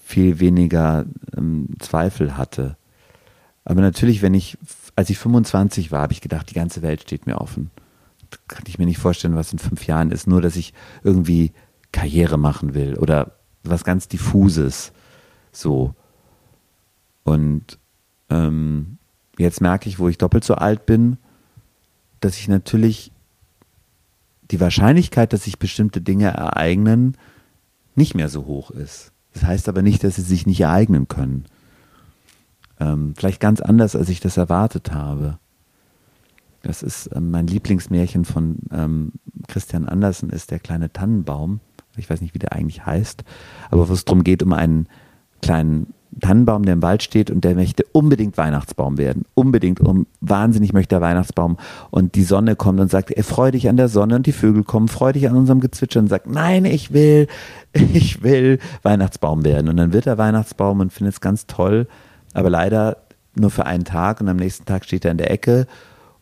viel 0.03 0.39
weniger 0.39 1.05
ähm, 1.35 1.69
Zweifel 1.79 2.37
hatte. 2.37 2.77
Aber 3.65 3.81
natürlich, 3.81 4.21
wenn 4.21 4.33
ich, 4.33 4.57
als 4.95 5.09
ich 5.09 5.17
25 5.17 5.91
war, 5.91 6.01
habe 6.01 6.13
ich 6.13 6.21
gedacht, 6.21 6.49
die 6.49 6.55
ganze 6.55 6.81
Welt 6.81 7.01
steht 7.01 7.25
mir 7.25 7.39
offen. 7.39 7.71
Da 8.29 8.37
kann 8.47 8.63
ich 8.67 8.77
mir 8.79 8.85
nicht 8.85 8.97
vorstellen, 8.97 9.35
was 9.35 9.53
in 9.53 9.59
fünf 9.59 9.85
Jahren 9.87 10.11
ist, 10.11 10.27
nur 10.27 10.41
dass 10.41 10.55
ich 10.55 10.73
irgendwie 11.03 11.51
Karriere 11.91 12.37
machen 12.37 12.73
will 12.73 12.95
oder 12.95 13.37
was 13.63 13.83
ganz 13.83 14.07
diffuses. 14.07 14.91
So. 15.51 15.93
Und 17.23 17.79
ähm, 18.29 18.97
jetzt 19.37 19.61
merke 19.61 19.87
ich, 19.87 19.99
wo 19.99 20.09
ich 20.09 20.17
doppelt 20.17 20.43
so 20.43 20.55
alt 20.55 20.85
bin, 20.85 21.17
dass 22.19 22.37
ich 22.37 22.47
natürlich 22.47 23.11
die 24.51 24.59
Wahrscheinlichkeit, 24.59 25.31
dass 25.31 25.45
sich 25.45 25.57
bestimmte 25.57 26.01
Dinge 26.01 26.27
ereignen, 26.27 27.17
nicht 27.95 28.15
mehr 28.15 28.29
so 28.29 28.45
hoch 28.45 28.71
ist. 28.71 29.11
Das 29.33 29.43
heißt 29.43 29.69
aber 29.69 29.81
nicht, 29.81 30.03
dass 30.03 30.15
sie 30.15 30.21
sich 30.21 30.45
nicht 30.45 30.61
ereignen 30.61 31.07
können. 31.07 31.45
Ähm, 32.79 33.13
vielleicht 33.15 33.39
ganz 33.39 33.61
anders, 33.61 33.95
als 33.95 34.09
ich 34.09 34.19
das 34.19 34.37
erwartet 34.37 34.93
habe. 34.93 35.37
Das 36.61 36.81
ist 36.81 37.09
ähm, 37.13 37.31
mein 37.31 37.47
Lieblingsmärchen 37.47 38.25
von 38.25 38.57
ähm, 38.71 39.13
Christian 39.47 39.87
Andersen, 39.87 40.29
ist 40.29 40.51
der 40.51 40.59
kleine 40.59 40.91
Tannenbaum 40.91 41.59
ich 41.97 42.09
weiß 42.09 42.21
nicht, 42.21 42.33
wie 42.33 42.39
der 42.39 42.53
eigentlich 42.53 42.85
heißt, 42.85 43.23
aber 43.69 43.87
wo 43.87 43.93
es 43.93 44.05
darum 44.05 44.23
geht, 44.23 44.43
um 44.43 44.53
einen 44.53 44.87
kleinen 45.41 45.93
Tannenbaum, 46.21 46.63
der 46.63 46.73
im 46.73 46.81
Wald 46.83 47.01
steht 47.01 47.31
und 47.31 47.43
der 47.43 47.55
möchte 47.55 47.83
unbedingt 47.91 48.37
Weihnachtsbaum 48.37 48.99
werden. 48.99 49.25
Unbedingt, 49.33 49.79
um 49.79 50.05
wahnsinnig 50.21 50.71
möchte 50.71 50.95
der 50.95 51.01
Weihnachtsbaum. 51.01 51.57
Und 51.89 52.13
die 52.13 52.23
Sonne 52.23 52.55
kommt 52.55 52.79
und 52.79 52.91
sagt, 52.91 53.09
ey, 53.09 53.23
freu 53.23 53.49
dich 53.49 53.67
an 53.67 53.77
der 53.77 53.87
Sonne 53.87 54.15
und 54.15 54.27
die 54.27 54.31
Vögel 54.31 54.63
kommen, 54.63 54.89
freu 54.89 55.11
dich 55.11 55.27
an 55.27 55.35
unserem 55.35 55.59
Gezwitscher 55.59 55.99
und 55.99 56.09
sagt, 56.09 56.27
nein, 56.27 56.65
ich 56.65 56.93
will, 56.93 57.27
ich 57.73 58.21
will 58.21 58.59
Weihnachtsbaum 58.83 59.43
werden. 59.43 59.69
Und 59.69 59.77
dann 59.77 59.91
wird 59.91 60.05
er 60.05 60.19
Weihnachtsbaum 60.19 60.81
und 60.81 60.93
findet 60.93 61.15
es 61.15 61.21
ganz 61.21 61.47
toll, 61.47 61.87
aber 62.33 62.49
leider 62.49 62.97
nur 63.35 63.49
für 63.49 63.65
einen 63.65 63.85
Tag 63.85 64.21
und 64.21 64.29
am 64.29 64.37
nächsten 64.37 64.65
Tag 64.65 64.85
steht 64.85 65.05
er 65.05 65.11
in 65.11 65.17
der 65.17 65.31
Ecke 65.31 65.67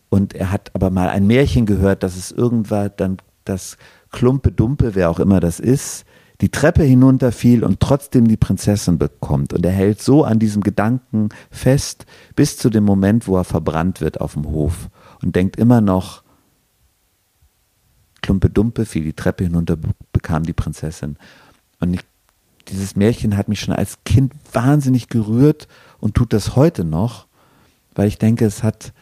und 0.10 0.34
er 0.34 0.52
hat 0.52 0.72
aber 0.74 0.90
mal 0.90 1.10
ein 1.10 1.28
Märchen 1.28 1.66
gehört, 1.66 2.04
dass 2.04 2.16
es 2.16 2.32
irgendwann 2.32 2.92
dann 2.98 3.18
das 3.46 3.78
Klumpe 4.12 4.52
Dumpe, 4.52 4.96
wer 4.96 5.10
auch 5.10 5.20
immer 5.20 5.40
das 5.40 5.60
ist, 5.60 6.06
die 6.42 6.50
Treppe 6.50 6.84
hinunterfiel 6.84 7.64
und 7.64 7.80
trotzdem 7.80 8.28
die 8.28 8.38
Prinzessin 8.38 8.98
bekommt. 8.98 9.54
Und 9.54 9.66
er 9.66 9.72
hält 9.72 10.02
so 10.02 10.24
an 10.24 10.40
diesem 10.40 10.64
Gedanken 10.64 11.30
fest, 11.52 12.06
bis 12.36 12.58
zu 12.58 12.70
dem 12.70 12.84
Moment, 12.84 13.28
wo 13.28 13.38
er 13.38 13.44
verbrannt 13.44 14.02
wird 14.02 14.20
auf 14.20 14.34
dem 14.34 14.48
Hof 14.48 14.90
und 15.22 15.36
denkt 15.36 15.56
immer 15.56 15.82
noch, 15.82 16.24
Klumpe 18.22 18.50
Dumpe 18.50 18.86
fiel 18.86 19.04
die 19.04 19.14
Treppe 19.14 19.46
hinunter, 19.46 19.78
bekam 20.12 20.44
die 20.44 20.54
Prinzessin. 20.54 21.18
Und 21.80 21.94
ich, 21.94 22.02
dieses 22.68 22.96
Märchen 22.96 23.38
hat 23.38 23.48
mich 23.48 23.60
schon 23.60 23.74
als 23.74 24.00
Kind 24.04 24.34
wahnsinnig 24.52 25.10
gerührt 25.10 25.68
und 26.02 26.16
tut 26.16 26.34
das 26.34 26.58
heute 26.58 26.84
noch, 26.84 27.28
weil 27.96 28.08
ich 28.08 28.18
denke, 28.18 28.46
es 28.46 28.64
hat 28.64 28.94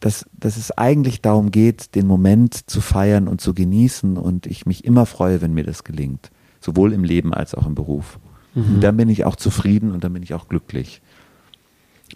dass, 0.00 0.26
dass 0.32 0.56
es 0.56 0.70
eigentlich 0.70 1.22
darum 1.22 1.50
geht, 1.50 1.94
den 1.94 2.06
Moment 2.06 2.70
zu 2.70 2.80
feiern 2.80 3.26
und 3.26 3.40
zu 3.40 3.52
genießen 3.54 4.16
und 4.16 4.46
ich 4.46 4.66
mich 4.66 4.84
immer 4.84 5.06
freue, 5.06 5.40
wenn 5.40 5.54
mir 5.54 5.64
das 5.64 5.84
gelingt. 5.84 6.30
Sowohl 6.60 6.92
im 6.92 7.04
Leben 7.04 7.34
als 7.34 7.54
auch 7.54 7.66
im 7.66 7.74
Beruf. 7.74 8.18
Mhm. 8.54 8.76
Und 8.76 8.80
dann 8.82 8.96
bin 8.96 9.08
ich 9.08 9.24
auch 9.24 9.36
zufrieden 9.36 9.92
und 9.92 10.04
dann 10.04 10.12
bin 10.12 10.22
ich 10.22 10.34
auch 10.34 10.48
glücklich. 10.48 11.02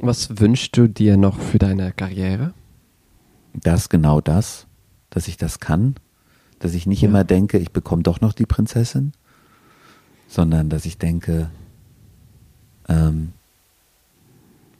Was 0.00 0.38
wünschst 0.38 0.76
du 0.76 0.88
dir 0.88 1.16
noch 1.16 1.38
für 1.38 1.58
deine 1.58 1.92
Karriere? 1.92 2.54
Das, 3.52 3.88
genau 3.88 4.20
das, 4.20 4.66
dass 5.10 5.28
ich 5.28 5.36
das 5.36 5.60
kann, 5.60 5.96
dass 6.60 6.74
ich 6.74 6.86
nicht 6.86 7.02
ja. 7.02 7.08
immer 7.08 7.24
denke, 7.24 7.58
ich 7.58 7.72
bekomme 7.72 8.02
doch 8.02 8.20
noch 8.20 8.32
die 8.32 8.46
Prinzessin, 8.46 9.12
sondern 10.28 10.70
dass 10.70 10.86
ich 10.86 10.98
denke, 10.98 11.50
ähm, 12.88 13.32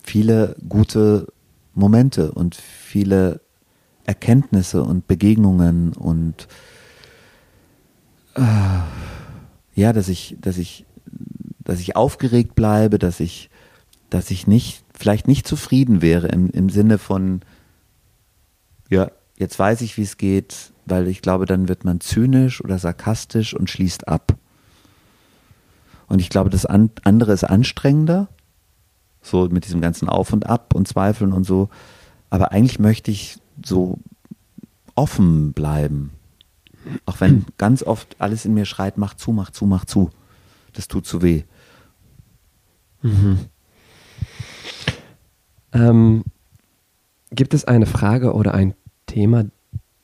viele 0.03 0.57
gute 0.69 1.27
Momente 1.75 2.33
und 2.33 2.55
viele 2.55 3.41
Erkenntnisse 4.05 4.83
und 4.83 5.07
Begegnungen 5.07 5.93
und 5.93 6.49
äh, 8.35 8.43
ja, 9.75 9.93
dass 9.93 10.09
ich, 10.09 10.37
dass 10.41 10.59
ich, 10.59 10.85
dass 11.61 11.81
ich 11.81 11.97
aufgeregt 11.97 12.55
bleibe, 12.55 12.99
dass 12.99 13.21
ich, 13.21 13.49
dass 14.11 14.31
ich 14.31 14.47
nicht, 14.47 14.85
vielleicht 14.93 15.29
nicht 15.29 15.47
zufrieden 15.47 16.03
wäre 16.03 16.29
im, 16.29 16.51
im 16.51 16.69
Sinne 16.69 16.99
von, 16.99 17.41
ja, 18.91 19.11
jetzt 19.39 19.59
weiß 19.59 19.81
ich, 19.81 19.97
wie 19.97 20.03
es 20.03 20.19
geht, 20.19 20.73
weil 20.85 21.07
ich 21.09 21.23
glaube, 21.23 21.47
dann 21.47 21.69
wird 21.69 21.85
man 21.85 22.01
zynisch 22.01 22.63
oder 22.63 22.79
sarkastisch 22.79 23.55
und 23.55 23.71
schließt 23.71 24.09
ab. 24.09 24.37
Und 26.09 26.19
ich 26.19 26.29
glaube, 26.29 26.51
das 26.51 26.67
andere 26.67 27.33
ist 27.33 27.45
anstrengender 27.45 28.29
so 29.23 29.49
mit 29.49 29.65
diesem 29.65 29.81
ganzen 29.81 30.09
Auf 30.09 30.33
und 30.33 30.47
Ab 30.47 30.75
und 30.75 30.89
Zweifeln 30.89 31.33
und 31.33 31.45
so. 31.45 31.69
Aber 32.31 32.53
eigentlich 32.53 32.79
möchte 32.79 33.11
ich 33.11 33.39
so 33.65 33.99
offen 34.95 35.53
bleiben. 35.53 36.11
Auch 37.07 37.21
wenn 37.21 37.47
ganz 37.59 37.83
oft 37.83 38.17
alles 38.19 38.45
in 38.45 38.55
mir 38.55 38.65
schreit, 38.65 38.99
mach 38.99 39.15
zu, 39.15 39.33
mach 39.33 39.51
zu, 39.51 39.67
mach 39.67 39.85
zu. 39.85 40.11
Das 40.73 40.89
tut 40.89 41.07
zu 41.07 41.23
weh. 41.23 41.45
Mhm. 43.03 43.39
Ähm, 45.73 46.25
gibt 47.31 47.55
es 47.55 47.65
eine 47.65 47.87
Frage 47.87 48.35
oder 48.35 48.55
ein 48.55 48.75
Thema, 49.07 49.45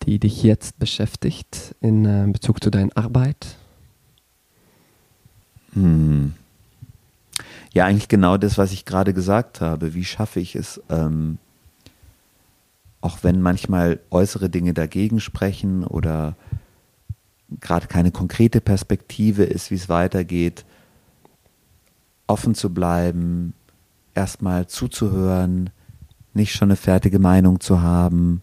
die 0.03 0.19
dich 0.19 0.43
jetzt 0.43 0.78
beschäftigt 0.78 1.74
in 1.81 2.05
äh, 2.05 2.27
Bezug 2.31 2.62
zu 2.62 2.70
deiner 2.70 2.97
Arbeit? 2.97 3.57
Hm. 5.74 6.35
Ja, 7.79 7.85
eigentlich 7.85 8.09
genau 8.09 8.39
das, 8.39 8.59
was 8.59 8.73
ich 8.73 8.87
gerade 8.87 9.15
gesagt 9.15 9.61
habe. 9.61 9.95
Wie 9.95 10.05
schaffe 10.05 10.41
ich 10.41 10.57
es, 10.57 10.83
ähm, 10.89 11.39
auch 13.01 13.19
wenn 13.23 13.41
manchmal 13.41 14.01
äußere 14.11 14.51
Dinge 14.51 14.75
dagegen 14.75 15.21
sprechen 15.21 15.85
oder 15.85 16.35
gerade 17.61 17.87
keine 17.87 18.11
konkrete 18.11 18.61
Perspektive 18.61 19.45
ist, 19.45 19.71
wie 19.71 19.77
es 19.77 19.89
weitergeht, 19.89 20.65
offen 22.27 22.57
zu 22.57 22.75
bleiben, 22.75 23.55
erstmal 24.13 24.67
zuzuhören, 24.67 25.71
nicht 26.35 26.55
schon 26.55 26.71
eine 26.71 26.77
fertige 26.77 27.21
Meinung 27.21 27.61
zu 27.61 27.81
haben, 27.81 28.43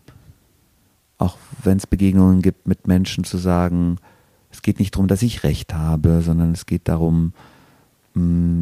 auch 1.18 1.38
wenn 1.62 1.76
es 1.76 1.88
Begegnungen 1.88 2.42
gibt 2.42 2.70
mit 2.70 2.88
Menschen 2.88 3.26
zu 3.26 3.38
sagen, 3.38 3.98
es 4.50 4.62
geht 4.62 4.80
nicht 4.80 4.96
darum, 4.96 5.10
dass 5.10 5.22
ich 5.24 5.44
recht 5.44 5.74
habe, 5.74 6.22
sondern 6.22 6.54
es 6.54 6.66
geht 6.66 6.88
darum, 6.88 7.34
mm, 8.14 8.62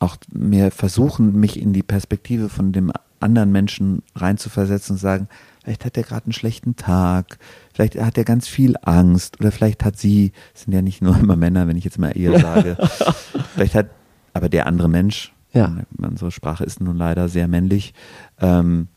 auch 0.00 0.16
mir 0.32 0.70
versuchen, 0.72 1.38
mich 1.38 1.60
in 1.60 1.72
die 1.72 1.82
Perspektive 1.84 2.48
von 2.48 2.72
dem 2.72 2.90
anderen 3.20 3.52
Menschen 3.52 4.02
reinzuversetzen 4.16 4.94
und 4.96 4.98
sagen, 4.98 5.28
vielleicht 5.62 5.84
hat 5.84 5.96
er 5.98 6.02
gerade 6.04 6.24
einen 6.26 6.32
schlechten 6.32 6.74
Tag, 6.76 7.38
vielleicht 7.74 8.00
hat 8.00 8.16
er 8.16 8.24
ganz 8.24 8.48
viel 8.48 8.76
Angst 8.82 9.38
oder 9.40 9.52
vielleicht 9.52 9.84
hat 9.84 9.98
sie, 9.98 10.32
es 10.54 10.62
sind 10.62 10.72
ja 10.72 10.80
nicht 10.82 11.02
nur 11.02 11.16
immer 11.20 11.36
Männer, 11.36 11.68
wenn 11.68 11.76
ich 11.76 11.84
jetzt 11.84 11.98
mal 11.98 12.16
eher 12.16 12.40
sage, 12.40 12.76
vielleicht 13.54 13.74
hat 13.74 13.90
aber 14.32 14.48
der 14.48 14.66
andere 14.66 14.88
Mensch, 14.88 15.34
Ja. 15.52 15.76
unsere 15.98 16.30
Sprache 16.30 16.64
ist 16.64 16.80
nun 16.80 16.96
leider 16.96 17.28
sehr 17.28 17.46
männlich, 17.46 17.92
ähm, 18.40 18.88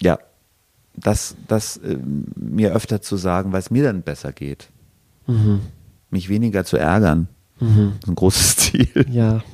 ja, 0.00 0.18
das, 0.96 1.36
das 1.46 1.76
äh, 1.78 1.96
mir 2.34 2.72
öfter 2.74 3.00
zu 3.00 3.16
sagen, 3.16 3.52
weil 3.52 3.60
es 3.60 3.70
mir 3.70 3.84
dann 3.84 4.02
besser 4.02 4.32
geht, 4.32 4.70
Mhm. 5.28 5.60
mich 6.10 6.28
weniger 6.28 6.64
zu 6.64 6.76
ärgern, 6.78 7.28
Mhm. 7.60 7.92
ist 8.00 8.08
ein 8.08 8.14
großes 8.16 8.56
Ziel. 8.56 9.06
Ja. 9.08 9.44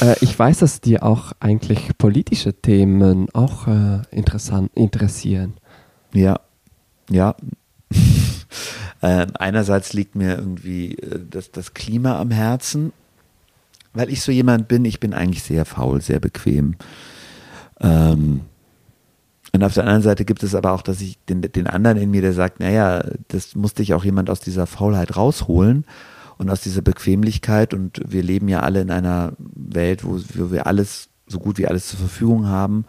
Äh, 0.00 0.16
ich 0.20 0.38
weiß, 0.38 0.58
dass 0.58 0.80
dir 0.80 1.02
auch 1.02 1.32
eigentlich 1.40 1.96
politische 1.98 2.52
Themen 2.52 3.28
auch 3.34 3.66
äh, 3.66 4.02
interessant 4.10 4.70
interessieren. 4.74 5.54
Ja, 6.12 6.40
ja. 7.10 7.34
ähm, 9.02 9.26
einerseits 9.38 9.92
liegt 9.92 10.14
mir 10.14 10.36
irgendwie 10.36 10.94
äh, 10.96 11.20
das, 11.28 11.50
das 11.50 11.74
Klima 11.74 12.20
am 12.20 12.30
Herzen, 12.30 12.92
weil 13.92 14.10
ich 14.10 14.22
so 14.22 14.32
jemand 14.32 14.68
bin, 14.68 14.84
ich 14.84 15.00
bin 15.00 15.14
eigentlich 15.14 15.42
sehr 15.42 15.64
faul, 15.64 16.00
sehr 16.00 16.20
bequem. 16.20 16.76
Ähm, 17.80 18.42
und 19.52 19.62
auf 19.62 19.74
der 19.74 19.84
anderen 19.84 20.02
Seite 20.02 20.24
gibt 20.24 20.42
es 20.42 20.54
aber 20.54 20.72
auch, 20.72 20.82
dass 20.82 21.00
ich 21.00 21.16
den, 21.28 21.42
den 21.42 21.68
anderen 21.68 21.96
in 21.96 22.10
mir, 22.10 22.22
der 22.22 22.32
sagt, 22.32 22.58
naja, 22.58 23.04
das 23.28 23.54
musste 23.54 23.82
ich 23.82 23.94
auch 23.94 24.04
jemand 24.04 24.28
aus 24.28 24.40
dieser 24.40 24.66
Faulheit 24.66 25.16
rausholen 25.16 25.84
und 26.38 26.50
aus 26.50 26.60
dieser 26.60 26.82
Bequemlichkeit. 26.82 27.74
Und 27.74 28.00
wir 28.06 28.22
leben 28.22 28.48
ja 28.48 28.60
alle 28.60 28.80
in 28.80 28.90
einer 28.90 29.32
Welt, 29.38 30.04
wo, 30.04 30.20
wir 30.50 30.66
alles, 30.66 31.08
so 31.26 31.38
gut 31.38 31.58
wie 31.58 31.66
alles 31.66 31.88
zur 31.88 31.98
Verfügung 31.98 32.46
haben. 32.46 32.84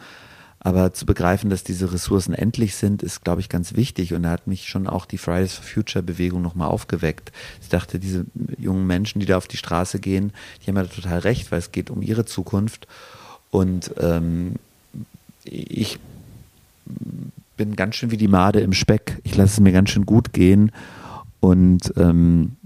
Aber 0.59 0.93
zu 0.93 1.05
begreifen, 1.05 1.51
dass 1.51 1.63
diese 1.63 1.93
Ressourcen 1.93 2.33
endlich 2.33 2.75
sind, 2.75 3.03
ist, 3.03 3.23
glaube 3.23 3.39
ich, 3.39 3.49
ganz 3.49 3.75
wichtig. 3.75 4.15
Und 4.15 4.23
da 4.23 4.31
hat 4.31 4.47
mich 4.47 4.67
schon 4.67 4.87
auch 4.87 5.05
die 5.05 5.19
Fridays 5.19 5.53
for 5.53 5.63
Future 5.63 6.01
Bewegung 6.01 6.41
nochmal 6.41 6.69
aufgeweckt. 6.69 7.31
Ich 7.61 7.69
dachte, 7.69 7.99
diese 7.99 8.25
jungen 8.57 8.87
Menschen, 8.87 9.19
die 9.19 9.27
da 9.27 9.37
auf 9.37 9.47
die 9.47 9.57
Straße 9.57 9.99
gehen, 9.99 10.33
die 10.61 10.67
haben 10.69 10.77
ja 10.77 10.85
total 10.85 11.19
recht, 11.19 11.51
weil 11.51 11.59
es 11.59 11.71
geht 11.71 11.91
um 11.91 12.01
ihre 12.01 12.25
Zukunft. 12.25 12.87
Und 13.51 13.91
ähm, 13.99 14.55
ich 15.43 15.99
bin 17.57 17.75
ganz 17.75 17.95
schön 17.95 18.11
wie 18.11 18.17
die 18.17 18.27
Made 18.27 18.59
im 18.59 18.73
Speck. 18.73 19.19
Ich 19.23 19.35
lasse 19.35 19.53
es 19.53 19.59
mir 19.59 19.71
ganz 19.71 19.91
schön 19.91 20.05
gut 20.05 20.33
gehen 20.33 20.71
und 21.39 21.93
ähm, 21.97 22.57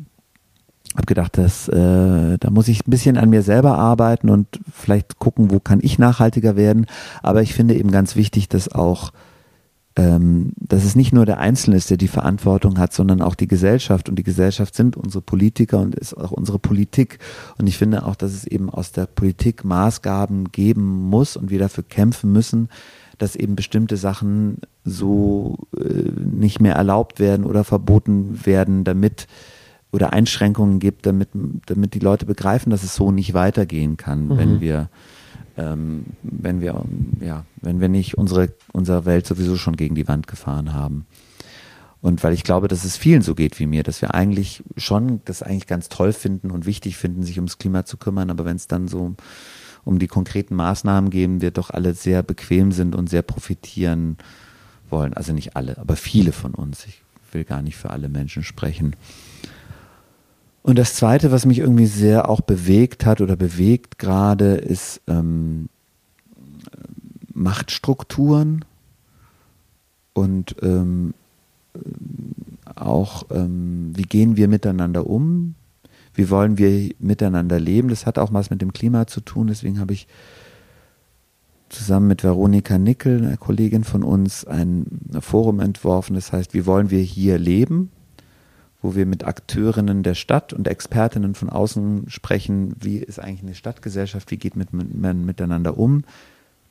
habe 1.00 1.08
gedacht, 1.08 1.38
dass, 1.38 1.68
äh, 1.70 2.38
da 2.38 2.50
muss 2.52 2.68
ich 2.68 2.86
ein 2.86 2.92
bisschen 2.92 3.18
an 3.18 3.30
mir 3.30 3.42
selber 3.42 3.78
arbeiten 3.78 4.30
und 4.30 4.60
vielleicht 4.72 5.18
gucken, 5.18 5.50
wo 5.50 5.60
kann 5.60 5.80
ich 5.82 5.98
nachhaltiger 5.98 6.56
werden. 6.56 6.86
Aber 7.24 7.42
ich 7.42 7.54
finde 7.54 7.76
eben 7.76 7.90
ganz 7.90 8.16
wichtig, 8.16 8.50
dass 8.50 8.70
auch, 8.70 9.12
ähm, 9.96 10.52
dass 10.58 10.84
es 10.84 10.96
nicht 10.96 11.14
nur 11.14 11.26
der 11.26 11.40
Einzelne 11.40 11.78
ist, 11.78 11.90
der 11.90 11.98
die 11.98 12.10
Verantwortung 12.10 12.78
hat, 12.78 12.94
sondern 12.94 13.22
auch 13.22 13.36
die 13.36 13.48
Gesellschaft. 13.48 14.10
Und 14.10 14.18
die 14.18 14.24
Gesellschaft 14.24 14.76
sind 14.76 14.98
unsere 14.98 15.22
Politiker 15.22 15.80
und 15.80 15.96
ist 15.96 16.16
auch 16.16 16.32
unsere 16.32 16.60
Politik. 16.60 17.20
Und 17.58 17.68
ich 17.68 17.78
finde 17.78 18.06
auch, 18.06 18.16
dass 18.16 18.34
es 18.34 18.46
eben 18.46 18.70
aus 18.70 18.92
der 18.92 19.06
Politik 19.06 19.64
Maßgaben 19.64 20.52
geben 20.52 21.10
muss 21.10 21.38
und 21.38 21.50
wir 21.50 21.60
dafür 21.60 21.86
kämpfen 21.86 22.34
müssen, 22.34 22.68
dass 23.18 23.38
eben 23.38 23.56
bestimmte 23.56 23.96
Sachen 23.96 24.58
so 24.84 25.58
äh, 25.78 26.12
nicht 26.20 26.60
mehr 26.60 26.76
erlaubt 26.76 27.20
werden 27.20 27.46
oder 27.46 27.64
verboten 27.64 28.46
werden, 28.46 28.84
damit 28.84 29.28
oder 29.92 30.14
Einschränkungen 30.14 30.80
gibt, 30.80 31.06
damit, 31.06 31.30
damit 31.66 31.94
die 31.94 32.00
Leute 32.00 32.26
begreifen, 32.26 32.70
dass 32.70 32.84
es 32.84 32.96
so 32.96 33.12
nicht 33.12 33.34
weitergehen 33.34 33.98
kann, 33.98 34.28
Mhm. 34.28 34.38
wenn 34.38 34.62
wir 34.62 34.90
ähm, 35.58 36.06
wenn 36.22 36.62
wir 36.62 36.84
ja, 37.20 37.46
wenn 37.62 37.82
wir 37.82 37.90
nicht 37.90 38.18
unsere 38.18 38.54
unsere 38.72 39.06
Welt 39.06 39.28
sowieso 39.28 39.58
schon 39.58 39.76
gegen 39.76 39.96
die 39.96 40.08
Wand 40.08 40.28
gefahren 40.28 40.74
haben. 40.74 41.06
Und 42.02 42.24
weil 42.24 42.32
ich 42.34 42.44
glaube, 42.46 42.70
dass 42.70 42.86
es 42.86 42.96
vielen 42.96 43.22
so 43.22 43.36
geht 43.36 43.60
wie 43.60 43.66
mir, 43.66 43.84
dass 43.84 44.02
wir 44.02 44.14
eigentlich 44.14 44.64
schon 44.78 45.20
das 45.26 45.44
eigentlich 45.44 45.68
ganz 45.68 45.90
toll 45.90 46.14
finden 46.14 46.50
und 46.50 46.66
wichtig 46.66 46.96
finden, 46.96 47.24
sich 47.24 47.38
ums 47.38 47.58
Klima 47.58 47.84
zu 47.84 47.98
kümmern, 47.98 48.30
aber 48.30 48.46
wenn 48.46 48.56
es 48.56 48.68
dann 48.68 48.88
so 48.88 49.16
um 49.84 50.00
die 50.00 50.08
konkreten 50.08 50.56
Maßnahmen 50.56 51.10
gehen, 51.10 51.42
wir 51.42 51.52
doch 51.52 51.72
alle 51.72 51.94
sehr 51.94 52.24
bequem 52.24 52.72
sind 52.72 52.96
und 52.96 53.10
sehr 53.10 53.22
profitieren 53.22 54.18
wollen. 54.90 55.14
Also 55.14 55.34
nicht 55.34 55.58
alle, 55.58 55.78
aber 55.78 55.96
viele 55.98 56.32
von 56.32 56.54
uns. 56.54 56.86
Ich 56.86 57.02
will 57.34 57.44
gar 57.44 57.62
nicht 57.62 57.76
für 57.76 57.90
alle 57.90 58.08
Menschen 58.08 58.44
sprechen. 58.44 58.96
Und 60.62 60.78
das 60.78 60.96
Zweite, 60.96 61.32
was 61.32 61.46
mich 61.46 61.60
irgendwie 61.60 61.86
sehr 61.86 62.30
auch 62.30 62.42
bewegt 62.42 63.06
hat 63.06 63.22
oder 63.22 63.36
bewegt 63.36 63.98
gerade, 63.98 64.56
ist 64.56 65.02
ähm, 65.08 65.70
Machtstrukturen 67.34 68.66
und 70.14 70.56
ähm, 70.62 71.14
auch, 72.76 73.24
ähm, 73.32 73.94
wie 73.96 74.04
gehen 74.04 74.36
wir 74.36 74.48
miteinander 74.48 75.08
um? 75.08 75.56
Wie 76.14 76.30
wollen 76.30 76.58
wir 76.58 76.94
miteinander 77.00 77.60
leben? 77.60 77.90
Das 77.90 78.06
hat 78.06 78.18
auch 78.18 78.34
was 78.34 78.50
mit 78.50 78.62
dem 78.62 78.74
Klima 78.74 79.08
zu 79.08 79.22
tun. 79.22 79.48
Deswegen 79.48 79.80
habe 79.80 79.94
ich 79.94 80.08
zusammen 81.70 82.08
mit 82.08 82.24
Veronika 82.24 82.78
Nickel, 82.78 83.20
einer 83.20 83.38
Kollegin 83.38 83.84
von 83.84 84.04
uns, 84.04 84.44
ein 84.46 84.86
Forum 85.22 85.60
entworfen. 85.60 86.16
Das 86.16 86.34
heißt, 86.34 86.54
wie 86.54 86.66
wollen 86.66 86.90
wir 86.90 87.02
hier 87.02 87.38
leben? 87.38 87.92
Wo 88.82 88.96
wir 88.96 89.06
mit 89.06 89.26
Akteurinnen 89.26 90.04
der 90.04 90.16
Stadt 90.16 90.54
und 90.54 90.68
Expertinnen 90.68 91.36
von 91.36 91.50
außen 91.50 92.10
sprechen, 92.10 92.76
wie 92.80 92.98
ist 92.98 93.20
eigentlich 93.20 93.44
eine 93.44 93.56
Stadtgesellschaft, 93.56 94.32
wie 94.32 94.38
geht 94.38 94.56
mit, 94.56 94.70
man 94.72 95.26
miteinander 95.26 95.78
um? 95.78 96.04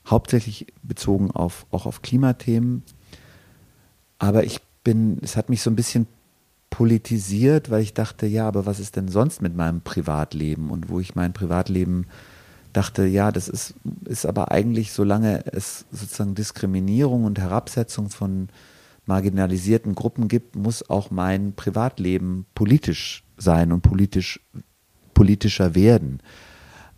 Hauptsächlich 0.07 0.67
bezogen 0.83 1.31
auf, 1.31 1.67
auch 1.71 1.85
auf 1.85 2.01
Klimathemen. 2.01 2.83
Aber 4.19 4.45
ich 4.45 4.61
bin, 4.83 5.19
es 5.23 5.37
hat 5.37 5.51
mich 5.51 5.61
so 5.61 5.71
ein 5.71 5.77
bisschen 5.77 6.07
politisiert, 6.71 7.71
weil 7.71 7.83
ich 7.83 7.95
dachte, 7.95 8.27
ja, 8.27 8.47
aber 8.47 8.67
was 8.67 8.81
ist 8.81 8.97
denn 8.97 9.09
sonst 9.09 9.43
mit 9.43 9.55
meinem 9.55 9.81
Privatleben? 9.81 10.71
Und 10.71 10.89
wo 10.89 11.01
ich 11.01 11.15
mein 11.15 11.33
Privatleben 11.33 12.07
dachte, 12.73 13.05
ja, 13.05 13.33
das 13.33 13.49
ist, 13.49 13.75
ist 14.05 14.27
aber 14.27 14.51
eigentlich, 14.51 14.93
solange 14.93 15.45
es 15.53 15.87
sozusagen 15.91 16.35
Diskriminierung 16.35 17.25
und 17.25 17.39
Herabsetzung 17.39 18.11
von 18.11 18.49
marginalisierten 19.09 19.95
Gruppen 19.95 20.29
gibt, 20.29 20.55
muss 20.55 20.89
auch 20.89 21.11
mein 21.11 21.55
Privatleben 21.55 22.47
politisch 22.55 23.25
sein 23.37 23.73
und 23.73 23.81
politisch, 23.81 24.41
politischer 25.15 25.75
werden. 25.75 26.21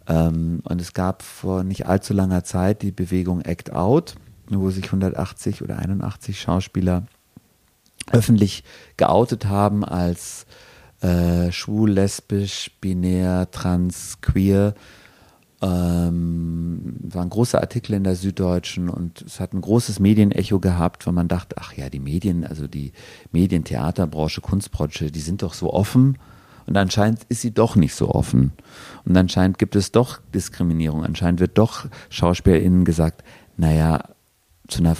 Ähm, 0.08 0.60
und 0.64 0.80
es 0.80 0.92
gab 0.92 1.22
vor 1.22 1.62
nicht 1.62 1.86
allzu 1.86 2.12
langer 2.12 2.44
Zeit 2.44 2.82
die 2.82 2.92
Bewegung 2.92 3.40
Act 3.42 3.72
Out, 3.72 4.16
wo 4.48 4.70
sich 4.70 4.86
180 4.86 5.62
oder 5.62 5.78
81 5.78 6.40
Schauspieler 6.40 7.06
öffentlich 8.10 8.64
geoutet 8.96 9.46
haben 9.46 9.84
als 9.84 10.46
äh, 11.00 11.52
schwul, 11.52 11.90
lesbisch, 11.92 12.72
binär, 12.80 13.50
trans, 13.50 14.18
queer. 14.20 14.74
Ähm, 15.62 16.96
war 17.02 17.22
ein 17.22 17.30
großer 17.30 17.60
Artikel 17.60 17.94
in 17.94 18.04
der 18.04 18.16
Süddeutschen 18.16 18.88
und 18.88 19.22
es 19.22 19.40
hat 19.40 19.52
ein 19.52 19.60
großes 19.60 20.00
Medienecho 20.00 20.58
gehabt, 20.58 21.06
weil 21.06 21.12
man 21.12 21.28
dachte, 21.28 21.56
ach 21.58 21.74
ja, 21.74 21.90
die 21.90 22.00
Medien, 22.00 22.46
also 22.46 22.66
die 22.66 22.92
Medien, 23.30 23.64
Theaterbranche, 23.64 24.40
Kunstbranche, 24.40 25.10
die 25.10 25.20
sind 25.20 25.42
doch 25.42 25.52
so 25.52 25.72
offen. 25.72 26.18
Und 26.66 26.76
anscheinend 26.76 27.24
ist 27.28 27.40
sie 27.40 27.52
doch 27.52 27.76
nicht 27.76 27.94
so 27.94 28.10
offen. 28.10 28.52
Und 29.04 29.16
anscheinend 29.16 29.58
gibt 29.58 29.76
es 29.76 29.92
doch 29.92 30.20
Diskriminierung. 30.32 31.04
Anscheinend 31.04 31.40
wird 31.40 31.58
doch 31.58 31.86
SchauspielerInnen 32.10 32.84
gesagt, 32.84 33.24
naja, 33.56 34.04
zu 34.68 34.78
einer 34.78 34.94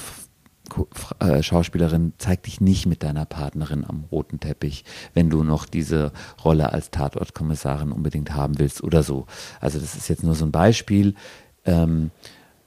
Schauspielerin, 1.41 2.13
zeig 2.19 2.43
dich 2.45 2.61
nicht 2.61 2.87
mit 2.87 3.03
deiner 3.03 3.25
Partnerin 3.25 3.85
am 3.85 4.05
roten 4.11 4.41
Teppich, 4.41 4.85
wenn 5.15 5.31
du 5.31 5.43
noch 5.43 5.67
diese 5.67 6.13
Rolle 6.45 6.73
als 6.73 6.91
Tatortkommissarin 6.91 7.93
unbedingt 7.93 8.35
haben 8.35 8.59
willst 8.59 8.83
oder 8.83 9.03
so. 9.03 9.27
Also 9.61 9.79
das 9.79 9.95
ist 9.95 10.09
jetzt 10.09 10.25
nur 10.25 10.35
so 10.35 10.45
ein 10.45 10.53
Beispiel. 10.53 11.15
Ähm, 11.65 12.11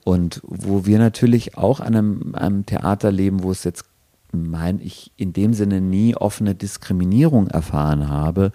und 0.04 0.42
wo 0.44 0.86
wir 0.86 1.00
natürlich 1.00 1.58
auch 1.58 1.80
an 1.80 1.96
einem, 1.96 2.36
einem 2.36 2.66
Theater 2.66 3.12
leben, 3.12 3.44
wo 3.44 3.52
es 3.52 3.64
jetzt 3.64 3.86
meine 4.34 4.82
ich, 4.82 5.12
in 5.16 5.32
dem 5.32 5.54
Sinne 5.54 5.80
nie 5.80 6.16
offene 6.16 6.56
Diskriminierung 6.56 7.48
erfahren 7.48 8.10
habe, 8.10 8.52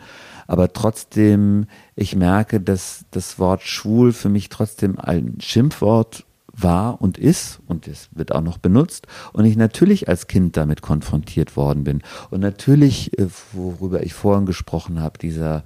aber 0.47 0.73
trotzdem 0.73 1.67
ich 1.95 2.17
merke, 2.17 2.61
dass 2.61 3.05
das 3.11 3.39
Wort 3.39 3.63
schwul 3.63 4.13
für 4.13 4.29
mich 4.29 4.49
trotzdem 4.49 4.99
ein 4.99 5.37
Schimpfwort 5.41 6.25
war 6.61 7.01
und 7.01 7.19
ist 7.19 7.61
und 7.67 7.87
es 7.87 8.09
wird 8.13 8.35
auch 8.35 8.41
noch 8.41 8.59
benutzt 8.59 9.07
und 9.33 9.45
ich 9.45 9.57
natürlich 9.57 10.09
als 10.09 10.27
Kind 10.27 10.57
damit 10.57 10.83
konfrontiert 10.83 11.57
worden 11.57 11.85
bin 11.85 12.03
und 12.31 12.41
natürlich, 12.41 13.13
worüber 13.53 14.03
ich 14.03 14.15
vorhin 14.15 14.47
gesprochen 14.47 15.01
habe, 15.01 15.19
dieser 15.19 15.65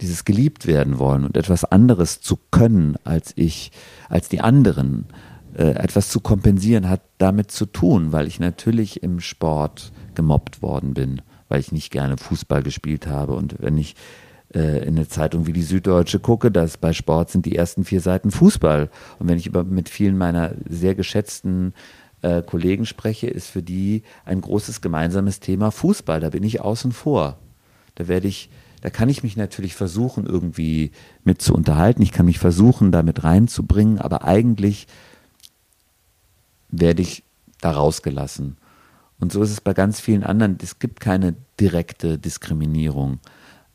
dieses 0.00 0.24
geliebt 0.24 0.66
werden 0.66 0.98
wollen 0.98 1.24
und 1.24 1.36
etwas 1.36 1.64
anderes 1.64 2.20
zu 2.20 2.38
können 2.50 2.96
als 3.04 3.32
ich, 3.36 3.70
als 4.08 4.28
die 4.28 4.40
anderen, 4.40 5.06
äh, 5.54 5.72
etwas 5.72 6.08
zu 6.08 6.20
kompensieren, 6.20 6.88
hat 6.88 7.02
damit 7.18 7.50
zu 7.50 7.66
tun, 7.66 8.12
weil 8.12 8.26
ich 8.26 8.40
natürlich 8.40 9.02
im 9.02 9.20
Sport 9.20 9.92
gemobbt 10.14 10.62
worden 10.62 10.94
bin, 10.94 11.22
weil 11.48 11.60
ich 11.60 11.72
nicht 11.72 11.90
gerne 11.90 12.16
Fußball 12.16 12.62
gespielt 12.62 13.06
habe. 13.06 13.34
Und 13.34 13.56
wenn 13.58 13.76
ich 13.76 13.94
äh, 14.54 14.84
in 14.84 14.96
eine 14.96 15.08
Zeitung 15.08 15.46
wie 15.46 15.52
die 15.52 15.62
Süddeutsche 15.62 16.18
gucke, 16.18 16.50
dass 16.50 16.76
bei 16.76 16.92
Sport 16.92 17.30
sind 17.30 17.46
die 17.46 17.56
ersten 17.56 17.84
vier 17.84 18.00
Seiten 18.00 18.30
Fußball. 18.30 18.90
Und 19.18 19.28
wenn 19.28 19.38
ich 19.38 19.46
über, 19.46 19.64
mit 19.64 19.88
vielen 19.88 20.18
meiner 20.18 20.54
sehr 20.68 20.94
geschätzten 20.94 21.72
äh, 22.22 22.42
Kollegen 22.42 22.86
spreche, 22.86 23.28
ist 23.28 23.48
für 23.48 23.62
die 23.62 24.02
ein 24.24 24.40
großes 24.40 24.80
gemeinsames 24.80 25.40
Thema 25.40 25.70
Fußball. 25.70 26.20
Da 26.20 26.30
bin 26.30 26.42
ich 26.42 26.60
außen 26.60 26.92
vor. 26.92 27.38
Da 27.94 28.08
werde 28.08 28.28
ich, 28.28 28.50
da 28.80 28.90
kann 28.90 29.08
ich 29.08 29.22
mich 29.22 29.36
natürlich 29.36 29.74
versuchen, 29.74 30.26
irgendwie 30.26 30.90
mit 31.24 31.40
zu 31.42 31.54
unterhalten. 31.54 32.02
Ich 32.02 32.12
kann 32.12 32.26
mich 32.26 32.38
versuchen, 32.38 32.92
damit 32.92 33.24
reinzubringen, 33.24 33.98
aber 33.98 34.24
eigentlich 34.24 34.86
werde 36.70 37.02
ich 37.02 37.24
da 37.60 37.72
rausgelassen. 37.72 38.56
Und 39.18 39.32
so 39.32 39.42
ist 39.42 39.50
es 39.50 39.60
bei 39.60 39.74
ganz 39.74 40.00
vielen 40.00 40.24
anderen. 40.24 40.56
Es 40.62 40.78
gibt 40.78 41.00
keine 41.00 41.34
direkte 41.60 42.18
Diskriminierung. 42.18 43.20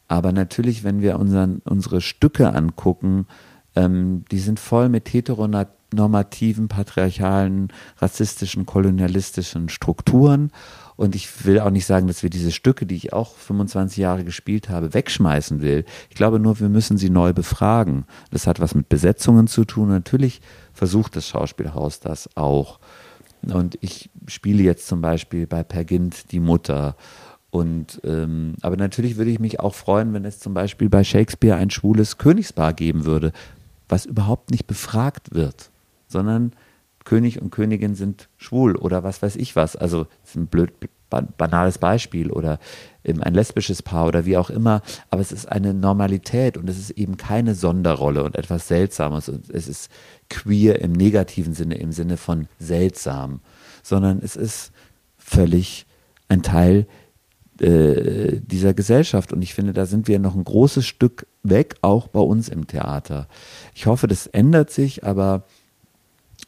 Aber 0.08 0.32
natürlich, 0.32 0.84
wenn 0.84 1.02
wir 1.02 1.20
unseren, 1.20 1.62
unsere 1.66 2.02
Stücke 2.02 2.54
angucken, 2.54 3.28
ähm, 3.76 4.24
die 4.32 4.40
sind 4.40 4.60
voll 4.60 4.90
mit 4.90 5.12
heteronormativen, 5.12 6.68
patriarchalen, 6.68 7.70
rassistischen, 7.98 8.66
kolonialistischen 8.66 9.70
Strukturen. 9.70 10.52
Und 10.96 11.14
ich 11.16 11.46
will 11.46 11.60
auch 11.60 11.72
nicht 11.72 11.86
sagen, 11.86 12.08
dass 12.08 12.24
wir 12.24 12.30
diese 12.30 12.52
Stücke, 12.52 12.86
die 12.86 12.96
ich 12.96 13.12
auch 13.12 13.36
25 13.36 13.98
Jahre 13.98 14.24
gespielt 14.24 14.70
habe, 14.70 14.94
wegschmeißen 14.94 15.62
will. 15.62 15.84
Ich 16.10 16.16
glaube 16.16 16.40
nur, 16.40 16.60
wir 16.60 16.70
müssen 16.70 16.98
sie 16.98 17.10
neu 17.10 17.34
befragen. 17.34 18.06
Das 18.32 18.48
hat 18.48 18.62
was 18.62 18.76
mit 18.76 18.88
Besetzungen 18.88 19.48
zu 19.48 19.66
tun. 19.66 19.90
Natürlich 19.90 20.42
versucht 20.74 21.16
das 21.16 21.28
Schauspielhaus 21.28 22.00
das 22.00 22.30
auch. 22.36 22.80
Und 23.42 23.78
ich 23.82 24.10
spiele 24.28 24.64
jetzt 24.64 24.88
zum 24.88 25.02
Beispiel 25.02 25.48
bei 25.48 25.64
Per 25.64 25.84
Gint 25.84 26.32
die 26.32 26.40
Mutter. 26.40 26.96
Und 27.56 28.02
ähm, 28.04 28.56
aber 28.60 28.76
natürlich 28.76 29.16
würde 29.16 29.32
ich 29.32 29.40
mich 29.40 29.62
auch 29.62 29.74
freuen, 29.74 30.14
wenn 30.14 30.26
es 30.26 30.40
zum 30.40 30.54
Beispiel 30.54 30.90
bei 30.90 31.06
Shakespeare 31.06 31.56
ein 31.56 31.70
schwules 31.70 32.18
Königspaar 32.18 32.74
geben 32.74 33.06
würde, 33.06 33.32
was 33.88 34.06
überhaupt 34.06 34.52
nicht 34.52 34.68
befragt 34.68 35.34
wird, 35.34 35.70
sondern 36.10 36.52
König 37.06 37.42
und 37.42 37.52
Königin 37.52 37.96
sind 37.96 38.28
schwul 38.36 38.76
oder 38.76 39.06
was 39.06 39.22
weiß 39.22 39.38
ich 39.38 39.56
was. 39.56 39.78
Also 39.78 40.04
das 40.04 40.32
ist 40.32 40.36
ein 40.36 40.48
blöd 40.48 40.74
banales 41.10 41.78
Beispiel 41.78 42.30
oder 42.30 42.60
ein 43.06 43.34
lesbisches 43.34 43.82
Paar 43.82 44.06
oder 44.08 44.26
wie 44.26 44.36
auch 44.36 44.50
immer, 44.50 44.82
aber 45.10 45.22
es 45.22 45.32
ist 45.32 45.50
eine 45.50 45.74
Normalität 45.74 46.58
und 46.58 46.70
es 46.70 46.78
ist 46.78 46.90
eben 46.90 47.16
keine 47.16 47.56
Sonderrolle 47.56 48.26
und 48.26 48.36
etwas 48.36 48.68
Seltsames 48.68 49.30
und 49.30 49.50
es 49.50 49.70
ist 49.70 49.90
queer 50.30 50.82
im 50.82 50.92
negativen 50.92 51.54
Sinne, 51.54 51.76
im 51.76 51.94
Sinne 51.94 52.18
von 52.18 52.50
seltsam, 52.60 53.40
sondern 53.82 54.20
es 54.22 54.36
ist 54.36 54.74
völlig 55.18 55.86
ein 56.28 56.44
Teil 56.44 56.86
äh, 57.60 58.40
dieser 58.42 58.74
Gesellschaft 58.74 59.34
und 59.34 59.42
ich 59.42 59.54
finde, 59.54 59.74
da 59.74 59.86
sind 59.86 60.08
wir 60.08 60.20
noch 60.20 60.36
ein 60.36 60.44
großes 60.44 60.86
Stück 60.86 61.28
weg, 61.44 61.76
auch 61.82 62.08
bei 62.08 62.20
uns 62.20 62.50
im 62.50 62.68
Theater. 62.68 63.28
Ich 63.74 63.86
hoffe, 63.86 64.08
das 64.08 64.28
ändert 64.28 64.72
sich, 64.72 65.04
aber 65.04 65.44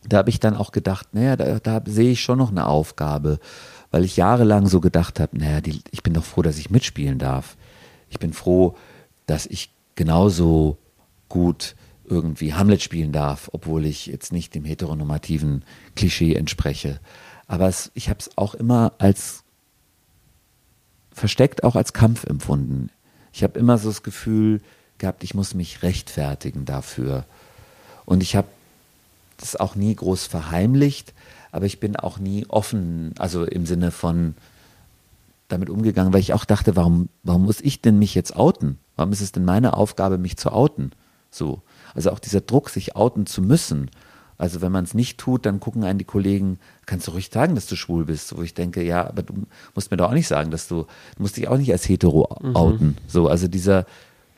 da 0.07 0.17
habe 0.17 0.29
ich 0.29 0.39
dann 0.39 0.55
auch 0.55 0.71
gedacht, 0.71 1.07
naja, 1.13 1.35
da, 1.35 1.59
da 1.59 1.81
sehe 1.85 2.11
ich 2.11 2.21
schon 2.21 2.37
noch 2.37 2.51
eine 2.51 2.67
Aufgabe 2.67 3.39
weil 3.91 4.03
ich 4.03 4.17
jahrelang 4.17 4.67
so 4.67 4.79
gedacht 4.79 5.19
habe, 5.19 5.37
naja, 5.37 5.61
die, 5.61 5.81
ich 5.91 6.03
bin 6.03 6.13
doch 6.13 6.23
froh, 6.23 6.41
dass 6.41 6.57
ich 6.57 6.69
mitspielen 6.69 7.19
darf. 7.19 7.57
Ich 8.09 8.19
bin 8.19 8.33
froh, 8.33 8.75
dass 9.25 9.45
ich 9.45 9.71
genauso 9.95 10.77
gut 11.29 11.75
irgendwie 12.05 12.53
Hamlet 12.53 12.81
spielen 12.81 13.11
darf, 13.11 13.49
obwohl 13.51 13.85
ich 13.85 14.05
jetzt 14.05 14.31
nicht 14.31 14.55
dem 14.55 14.65
heteronormativen 14.65 15.63
Klischee 15.95 16.35
entspreche. 16.35 16.99
Aber 17.47 17.67
es, 17.67 17.91
ich 17.95 18.09
habe 18.09 18.19
es 18.19 18.37
auch 18.37 18.55
immer 18.55 18.93
als 18.97 19.43
versteckt 21.17 21.63
auch 21.63 21.75
als 21.75 21.93
Kampf 21.93 22.25
empfunden. 22.25 22.89
Ich 23.33 23.43
habe 23.43 23.59
immer 23.59 23.77
so 23.77 23.89
das 23.89 24.03
Gefühl 24.03 24.61
gehabt, 24.99 25.23
ich 25.23 25.33
muss 25.33 25.53
mich 25.53 25.83
rechtfertigen 25.83 26.65
dafür. 26.65 27.25
Und 28.05 28.21
ich 28.21 28.35
habe 28.35 28.47
das 29.37 29.55
auch 29.55 29.75
nie 29.75 29.95
groß 29.95 30.25
verheimlicht, 30.27 31.13
aber 31.51 31.65
ich 31.65 31.79
bin 31.79 31.95
auch 31.95 32.19
nie 32.19 32.45
offen, 32.47 33.13
also 33.17 33.45
im 33.45 33.65
Sinne 33.65 33.91
von 33.91 34.35
damit 35.47 35.69
umgegangen, 35.69 36.13
weil 36.13 36.19
ich 36.19 36.33
auch 36.33 36.45
dachte, 36.45 36.75
warum, 36.75 37.09
warum 37.23 37.45
muss 37.45 37.61
ich 37.61 37.81
denn 37.81 37.97
mich 37.99 38.13
jetzt 38.13 38.35
outen? 38.35 38.77
Warum 38.95 39.11
ist 39.11 39.21
es 39.21 39.31
denn 39.31 39.45
meine 39.45 39.75
Aufgabe, 39.75 40.17
mich 40.17 40.37
zu 40.37 40.51
outen? 40.51 40.91
So. 41.31 41.61
Also 41.95 42.11
auch 42.11 42.19
dieser 42.19 42.41
Druck, 42.41 42.69
sich 42.69 42.95
outen 42.95 43.25
zu 43.25 43.41
müssen. 43.41 43.89
Also 44.37 44.61
wenn 44.61 44.71
man 44.71 44.83
es 44.83 44.93
nicht 44.93 45.17
tut, 45.17 45.45
dann 45.45 45.59
gucken 45.59 45.83
einen 45.83 45.99
die 45.99 46.05
Kollegen, 46.05 46.59
kannst 46.85 47.07
du 47.07 47.11
ruhig 47.11 47.29
sagen, 47.33 47.55
dass 47.55 47.65
du 47.65 47.75
schwul 47.75 48.05
bist, 48.05 48.37
wo 48.37 48.43
ich 48.43 48.53
denke, 48.53 48.83
ja, 48.83 49.07
aber 49.07 49.23
du 49.23 49.33
musst 49.73 49.89
mir 49.89 49.97
doch 49.97 50.09
auch 50.09 50.13
nicht 50.13 50.27
sagen, 50.27 50.51
dass 50.51 50.67
du, 50.67 50.83
du 51.15 51.21
musst 51.21 51.37
dich 51.37 51.47
auch 51.47 51.57
nicht 51.57 51.71
als 51.71 51.89
hetero 51.89 52.29
mhm. 52.41 52.55
outen. 52.55 52.97
So, 53.07 53.27
also 53.27 53.47
dieser, 53.47 53.85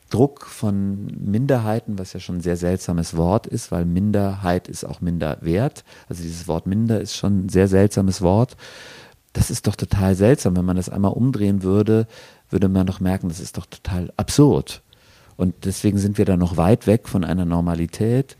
Druck 0.09 0.45
von 0.45 1.05
Minderheiten, 1.19 1.99
was 1.99 2.13
ja 2.13 2.19
schon 2.19 2.37
ein 2.37 2.41
sehr 2.41 2.57
seltsames 2.57 3.15
Wort 3.15 3.47
ist, 3.47 3.71
weil 3.71 3.85
Minderheit 3.85 4.67
ist 4.67 4.83
auch 4.83 5.01
Minderwert. 5.01 5.83
Also 6.07 6.23
dieses 6.23 6.47
Wort 6.47 6.65
Minder 6.65 6.99
ist 6.99 7.15
schon 7.15 7.45
ein 7.45 7.49
sehr 7.49 7.67
seltsames 7.67 8.21
Wort. 8.21 8.57
Das 9.33 9.51
ist 9.51 9.67
doch 9.67 9.75
total 9.75 10.15
seltsam. 10.15 10.57
Wenn 10.57 10.65
man 10.65 10.77
das 10.77 10.89
einmal 10.89 11.13
umdrehen 11.13 11.61
würde, 11.61 12.07
würde 12.49 12.69
man 12.69 12.87
doch 12.87 12.99
merken, 12.99 13.29
das 13.29 13.39
ist 13.39 13.57
doch 13.57 13.67
total 13.67 14.11
absurd. 14.17 14.81
Und 15.37 15.65
deswegen 15.65 15.99
sind 15.99 16.17
wir 16.17 16.25
da 16.25 16.35
noch 16.35 16.57
weit 16.57 16.87
weg 16.87 17.07
von 17.07 17.23
einer 17.23 17.45
Normalität, 17.45 18.35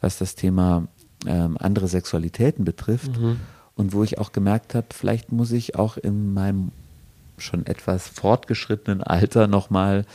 was 0.00 0.18
das 0.18 0.34
Thema 0.34 0.86
ähm, 1.26 1.56
andere 1.58 1.88
Sexualitäten 1.88 2.64
betrifft. 2.64 3.18
Mhm. 3.18 3.40
Und 3.74 3.92
wo 3.92 4.02
ich 4.02 4.18
auch 4.18 4.32
gemerkt 4.32 4.74
habe, 4.74 4.88
vielleicht 4.92 5.32
muss 5.32 5.52
ich 5.52 5.76
auch 5.76 5.96
in 5.96 6.32
meinem 6.32 6.72
schon 7.38 7.66
etwas 7.66 8.08
fortgeschrittenen 8.08 9.02
Alter 9.02 9.46
nochmal 9.46 9.98
mal 9.98 10.06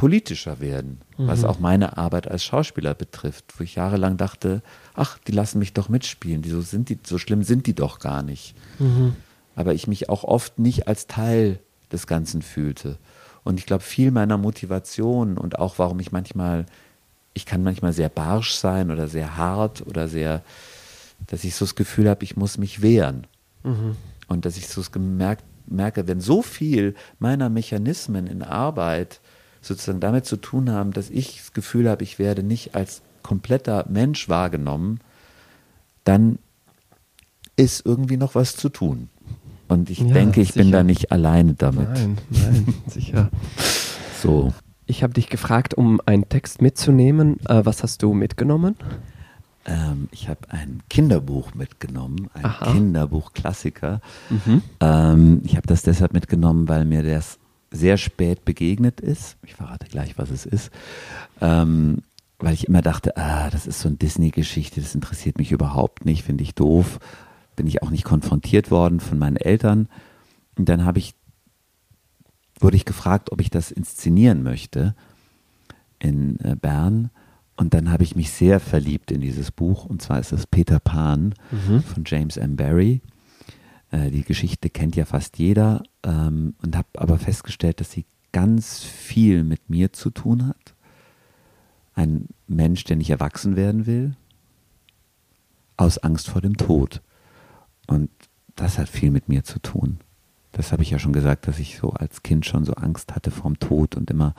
politischer 0.00 0.60
werden, 0.60 1.02
mhm. 1.18 1.26
was 1.26 1.44
auch 1.44 1.60
meine 1.60 1.98
Arbeit 1.98 2.26
als 2.26 2.42
Schauspieler 2.42 2.94
betrifft, 2.94 3.44
wo 3.58 3.64
ich 3.64 3.74
jahrelang 3.74 4.16
dachte, 4.16 4.62
ach, 4.94 5.18
die 5.18 5.32
lassen 5.32 5.58
mich 5.58 5.74
doch 5.74 5.90
mitspielen, 5.90 6.40
die, 6.40 6.48
so, 6.48 6.62
sind 6.62 6.88
die, 6.88 6.98
so 7.04 7.18
schlimm 7.18 7.42
sind 7.42 7.66
die 7.66 7.74
doch 7.74 7.98
gar 7.98 8.22
nicht. 8.22 8.54
Mhm. 8.78 9.14
Aber 9.56 9.74
ich 9.74 9.86
mich 9.86 10.08
auch 10.08 10.24
oft 10.24 10.58
nicht 10.58 10.88
als 10.88 11.06
Teil 11.06 11.58
des 11.92 12.06
Ganzen 12.06 12.40
fühlte. 12.40 12.96
Und 13.44 13.58
ich 13.58 13.66
glaube, 13.66 13.82
viel 13.82 14.10
meiner 14.10 14.38
Motivation 14.38 15.36
und 15.36 15.58
auch 15.58 15.78
warum 15.78 16.00
ich 16.00 16.12
manchmal, 16.12 16.64
ich 17.40 17.46
kann 17.46 17.62
manchmal 17.62 17.94
sehr 17.94 18.10
barsch 18.10 18.52
sein 18.52 18.90
oder 18.90 19.08
sehr 19.08 19.38
hart 19.38 19.86
oder 19.86 20.08
sehr, 20.08 20.42
dass 21.26 21.42
ich 21.42 21.54
so 21.54 21.64
das 21.64 21.74
Gefühl 21.74 22.08
habe, 22.08 22.22
ich 22.22 22.36
muss 22.36 22.58
mich 22.58 22.82
wehren. 22.82 23.26
Mhm. 23.62 23.96
Und 24.28 24.44
dass 24.44 24.58
ich 24.58 24.68
so 24.68 24.82
gemerkt, 24.92 25.42
merke, 25.66 26.06
wenn 26.06 26.20
so 26.20 26.42
viel 26.42 26.94
meiner 27.18 27.48
Mechanismen 27.48 28.26
in 28.26 28.42
Arbeit 28.42 29.20
sozusagen 29.62 30.00
damit 30.00 30.26
zu 30.26 30.36
tun 30.36 30.70
haben, 30.70 30.92
dass 30.92 31.08
ich 31.08 31.38
das 31.38 31.52
Gefühl 31.54 31.88
habe, 31.88 32.02
ich 32.04 32.18
werde 32.18 32.42
nicht 32.42 32.74
als 32.74 33.00
kompletter 33.22 33.86
Mensch 33.88 34.28
wahrgenommen, 34.28 35.00
dann 36.04 36.38
ist 37.56 37.86
irgendwie 37.86 38.18
noch 38.18 38.34
was 38.34 38.54
zu 38.54 38.68
tun. 38.68 39.08
Und 39.68 39.88
ich 39.88 40.00
ja, 40.00 40.12
denke, 40.12 40.42
ich 40.42 40.48
sicher. 40.48 40.62
bin 40.62 40.72
da 40.72 40.82
nicht 40.82 41.10
alleine 41.10 41.54
damit. 41.54 41.88
Nein, 41.88 42.18
nein, 42.28 42.74
sicher. 42.86 43.30
So. 44.22 44.52
Ich 44.90 45.04
habe 45.04 45.14
dich 45.14 45.28
gefragt, 45.28 45.74
um 45.74 46.00
einen 46.04 46.28
Text 46.28 46.60
mitzunehmen. 46.60 47.38
Äh, 47.46 47.64
was 47.64 47.84
hast 47.84 48.02
du 48.02 48.12
mitgenommen? 48.12 48.74
Ähm, 49.64 50.08
ich 50.10 50.28
habe 50.28 50.40
ein 50.48 50.82
Kinderbuch 50.90 51.54
mitgenommen, 51.54 52.28
ein 52.34 52.44
Aha. 52.44 52.72
Kinderbuchklassiker. 52.72 54.00
Mhm. 54.30 54.62
Ähm, 54.80 55.42
ich 55.44 55.56
habe 55.56 55.68
das 55.68 55.82
deshalb 55.82 56.12
mitgenommen, 56.12 56.68
weil 56.68 56.84
mir 56.84 57.04
das 57.04 57.38
sehr 57.70 57.98
spät 57.98 58.44
begegnet 58.44 59.00
ist. 59.00 59.36
Ich 59.44 59.54
verrate 59.54 59.86
gleich, 59.86 60.18
was 60.18 60.30
es 60.30 60.44
ist. 60.44 60.72
Ähm, 61.40 61.98
weil 62.40 62.54
ich 62.54 62.66
immer 62.66 62.82
dachte, 62.82 63.16
ah, 63.16 63.48
das 63.48 63.68
ist 63.68 63.78
so 63.78 63.88
eine 63.88 63.96
Disney-Geschichte, 63.96 64.80
das 64.80 64.96
interessiert 64.96 65.38
mich 65.38 65.52
überhaupt 65.52 66.04
nicht, 66.04 66.24
finde 66.24 66.42
ich 66.42 66.56
doof. 66.56 66.98
Bin 67.54 67.68
ich 67.68 67.84
auch 67.84 67.90
nicht 67.90 68.04
konfrontiert 68.04 68.72
worden 68.72 68.98
von 68.98 69.20
meinen 69.20 69.36
Eltern. 69.36 69.88
Und 70.58 70.68
dann 70.68 70.84
habe 70.84 70.98
ich, 70.98 71.14
wurde 72.62 72.76
ich 72.76 72.84
gefragt, 72.84 73.32
ob 73.32 73.40
ich 73.40 73.50
das 73.50 73.70
inszenieren 73.70 74.42
möchte 74.42 74.94
in 75.98 76.38
äh, 76.40 76.56
Bern. 76.56 77.10
Und 77.56 77.74
dann 77.74 77.90
habe 77.90 78.04
ich 78.04 78.16
mich 78.16 78.30
sehr 78.30 78.60
verliebt 78.60 79.10
in 79.10 79.20
dieses 79.20 79.50
Buch. 79.50 79.84
Und 79.84 80.02
zwar 80.02 80.18
ist 80.18 80.32
es 80.32 80.46
Peter 80.46 80.80
Pan 80.80 81.34
mhm. 81.50 81.82
von 81.82 82.04
James 82.06 82.36
M. 82.36 82.56
Barry. 82.56 83.02
Äh, 83.90 84.10
die 84.10 84.22
Geschichte 84.22 84.70
kennt 84.70 84.96
ja 84.96 85.04
fast 85.04 85.38
jeder 85.38 85.82
ähm, 86.02 86.54
und 86.62 86.76
habe 86.76 86.88
aber 86.96 87.18
festgestellt, 87.18 87.80
dass 87.80 87.92
sie 87.92 88.06
ganz 88.32 88.82
viel 88.84 89.44
mit 89.44 89.68
mir 89.68 89.92
zu 89.92 90.10
tun 90.10 90.46
hat. 90.46 90.74
Ein 91.94 92.28
Mensch, 92.46 92.84
der 92.84 92.96
nicht 92.96 93.10
erwachsen 93.10 93.56
werden 93.56 93.86
will, 93.86 94.16
aus 95.76 95.98
Angst 95.98 96.28
vor 96.28 96.40
dem 96.40 96.56
Tod. 96.56 97.02
Und 97.86 98.10
das 98.54 98.78
hat 98.78 98.88
viel 98.88 99.10
mit 99.10 99.28
mir 99.28 99.44
zu 99.44 99.58
tun. 99.58 99.98
Das 100.52 100.72
habe 100.72 100.82
ich 100.82 100.90
ja 100.90 100.98
schon 100.98 101.12
gesagt, 101.12 101.46
dass 101.46 101.58
ich 101.58 101.78
so 101.78 101.90
als 101.90 102.22
Kind 102.22 102.46
schon 102.46 102.64
so 102.64 102.72
Angst 102.74 103.14
hatte 103.14 103.30
vorm 103.30 103.58
Tod 103.58 103.96
und 103.96 104.10
immer 104.10 104.34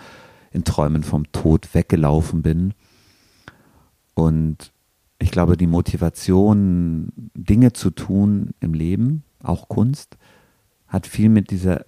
in 0.52 0.64
Träumen 0.64 1.04
vom 1.04 1.32
Tod 1.32 1.74
weggelaufen 1.74 2.42
bin. 2.42 2.74
Und 4.14 4.72
ich 5.20 5.32
glaube, 5.32 5.56
die 5.56 5.68
Motivation, 5.68 7.12
Dinge 7.34 7.74
zu 7.74 7.92
tun 7.92 8.52
im 8.60 8.74
Leben, 8.74 9.24
auch 9.42 9.70
Kunst, 9.70 10.18
hat 10.88 11.08
viel 11.08 11.30
mit 11.30 11.52
dieser 11.52 11.86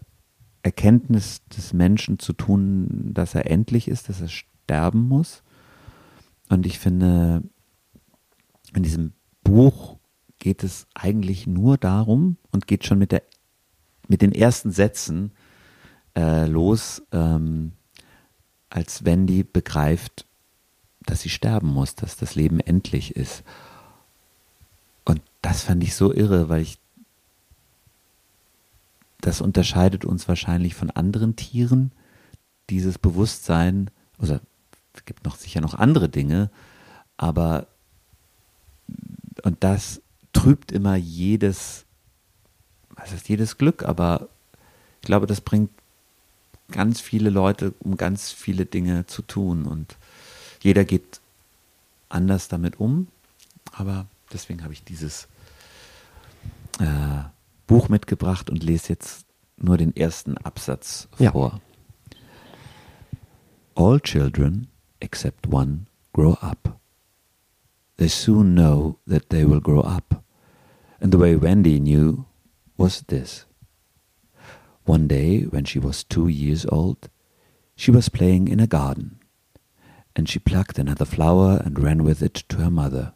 Erkenntnis 0.62 1.42
des 1.46 1.74
Menschen 1.74 2.20
zu 2.20 2.32
tun, 2.32 3.12
dass 3.14 3.36
er 3.36 3.50
endlich 3.52 3.90
ist, 3.90 4.08
dass 4.08 4.22
er 4.22 4.30
sterben 4.30 5.08
muss. 5.08 5.44
Und 6.50 6.66
ich 6.66 6.80
finde, 6.80 7.44
in 8.74 8.84
diesem 8.84 9.12
Buch 9.44 9.98
geht 10.40 10.64
es 10.64 10.88
eigentlich 10.94 11.48
nur 11.48 11.78
darum 11.78 12.38
und 12.52 12.68
geht 12.68 12.86
schon 12.86 13.00
mit, 13.00 13.12
der, 13.12 13.24
mit 14.08 14.22
den 14.22 14.32
ersten 14.32 14.72
Sätzen 14.72 15.32
äh, 16.16 16.46
los, 16.46 17.02
ähm, 17.12 17.74
als 18.70 19.06
Wendy 19.06 19.44
begreift, 19.44 20.26
dass 21.06 21.22
sie 21.22 21.30
sterben 21.30 21.68
muss, 21.68 21.96
dass 21.96 22.18
das 22.18 22.36
Leben 22.36 22.60
endlich 22.60 23.16
ist. 23.16 23.44
Und 25.06 25.22
das 25.42 25.64
fand 25.64 25.84
ich 25.84 25.96
so 25.96 26.14
irre, 26.14 26.50
weil 26.50 26.62
ich 26.62 26.80
das 29.22 29.40
unterscheidet 29.40 30.04
uns 30.04 30.28
wahrscheinlich 30.28 30.76
von 30.76 30.90
anderen 30.90 31.38
Tieren, 31.38 31.94
dieses 32.70 32.98
Bewusstsein, 32.98 33.90
oder 34.18 34.42
es 34.94 35.06
gibt 35.06 35.24
noch 35.24 35.38
sicher 35.38 35.62
noch 35.62 35.76
andere 35.76 36.10
Dinge, 36.10 36.50
aber 37.16 37.68
und 39.44 39.64
das 39.64 40.02
trübt 40.34 40.72
immer 40.72 40.96
jedes, 40.96 41.83
was 43.04 43.12
heißt 43.12 43.28
jedes 43.30 43.58
Glück, 43.58 43.84
aber 43.84 44.30
ich 45.02 45.08
glaube, 45.08 45.28
das 45.28 45.42
bringt 45.42 45.70
ganz 46.72 47.02
viele 47.02 47.30
Leute, 47.30 47.74
um 47.80 47.98
ganz 47.98 48.32
viele 48.32 48.66
Dinge 48.66 49.06
zu 49.06 49.22
tun 49.22 49.66
und 49.66 49.98
jeder 50.62 50.86
geht 50.86 51.20
anders 52.10 52.48
damit 52.48 52.80
um, 52.80 53.08
aber 53.74 54.06
deswegen 54.32 54.64
habe 54.64 54.72
ich 54.74 54.84
dieses 54.84 55.28
äh, 56.80 57.24
Buch 57.68 57.90
mitgebracht 57.90 58.50
und 58.50 58.64
lese 58.64 58.90
jetzt 58.90 59.26
nur 59.58 59.78
den 59.78 59.96
ersten 59.96 60.38
Absatz 60.38 61.08
Ja. 61.20 61.32
vor. 61.32 61.60
All 63.76 64.00
children, 64.00 64.68
except 65.00 65.48
one, 65.52 65.86
grow 66.14 66.34
up. 66.42 66.80
They 67.98 68.08
soon 68.08 68.54
know 68.56 68.98
that 69.08 69.30
they 69.30 69.48
will 69.48 69.62
grow 69.62 69.82
up. 69.82 70.24
And 71.00 71.14
the 71.14 71.20
way 71.20 71.40
Wendy 71.40 71.80
knew 71.80 72.24
was 72.78 73.02
this. 73.08 73.46
One 74.86 75.08
day, 75.08 75.44
when 75.44 75.66
she 75.66 75.80
was 75.80 76.04
two 76.04 76.28
years 76.28 76.66
old, 76.66 77.10
she 77.76 77.92
was 77.92 78.10
playing 78.10 78.48
in 78.48 78.60
a 78.60 78.68
garden, 78.68 79.20
and 80.16 80.28
she 80.28 80.40
plucked 80.40 80.78
another 80.78 81.06
flower 81.06 81.62
and 81.64 81.80
ran 81.80 82.04
with 82.04 82.22
it 82.22 82.36
to 82.50 82.58
her 82.58 82.72
mother. 82.72 83.14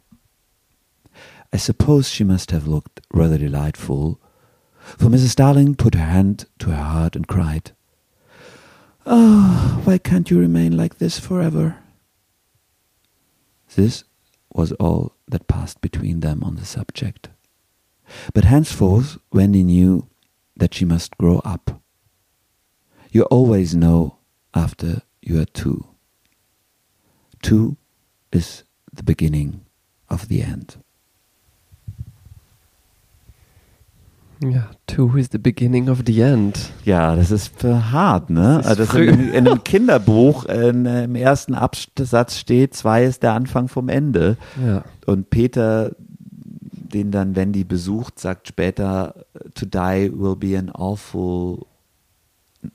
I 1.52 1.56
suppose 1.56 2.08
she 2.08 2.24
must 2.24 2.50
have 2.50 2.66
looked 2.66 3.00
rather 3.12 3.38
delightful, 3.38 4.20
for 4.80 5.06
Mrs. 5.06 5.36
Darling 5.36 5.74
put 5.74 5.94
her 5.94 6.04
hand 6.04 6.46
to 6.58 6.70
her 6.70 6.82
heart 6.82 7.16
and 7.16 7.26
cried, 7.26 7.72
Oh, 9.06 9.80
why 9.84 9.98
can't 9.98 10.30
you 10.30 10.38
remain 10.38 10.76
like 10.76 10.98
this 10.98 11.18
forever? 11.18 11.78
This 13.74 14.04
was 14.52 14.72
all 14.72 15.14
that 15.28 15.46
passed 15.46 15.80
between 15.80 16.20
them 16.20 16.42
on 16.42 16.56
the 16.56 16.64
subject. 16.64 17.28
But 18.34 18.44
henceforth, 18.44 19.18
Wendy 19.32 19.64
knew 19.64 20.06
that 20.56 20.74
she 20.74 20.84
must 20.84 21.16
grow 21.18 21.38
up. 21.44 21.80
You 23.10 23.24
always 23.24 23.72
know 23.72 24.16
after 24.54 25.02
you 25.22 25.40
are 25.40 25.46
two. 25.46 25.84
Two 27.42 27.76
is 28.32 28.64
the 28.92 29.02
beginning 29.02 29.62
of 30.10 30.28
the 30.28 30.42
end. 30.42 30.78
Ja, 34.40 34.70
two 34.86 35.16
is 35.16 35.30
the 35.30 35.38
beginning 35.38 35.88
of 35.88 36.02
the 36.06 36.20
end. 36.20 36.70
Ja, 36.84 37.16
das 37.16 37.32
ist 37.32 37.64
hart, 37.64 38.30
ne? 38.30 38.60
Das 38.62 38.78
Also 38.78 38.84
das 38.84 38.94
in, 38.94 39.32
in 39.32 39.48
einem 39.48 39.64
Kinderbuch 39.64 40.44
in, 40.44 40.86
äh, 40.86 41.04
im 41.04 41.16
ersten 41.16 41.54
Absatz 41.54 42.36
steht, 42.38 42.74
zwei 42.74 43.04
ist 43.04 43.24
der 43.24 43.32
Anfang 43.32 43.66
vom 43.66 43.88
Ende. 43.88 44.36
Ja. 44.64 44.84
Und 45.06 45.30
Peter, 45.30 45.96
den 46.88 47.10
dann 47.10 47.36
Wendy 47.36 47.64
besucht, 47.64 48.18
sagt 48.18 48.48
später, 48.48 49.26
to 49.54 49.66
die 49.66 50.10
will 50.12 50.36
be 50.36 50.58
an 50.58 50.70
awful 50.70 51.66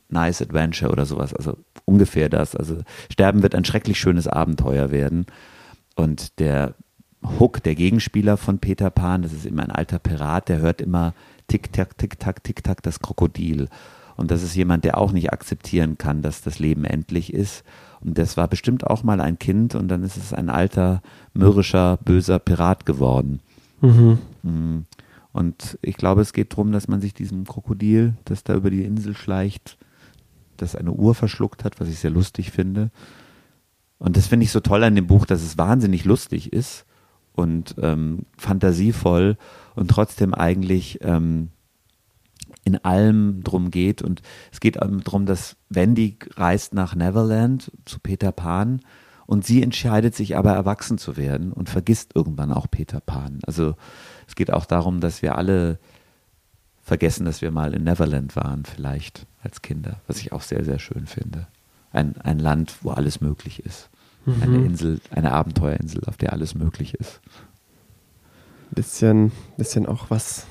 nice 0.09 0.41
adventure 0.41 0.91
oder 0.91 1.05
sowas. 1.05 1.33
Also 1.33 1.57
ungefähr 1.85 2.29
das. 2.29 2.55
Also 2.55 2.77
sterben 3.11 3.43
wird 3.43 3.55
ein 3.55 3.65
schrecklich 3.65 3.99
schönes 3.99 4.27
Abenteuer 4.27 4.91
werden. 4.91 5.25
Und 5.95 6.39
der 6.39 6.75
Hook, 7.39 7.63
der 7.63 7.75
Gegenspieler 7.75 8.37
von 8.37 8.59
Peter 8.59 8.89
Pan, 8.89 9.21
das 9.21 9.33
ist 9.33 9.45
immer 9.45 9.63
ein 9.63 9.71
alter 9.71 9.99
Pirat, 9.99 10.49
der 10.49 10.59
hört 10.59 10.81
immer 10.81 11.13
Tick-Tack, 11.47 11.97
Tick-Tack, 11.97 12.43
Tick-Tack, 12.43 12.81
das 12.83 12.99
Krokodil. 12.99 13.69
Und 14.15 14.31
das 14.31 14.43
ist 14.43 14.55
jemand, 14.55 14.83
der 14.85 14.97
auch 14.97 15.11
nicht 15.11 15.33
akzeptieren 15.33 15.97
kann, 15.97 16.21
dass 16.21 16.41
das 16.41 16.59
Leben 16.59 16.85
endlich 16.85 17.33
ist. 17.33 17.63
Und 18.01 18.17
das 18.17 18.37
war 18.37 18.47
bestimmt 18.47 18.85
auch 18.85 19.03
mal 19.03 19.21
ein 19.21 19.39
Kind 19.39 19.75
und 19.75 19.87
dann 19.87 20.03
ist 20.03 20.17
es 20.17 20.33
ein 20.33 20.49
alter, 20.49 21.01
mürrischer, 21.33 21.97
böser 22.03 22.39
Pirat 22.39 22.85
geworden. 22.85 23.39
Mhm. 23.83 24.85
Und 25.33 25.77
ich 25.81 25.97
glaube, 25.97 26.21
es 26.21 26.33
geht 26.33 26.53
darum, 26.53 26.71
dass 26.71 26.87
man 26.87 27.01
sich 27.01 27.13
diesem 27.13 27.45
Krokodil, 27.45 28.13
das 28.25 28.43
da 28.43 28.55
über 28.55 28.69
die 28.69 28.83
Insel 28.83 29.15
schleicht, 29.15 29.77
das 30.57 30.75
eine 30.75 30.91
Uhr 30.91 31.15
verschluckt 31.15 31.63
hat, 31.63 31.79
was 31.79 31.89
ich 31.89 31.99
sehr 31.99 32.11
lustig 32.11 32.51
finde. 32.51 32.91
Und 33.99 34.15
das 34.17 34.27
finde 34.27 34.45
ich 34.45 34.51
so 34.51 34.59
toll 34.59 34.83
an 34.83 34.95
dem 34.95 35.07
Buch, 35.07 35.25
dass 35.25 35.41
es 35.41 35.57
wahnsinnig 35.57 36.05
lustig 36.05 36.53
ist 36.53 36.85
und 37.33 37.75
ähm, 37.81 38.25
fantasievoll 38.37 39.37
und 39.75 39.89
trotzdem 39.89 40.33
eigentlich 40.33 40.99
ähm, 41.01 41.49
in 42.63 42.77
allem 42.77 43.43
drum 43.43 43.71
geht. 43.71 44.01
Und 44.01 44.21
es 44.51 44.59
geht 44.59 44.77
darum, 44.77 45.25
dass 45.25 45.57
Wendy 45.69 46.17
reist 46.35 46.73
nach 46.73 46.95
Neverland 46.95 47.71
zu 47.85 47.99
Peter 47.99 48.31
Pan 48.31 48.81
und 49.25 49.45
sie 49.45 49.63
entscheidet 49.63 50.15
sich 50.15 50.35
aber 50.37 50.51
erwachsen 50.53 50.97
zu 50.97 51.17
werden 51.17 51.51
und 51.53 51.69
vergisst 51.69 52.11
irgendwann 52.15 52.51
auch 52.51 52.67
Peter 52.69 52.99
Pan. 52.99 53.39
Also 53.45 53.75
es 54.27 54.35
geht 54.35 54.51
auch 54.51 54.65
darum, 54.65 54.99
dass 54.99 55.21
wir 55.21 55.37
alle 55.37 55.79
vergessen, 56.81 57.25
dass 57.25 57.41
wir 57.41 57.51
mal 57.51 57.73
in 57.73 57.83
Neverland 57.83 58.35
waren, 58.35 58.65
vielleicht 58.65 59.25
als 59.41 59.61
Kinder, 59.61 60.01
was 60.07 60.19
ich 60.19 60.31
auch 60.33 60.41
sehr, 60.41 60.63
sehr 60.65 60.79
schön 60.79 61.07
finde. 61.07 61.47
Ein, 61.91 62.15
ein 62.21 62.39
Land, 62.39 62.75
wo 62.81 62.91
alles 62.91 63.21
möglich 63.21 63.63
ist. 63.65 63.89
Eine 64.25 64.57
Mhm. 64.59 64.65
Insel, 64.65 65.01
eine 65.11 65.31
Abenteuerinsel, 65.33 66.03
auf 66.05 66.17
der 66.17 66.31
alles 66.33 66.55
möglich 66.55 66.93
ist. 66.95 67.19
Bisschen, 68.71 69.31
bisschen 69.57 69.85
auch 69.85 70.09
was, 70.09 70.47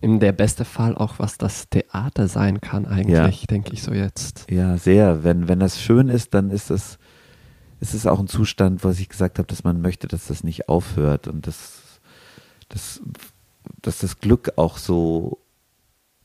in 0.00 0.20
der 0.20 0.32
beste 0.32 0.64
Fall 0.64 0.96
auch 0.96 1.18
was 1.18 1.38
das 1.38 1.68
Theater 1.68 2.28
sein 2.28 2.60
kann 2.60 2.86
eigentlich, 2.86 3.46
denke 3.46 3.72
ich 3.72 3.82
so 3.82 3.92
jetzt. 3.92 4.46
Ja, 4.50 4.76
sehr. 4.76 5.22
Wenn, 5.22 5.48
wenn 5.48 5.60
das 5.60 5.80
schön 5.80 6.08
ist, 6.08 6.34
dann 6.34 6.50
ist 6.50 6.70
es, 7.80 7.94
ist 7.94 8.06
auch 8.06 8.18
ein 8.18 8.28
Zustand, 8.28 8.84
was 8.84 8.98
ich 9.00 9.08
gesagt 9.08 9.38
habe, 9.38 9.46
dass 9.46 9.64
man 9.64 9.80
möchte, 9.80 10.08
dass 10.08 10.26
das 10.26 10.44
nicht 10.44 10.68
aufhört 10.68 11.28
und 11.28 11.46
dass, 11.46 12.00
dass, 12.68 13.00
dass 13.82 13.98
das 13.98 14.18
Glück 14.18 14.52
auch 14.56 14.78
so 14.78 15.38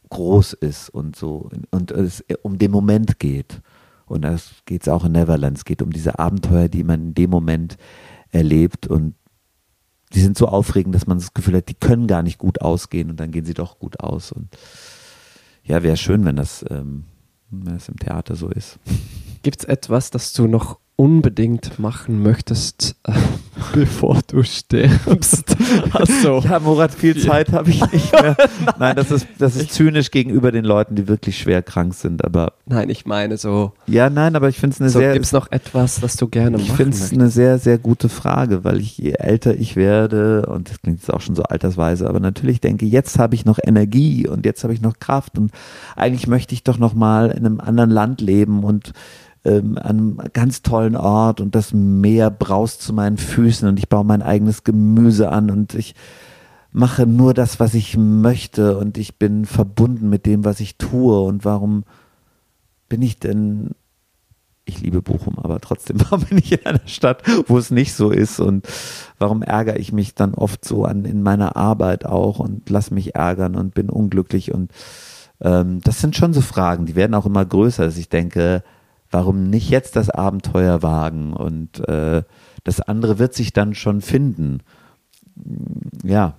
groß 0.10 0.54
ist 0.54 0.90
und 0.90 1.16
so 1.16 1.50
und 1.72 1.92
es 1.92 2.24
um 2.44 2.58
den 2.58 2.72
Moment 2.72 3.20
geht. 3.20 3.62
Und 4.06 4.24
das 4.24 4.52
geht 4.66 4.84
es 4.84 4.88
auch 4.88 5.06
in 5.06 5.14
Neverland. 5.14 5.58
Es 5.58 5.66
geht 5.66 5.82
um 5.82 5.92
diese 5.92 6.20
Abenteuer, 6.20 6.68
die 6.68 6.84
man 6.84 7.02
in 7.02 7.14
dem 7.16 7.30
Moment 7.30 7.78
erlebt 8.32 8.86
und 8.88 9.16
die 10.14 10.22
sind 10.22 10.38
so 10.38 10.48
aufregend, 10.48 10.94
dass 10.94 11.08
man 11.08 11.18
das 11.18 11.34
Gefühl 11.34 11.58
hat, 11.58 11.70
die 11.70 11.74
können 11.74 12.08
gar 12.08 12.22
nicht 12.22 12.38
gut 12.38 12.62
ausgehen 12.62 13.10
und 13.10 13.20
dann 13.20 13.32
gehen 13.32 13.46
sie 13.46 13.56
doch 13.56 13.80
gut 13.80 14.00
aus. 14.00 14.32
Und 14.32 14.50
ja, 15.64 15.82
wäre 15.82 15.98
schön, 15.98 16.26
wenn 16.26 16.36
das, 16.36 16.64
ähm, 16.70 17.06
wenn 17.50 17.74
das 17.74 17.90
im 17.90 17.98
Theater 17.98 18.36
so 18.36 18.50
ist. 18.50 18.80
Gibt 19.42 19.62
es 19.62 19.66
etwas, 19.66 20.12
das 20.12 20.34
du 20.34 20.48
noch 20.48 20.80
unbedingt 20.95 21.80
machen 21.80 22.22
möchtest, 22.22 22.95
äh, 23.03 23.14
bevor 23.74 24.20
du 24.28 24.44
stirbst? 24.44 25.56
Also, 25.91 26.40
Ja, 26.40 26.60
Murat, 26.60 26.94
viel 26.94 27.18
Zeit 27.18 27.52
habe 27.52 27.70
ich 27.70 27.82
nicht 27.91 28.11
mehr. 28.11 28.36
Nein, 28.80 28.95
das 28.95 29.11
ist, 29.11 29.28
das 29.38 29.56
ist 29.56 29.74
zynisch 29.74 30.11
gegenüber 30.11 30.52
den 30.52 30.65
Leuten, 30.65 30.95
die 30.95 31.07
wirklich 31.07 31.38
schwer 31.40 31.61
krank 31.61 31.94
sind. 31.94 32.24
Aber 32.24 32.53
nein, 32.65 32.90
ich 32.90 33.06
meine 33.06 33.38
so, 33.38 33.74
ja, 33.88 34.10
nein, 34.10 34.36
aber 34.36 34.49
ich 34.49 34.60
finde 34.60 34.76
es 34.76 34.82
eine 34.82 34.90
so 34.90 34.99
sehr, 34.99 35.14
gibt 35.14 35.26
es 35.26 35.32
noch 35.32 35.52
etwas, 35.52 35.99
das 35.99 36.15
du 36.15 36.28
gerne 36.28 36.57
ich 36.57 36.70
machen 36.70 36.78
finde 36.78 36.98
es 36.98 37.11
eine 37.11 37.30
sehr, 37.30 37.57
sehr 37.57 37.78
gute 37.78 38.10
Frage, 38.10 38.64
weil 38.64 38.80
ich 38.80 38.98
je 38.98 39.14
älter 39.14 39.56
ich 39.56 39.76
werde 39.76 40.45
und 40.48 40.70
das 40.70 40.82
klingt 40.82 40.99
jetzt 40.99 41.14
auch 41.14 41.22
schon 41.22 41.36
so 41.36 41.44
altersweise, 41.44 42.07
aber 42.07 42.20
natürlich 42.20 42.61
denke, 42.61 42.86
jetzt 42.86 43.20
habe 43.20 43.36
ich 43.36 43.45
noch 43.45 43.60
Energie 43.64 44.28
und 44.28 44.45
jetzt 44.45 44.64
habe 44.64 44.74
ich 44.74 44.82
noch 44.82 44.99
Kraft 44.99 45.38
und 45.38 45.52
eigentlich 45.95 46.28
möchte 46.28 46.53
ich 46.53 46.64
doch 46.64 46.78
noch 46.78 46.94
mal 46.94 47.32
in 47.32 47.45
einem 47.45 47.60
anderen 47.60 47.90
Land 47.90 48.22
leben 48.22 48.64
und 48.64 48.94
ähm, 49.45 49.78
an 49.78 49.98
einem 49.98 50.22
ganz 50.34 50.61
tollen 50.61 50.95
Ort 50.95 51.41
und 51.41 51.56
das 51.56 51.74
Meer 51.74 52.30
braust 52.30 52.82
zu 52.82 52.94
meinen 52.94 53.18
Füßen 53.18 53.68
und 53.68 53.78
ich 53.78 53.90
baue 53.90 54.06
mein 54.06 54.22
eigenes 54.22 54.64
Gemüse 54.64 55.32
an 55.32 55.52
und 55.52 55.74
ich 55.74 55.95
mache 56.74 57.06
nur 57.06 57.34
das, 57.34 57.60
was 57.60 57.76
ich 57.76 57.98
möchte 57.98 58.78
und 58.78 58.98
ich 58.98 59.18
bin 59.18 59.45
verbunden 59.45 60.10
mit 60.10 60.26
dem, 60.26 60.44
was 60.44 60.60
ich 60.60 60.78
tue. 60.78 61.22
Und 61.22 61.45
warum 61.45 61.84
bin 62.90 63.02
ich 63.02 63.20
denn 63.20 63.72
ich 64.65 64.80
liebe 64.82 65.02
Bochum, 65.02 65.38
aber 65.38 65.60
trotzdem, 65.60 65.99
warum 66.10 66.26
bin 66.26 66.38
ich 66.38 66.52
in 66.53 66.65
einer 66.65 66.88
Stadt, 66.88 67.22
wo 67.48 67.57
es 67.57 67.70
nicht 67.70 67.94
so 67.94 68.11
ist? 68.11 68.40
Und 68.40 68.68
warum 69.20 69.41
ärgere 69.44 69.78
ich 69.78 69.94
mich 69.94 70.15
dann 70.15 70.34
oft 70.34 70.65
so 70.65 70.86
an 70.86 71.06
in 71.06 71.22
meiner 71.22 71.56
Arbeit 71.56 72.06
auch 72.06 72.40
und 72.40 72.70
lass 72.70 72.90
mich 72.90 73.15
ärgern 73.15 73.56
und 73.56 73.74
bin 73.74 73.90
unglücklich? 73.90 74.53
Und 74.53 74.72
ähm, 75.41 75.82
das 75.84 76.02
sind 76.02 76.15
schon 76.15 76.34
so 76.34 76.41
Fragen, 76.41 76.86
die 76.86 76.95
werden 76.95 77.14
auch 77.14 77.26
immer 77.26 77.45
größer, 77.45 77.86
dass 77.86 77.98
ich 77.98 78.10
denke, 78.10 78.64
warum 79.14 79.49
nicht 79.49 79.69
jetzt 79.69 79.95
das 79.95 80.10
Abenteuer 80.10 80.81
wagen 80.81 81.34
und 81.34 81.88
äh, 81.88 82.23
das 82.64 82.81
andere 82.81 83.19
wird 83.19 83.34
sich 83.34 83.53
dann 83.53 83.76
schon 83.76 84.02
finden. 84.02 84.60
Ja, 86.03 86.35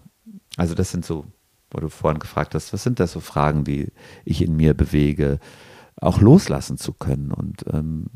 also 0.56 0.74
das 0.74 0.90
sind 0.90 1.04
so, 1.04 1.26
wo 1.70 1.80
du 1.80 1.88
vorhin 1.88 2.20
gefragt 2.20 2.54
hast, 2.54 2.72
was 2.72 2.82
sind 2.82 3.00
das 3.00 3.12
so 3.12 3.20
Fragen, 3.20 3.64
die 3.64 3.92
ich 4.24 4.42
in 4.42 4.56
mir 4.56 4.74
bewege? 4.74 5.38
auch 6.00 6.20
loslassen 6.20 6.78
zu 6.78 6.92
können. 6.92 7.32
Und 7.32 7.64
ähm, 7.72 8.06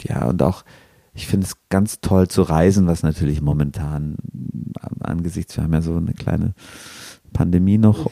ja, 0.00 0.24
und 0.26 0.42
auch, 0.42 0.64
ich 1.14 1.26
finde 1.26 1.46
es 1.46 1.56
ganz 1.68 2.00
toll 2.00 2.28
zu 2.28 2.42
reisen, 2.42 2.86
was 2.86 3.02
natürlich 3.02 3.40
momentan 3.40 4.16
angesichts, 5.00 5.56
wir 5.56 5.64
haben 5.64 5.72
ja 5.72 5.82
so 5.82 5.96
eine 5.96 6.14
kleine 6.14 6.54
Pandemie 7.32 7.78
noch, 7.78 8.10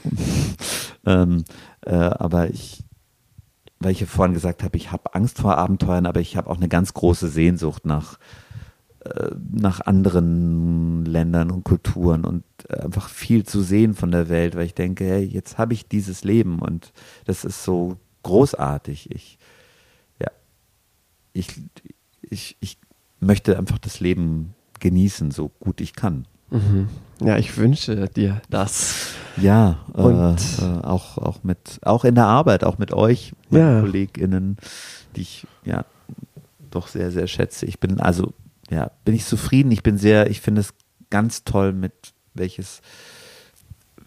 ähm, 1.07 1.45
äh, 1.83 1.95
aber 1.95 2.51
ich, 2.51 2.85
weil 3.81 3.93
ich 3.93 4.01
ja 4.01 4.07
vorhin 4.07 4.35
gesagt 4.35 4.63
habe, 4.63 4.77
ich 4.77 4.93
habe 4.93 5.15
Angst 5.15 5.39
vor 5.39 5.57
Abenteuern, 5.57 6.07
aber 6.07 6.21
ich 6.21 6.37
habe 6.37 6.49
auch 6.51 6.59
eine 6.59 6.69
ganz 6.69 6.93
große 6.95 7.29
Sehnsucht 7.29 7.87
nach, 7.87 8.19
äh, 9.01 9.31
nach 9.51 9.81
anderen 9.81 11.07
Ländern 11.07 11.51
und 11.51 11.65
Kulturen 11.65 12.25
und 12.25 12.45
einfach 12.71 13.09
viel 13.09 13.45
zu 13.45 13.63
sehen 13.63 13.95
von 13.95 14.11
der 14.13 14.29
Welt, 14.29 14.55
weil 14.55 14.67
ich 14.67 14.75
denke, 14.75 15.05
hey, 15.05 15.25
jetzt 15.25 15.57
habe 15.57 15.73
ich 15.73 15.89
dieses 15.89 16.25
Leben 16.25 16.61
und 16.61 16.93
das 17.25 17.45
ist 17.45 17.65
so 17.65 17.97
großartig. 18.23 19.11
Ich, 19.11 19.39
ja, 20.21 20.31
ich, 21.33 21.49
ich, 22.21 22.57
ich 22.61 22.79
möchte 23.19 23.59
einfach 23.59 23.79
das 23.79 24.01
Leben 24.01 24.55
genießen, 24.79 25.31
so 25.31 25.49
gut 25.61 25.81
ich 25.81 25.95
kann. 25.95 26.27
Mhm. 26.51 26.89
Ja, 27.21 27.37
ich 27.37 27.57
wünsche 27.57 28.09
dir 28.09 28.41
das. 28.49 29.15
Ja, 29.37 29.79
und 29.93 30.39
äh, 30.61 30.65
äh, 30.65 30.83
auch, 30.83 31.19
auch 31.19 31.43
mit, 31.43 31.79
auch 31.83 32.05
in 32.05 32.15
der 32.15 32.27
Arbeit, 32.27 32.65
auch 32.65 32.79
mit 32.79 32.93
euch, 32.93 33.33
ja. 33.51 33.81
KollegInnen, 33.81 34.57
die 35.17 35.23
ich 35.23 35.47
ja 35.65 35.85
doch 36.71 36.89
sehr, 36.89 37.11
sehr 37.11 37.27
schätze. 37.27 37.67
Ich 37.67 37.79
bin 37.79 38.01
also, 38.01 38.33
ja, 38.71 38.91
bin 39.05 39.15
ich 39.15 39.25
zufrieden. 39.27 39.71
Ich 39.73 39.83
bin 39.83 39.99
sehr, 39.99 40.31
ich 40.31 40.41
finde 40.41 40.63
es 40.63 40.75
ganz 41.11 41.45
toll, 41.45 41.73
mit 41.73 41.93
welches, 42.35 42.81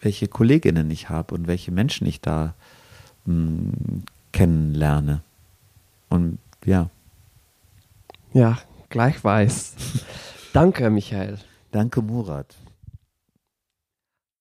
welche 0.00 0.28
KollegInnen 0.28 0.90
ich 0.90 1.08
habe 1.08 1.34
und 1.34 1.46
welche 1.46 1.70
Menschen 1.70 2.06
ich 2.06 2.20
da 2.20 2.54
kennenlerne. 4.32 5.22
Und 6.08 6.38
ja. 6.64 6.90
Ja, 8.32 8.58
gleichfalls. 8.90 9.74
Danke, 10.52 10.90
Michael. 10.90 11.38
Danke, 11.74 12.02
Murat. 12.02 12.54